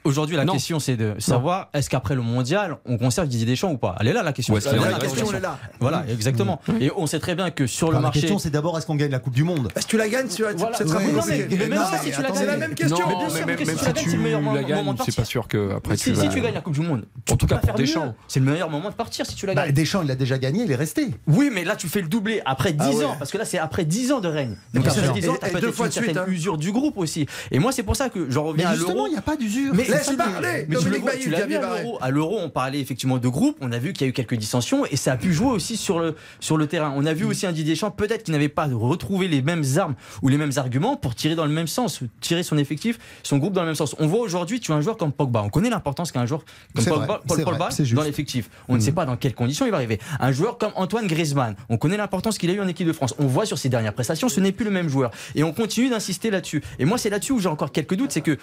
aujourd'hui, 0.07 0.37
la 0.37 0.45
Non. 0.45 0.53
question, 0.55 0.79
c'est 0.81 0.97
de 0.97 1.15
savoir 1.19 1.69
est-ce 1.75 1.91
qu'après 1.91 2.15
le 2.15 2.23
mondial, 2.23 2.77
on 2.87 2.97
conserve 2.99 3.29
Didier 3.29 3.47
Deschamps 3.47 3.71
ou 3.73 3.79
pas? 3.79 3.97
Elle 4.01 4.09
est 4.09 4.13
là, 4.13 4.23
la 4.23 4.33
question. 4.33 4.57
Est 4.57 4.65
là, 4.65 4.73
La 4.73 4.91
la 4.93 4.99
question, 4.99 5.27
elle 5.31 5.37
est 5.37 5.41
là. 5.41 5.59
Voilà, 5.81 6.05
exactement. 6.09 6.61
Et 6.81 6.91
on 6.97 7.07
sait 7.07 7.19
très 7.21 7.35
bien 7.35 7.51
que 7.51 7.67
sur 7.67 7.89
le 7.89 7.93
Alors, 7.93 8.01
la 8.03 8.07
marché. 8.09 8.21
question, 8.21 8.39
c'est 8.39 8.51
d'abord 8.51 8.77
est-ce 8.79 8.87
qu'on 8.87 8.95
gagne 8.95 9.11
la 9.11 9.19
Coupe 9.19 9.35
du 9.35 9.45
Monde? 9.45 9.69
Bah, 9.75 9.81
Si 9.81 9.87
tu 9.87 9.97
la 9.97 10.09
gagnes, 10.09 10.29
tu 10.29 10.43
Voilà. 10.43 10.79
Ouais, 10.79 11.13
non, 11.13 11.21
mais- 11.27 11.47
mais 11.51 11.57
même 11.69 11.79
Non, 11.79 11.85
si 12.03 12.11
tu 12.11 12.23
la 12.23 12.31
gagnes- 12.31 12.47
la 12.47 12.57
même 12.57 12.75
question. 12.75 12.99
Non, 12.99 13.07
bien 13.19 13.29
sûr, 13.29 13.47
mais 13.47 13.57
même, 13.57 13.59
si 13.59 13.85
gagnes, 13.85 13.93
tu 13.95 14.11
c'est 14.11 14.17
le 14.17 14.23
meilleur 14.23 14.41
moment- 14.41 14.55
la 14.55 14.63
gagnes, 14.63 14.85
de 14.85 14.91
c'est 14.91 14.97
partir. 14.97 15.15
pas 15.17 15.25
sûr 15.25 15.49
que 15.49 15.75
après 15.77 15.97
si, 15.97 16.13
tu 16.13 16.17
si 16.17 16.29
tu 16.29 16.41
gagnes 16.41 16.55
la 16.55 16.61
Coupe 16.61 16.75
du 16.75 16.81
Monde, 16.81 17.05
En 17.31 17.37
tout 17.37 17.47
cas 17.47 17.57
pour 17.57 17.75
Deschamps. 17.75 18.15
C'est 18.29 18.41
le 18.41 18.47
meilleur 18.47 18.71
moment 18.71 18.89
de 18.91 18.95
partir 18.95 19.27
si 19.27 19.35
tu 19.35 19.47
la 19.47 19.55
Bah, 19.55 19.65
gagnes. 19.67 19.75
Deschamps, 19.75 20.03
il 20.03 20.11
a 20.11 20.15
déjà 20.15 20.39
gagné, 20.39 20.65
il 20.65 20.71
est 20.71 20.77
resté. 20.77 21.09
Oui, 21.27 21.51
mais 21.53 21.65
là 21.65 21.77
tu 21.77 21.89
fais 21.89 22.01
le 22.01 22.09
doublé 22.09 22.41
après 22.45 22.73
10 22.73 22.99
Ah 23.03 23.07
ans, 23.09 23.17
parce 23.19 23.31
que 23.31 23.39
là 23.39 23.45
c'est 23.45 23.59
après 23.59 23.85
10 23.85 24.13
ans 24.13 24.21
de 24.21 24.29
règne. 24.29 24.57
Donc 24.75 24.83
Bien 24.85 24.91
après 24.93 25.03
sûr. 25.05 25.13
10 25.13 25.29
ans, 25.29 25.35
Et- 25.35 25.39
t'as 25.39 25.49
et 25.49 25.51
peut-être 25.51 25.63
deux 25.63 25.69
une 25.69 25.73
fois 25.75 25.89
de 25.89 25.93
suite, 25.93 26.17
hein. 26.17 26.25
usure 26.29 26.57
du 26.57 26.73
groupe 26.73 26.97
aussi. 26.99 27.27
Et 27.51 27.59
moi 27.59 27.73
c'est 27.73 27.83
pour 27.83 27.97
ça 27.97 28.09
que 28.09 28.31
j'en 28.31 28.45
reviens 28.45 28.69
à 28.69 28.75
justement, 28.75 28.95
l'euro. 28.95 29.07
il 29.09 29.13
n'y 29.13 29.17
a 29.19 29.23
pas 29.23 29.37
d'usure. 29.37 29.75
Laisse 29.97 30.17
parler, 30.17 30.67
mais 30.69 30.77
Dominique 30.77 31.05
Bailly, 31.05 31.35
à 31.35 31.47
l'euro. 31.47 31.99
À 32.01 32.11
l'euro, 32.11 32.39
on 32.41 32.51
parlait 32.51 32.81
effectivement 32.81 33.19
de 33.19 33.29
groupe. 33.29 33.57
On 33.61 33.73
a 33.73 33.79
vu 33.79 33.93
qu'il 33.93 34.03
y 34.03 34.09
a 34.09 34.11
eu 34.11 34.13
quelques 34.13 34.37
dissensions 34.37 34.87
et 34.87 34.97
ça 34.97 35.13
a 35.13 35.17
pu 35.17 35.33
jouer 35.33 35.51
aussi 35.51 35.77
sur 35.77 35.99
le, 36.01 36.15
sur 36.41 36.57
le 36.57 36.67
terrain. 36.67 36.93
On 36.97 37.05
a 37.07 37.13
vu 37.15 37.25
Mm. 37.25 37.29
aussi 37.29 37.47
un 37.47 37.53
Didier 37.53 37.75
Deschamps 37.75 37.91
peut-être 37.91 38.25
qu'il 38.25 38.33
n'avait 38.33 38.49
pas 38.49 38.67
retrouvé 38.67 39.29
les 39.29 39.43
mêmes 39.43 39.65
armes 39.77 39.95
ou 40.23 40.29
les 40.29 40.37
mêmes 40.37 40.53
arguments 40.57 40.97
pour 40.97 41.15
tirer 41.15 41.35
dans 41.35 41.45
le 41.47 41.53
même 41.53 41.67
sens, 41.67 42.01
tirer 42.21 42.43
son 42.43 42.59
effectif, 42.59 42.99
son 43.23 43.39
groupe 43.39 43.53
dans 43.53 43.63
le 43.63 43.67
même 43.69 43.75
sens. 43.75 43.97
On 43.99 44.07
voit 44.07 44.21
aujourd'hui, 44.21 44.61
tu 44.61 44.73
as 44.73 44.75
un 44.75 44.81
joueur 44.81 44.97
comme 44.97 45.13
Pogba. 45.13 45.43
On 45.43 45.49
connaît 45.49 45.71
l'importance 45.71 46.13
qu'a 46.13 46.21
un 46.21 46.27
joueur 46.27 46.45
comme 46.75 46.85
Pogba, 46.85 47.21
Paul 47.27 47.45
Pogba 47.45 47.69
dans 47.95 48.03
l'effectif. 48.03 48.49
On 48.69 48.77
ne 48.77 48.81
sait 48.81 48.93
pas 48.93 49.07
dans 49.07 49.17
quelles 49.17 49.35
conditions 49.35 49.67
il 49.67 49.71
va 49.71 49.77
arriver. 49.79 49.99
Un 50.21 50.33
joueur 50.33 50.59
comme 50.59 50.73
Antoine 50.77 51.07
Griezmann, 51.07 51.57
on 51.69 51.79
connaît 51.79 51.97
l'importance 51.97 52.39
qu'il 52.39 52.51
a 52.51 52.53
eu 52.53 52.61
en 52.61 52.69
équipe 52.69 52.87
de 52.87 52.93
France. 52.93 53.15
On 53.19 53.27
voit 53.27 53.47
sur 53.47 53.59
ses 53.59 53.69
dernières 53.69 53.95
prestations, 53.95 54.29
ce 54.29 54.41
n'est 54.41 54.53
plus 54.53 54.65
le 54.65 54.71
même 54.71 54.89
joueur. 54.89 55.11
Et 55.35 55.43
on 55.43 55.53
continue 55.53 55.89
d'insister 55.89 56.31
là-dessus. 56.31 56.63
Et 56.79 56.85
moi, 56.85 56.99
c'est 56.99 57.11
là-dessus 57.11 57.33
où 57.33 57.39
j'ai 57.41 57.49
encore 57.49 57.73
quelques 57.73 57.95
doutes, 57.95 58.13
c'est 58.13 58.21
que 58.21 58.37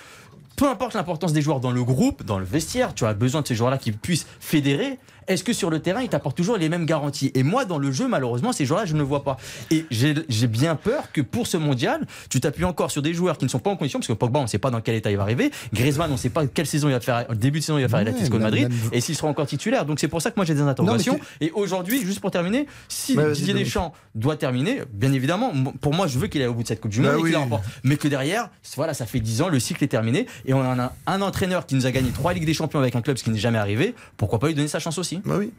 peu 0.56 0.70
importe 0.70 0.94
l'importance 0.94 1.34
des 1.34 1.42
joueurs 1.42 1.60
dans 1.60 1.72
le 1.72 1.84
groupe, 1.84 2.24
dans 2.24 2.40
le 2.40 2.46
vestiaire, 2.46 2.94
tu 2.94 3.06
as 3.06 3.14
besoin 3.14 3.42
de 3.42 3.48
ces 3.48 3.56
joueurs-là 3.56 3.78
qui 3.78 3.92
puissent 3.92 4.28
fédérer. 4.40 5.00
Est-ce 5.28 5.44
que 5.44 5.54
sur 5.54 5.70
le 5.70 5.80
terrain, 5.80 6.02
ils 6.02 6.10
t'apportent 6.10 6.38
toujours 6.38 6.58
les 6.58 6.70
mêmes 6.70 6.86
garanties? 6.86 7.32
Et 7.36 7.44
moi, 7.44 7.66
dans 7.66 7.78
le 7.78 7.92
jeu, 7.92 8.08
malheureusement, 8.08 8.52
ces 8.52 8.66
joueurs-là, 8.66 8.86
je 8.86 8.94
ne 8.94 9.00
le 9.00 9.04
vois 9.06 9.24
pas. 9.24 9.38
Et 9.72 9.86
j'ai 9.90 10.48
bien 10.48 10.76
peur 10.76 11.12
que 11.12 11.22
pour 11.22 11.48
ce 11.48 11.58
mondial, 11.58 12.06
tu 12.30 12.40
t'appuies 12.40 12.66
encore 12.66 12.92
sur 12.92 13.02
des 13.02 13.14
joueurs 13.14 13.38
qui 13.38 13.46
ne 13.46 13.50
sont 13.50 13.60
pas 13.60 13.70
en 13.70 13.76
condition, 13.76 14.00
parce 14.00 14.08
que 14.08 14.14
Pogba, 14.14 14.40
on 14.40 14.44
ne 14.44 14.48
sait 14.48 14.58
pas 14.58 14.72
dans 14.72 14.82
quel 14.82 14.96
état 14.96 15.12
il 15.12 15.18
va 15.18 15.24
arriver. 15.24 15.52
Griezmann, 15.74 16.10
on 16.10 16.14
ne 16.14 16.18
sait 16.18 16.30
pas 16.30 16.46
quelle 16.48 16.68
saison 16.68 16.90
il 16.90 16.94
va 16.94 17.00
faire, 17.00 17.26
début 17.36 17.60
de 17.60 17.64
saison 17.64 17.78
il 17.78 17.82
va 17.84 17.88
faire 17.90 18.00
à 18.00 18.02
Ouais, 18.04 18.06
l'Atlético 18.06 18.38
de 18.38 18.44
Madrid, 18.44 18.70
même- 18.70 18.78
et 18.92 19.02
s'il 19.02 19.16
sera 19.16 19.28
encore 19.28 19.48
titulaire. 19.48 19.86
Donc 19.86 20.00
c'est 20.00 20.08
pour 20.08 20.22
ça 20.22 20.30
que 20.32 20.36
moi 20.38 20.46
j'ai 20.46 20.54
des 20.56 20.62
interrogations. 20.62 21.16
tu- 21.40 21.46
Et 21.48 21.52
aujourd'hui, 21.52 22.02
juste 22.06 22.20
pour 22.20 22.32
terminer, 22.32 22.68
si 22.90 23.16
vas-y, 23.16 23.34
Didier. 23.34 23.54
Deschamps 23.54 23.94
doit 24.16 24.36
terminer, 24.36 24.82
bien 24.92 25.14
évidemment, 25.14 25.52
pour 25.82 25.94
moi, 25.94 26.08
je 26.08 26.20
veux 26.20 26.28
qu'il 26.28 26.42
aille 26.42 26.48
au 26.48 26.54
bout 26.54 26.64
de 26.64 26.68
cette 26.68 26.82
Coupe 26.82 26.92
du 26.92 27.00
Monde 27.02 27.12
Bah 27.12 27.18
et 27.20 27.32
qu'il 27.32 27.38
oui. 27.38 27.58
Mais 27.84 27.98
que 27.98 28.08
derrière, 28.08 28.50
voilà, 28.76 28.94
ça 28.94 29.06
fait 29.06 29.20
10 29.20 29.42
ans, 29.42 29.50
le 29.50 29.60
cycle 29.60 29.84
est 29.84 29.88
terminé, 29.88 30.28
et 30.46 30.54
on 30.54 30.62
a 30.62 30.84
un, 30.84 30.92
un 31.08 31.22
entraîneur 31.22 31.66
qui 31.66 31.76
nous 31.76 31.86
a 31.86 31.92
gagné 31.92 32.10
trois 32.12 32.34
Ligues 32.34 32.46
des 32.46 32.54
Champions 32.54 32.80
avec 32.80 32.96
un 32.96 33.02
club, 33.02 33.18
ce 33.18 33.24
qui 33.24 33.30
n'est 33.30 33.38
jamais 33.40 33.58
arrivé. 33.58 33.94
Pourquoi 34.18 34.40
pas 34.40 34.48
lui 34.48 34.56
donner 34.56 34.68
sa 34.68 34.80
chance 34.80 34.98
aussi? 34.98 35.13
Bah 35.26 35.38
oui. 35.40 35.52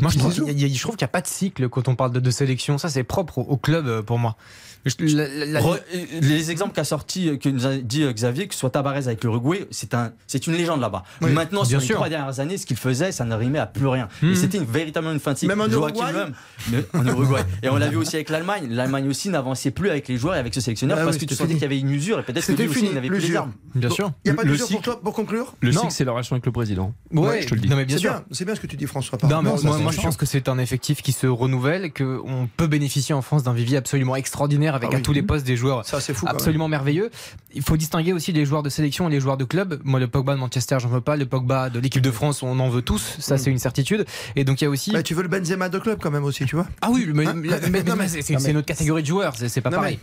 Moi, 0.00 0.10
je 0.10 0.18
trouve 0.18 0.32
qu'il 0.34 0.60
y 0.60 0.64
a- 0.64 0.68
je 0.74 0.80
trouve 0.80 0.96
qu'il 0.96 1.04
n'y 1.04 1.10
a 1.10 1.12
pas 1.12 1.20
de 1.22 1.26
cycle 1.26 1.68
quand 1.68 1.88
on 1.88 1.94
parle 1.96 2.12
de, 2.12 2.20
de 2.20 2.30
sélection. 2.30 2.78
Ça, 2.78 2.88
c'est 2.88 3.04
propre 3.04 3.38
au, 3.38 3.42
au 3.42 3.56
club 3.56 3.86
euh, 3.86 4.02
pour 4.02 4.18
moi. 4.18 4.36
Je- 4.84 5.16
la- 5.16 5.26
la- 5.26 5.46
la- 5.46 5.60
Re- 5.60 5.80
les 6.20 6.50
exemples 6.52 6.72
qu'a 6.72 6.84
sorti, 6.84 7.28
euh, 7.28 7.36
que 7.36 7.48
nous 7.48 7.66
a 7.66 7.74
dit 7.76 8.04
euh, 8.04 8.12
Xavier, 8.12 8.46
que 8.46 8.54
ce 8.54 8.60
soit 8.60 8.70
Tabarez 8.70 9.06
avec 9.08 9.24
l'Uruguay, 9.24 9.66
c'est 9.72 9.94
un, 9.94 10.12
c'est 10.28 10.46
une 10.46 10.52
légende 10.52 10.80
là-bas. 10.80 11.02
Oui, 11.22 11.32
Maintenant, 11.32 11.62
bien 11.62 11.70
sur 11.70 11.80
les 11.80 11.86
sûr. 11.86 11.96
trois 11.96 12.08
dernières 12.08 12.38
années, 12.38 12.56
ce 12.56 12.66
qu'il 12.66 12.76
faisait, 12.76 13.10
ça 13.10 13.24
ne 13.24 13.34
rimait 13.34 13.58
à 13.58 13.66
plus 13.66 13.88
rien. 13.88 14.06
Et 14.22 14.36
c'était 14.36 14.58
une- 14.58 14.64
véritablement 14.64 15.12
une 15.12 15.18
fin 15.18 15.32
de 15.32 15.38
cycle. 15.38 15.50
Même 15.56 15.60
en 15.60 15.68
Uruguay 15.68 16.04
mais 16.70 16.84
en 16.94 17.04
Uruguay. 17.04 17.40
Et 17.64 17.68
on 17.68 17.76
l'a 17.76 17.88
vu 17.88 17.96
aussi 17.96 18.14
avec 18.14 18.30
l'Allemagne. 18.30 18.68
L'Allemagne 18.70 19.08
aussi 19.08 19.28
n'avançait 19.28 19.72
plus 19.72 19.90
avec 19.90 20.06
les 20.06 20.18
joueurs 20.18 20.36
et 20.36 20.38
avec 20.38 20.54
ce 20.54 20.60
sélectionneur 20.60 20.98
Ah 21.00 21.04
parce 21.04 21.16
oui, 21.16 21.22
que 21.22 21.26
tu 21.26 21.34
sentais 21.34 21.54
qu'il 21.54 21.62
y 21.62 21.64
avait 21.64 21.80
une 21.80 21.90
usure 21.90 22.20
et 22.20 22.22
peut-être 22.22 22.46
que 22.46 22.52
lui 22.52 22.66
aussi 22.68 22.74
fini, 22.76 22.88
il 22.90 22.94
n'avait 22.94 23.08
plus 23.08 23.18
les 23.18 23.34
armes. 23.36 23.52
bien 23.74 23.90
sûr. 23.90 24.12
Il 24.24 24.28
n'y 24.30 24.32
a 24.32 24.34
pas 24.36 24.44
Le 24.44 24.50
d'usure 24.52 24.66
pour 24.66 24.76
cycle- 24.76 24.84
toi, 24.84 25.00
pour 25.00 25.14
conclure 25.14 25.54
Le 25.60 25.72
Non. 25.72 25.80
cycle, 25.80 25.92
c'est 25.92 26.04
la 26.04 26.12
relation 26.12 26.34
avec 26.34 26.46
le 26.46 26.52
président. 26.52 26.94
Ouais, 27.12 27.42
je 27.42 27.48
te 27.48 27.54
le 27.56 27.60
dis. 27.60 27.68
Non, 27.68 27.74
mais 27.76 27.86
bien 27.86 27.96
C'est 27.96 28.02
sûr. 28.02 28.12
bien, 28.12 28.24
c'est 28.30 28.44
bien 28.44 28.54
ce 28.54 28.60
que 28.60 28.66
tu 28.68 28.76
dis, 28.76 28.86
François. 28.86 29.18
Non, 29.28 29.42
mais. 29.42 29.50
Moi, 29.86 29.92
je 29.92 30.00
pense 30.00 30.16
que 30.16 30.26
c'est 30.26 30.48
un 30.48 30.58
effectif 30.58 31.02
qui 31.02 31.12
se 31.12 31.26
renouvelle, 31.26 31.92
qu'on 31.92 32.48
peut 32.56 32.66
bénéficier 32.66 33.14
en 33.14 33.22
France 33.22 33.42
d'un 33.42 33.52
vivier 33.52 33.76
absolument 33.76 34.16
extraordinaire 34.16 34.74
avec 34.74 34.90
Ah 34.92 34.96
à 34.96 35.00
tous 35.00 35.12
les 35.12 35.22
postes 35.22 35.46
des 35.46 35.56
joueurs 35.56 35.84
Ça, 35.84 36.00
fou. 36.00 36.26
absolument 36.28 36.68
merveilleux. 36.68 37.10
Il 37.54 37.62
faut 37.62 37.76
distinguer 37.76 38.12
aussi 38.12 38.32
les 38.32 38.44
joueurs 38.44 38.62
de 38.62 38.68
sélection 38.68 39.08
et 39.08 39.12
les 39.12 39.20
joueurs 39.20 39.36
de 39.36 39.44
club. 39.44 39.80
Moi, 39.84 39.98
le 40.00 40.08
Pogba 40.08 40.34
de 40.34 40.40
Manchester, 40.40 40.76
j'en 40.80 40.88
veux 40.88 41.00
pas. 41.00 41.16
Le 41.16 41.26
Pogba 41.26 41.70
de 41.70 41.78
l'équipe 41.78 42.02
de 42.02 42.10
France, 42.10 42.42
on 42.42 42.58
en 42.60 42.68
veut 42.68 42.82
tous. 42.82 43.16
Ça, 43.18 43.34
Mm. 43.34 43.38
c'est 43.38 43.50
une 43.50 43.58
certitude. 43.58 44.04
Et 44.36 44.44
donc, 44.44 44.60
il 44.60 44.64
y 44.64 44.66
a 44.66 44.70
aussi. 44.70 44.92
Bah, 44.92 45.02
tu 45.02 45.14
veux 45.14 45.22
le 45.22 45.28
Benzema 45.28 45.68
de 45.68 45.78
club 45.78 45.98
quand 46.02 46.10
même 46.10 46.24
aussi, 46.24 46.44
tu 46.46 46.56
vois 46.56 46.66
Ah 46.82 46.88
oui, 46.92 47.06
mais, 47.14 47.26
Hein 47.26 47.34
mais- 47.36 47.48
mais- 47.70 48.08
c'est- 48.08 48.52
notre 48.52 48.66
catégorie 48.66 49.02
de 49.02 49.06
joueurs, 49.08 49.34
c'est 49.36 49.60
pas 49.60 49.70
Non, 49.70 49.76
pareil. 49.78 49.98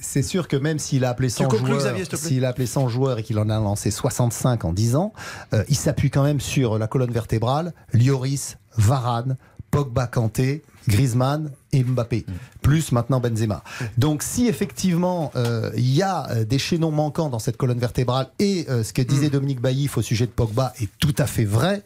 C'est 0.00 0.22
sûr 0.22 0.48
que 0.48 0.56
même 0.56 0.78
s'il 0.78 1.04
a 1.04 1.10
appelé 1.10 1.28
100 1.28 1.44
conclus, 1.48 1.80
joueurs, 1.80 1.96
s'il 2.14 2.44
a 2.44 2.48
appelé 2.48 2.66
100 2.66 2.88
joueurs 2.88 3.18
et 3.18 3.22
qu'il 3.22 3.38
en 3.38 3.48
a 3.50 3.58
lancé 3.58 3.90
65 3.90 4.64
en 4.64 4.72
10 4.72 4.96
ans, 4.96 5.12
euh, 5.52 5.62
il 5.68 5.76
s'appuie 5.76 6.10
quand 6.10 6.22
même 6.22 6.40
sur 6.40 6.78
la 6.78 6.86
colonne 6.86 7.10
vertébrale, 7.12 7.72
Lloris, 7.92 8.56
Varane, 8.76 9.36
Pogba 9.70 10.06
Kanté, 10.06 10.62
Griezmann 10.86 11.52
et 11.74 11.82
Mbappé, 11.84 12.24
plus 12.62 12.92
maintenant 12.92 13.20
Benzema. 13.20 13.62
Donc 13.98 14.22
si 14.22 14.46
effectivement 14.48 15.30
euh, 15.36 15.70
il 15.76 15.94
y 15.94 16.02
a 16.02 16.30
euh, 16.30 16.44
des 16.44 16.58
chaînons 16.58 16.90
manquants 16.90 17.28
dans 17.28 17.38
cette 17.38 17.56
colonne 17.56 17.78
vertébrale 17.78 18.28
et 18.38 18.66
euh, 18.70 18.82
ce 18.84 18.92
que 18.92 19.02
disait 19.02 19.28
Dominique 19.30 19.60
Baillif 19.60 19.98
au 19.98 20.02
sujet 20.02 20.26
de 20.26 20.30
Pogba 20.30 20.72
est 20.80 20.88
tout 20.98 21.14
à 21.18 21.26
fait 21.26 21.44
vrai, 21.44 21.82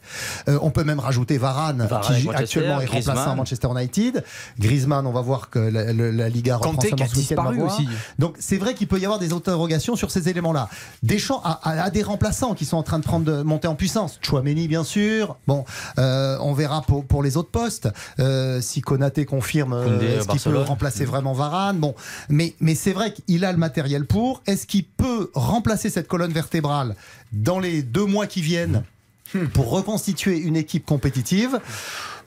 euh, 0.49 0.59
on 0.63 0.71
peut 0.71 0.85
même 0.85 1.01
rajouter 1.01 1.39
Varane, 1.39 1.87
Varane 1.87 2.17
qui 2.21 2.29
actuellement 2.43 2.81
est 2.81 2.87
remplaçant 2.87 3.31
à 3.33 3.35
Manchester 3.37 3.69
United. 3.75 4.25
Griezmann, 4.59 5.07
on 5.07 5.13
va 5.13 5.21
voir 5.23 5.51
que 5.51 5.59
la, 5.59 5.93
la- 5.93 6.13
la 6.13 6.29
Liga 6.29 6.57
reprend 6.57 6.73
seulement 6.91 7.07
ce 7.07 7.15
week-end, 7.19 7.67
aussi. 7.67 7.89
Donc 8.19 8.37
c'est 8.39 8.59
vrai 8.59 8.75
qu'il 8.75 8.89
peut 8.89 8.99
y 8.99 9.05
avoir 9.05 9.19
des 9.19 9.33
interrogations 9.33 9.97
sur 9.97 10.11
ces 10.11 10.29
éléments-là. 10.29 10.69
Deschamps 11.03 11.41
a, 11.45 11.61
a- 11.63 11.83
a 11.85 11.91
des 11.91 12.03
remplaçants 12.03 12.55
qui 12.55 12.65
sont 12.67 12.77
en 12.77 12.83
train 12.83 12.99
de 12.99 13.05
prendre 13.05 13.25
de 13.25 13.43
monter 13.43 13.69
en 13.69 13.75
puissance. 13.75 14.19
Chouameni 14.23 14.69
bien 14.69 14.85
sûr. 14.85 15.37
Bon, 15.47 15.65
on 15.97 16.53
verra 16.55 16.83
pour, 16.83 17.05
pour 17.07 17.23
les 17.23 17.37
autres 17.37 17.51
postes. 17.51 17.89
Si 18.61 18.81
Konaté 18.81 19.25
confirme, 19.25 19.78
Koundé, 19.85 20.07
est-ce 20.07 20.29
qu'il 20.29 20.41
peut 20.41 20.59
remplacer 20.59 21.05
vraiment 21.05 21.33
Varane? 21.33 21.79
Bon, 21.79 21.95
mais 22.29 22.55
mais 22.61 22.75
c'est 22.75 22.93
vrai 22.93 23.13
qu'il 23.13 23.45
a 23.45 23.53
le 23.53 23.59
matériel 23.59 24.07
pour. 24.07 24.43
Est-ce 24.47 24.67
qu'il 24.67 24.85
peut 24.85 25.31
remplacer 25.35 25.91
cette 25.91 26.09
colonne 26.09 26.33
vertébrale 26.33 26.95
dans 27.33 27.59
les 27.59 27.83
deux 27.83 28.07
mois 28.07 28.27
qui 28.27 28.43
viennent? 28.43 28.85
Pour 29.53 29.71
reconstituer 29.71 30.39
une 30.39 30.57
équipe 30.57 30.85
compétitive 30.87 31.59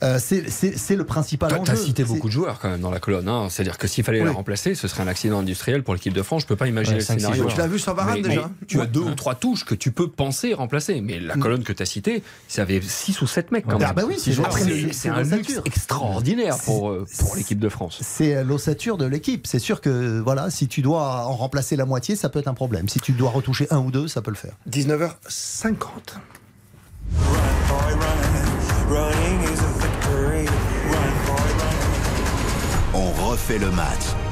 Euh, 0.03 0.18
c'est- 0.19 0.95
le 0.95 1.03
principal 1.03 1.49
Toi, 1.52 1.60
enjeu. 1.60 1.73
T'as 1.73 1.80
cité 1.80 2.02
C'est- 2.02 2.10
beaucoup 2.10 2.26
de 2.28 2.32
joueurs 2.34 2.57
quand 2.60 2.69
même 2.72 2.80
dans 2.82 2.90
la 2.90 2.99
colonne. 2.99 3.30
hein. 3.30 3.49
C'est-à-dire 3.52 3.78
que 3.78 3.86
s'il 3.88 4.03
fallait 4.03 4.18
Oui. 4.22 4.26
la 4.26 4.32
remplacer, 4.32 4.73
ce 4.73 4.88
serait 4.88 5.03
un 5.03 5.07
accident 5.07 5.38
industriel 5.38 5.84
pour 5.84 5.94
l'équipe 5.94 6.11
de 6.11 6.23
France. 6.23 6.41
Je 6.41 6.48
peux 6.48 6.56
pas 6.56 6.68
imaginer 6.68 6.95
Ouais, 6.95 7.02
le 7.02 7.06
six 7.06 7.19
scénario. 7.19 7.45
Tu 7.45 7.56
l'as 7.60 7.68
vu 7.68 7.78
sur 7.78 7.94
Varane 7.94 8.15
Mais- 8.15 8.28
déjà 8.30 8.49
mais 8.61 8.65
Tu 8.68 8.82
as 8.82 8.88
deux 8.88 9.02
ou 9.02 9.14
trois 9.14 9.36
touches 9.36 9.64
que 9.64 9.76
tu 9.76 9.91
peux 9.91 10.07
penser 10.10 10.56
remplacer. 10.56 11.02
Mais 11.02 11.19
la 11.19 11.36
colonne 11.38 11.64
que 11.64 11.72
tu 11.72 11.84
as 11.84 11.86
citée, 11.86 12.23
ça 12.48 12.64
avait 12.64 12.82
6 12.82 13.22
ou 13.22 13.28
7 13.28 13.52
mecs 13.52 13.65
quand 13.68 13.76
Ah 13.80 13.94
même. 13.94 13.94
bah 13.95 14.02
oui, 14.07 14.15
c'est- 14.18 15.07
un 15.10 15.22
luxe 15.22 15.60
extraordinaire 15.65 16.57
pour, 16.65 16.90
euh, 16.90 17.06
pour 17.19 17.36
l'équipe 17.36 17.60
de 17.60 17.69
France. 17.69 17.99
C'est 18.02 18.44
l'ossature 18.44 18.98
de 18.98 19.06
l'équipe. 19.06 19.45
C'est 19.45 19.60
sûr 19.60 19.82
que 19.82 20.19
voilà, 20.19 20.49
si 20.49 20.68
tu 20.68 20.82
dois 20.82 21.28
en 21.28 21.36
remplacer 21.36 21.76
la 21.76 21.86
moitié, 21.86 22.15
ça 22.15 22.30
peut 22.30 22.40
être 22.40 22.48
un 22.48 22.56
problème. 22.56 22.90
Si 22.90 22.99
tu 22.99 23.11
dois 23.11 23.30
retoucher 23.30 23.68
un 23.69 23.78
ou 23.78 23.91
deux, 23.91 24.07
ça 24.07 24.23
peut 24.23 24.32
le 24.32 24.36
faire. 24.38 24.53
19h50. 24.65 26.15
On 32.94 33.12
refait 33.30 33.58
le 33.58 33.72
match. 33.72 34.31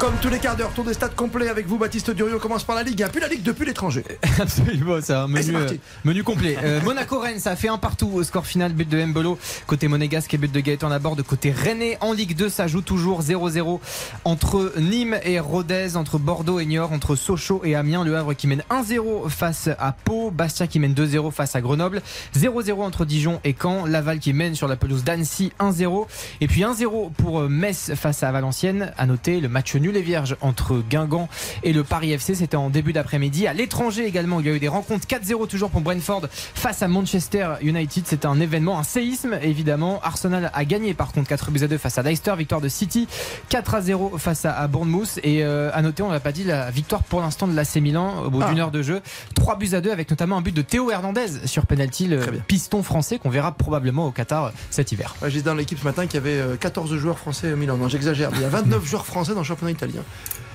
Comme 0.00 0.16
tous 0.22 0.30
les 0.30 0.38
quarts 0.38 0.56
d'heure, 0.56 0.72
tour 0.72 0.86
des 0.86 0.94
stades 0.94 1.14
complet 1.14 1.50
avec 1.50 1.66
vous, 1.66 1.76
Baptiste 1.76 2.10
Durieux. 2.10 2.36
On 2.36 2.38
commence 2.38 2.64
par 2.64 2.74
la 2.74 2.82
Ligue 2.82 3.02
1, 3.02 3.08
puis 3.10 3.20
la 3.20 3.28
Ligue 3.28 3.42
depuis 3.42 3.66
l'étranger. 3.66 4.02
Absolument, 4.40 4.96
c'est 5.02 5.12
un 5.12 5.28
menu, 5.28 5.54
euh, 5.54 5.68
menu 6.04 6.24
complet. 6.24 6.56
Euh, 6.64 6.80
Monaco-Rennes, 6.84 7.38
ça 7.38 7.50
a 7.50 7.56
fait 7.56 7.68
un 7.68 7.76
partout 7.76 8.10
au 8.14 8.24
score 8.24 8.46
final, 8.46 8.72
but 8.72 8.88
de 8.88 9.04
Mbolo 9.04 9.38
côté 9.66 9.88
monégasque 9.88 10.32
et 10.32 10.38
but 10.38 10.50
de 10.50 10.60
Gaëtan 10.60 10.88
Laborde 10.88 11.20
côté 11.22 11.52
Rennais. 11.52 11.98
En 12.00 12.14
Ligue 12.14 12.34
2, 12.34 12.48
ça 12.48 12.66
joue 12.66 12.80
toujours 12.80 13.20
0-0 13.20 13.78
entre 14.24 14.72
Nîmes 14.78 15.18
et 15.22 15.38
Rodez, 15.38 15.96
entre 15.96 16.18
Bordeaux 16.18 16.60
et 16.60 16.64
Niort, 16.64 16.92
entre 16.92 17.14
Sochaux 17.14 17.60
et 17.62 17.74
Amiens. 17.74 18.02
Le 18.02 18.16
Havre 18.16 18.32
qui 18.32 18.46
mène 18.46 18.62
1-0 18.70 19.28
face 19.28 19.68
à 19.78 19.92
Pau, 19.92 20.30
Bastia 20.30 20.66
qui 20.66 20.78
mène 20.78 20.94
2-0 20.94 21.30
face 21.30 21.56
à 21.56 21.60
Grenoble, 21.60 22.00
0-0 22.34 22.80
entre 22.80 23.04
Dijon 23.04 23.38
et 23.44 23.54
Caen, 23.60 23.84
Laval 23.84 24.18
qui 24.18 24.32
mène 24.32 24.54
sur 24.54 24.66
la 24.66 24.76
pelouse 24.76 25.04
d'Annecy 25.04 25.52
1-0 25.60 26.06
et 26.40 26.46
puis 26.46 26.62
1-0 26.62 27.12
pour 27.12 27.40
euh, 27.40 27.48
Metz 27.50 27.92
face 27.96 28.22
à 28.22 28.32
Valenciennes. 28.32 28.94
À 28.96 29.04
noter 29.04 29.40
le 29.40 29.50
match 29.50 29.74
nul 29.74 29.89
et 29.96 30.02
vierge 30.02 30.36
entre 30.40 30.82
Guingamp 30.88 31.28
et 31.62 31.72
le 31.72 31.84
Paris 31.84 32.12
FC, 32.12 32.34
c'était 32.34 32.56
en 32.56 32.70
début 32.70 32.92
d'après-midi. 32.92 33.46
À 33.46 33.52
l'étranger 33.54 34.06
également, 34.06 34.40
il 34.40 34.46
y 34.46 34.48
a 34.48 34.52
eu 34.52 34.58
des 34.60 34.68
rencontres 34.68 35.06
4-0 35.06 35.46
toujours 35.48 35.70
pour 35.70 35.80
Brentford 35.80 36.22
face 36.30 36.82
à 36.82 36.88
Manchester 36.88 37.54
United. 37.62 38.04
C'était 38.06 38.26
un 38.26 38.40
événement, 38.40 38.78
un 38.78 38.82
séisme 38.82 39.38
évidemment. 39.42 40.00
Arsenal 40.02 40.50
a 40.52 40.64
gagné 40.64 40.94
par 40.94 41.12
contre 41.12 41.28
4 41.28 41.50
buts 41.50 41.62
à 41.62 41.68
2 41.68 41.78
face 41.78 41.98
à 41.98 42.02
Leicester, 42.02 42.34
victoire 42.36 42.60
de 42.60 42.68
City 42.68 43.08
4 43.48 43.74
à 43.74 43.80
0 43.80 44.18
face 44.18 44.44
à, 44.44 44.66
Bournemouth 44.68 45.18
et 45.22 45.42
euh, 45.44 45.70
à 45.72 45.82
noter, 45.82 46.02
on 46.02 46.10
n'a 46.10 46.20
pas 46.20 46.32
dit 46.32 46.44
la 46.44 46.70
victoire 46.70 47.02
pour 47.02 47.20
l'instant 47.20 47.46
de 47.48 47.54
l'AC 47.54 47.76
Milan 47.76 48.22
au 48.24 48.30
bout 48.30 48.40
Ah. 48.42 48.48
d'une 48.50 48.60
heure 48.60 48.70
de 48.70 48.82
jeu, 48.82 49.00
3 49.34 49.56
buts 49.56 49.70
à 49.72 49.80
2 49.80 49.90
avec 49.90 50.10
notamment 50.10 50.36
un 50.36 50.40
but 50.40 50.54
de 50.54 50.62
Théo 50.62 50.90
Hernandez 50.90 51.46
sur 51.46 51.66
penalty, 51.66 52.06
le 52.06 52.20
piston 52.46 52.82
français 52.82 53.18
qu'on 53.18 53.30
verra 53.30 53.52
probablement 53.52 54.06
au 54.06 54.10
Qatar 54.10 54.46
euh, 54.46 54.50
cet 54.70 54.92
hiver. 54.92 55.14
Ouais, 55.22 55.30
J'ai 55.30 55.38
dit 55.38 55.44
dans 55.44 55.54
l'équipe 55.54 55.78
ce 55.78 55.84
matin 55.84 56.06
qu'il 56.06 56.14
y 56.14 56.18
avait 56.18 56.40
euh, 56.40 56.56
14 56.56 56.94
joueurs 56.96 57.18
français 57.18 57.52
au 57.52 57.56
Milan. 57.56 57.76
Non, 57.76 57.88
j'exagère. 57.88 58.30
Il 58.34 58.40
y 58.40 58.44
a 58.44 58.48
29 58.48 58.84
joueurs 58.88 59.06
français 59.06 59.32
dans 59.32 59.40
le 59.40 59.44
championnat 59.44 59.72
italien. 59.80 60.02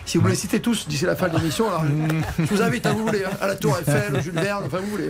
Si 0.08 0.20
vous 0.20 0.24
me 0.24 0.30
les 0.30 0.36
citez 0.36 0.60
tous 0.60 0.88
d'ici 0.88 1.04
la 1.06 1.16
fin 1.16 1.28
de 1.30 1.36
l'émission, 1.36 1.68
alors 1.68 1.84
je 2.38 2.44
vous 2.44 2.62
invite 2.62 2.86
à 2.86 2.92
vous 2.94 3.08
voulez, 3.08 3.24
hein, 3.26 3.32
à 3.42 3.48
la 3.48 3.56
Tour 3.56 3.76
Eiffel, 3.80 4.16
au 4.16 4.22
Jules 4.22 4.34
Verne, 4.34 4.64
enfin 4.68 4.78
vous 4.78 4.92
voulez. 4.92 5.10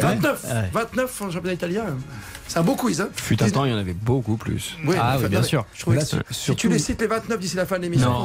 29 0.00 0.46
29 0.72 1.18
dans 1.20 1.26
le 1.26 1.32
championnat 1.32 1.54
italien. 1.54 1.84
C'est 2.48 2.58
un 2.58 2.62
beau 2.62 2.74
quiz. 2.74 3.00
Hein. 3.00 3.08
Fut 3.14 3.40
un 3.42 3.48
temps, 3.50 3.64
il 3.64 3.70
y 3.70 3.74
en 3.74 3.78
avait 3.78 3.92
beaucoup 3.92 4.36
plus. 4.36 4.76
Oui, 4.84 4.96
Ah 5.00 5.16
oui, 5.20 5.28
bien 5.28 5.44
sûr. 5.44 5.64
Je 5.74 5.80
trouvais 5.82 5.98
Là, 5.98 6.02
que 6.02 6.08
sur- 6.08 6.22
si 6.30 6.56
tu 6.56 6.68
les 6.68 6.78
cites 6.80 7.00
les 7.00 7.06
29 7.06 7.38
d'ici 7.38 7.54
la 7.54 7.66
fin 7.66 7.76
de 7.78 7.82
l'émission, 7.82 8.24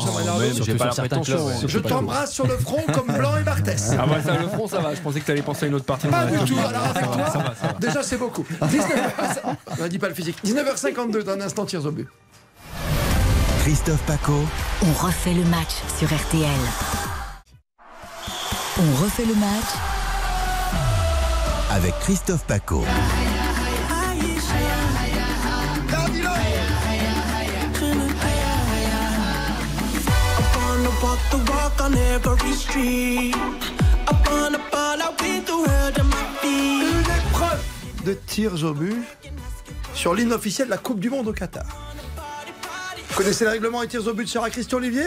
je 1.68 1.78
t'embrasse 1.80 2.32
sur 2.32 2.48
le 2.48 2.58
front 2.58 2.82
comme 2.94 3.16
Blanc 3.16 3.38
et 3.38 3.44
Barthès. 3.44 3.92
Ah 4.00 4.06
bah 4.08 4.18
ça, 4.26 4.38
le 4.38 4.48
front, 4.48 4.68
ça 4.68 4.80
va. 4.80 4.96
Je 4.96 5.02
pensais 5.02 5.20
que 5.20 5.26
tu 5.26 5.32
allais 5.32 5.42
penser 5.44 5.66
à 5.66 5.68
une 5.68 5.76
autre 5.76 5.86
partie. 5.86 6.08
de 6.08 6.12
Pas 6.12 6.26
du 6.26 6.38
tout, 6.46 6.58
alors 6.58 6.84
avec 6.96 7.12
toi, 7.12 7.44
déjà 7.80 8.02
c'est 8.02 8.18
beaucoup. 8.18 8.46
19h... 8.62 9.56
On 9.82 9.88
dit 9.88 10.00
pas 10.00 10.08
le 10.10 10.16
physique. 10.16 10.38
19h52 10.44 11.24
dans 11.24 11.34
un 11.34 11.42
instant, 11.42 11.66
tirs 11.66 11.86
au 11.86 11.92
but. 11.92 12.08
Christophe 13.62 14.02
Paco. 14.08 14.34
On 14.82 15.06
refait 15.06 15.36
le 15.36 15.44
match 15.44 15.70
sur 16.00 16.08
RTL. 16.08 16.50
On 18.80 19.04
refait 19.04 19.26
le 19.26 19.36
match 19.36 19.70
Avec 21.70 21.94
Christophe 22.00 22.44
Paco. 22.46 22.84
Upon 30.40 30.84
the 30.84 30.90
walk, 31.04 31.20
the 31.30 31.38
walk 31.52 31.82
on 31.82 31.94
every 31.94 32.54
street. 32.54 33.36
Upon 34.08 34.54
the 34.54 34.62
ball, 34.72 35.00
I 35.00 35.14
win 35.22 35.46
the 35.46 35.56
world 35.56 36.00
on 36.00 36.08
my 36.08 36.26
feet. 36.42 36.82
Une 36.82 37.30
épreuve 37.30 37.64
de 38.06 38.14
tirs 38.26 38.64
au 38.64 38.74
but 38.74 39.06
sur 39.94 40.16
l'hymne 40.16 40.34
officiel 40.34 40.66
de 40.66 40.72
la 40.72 40.80
Coupe 40.80 41.00
du 41.00 41.12
Monde 41.12 41.28
au 41.28 41.34
Qatar. 41.34 41.92
Vous 43.12 43.18
connaissez 43.18 43.44
le 43.44 43.50
règlement 43.50 43.82
des 43.82 43.90
tirs 43.90 44.08
au 44.08 44.14
but 44.14 44.26
sur 44.26 44.50
Christian 44.50 44.78
Olivier 44.78 45.04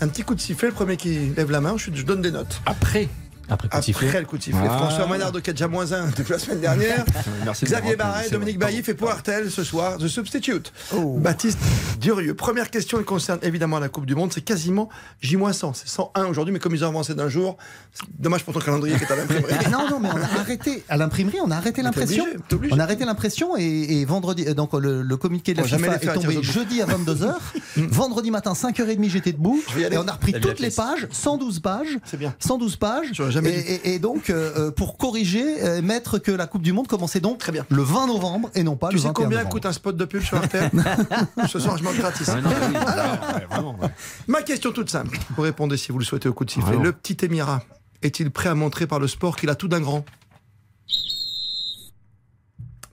Un 0.00 0.08
petit 0.08 0.24
coup 0.24 0.34
de 0.34 0.40
sifflet, 0.40 0.66
le 0.66 0.74
premier 0.74 0.96
qui 0.96 1.28
lève 1.36 1.52
la 1.52 1.60
main, 1.60 1.76
je 1.76 1.90
donne 2.02 2.20
des 2.20 2.32
notes. 2.32 2.60
Après. 2.66 3.08
Après, 3.48 3.68
coup 3.68 3.72
de 3.72 3.76
Après 3.76 3.82
sifflet. 3.82 4.20
le 4.20 4.26
coup 4.26 4.38
de 4.38 4.42
sifflet. 4.42 4.68
Ah. 4.68 4.78
François 4.78 5.06
Maynard 5.06 5.32
de 5.32 5.40
déjà 5.40 5.68
moins 5.68 5.92
1 5.92 6.08
depuis 6.16 6.32
la 6.32 6.38
semaine 6.38 6.60
dernière. 6.60 7.04
Merci 7.44 7.64
Xavier 7.64 7.96
Barret, 7.96 8.28
Dominique. 8.30 8.58
Bailly 8.58 8.82
fait 8.82 8.94
pour 8.94 9.10
Artel 9.10 9.50
ce 9.50 9.64
soir, 9.64 9.98
The 9.98 10.08
Substitute. 10.08 10.72
Baptiste 11.18 11.58
Durieux. 12.00 12.34
Première 12.34 12.70
question, 12.70 12.98
elle 12.98 13.04
concerne 13.04 13.38
évidemment 13.42 13.78
la 13.78 13.88
Coupe 13.88 14.06
du 14.06 14.14
Monde. 14.14 14.32
C'est 14.32 14.40
quasiment 14.40 14.88
J-100. 15.20 15.72
C'est 15.74 15.88
101 15.88 16.26
aujourd'hui, 16.26 16.52
mais 16.52 16.58
comme 16.58 16.74
ils 16.74 16.84
ont 16.84 16.88
avancé 16.88 17.14
d'un 17.14 17.28
jour, 17.28 17.56
c'est 17.92 18.04
dommage 18.18 18.44
pour 18.44 18.54
ton 18.54 18.60
calendrier 18.60 18.96
qui 18.96 19.04
est 19.04 19.10
à 19.12 19.16
l'imprimerie. 19.16 19.54
non, 19.70 19.88
non, 19.90 20.00
mais 20.00 20.08
on 20.12 20.16
a 20.16 20.40
arrêté 20.40 20.84
à 20.88 20.96
l'imprimerie, 20.96 21.38
on 21.44 21.50
a 21.50 21.56
arrêté 21.56 21.82
l'impression. 21.82 22.24
On 22.70 22.78
a 22.78 22.82
arrêté 22.82 23.04
l'impression 23.04 23.56
et, 23.56 24.00
et 24.00 24.04
vendredi, 24.04 24.44
euh, 24.46 24.54
donc 24.54 24.72
le, 24.74 25.02
le 25.02 25.16
communiqué 25.16 25.54
de 25.54 25.60
la 25.60 25.66
FIFA 25.66 25.96
est 25.96 26.14
tombé 26.14 26.42
jeudi 26.42 26.82
à 26.82 26.86
22h. 26.86 27.34
vendredi 27.76 28.30
matin, 28.30 28.52
5h30, 28.52 29.08
j'étais 29.08 29.32
debout. 29.32 29.62
Et 29.78 29.96
on 29.98 30.08
a 30.08 30.12
repris 30.12 30.32
toutes 30.32 30.60
les 30.60 30.70
pages, 30.70 31.06
112 31.10 31.60
pages. 31.60 31.98
C'est 32.04 32.16
bien. 32.18 32.34
112 32.38 32.76
pages. 32.76 33.12
Jamais 33.36 33.50
et, 33.58 33.62
dû. 33.62 33.68
et- 33.90 33.94
et 33.94 33.98
donc, 33.98 34.30
euh, 34.30 34.52
euh, 34.68 34.70
pour 34.70 34.96
corriger, 34.96 35.62
euh, 35.64 35.82
mettre 35.82 36.18
que 36.18 36.30
la 36.32 36.46
Coupe 36.46 36.62
du 36.62 36.72
Monde 36.72 36.88
commençait 36.88 37.20
donc 37.20 37.38
Très 37.38 37.52
bien. 37.52 37.64
le 37.70 37.82
20 37.82 38.06
novembre 38.08 38.50
et 38.54 38.62
non 38.62 38.76
pas 38.76 38.88
Tu 38.88 38.96
le 38.96 39.00
sais 39.02 39.06
21 39.08 39.22
combien 39.24 39.38
novembre. 39.38 39.52
coûte 39.54 39.66
un 39.66 39.72
spot 39.72 39.96
de 39.96 40.04
pub 40.04 40.22
sur 40.22 40.36
Artel 40.38 40.70
Ce 41.48 41.58
soir, 41.58 41.76
je 41.78 41.84
m'en 41.84 41.92
gratis. 41.92 42.28
Ah 42.28 42.40
non, 42.40 42.50
oui, 42.50 42.74
ouais, 42.76 43.46
vraiment, 43.50 43.76
ouais. 43.80 43.88
Ma 44.26 44.42
question 44.42 44.72
toute 44.72 44.90
simple. 44.90 45.18
Vous 45.36 45.42
répondez 45.42 45.76
si 45.76 45.92
vous 45.92 45.98
le 45.98 46.04
souhaitez 46.04 46.28
au 46.28 46.32
coup 46.34 46.44
de 46.44 46.50
sifflet. 46.50 46.66
Vraiment. 46.70 46.82
Le 46.84 46.92
petit 46.92 47.24
Émirat 47.24 47.62
est-il 48.02 48.30
prêt 48.30 48.48
à 48.48 48.54
montrer 48.54 48.86
par 48.86 48.98
le 49.00 49.08
sport 49.08 49.36
qu'il 49.36 49.48
a 49.50 49.54
tout 49.54 49.68
d'un 49.68 49.80
grand? 49.80 50.04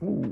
Ouh, 0.02 0.28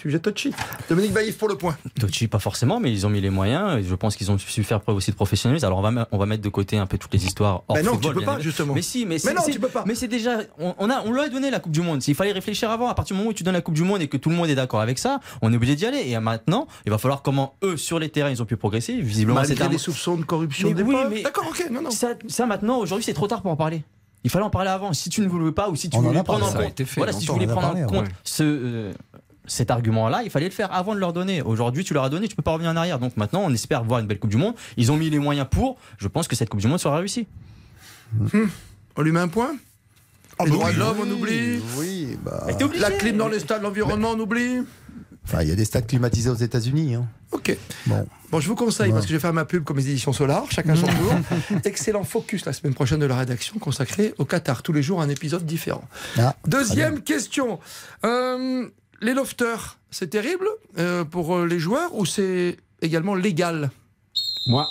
sujet 0.00 0.18
touchy. 0.18 0.52
Dominique 0.88 1.12
Baïf 1.12 1.36
pour 1.38 1.48
le 1.48 1.56
point. 1.56 1.76
Tochi, 1.98 2.26
pas 2.28 2.38
forcément, 2.38 2.80
mais 2.80 2.90
ils 2.92 3.06
ont 3.06 3.10
mis 3.10 3.20
les 3.20 3.30
moyens. 3.30 3.84
Je 3.86 3.94
pense 3.94 4.16
qu'ils 4.16 4.30
ont 4.30 4.38
su 4.38 4.64
faire 4.64 4.80
preuve 4.80 4.96
aussi 4.96 5.10
de 5.10 5.16
professionnalisme. 5.16 5.66
Alors 5.66 5.78
on 5.78 5.82
va, 5.82 6.08
on 6.10 6.18
va 6.18 6.26
mettre 6.26 6.42
de 6.42 6.48
côté 6.48 6.78
un 6.78 6.86
peu 6.86 6.98
toutes 6.98 7.12
les 7.14 7.24
histoires 7.24 7.62
hors 7.68 7.76
Mais 7.76 7.82
non, 7.82 7.92
football, 7.92 8.12
tu 8.14 8.18
peux 8.20 8.24
pas, 8.24 8.40
justement. 8.40 8.74
Mais 8.74 8.82
si, 8.82 9.00
mais, 9.04 9.14
Mais 9.14 9.18
c'est- 9.18 9.34
non, 9.34 9.42
tu 9.50 9.60
peux 9.60 9.68
pas. 9.68 9.84
Mais 9.86 9.94
c'est 9.94 10.08
déjà, 10.08 10.38
on, 10.58 10.74
on 10.78 10.90
a, 10.90 11.02
on 11.04 11.12
lui 11.12 11.20
a 11.20 11.28
donné 11.28 11.50
la 11.50 11.60
Coupe 11.60 11.72
du 11.72 11.82
Monde. 11.82 12.02
S'il 12.02 12.14
fallait 12.14 12.32
réfléchir 12.32 12.70
avant, 12.70 12.88
à 12.88 12.94
partir 12.94 13.14
du 13.14 13.18
moment 13.18 13.30
où 13.30 13.34
tu 13.34 13.42
donnes 13.42 13.54
la 13.54 13.60
Coupe 13.60 13.74
du 13.74 13.82
Monde 13.84 14.00
et 14.02 14.08
que 14.08 14.16
tout 14.16 14.30
le 14.30 14.36
monde 14.36 14.48
est 14.48 14.54
d'accord 14.54 14.80
avec 14.80 14.98
ça, 14.98 15.20
on 15.42 15.52
est 15.52 15.56
obligé 15.56 15.76
d'y 15.76 15.86
aller. 15.86 16.08
Et 16.08 16.18
maintenant, 16.18 16.66
il 16.86 16.90
va 16.90 16.98
falloir 16.98 17.22
comment 17.22 17.54
eux 17.62 17.76
sur 17.76 17.98
les 17.98 18.08
terrains 18.08 18.30
ils 18.30 18.40
ont 18.42 18.46
pu 18.46 18.56
progresser. 18.56 19.00
Visiblement, 19.00 19.44
c'est 19.44 19.60
un- 19.60 19.68
les 19.68 19.78
soupçons 19.78 20.16
de 20.16 20.24
corruption 20.24 20.68
Mais 20.68 20.74
des 20.74 20.82
oui, 20.82 20.96
mais- 21.10 21.22
D'accord, 21.22 21.46
ok, 21.48 21.66
non, 21.70 21.82
non. 21.82 21.90
ça, 21.90 22.08
ça 22.28 22.46
maintenant, 22.46 22.78
aujourd'hui, 22.78 23.04
c'est 23.04 23.12
trop 23.14 23.26
tard 23.28 23.42
pour 23.42 23.50
en 23.50 23.56
parler. 23.56 23.82
Il 24.22 24.28
fallait 24.28 24.44
en 24.44 24.50
parler 24.50 24.68
avant. 24.68 24.92
Si 24.92 25.08
tu 25.08 25.22
ne 25.22 25.28
voulais 25.28 25.50
pas 25.50 25.70
ou 25.70 25.76
si 25.76 25.88
tu 25.88 25.96
On 25.96 26.02
voulais 26.02 26.22
prendre 26.22 26.44
en 26.46 26.52
compte, 26.52 26.76
fait 26.84 26.86
voilà, 26.98 27.10
si 27.12 27.24
tu 27.24 27.32
voulais 27.32 27.46
prendre 27.46 27.68
parlé, 27.68 27.84
en 27.84 27.86
compte 27.86 28.02
ouais. 28.02 28.12
ce, 28.22 28.42
euh, 28.42 28.92
cet 29.50 29.70
argument-là, 29.70 30.22
il 30.24 30.30
fallait 30.30 30.46
le 30.48 30.52
faire 30.54 30.72
avant 30.72 30.94
de 30.94 31.00
leur 31.00 31.12
donner. 31.12 31.42
Aujourd'hui, 31.42 31.84
tu 31.84 31.92
leur 31.94 32.04
as 32.04 32.08
donné, 32.08 32.28
tu 32.28 32.36
peux 32.36 32.42
pas 32.42 32.52
revenir 32.52 32.70
en 32.70 32.76
arrière. 32.76 32.98
Donc 32.98 33.16
maintenant, 33.16 33.42
on 33.44 33.52
espère 33.52 33.82
voir 33.84 34.00
une 34.00 34.06
belle 34.06 34.18
Coupe 34.18 34.30
du 34.30 34.36
Monde. 34.36 34.54
Ils 34.76 34.90
ont 34.92 34.96
mis 34.96 35.10
les 35.10 35.18
moyens 35.18 35.46
pour. 35.50 35.76
Je 35.98 36.08
pense 36.08 36.28
que 36.28 36.36
cette 36.36 36.48
Coupe 36.48 36.60
du 36.60 36.66
Monde 36.68 36.78
sera 36.80 36.96
réussie. 36.98 37.26
On 38.96 39.02
lui 39.02 39.12
met 39.12 39.20
un 39.20 39.28
point? 39.28 39.54
Ah 40.38 40.44
Les 40.44 40.50
bah 40.50 40.56
droits 40.56 40.68
oui, 40.68 40.74
de 40.74 40.78
l'homme, 40.78 40.96
on 41.00 41.04
oui, 41.04 41.12
oublie. 41.12 41.62
Oui, 41.76 42.18
bah. 42.24 42.46
La 42.78 42.90
clim 42.90 43.16
dans 43.16 43.28
les 43.28 43.40
stades, 43.40 43.62
l'environnement, 43.62 44.12
on 44.14 44.20
oublie. 44.20 44.60
Enfin, 45.24 45.42
il 45.42 45.48
y 45.48 45.52
a 45.52 45.54
des 45.54 45.66
stades 45.66 45.86
climatisés 45.86 46.30
aux 46.30 46.34
États-Unis. 46.34 46.94
hein. 46.94 47.06
Ok. 47.30 47.56
Bon. 47.86 48.06
Bon, 48.30 48.40
je 48.40 48.48
vous 48.48 48.54
conseille, 48.56 48.86
Ouais. 48.88 48.92
parce 48.94 49.04
que 49.04 49.10
je 49.10 49.16
vais 49.16 49.20
faire 49.20 49.32
ma 49.34 49.44
pub 49.44 49.64
comme 49.64 49.76
les 49.76 49.88
éditions 49.90 50.12
Solar, 50.12 50.44
chacun 50.50 50.74
son 50.74 50.86
tour. 50.86 51.14
Excellent 51.64 52.04
focus 52.04 52.46
la 52.46 52.52
semaine 52.52 52.74
prochaine 52.74 52.98
de 53.00 53.06
la 53.06 53.16
rédaction 53.16 53.58
consacré 53.58 54.14
au 54.18 54.24
Qatar. 54.24 54.62
Tous 54.62 54.72
les 54.72 54.82
jours, 54.82 55.02
un 55.02 55.08
épisode 55.08 55.44
différent. 55.44 55.84
Ah, 56.18 56.34
Deuxième 56.46 57.02
question. 57.02 57.60
Euh, 58.04 58.66
les 59.00 59.14
lofters, 59.14 59.78
c'est 59.90 60.10
terrible 60.10 60.48
euh, 60.78 61.04
pour 61.04 61.36
euh, 61.36 61.46
les 61.46 61.58
joueurs 61.58 61.94
ou 61.94 62.04
c'est 62.04 62.56
également 62.82 63.14
légal? 63.14 63.70
Moi, 64.46 64.68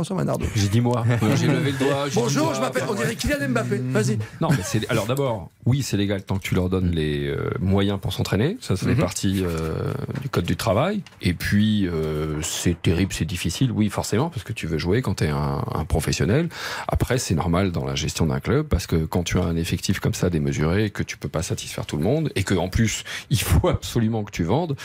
François 0.00 0.16
Manardo. 0.16 0.46
j'ai 0.56 0.68
dit 0.68 0.80
moi. 0.80 1.04
J'ai 1.36 1.46
levé 1.46 1.72
le 1.72 1.78
doigt. 1.78 2.04
j'ai 2.06 2.10
dit 2.12 2.16
Bonjour, 2.16 2.54
je 2.54 2.60
m'appelle, 2.62 2.84
on 2.88 2.94
dirait 2.94 3.14
Kylian 3.16 3.50
Mbappé. 3.50 3.76
Vas-y. 3.90 4.18
Non, 4.40 4.48
mais 4.48 4.62
c'est 4.64 4.90
alors 4.90 5.04
d'abord, 5.06 5.50
oui, 5.66 5.82
c'est 5.82 5.98
légal 5.98 6.22
tant 6.22 6.38
que 6.38 6.42
tu 6.42 6.54
leur 6.54 6.70
donnes 6.70 6.90
les 6.90 7.26
euh, 7.28 7.50
moyens 7.60 7.98
pour 8.00 8.14
s'entraîner. 8.14 8.56
Ça, 8.62 8.76
ça 8.76 8.86
fait 8.86 8.92
Mhm. 8.94 8.98
partie 8.98 9.42
euh, 9.44 9.92
du 10.22 10.30
code 10.30 10.46
du 10.46 10.56
travail. 10.56 11.02
Et 11.20 11.34
puis, 11.34 11.86
euh, 11.86 12.40
c'est 12.40 12.80
terrible, 12.80 13.12
c'est 13.12 13.26
difficile, 13.26 13.70
oui, 13.72 13.90
forcément, 13.90 14.30
parce 14.30 14.42
que 14.42 14.54
tu 14.54 14.66
veux 14.66 14.78
jouer 14.78 15.02
quand 15.02 15.16
tu 15.16 15.24
es 15.24 15.28
un, 15.28 15.62
un 15.74 15.84
professionnel. 15.84 16.48
Après, 16.88 17.18
c'est 17.18 17.34
normal 17.34 17.70
dans 17.70 17.84
la 17.84 17.94
gestion 17.94 18.24
d'un 18.24 18.40
club, 18.40 18.68
parce 18.68 18.86
que 18.86 19.04
quand 19.04 19.22
tu 19.22 19.38
as 19.38 19.42
un 19.44 19.56
effectif 19.56 20.00
comme 20.00 20.14
ça 20.14 20.30
démesuré, 20.30 20.88
que 20.88 21.02
tu 21.02 21.18
peux 21.18 21.28
pas 21.28 21.42
satisfaire 21.42 21.84
tout 21.84 21.98
le 21.98 22.04
monde, 22.04 22.32
et 22.36 22.42
que 22.42 22.54
en 22.54 22.68
plus, 22.70 23.04
il 23.28 23.38
faut 23.42 23.68
absolument 23.68 24.24
que 24.24 24.30
tu 24.32 24.44
vendes, 24.44 24.76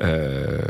euh, 0.00 0.62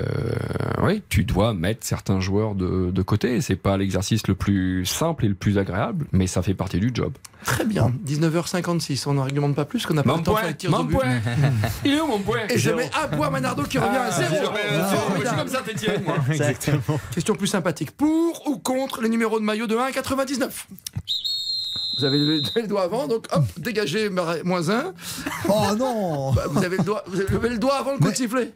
oui, 0.82 1.02
tu 1.08 1.22
dois 1.22 1.54
mettre 1.54 1.86
certains 1.86 2.18
joueurs 2.18 2.56
de, 2.56 2.90
de 2.90 3.02
côté. 3.02 3.40
C'est 3.40 3.54
pas 3.54 3.76
l'exercice 3.92 4.26
le 4.26 4.34
plus 4.34 4.86
simple 4.86 5.26
et 5.26 5.28
le 5.28 5.34
plus 5.34 5.58
agréable, 5.58 6.06
mais 6.12 6.26
ça 6.26 6.40
fait 6.40 6.54
partie 6.54 6.80
du 6.80 6.90
job. 6.94 7.12
Très 7.44 7.66
bien. 7.66 7.92
19h56. 8.06 9.06
On 9.06 9.12
n'en 9.14 9.24
réglemente 9.24 9.54
pas 9.54 9.66
plus, 9.66 9.84
qu'on 9.84 9.92
n'a 9.92 10.02
pas 10.02 10.16
le 10.16 10.22
temps 10.22 10.34
faire 10.34 10.48
les 10.48 10.54
tirs 10.54 10.70
mon 10.70 10.78
au 10.78 10.84
but. 10.84 10.94
point. 10.94 11.20
Il 11.84 11.92
est 11.92 12.00
où 12.00 12.06
mon 12.06 12.18
point? 12.20 12.38
Et 12.48 12.56
je 12.58 12.70
mets 12.70 12.88
à 12.98 13.06
bois 13.06 13.28
Manardo 13.28 13.64
qui 13.64 13.76
revient 13.76 13.94
à 13.98 14.04
Ah, 14.04 14.10
zéro. 14.10 14.34
zéro. 14.34 14.52
Je 15.20 15.26
suis 15.26 15.36
comme 15.36 15.48
ça, 15.48 15.60
Tétienne, 15.60 16.02
moi. 16.06 16.16
Exactement. 16.30 16.98
Question 17.14 17.34
plus 17.34 17.48
sympathique. 17.48 17.90
Pour 17.90 18.48
ou 18.48 18.56
contre 18.58 19.02
les 19.02 19.10
numéros 19.10 19.38
de 19.38 19.44
maillot 19.44 19.66
de 19.66 19.76
1 19.76 19.82
à 19.82 19.92
99 19.92 20.68
Vous 21.98 22.04
avez 22.06 22.16
levé 22.18 22.62
le 22.62 22.68
doigt 22.68 22.84
avant, 22.84 23.06
donc 23.08 23.26
hop, 23.30 23.44
dégagez 23.58 24.08
moins 24.08 24.70
1. 24.70 24.94
Oh 25.50 25.74
non 25.76 26.30
vous, 26.30 26.64
avez 26.64 26.78
le 26.78 26.84
doigt, 26.84 27.04
vous 27.08 27.20
avez 27.20 27.30
levé 27.30 27.48
le 27.50 27.58
doigt 27.58 27.74
avant 27.74 27.92
le 27.92 27.98
coup 27.98 28.10
de 28.10 28.16
sifflet. 28.16 28.52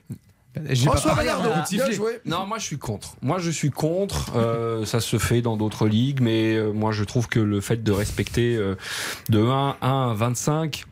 J'ai 0.71 0.87
pas 0.87 0.97
François 0.97 1.23
de 1.23 1.71
bien 1.77 1.91
joué. 1.91 2.21
Non, 2.25 2.47
moi 2.47 2.59
je 2.59 2.65
suis 2.65 2.79
contre. 2.79 3.17
Moi 3.23 3.39
je 3.39 3.51
suis 3.51 3.71
contre. 3.71 4.33
Euh, 4.37 4.85
ça 4.85 5.01
se 5.01 5.19
fait 5.19 5.43
dans 5.43 5.57
d'autres 5.57 5.87
ligues, 5.87 6.21
mais 6.21 6.55
euh, 6.55 6.73
moi 6.73 6.93
je 6.93 7.05
trouve 7.05 7.29
que 7.29 7.41
le 7.41 7.61
fait 7.61 7.83
de 7.83 7.93
respecter 7.93 8.57
euh, 8.57 8.75
de 9.29 9.41
1, 9.41 9.77
1 9.81 10.11
à 10.11 10.15
25 10.15 10.85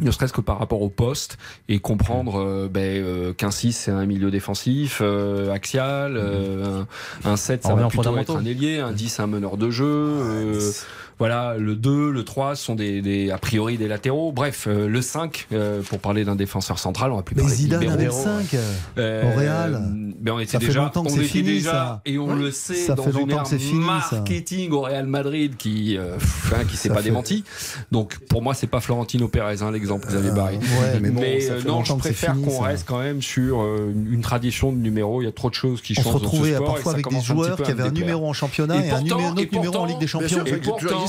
ne 0.00 0.10
serait-ce 0.10 0.32
que 0.32 0.40
par 0.40 0.58
rapport 0.58 0.82
au 0.82 0.88
poste 0.88 1.38
et 1.68 1.78
comprendre 1.78 2.40
euh, 2.40 2.68
ben, 2.68 2.80
euh, 2.80 3.32
qu'un 3.32 3.50
6 3.50 3.72
c'est 3.72 3.90
un 3.90 4.06
milieu 4.06 4.30
défensif 4.30 5.00
euh, 5.02 5.52
axial, 5.52 6.16
euh, 6.16 6.84
un, 7.24 7.32
un 7.32 7.36
7 7.36 7.64
ça 7.64 7.74
va 7.74 7.88
plutôt 7.88 8.16
être 8.16 8.36
un 8.36 8.44
ailier, 8.44 8.78
un 8.78 8.92
10 8.92 9.20
un 9.20 9.26
meneur 9.26 9.56
de 9.56 9.70
jeu. 9.70 10.72
Euh, 11.20 11.26
voilà, 11.28 11.56
le 11.58 11.76
2, 11.76 12.10
le 12.10 12.24
3 12.24 12.56
sont 12.56 12.74
des, 12.74 13.02
des 13.02 13.30
a 13.30 13.38
priori 13.38 13.76
des 13.76 13.88
latéraux. 13.88 14.32
Bref, 14.32 14.66
euh, 14.68 14.88
le 14.88 15.02
5, 15.02 15.46
euh, 15.52 15.82
pour 15.82 15.98
parler 15.98 16.24
d'un 16.24 16.34
défenseur 16.36 16.78
central, 16.78 17.12
on 17.12 17.16
va 17.16 17.22
plus 17.22 17.36
Mais 17.36 17.42
parler 17.42 17.54
de 17.56 17.60
Zidane 17.60 17.78
avait 17.82 17.86
le 17.88 17.92
libéraux. 17.98 18.22
5 18.24 18.56
Euh, 18.98 19.22
au 19.34 19.38
Real. 19.38 19.82
ben 20.18 20.32
on 20.34 20.38
était 20.40 20.52
Ça 20.52 20.60
fait 20.60 20.66
déjà, 20.66 20.80
longtemps 20.82 21.02
que 21.04 21.08
on 21.08 21.10
c'est 21.14 21.18
était 21.20 21.28
fini, 21.28 21.48
déjà, 21.52 21.70
ça. 21.70 22.02
et 22.06 22.18
on 22.18 22.28
Ouais. 22.28 22.34
le 22.36 22.50
sait 22.50 22.74
Ça 22.74 22.94
dans 22.94 23.02
fait 23.04 23.10
une 23.10 23.18
longtemps 23.28 23.38
ère 23.42 23.46
fini, 23.48 23.70
ça. 23.70 24.16
marketing 24.16 24.70
au 24.72 24.80
Real 24.82 25.06
Madrid 25.06 25.56
qui, 25.56 25.96
euh, 25.96 26.14
pff, 26.14 26.52
hein, 26.54 26.64
qui 26.68 26.76
s'est 26.76 26.88
Ça 26.88 26.94
pas 26.94 27.00
fait- 27.02 27.08
démenti. 27.10 27.44
Donc 27.92 28.18
pour 28.28 28.42
moi 28.42 28.54
c'est 28.54 28.66
pas 28.66 28.80
Florentino 28.80 29.28
Pérez 29.28 29.56
hein, 29.62 29.70
l'exemple 29.70 30.06
que 30.06 30.12
vous 30.12 30.16
avez 30.16 30.30
barré. 30.30 30.56
ouais, 30.56 31.00
mais 31.00 31.10
bon, 31.10 31.20
ça 31.20 31.52
euh, 31.52 31.62
non, 31.66 31.84
je 31.84 31.92
préfère 31.94 32.34
qu'on 32.40 32.58
ça. 32.58 32.64
reste 32.64 32.86
quand 32.88 32.98
même 33.00 33.20
sur 33.22 33.60
euh, 33.62 33.92
une, 34.10 34.20
tradition 34.22 34.72
de 34.72 34.78
numéro. 34.78 35.20
Il 35.22 35.26
y 35.26 35.28
a 35.28 35.32
trop 35.32 35.50
de 35.50 35.54
choses 35.54 35.80
qui 35.82 35.94
On 35.98 36.02
changent. 36.02 36.04
se 36.06 36.12
dans 36.12 36.18
ce 36.18 36.24
retrouvait 36.24 36.54
sport, 36.54 36.66
parfois 36.66 36.92
ça 36.92 36.98
avec 36.98 37.08
des 37.08 37.20
joueurs 37.20 37.56
qui 37.62 37.70
avaient 37.70 37.82
un 37.82 37.90
numéro 37.90 38.26
en 38.28 38.32
championnat 38.32 38.76
et, 38.84 38.90
un, 38.90 39.00
numéro, 39.02 39.76
en 39.76 39.84
Ligue 39.86 39.98
des 39.98 40.06
Champions. 40.06 40.44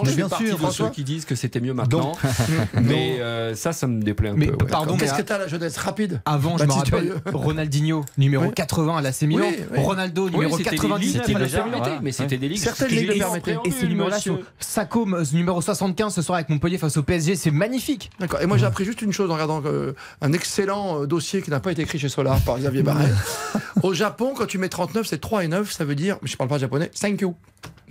Je 0.04 0.10
Mais 0.10 0.16
bien 0.16 0.30
partie 0.30 0.46
sûr, 0.48 0.56
de 0.56 0.60
ceux 0.62 0.66
François. 0.68 0.90
qui 0.90 1.04
disent 1.04 1.26
que 1.26 1.36
c'était 1.36 1.60
mieux 1.60 1.74
maintenant. 1.74 2.14
mais 2.82 3.18
euh, 3.20 3.56
ça, 3.56 3.72
ça 3.74 3.88
me 3.88 4.02
déplaît 4.02 4.30
un 4.30 4.34
Mais 4.34 4.48
peu. 4.48 4.64
ouais. 4.64 4.70
pardon, 4.72 4.94
mais 4.94 5.00
Qu'est-ce 5.00 5.14
que 5.16 5.22
t'as 5.22 5.38
la 5.38 5.48
jeunesse 5.48 5.78
rapide 5.78 6.22
Avant, 6.26 6.58
je 6.58 6.66
me 6.66 6.72
rappelle. 6.72 7.16
Ronaldinho, 7.34 8.04
numéro 8.18 8.46
Oui. 8.46 8.54
80 8.54 8.98
à 8.98 9.02
l'AC 9.02 9.22
Milan. 9.24 9.46
Oui, 9.48 9.58
oui. 9.72 9.80
Ronaldo, 9.84 10.30
numéro 10.30 10.58
c'était 10.58 10.72
des 10.72 10.76
99 10.78 11.28
ligues 11.28 11.36
à 11.36 11.48
permettaient, 11.48 12.00
mais 12.02 12.12
c'était 12.12 12.38
des 12.38 12.50
ligues 12.50 12.60
Certaines 12.60 12.90
ligues 12.90 13.08
le. 13.08 13.68
Et 13.68 13.72
ces 13.72 13.88
numéros-là 13.88 14.20
sont 14.20 14.40
Sacco, 14.60 15.08
numéro 15.34 15.62
75 15.62 16.14
ce 16.14 16.22
soir 16.22 16.38
avec 16.38 16.50
Montpellier 16.50 16.78
face 16.78 16.98
au 16.98 17.04
PSG, 17.04 17.36
c'est 17.36 17.52
magnifique. 17.52 18.12
D'accord. 18.20 18.42
Et 18.42 18.46
moi 18.46 18.58
j'ai 18.58 18.66
appris 18.66 18.86
juste 18.86 19.02
une 19.02 19.12
chose 19.14 19.30
en 19.30 19.34
regardant 19.34 19.62
euh, 19.66 19.94
un 20.22 20.34
excellent 20.34 21.02
euh, 21.02 21.06
dossier 21.08 21.42
qui 21.42 21.50
n'a 21.50 21.60
pas 21.60 21.72
été 21.72 21.82
écrit 21.82 22.00
chez 22.00 22.10
Solar 22.10 22.40
par 22.42 22.58
Xavier 22.58 22.84
Barret. 22.84 23.10
Au 23.84 23.94
Japon, 23.94 24.34
quand 24.36 24.46
tu 24.46 24.58
mets 24.58 24.70
39, 24.70 25.06
c'est 25.08 25.20
3 25.20 25.44
et 25.46 25.48
9, 25.48 25.72
ça 25.72 25.86
veut 25.86 25.96
dire, 25.96 26.18
je 26.24 26.36
parle 26.36 26.50
pas 26.50 26.58
japonais, 26.58 26.90
thank 27.00 27.22
you. 27.22 27.36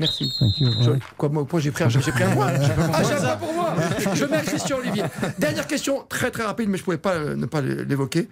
Merci. 0.00 0.32
Je- 0.40 0.90
quoi, 1.16 1.28
moi, 1.28 1.46
j'ai 1.58 1.70
pris, 1.70 1.84
un- 1.84 1.88
j'ai 1.88 2.00
pris 2.00 2.24
un 2.24 2.30
point. 2.34 2.48
Ah, 2.92 3.02
j'ai 3.04 3.12
un 3.12 3.36
point 3.36 3.36
pour 3.36 3.52
moi. 3.54 3.74
Je 4.14 4.24
mets 4.24 4.38
à 4.38 4.42
Christian 4.42 4.78
Olivier. 4.78 5.04
Dernière 5.38 5.66
question, 5.66 6.04
très 6.08 6.30
très 6.30 6.42
rapide, 6.42 6.68
mais 6.68 6.78
je 6.78 6.82
pouvais 6.84 6.98
pas 6.98 7.12
euh, 7.14 7.36
ne 7.36 7.46
pas 7.46 7.60
l'évoquer. 7.60 8.28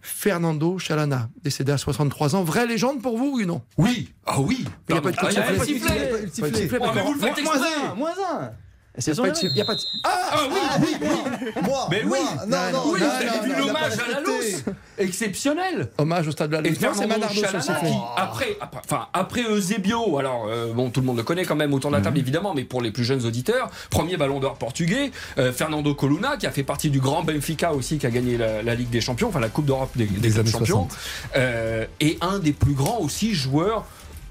Fernando 0.00 0.78
Chalana, 0.78 1.28
décédé 1.42 1.72
à 1.72 1.78
63 1.78 2.36
ans, 2.36 2.42
vraie 2.44 2.66
légende 2.66 3.00
pour 3.00 3.16
vous 3.16 3.38
ou 3.40 3.44
non? 3.46 3.62
Oui, 3.78 4.12
ah 4.26 4.38
oui. 4.40 4.64
Il 4.88 4.92
n'y 4.92 4.98
a 4.98 5.02
pas 5.02 5.10
Ah, 5.16 5.26
de 5.28 5.64
sifflet. 5.64 6.10
de 6.10 6.78
Oh, 6.80 7.04
vous 7.06 7.14
le 7.14 7.20
faites 7.20 7.38
exprès. 7.38 7.58
Moins 7.96 8.10
un 8.32 8.50
Il 8.96 9.12
n'y 9.54 9.60
a 9.60 9.64
pas 9.64 9.74
de 9.74 9.80
a 9.80 9.84
pas 9.84 9.84
Ah, 10.04 10.30
Ah 10.32 10.38
oui, 10.80 10.86
oui, 11.00 11.08
oui. 11.42 11.62
Moi, 11.64 11.88
Mais 11.90 12.02
moi, 12.04 12.16
oui. 12.20 12.26
non, 12.46 12.56
non, 12.72 12.82
Oui, 12.92 13.00
non, 13.00 13.06
vous 13.08 13.26
avez 13.36 13.40
vu 13.54 13.58
l'hommage 13.58 13.92
à 13.94 14.12
la 14.12 14.20
lousse 14.20 14.62
Exceptionnel 14.96 15.88
Hommage 15.98 16.28
au 16.28 16.30
stade 16.30 16.50
de 16.50 16.56
la. 16.56 16.62
Non, 16.62 16.70
c'est 16.94 17.06
Manardo 17.08 17.34
sur 17.34 17.48
qui, 17.80 17.92
après, 18.16 18.56
après- 18.60 18.80
enfin, 18.84 19.08
après 19.12 19.42
Eusebio, 19.42 20.18
alors 20.18 20.46
euh, 20.48 20.72
bon, 20.72 20.90
tout 20.90 21.00
le 21.00 21.06
monde 21.06 21.16
le 21.16 21.24
connaît 21.24 21.44
quand 21.44 21.56
même 21.56 21.74
autour 21.74 21.90
de 21.90 21.94
la 21.96 21.98
Mhm. 21.98 22.04
table 22.04 22.18
évidemment, 22.18 22.54
mais 22.54 22.62
pour 22.62 22.80
les 22.82 22.92
plus 22.92 23.02
jeunes 23.04 23.24
auditeurs, 23.26 23.68
premier 23.90 24.16
ballon 24.16 24.38
d'or 24.38 24.54
portugais, 24.54 25.10
euh, 25.38 25.52
Fernando 25.52 25.92
Coluna 25.94 26.36
qui 26.36 26.46
a 26.46 26.52
fait 26.52 26.62
partie 26.62 26.90
du 26.90 27.00
grand 27.00 27.24
Benfica 27.24 27.72
aussi, 27.72 27.98
qui 27.98 28.06
a 28.06 28.10
gagné 28.10 28.36
la, 28.36 28.62
la 28.62 28.74
Ligue 28.76 28.90
des 28.90 29.00
Champions, 29.00 29.28
enfin 29.28 29.40
la 29.40 29.48
Coupe 29.48 29.66
d'Europe 29.66 29.90
des, 29.96 30.06
champions, 30.30 30.88
60. 30.88 30.96
euh, 31.36 31.86
et 32.00 32.16
un 32.20 32.38
des 32.38 32.52
plus 32.52 32.74
grands 32.74 32.98
aussi 33.00 33.34
joueurs 33.34 33.84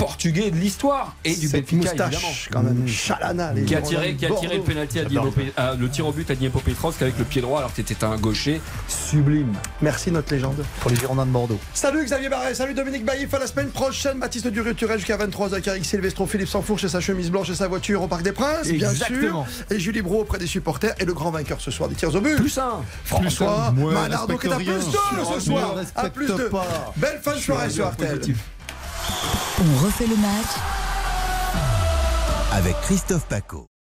portugais 0.08 0.52
de 0.52 0.58
l'histoire 0.58 1.16
et 1.24 1.34
du 1.36 1.48
Cette 1.48 1.62
Benfica 1.62 1.90
évidemment. 1.92 2.12
moustache, 2.12 2.50
quand 2.52 2.62
même. 2.62 2.88
Chalana, 2.88 3.54
les 3.54 3.64
Qui 3.64 3.76
a 3.76 3.80
gens 3.80 3.86
tiré, 3.86 4.16
qui 4.16 4.26
a 4.26 4.32
tiré 4.32 4.58
le 4.58 4.64
penalty 4.64 5.00
à 5.00 5.06
Dniepo, 5.06 5.34
à- 5.56 5.76
le 5.76 5.90
tir 5.90 6.06
au 6.08 6.12
but 6.12 6.30
à 6.30 6.36
Dniepo 6.36 6.60
Petrovsk 6.60 7.02
avec 7.02 7.18
le 7.18 7.24
pied 7.24 7.42
droit 7.42 7.60
alors 7.60 7.72
que 7.74 7.82
t'étais 7.82 8.04
un 8.04 8.18
gaucher 8.18 8.60
sublime. 8.88 9.54
Merci, 9.82 10.12
notre 10.12 10.34
légende. 10.34 10.64
Pour 10.82 10.92
les 10.92 10.98
Girondins 10.98 11.26
de 11.26 11.32
Bordeaux. 11.32 11.60
Salut 11.74 12.04
Xavier 12.04 12.28
Barret, 12.30 12.54
salut 12.54 12.74
Dominique 12.74 13.06
Baïf. 13.06 13.34
À 13.34 13.40
la 13.40 13.48
semaine 13.48 13.70
prochaine, 13.70 14.20
Baptiste 14.20 14.48
Durieux-Turel 14.48 14.98
jusqu'à 15.00 15.18
23h. 15.18 15.62
Eric 15.68 15.86
Silvestro, 15.86 16.26
Philippe 16.28 16.50
Sanfour 16.50 16.78
chez 16.80 16.90
sa 16.90 17.00
chemise 17.00 17.32
blanche 17.32 17.50
et 17.50 17.56
sa 17.56 17.68
voiture 17.70 18.02
au 18.02 18.08
Parc 18.08 18.24
des 18.24 18.34
Princes, 18.34 18.68
bien 18.68 18.90
Exactement. 18.92 19.46
sûr. 19.46 19.66
Et 19.76 19.80
Julie 19.80 20.02
Bro 20.02 20.22
auprès 20.22 20.38
des 20.38 20.48
supporters. 20.48 20.94
Et 21.00 21.06
le 21.06 21.14
grand 21.14 21.32
vainqueur 21.32 21.62
ce 21.62 21.72
soir 21.72 21.88
des 21.90 21.96
tirs 21.96 22.14
au 22.14 22.20
but. 22.20 22.36
Plus 22.36 22.58
un. 22.58 22.82
François 23.06 23.72
Manardo 23.72 24.38
qui 24.38 24.48
est 24.48 24.52
à 24.52 24.56
plus 24.58 24.66
rien. 24.70 24.78
2 24.80 24.82
ce 25.36 25.40
soir. 25.40 25.76
À 25.96 26.10
plus 26.10 26.26
respecte 26.26 26.38
2. 26.46 26.50
pas. 26.50 26.94
Belle 26.98 27.20
fin 27.24 27.36
de 27.36 27.40
soirée 27.40 27.70
sur 27.70 27.88
RTL. 27.90 28.20
On 29.60 29.86
refait 29.86 30.08
le 30.08 30.16
match 30.16 30.54
Avec 32.52 32.80
Christophe 32.82 33.26
Paco. 33.28 33.73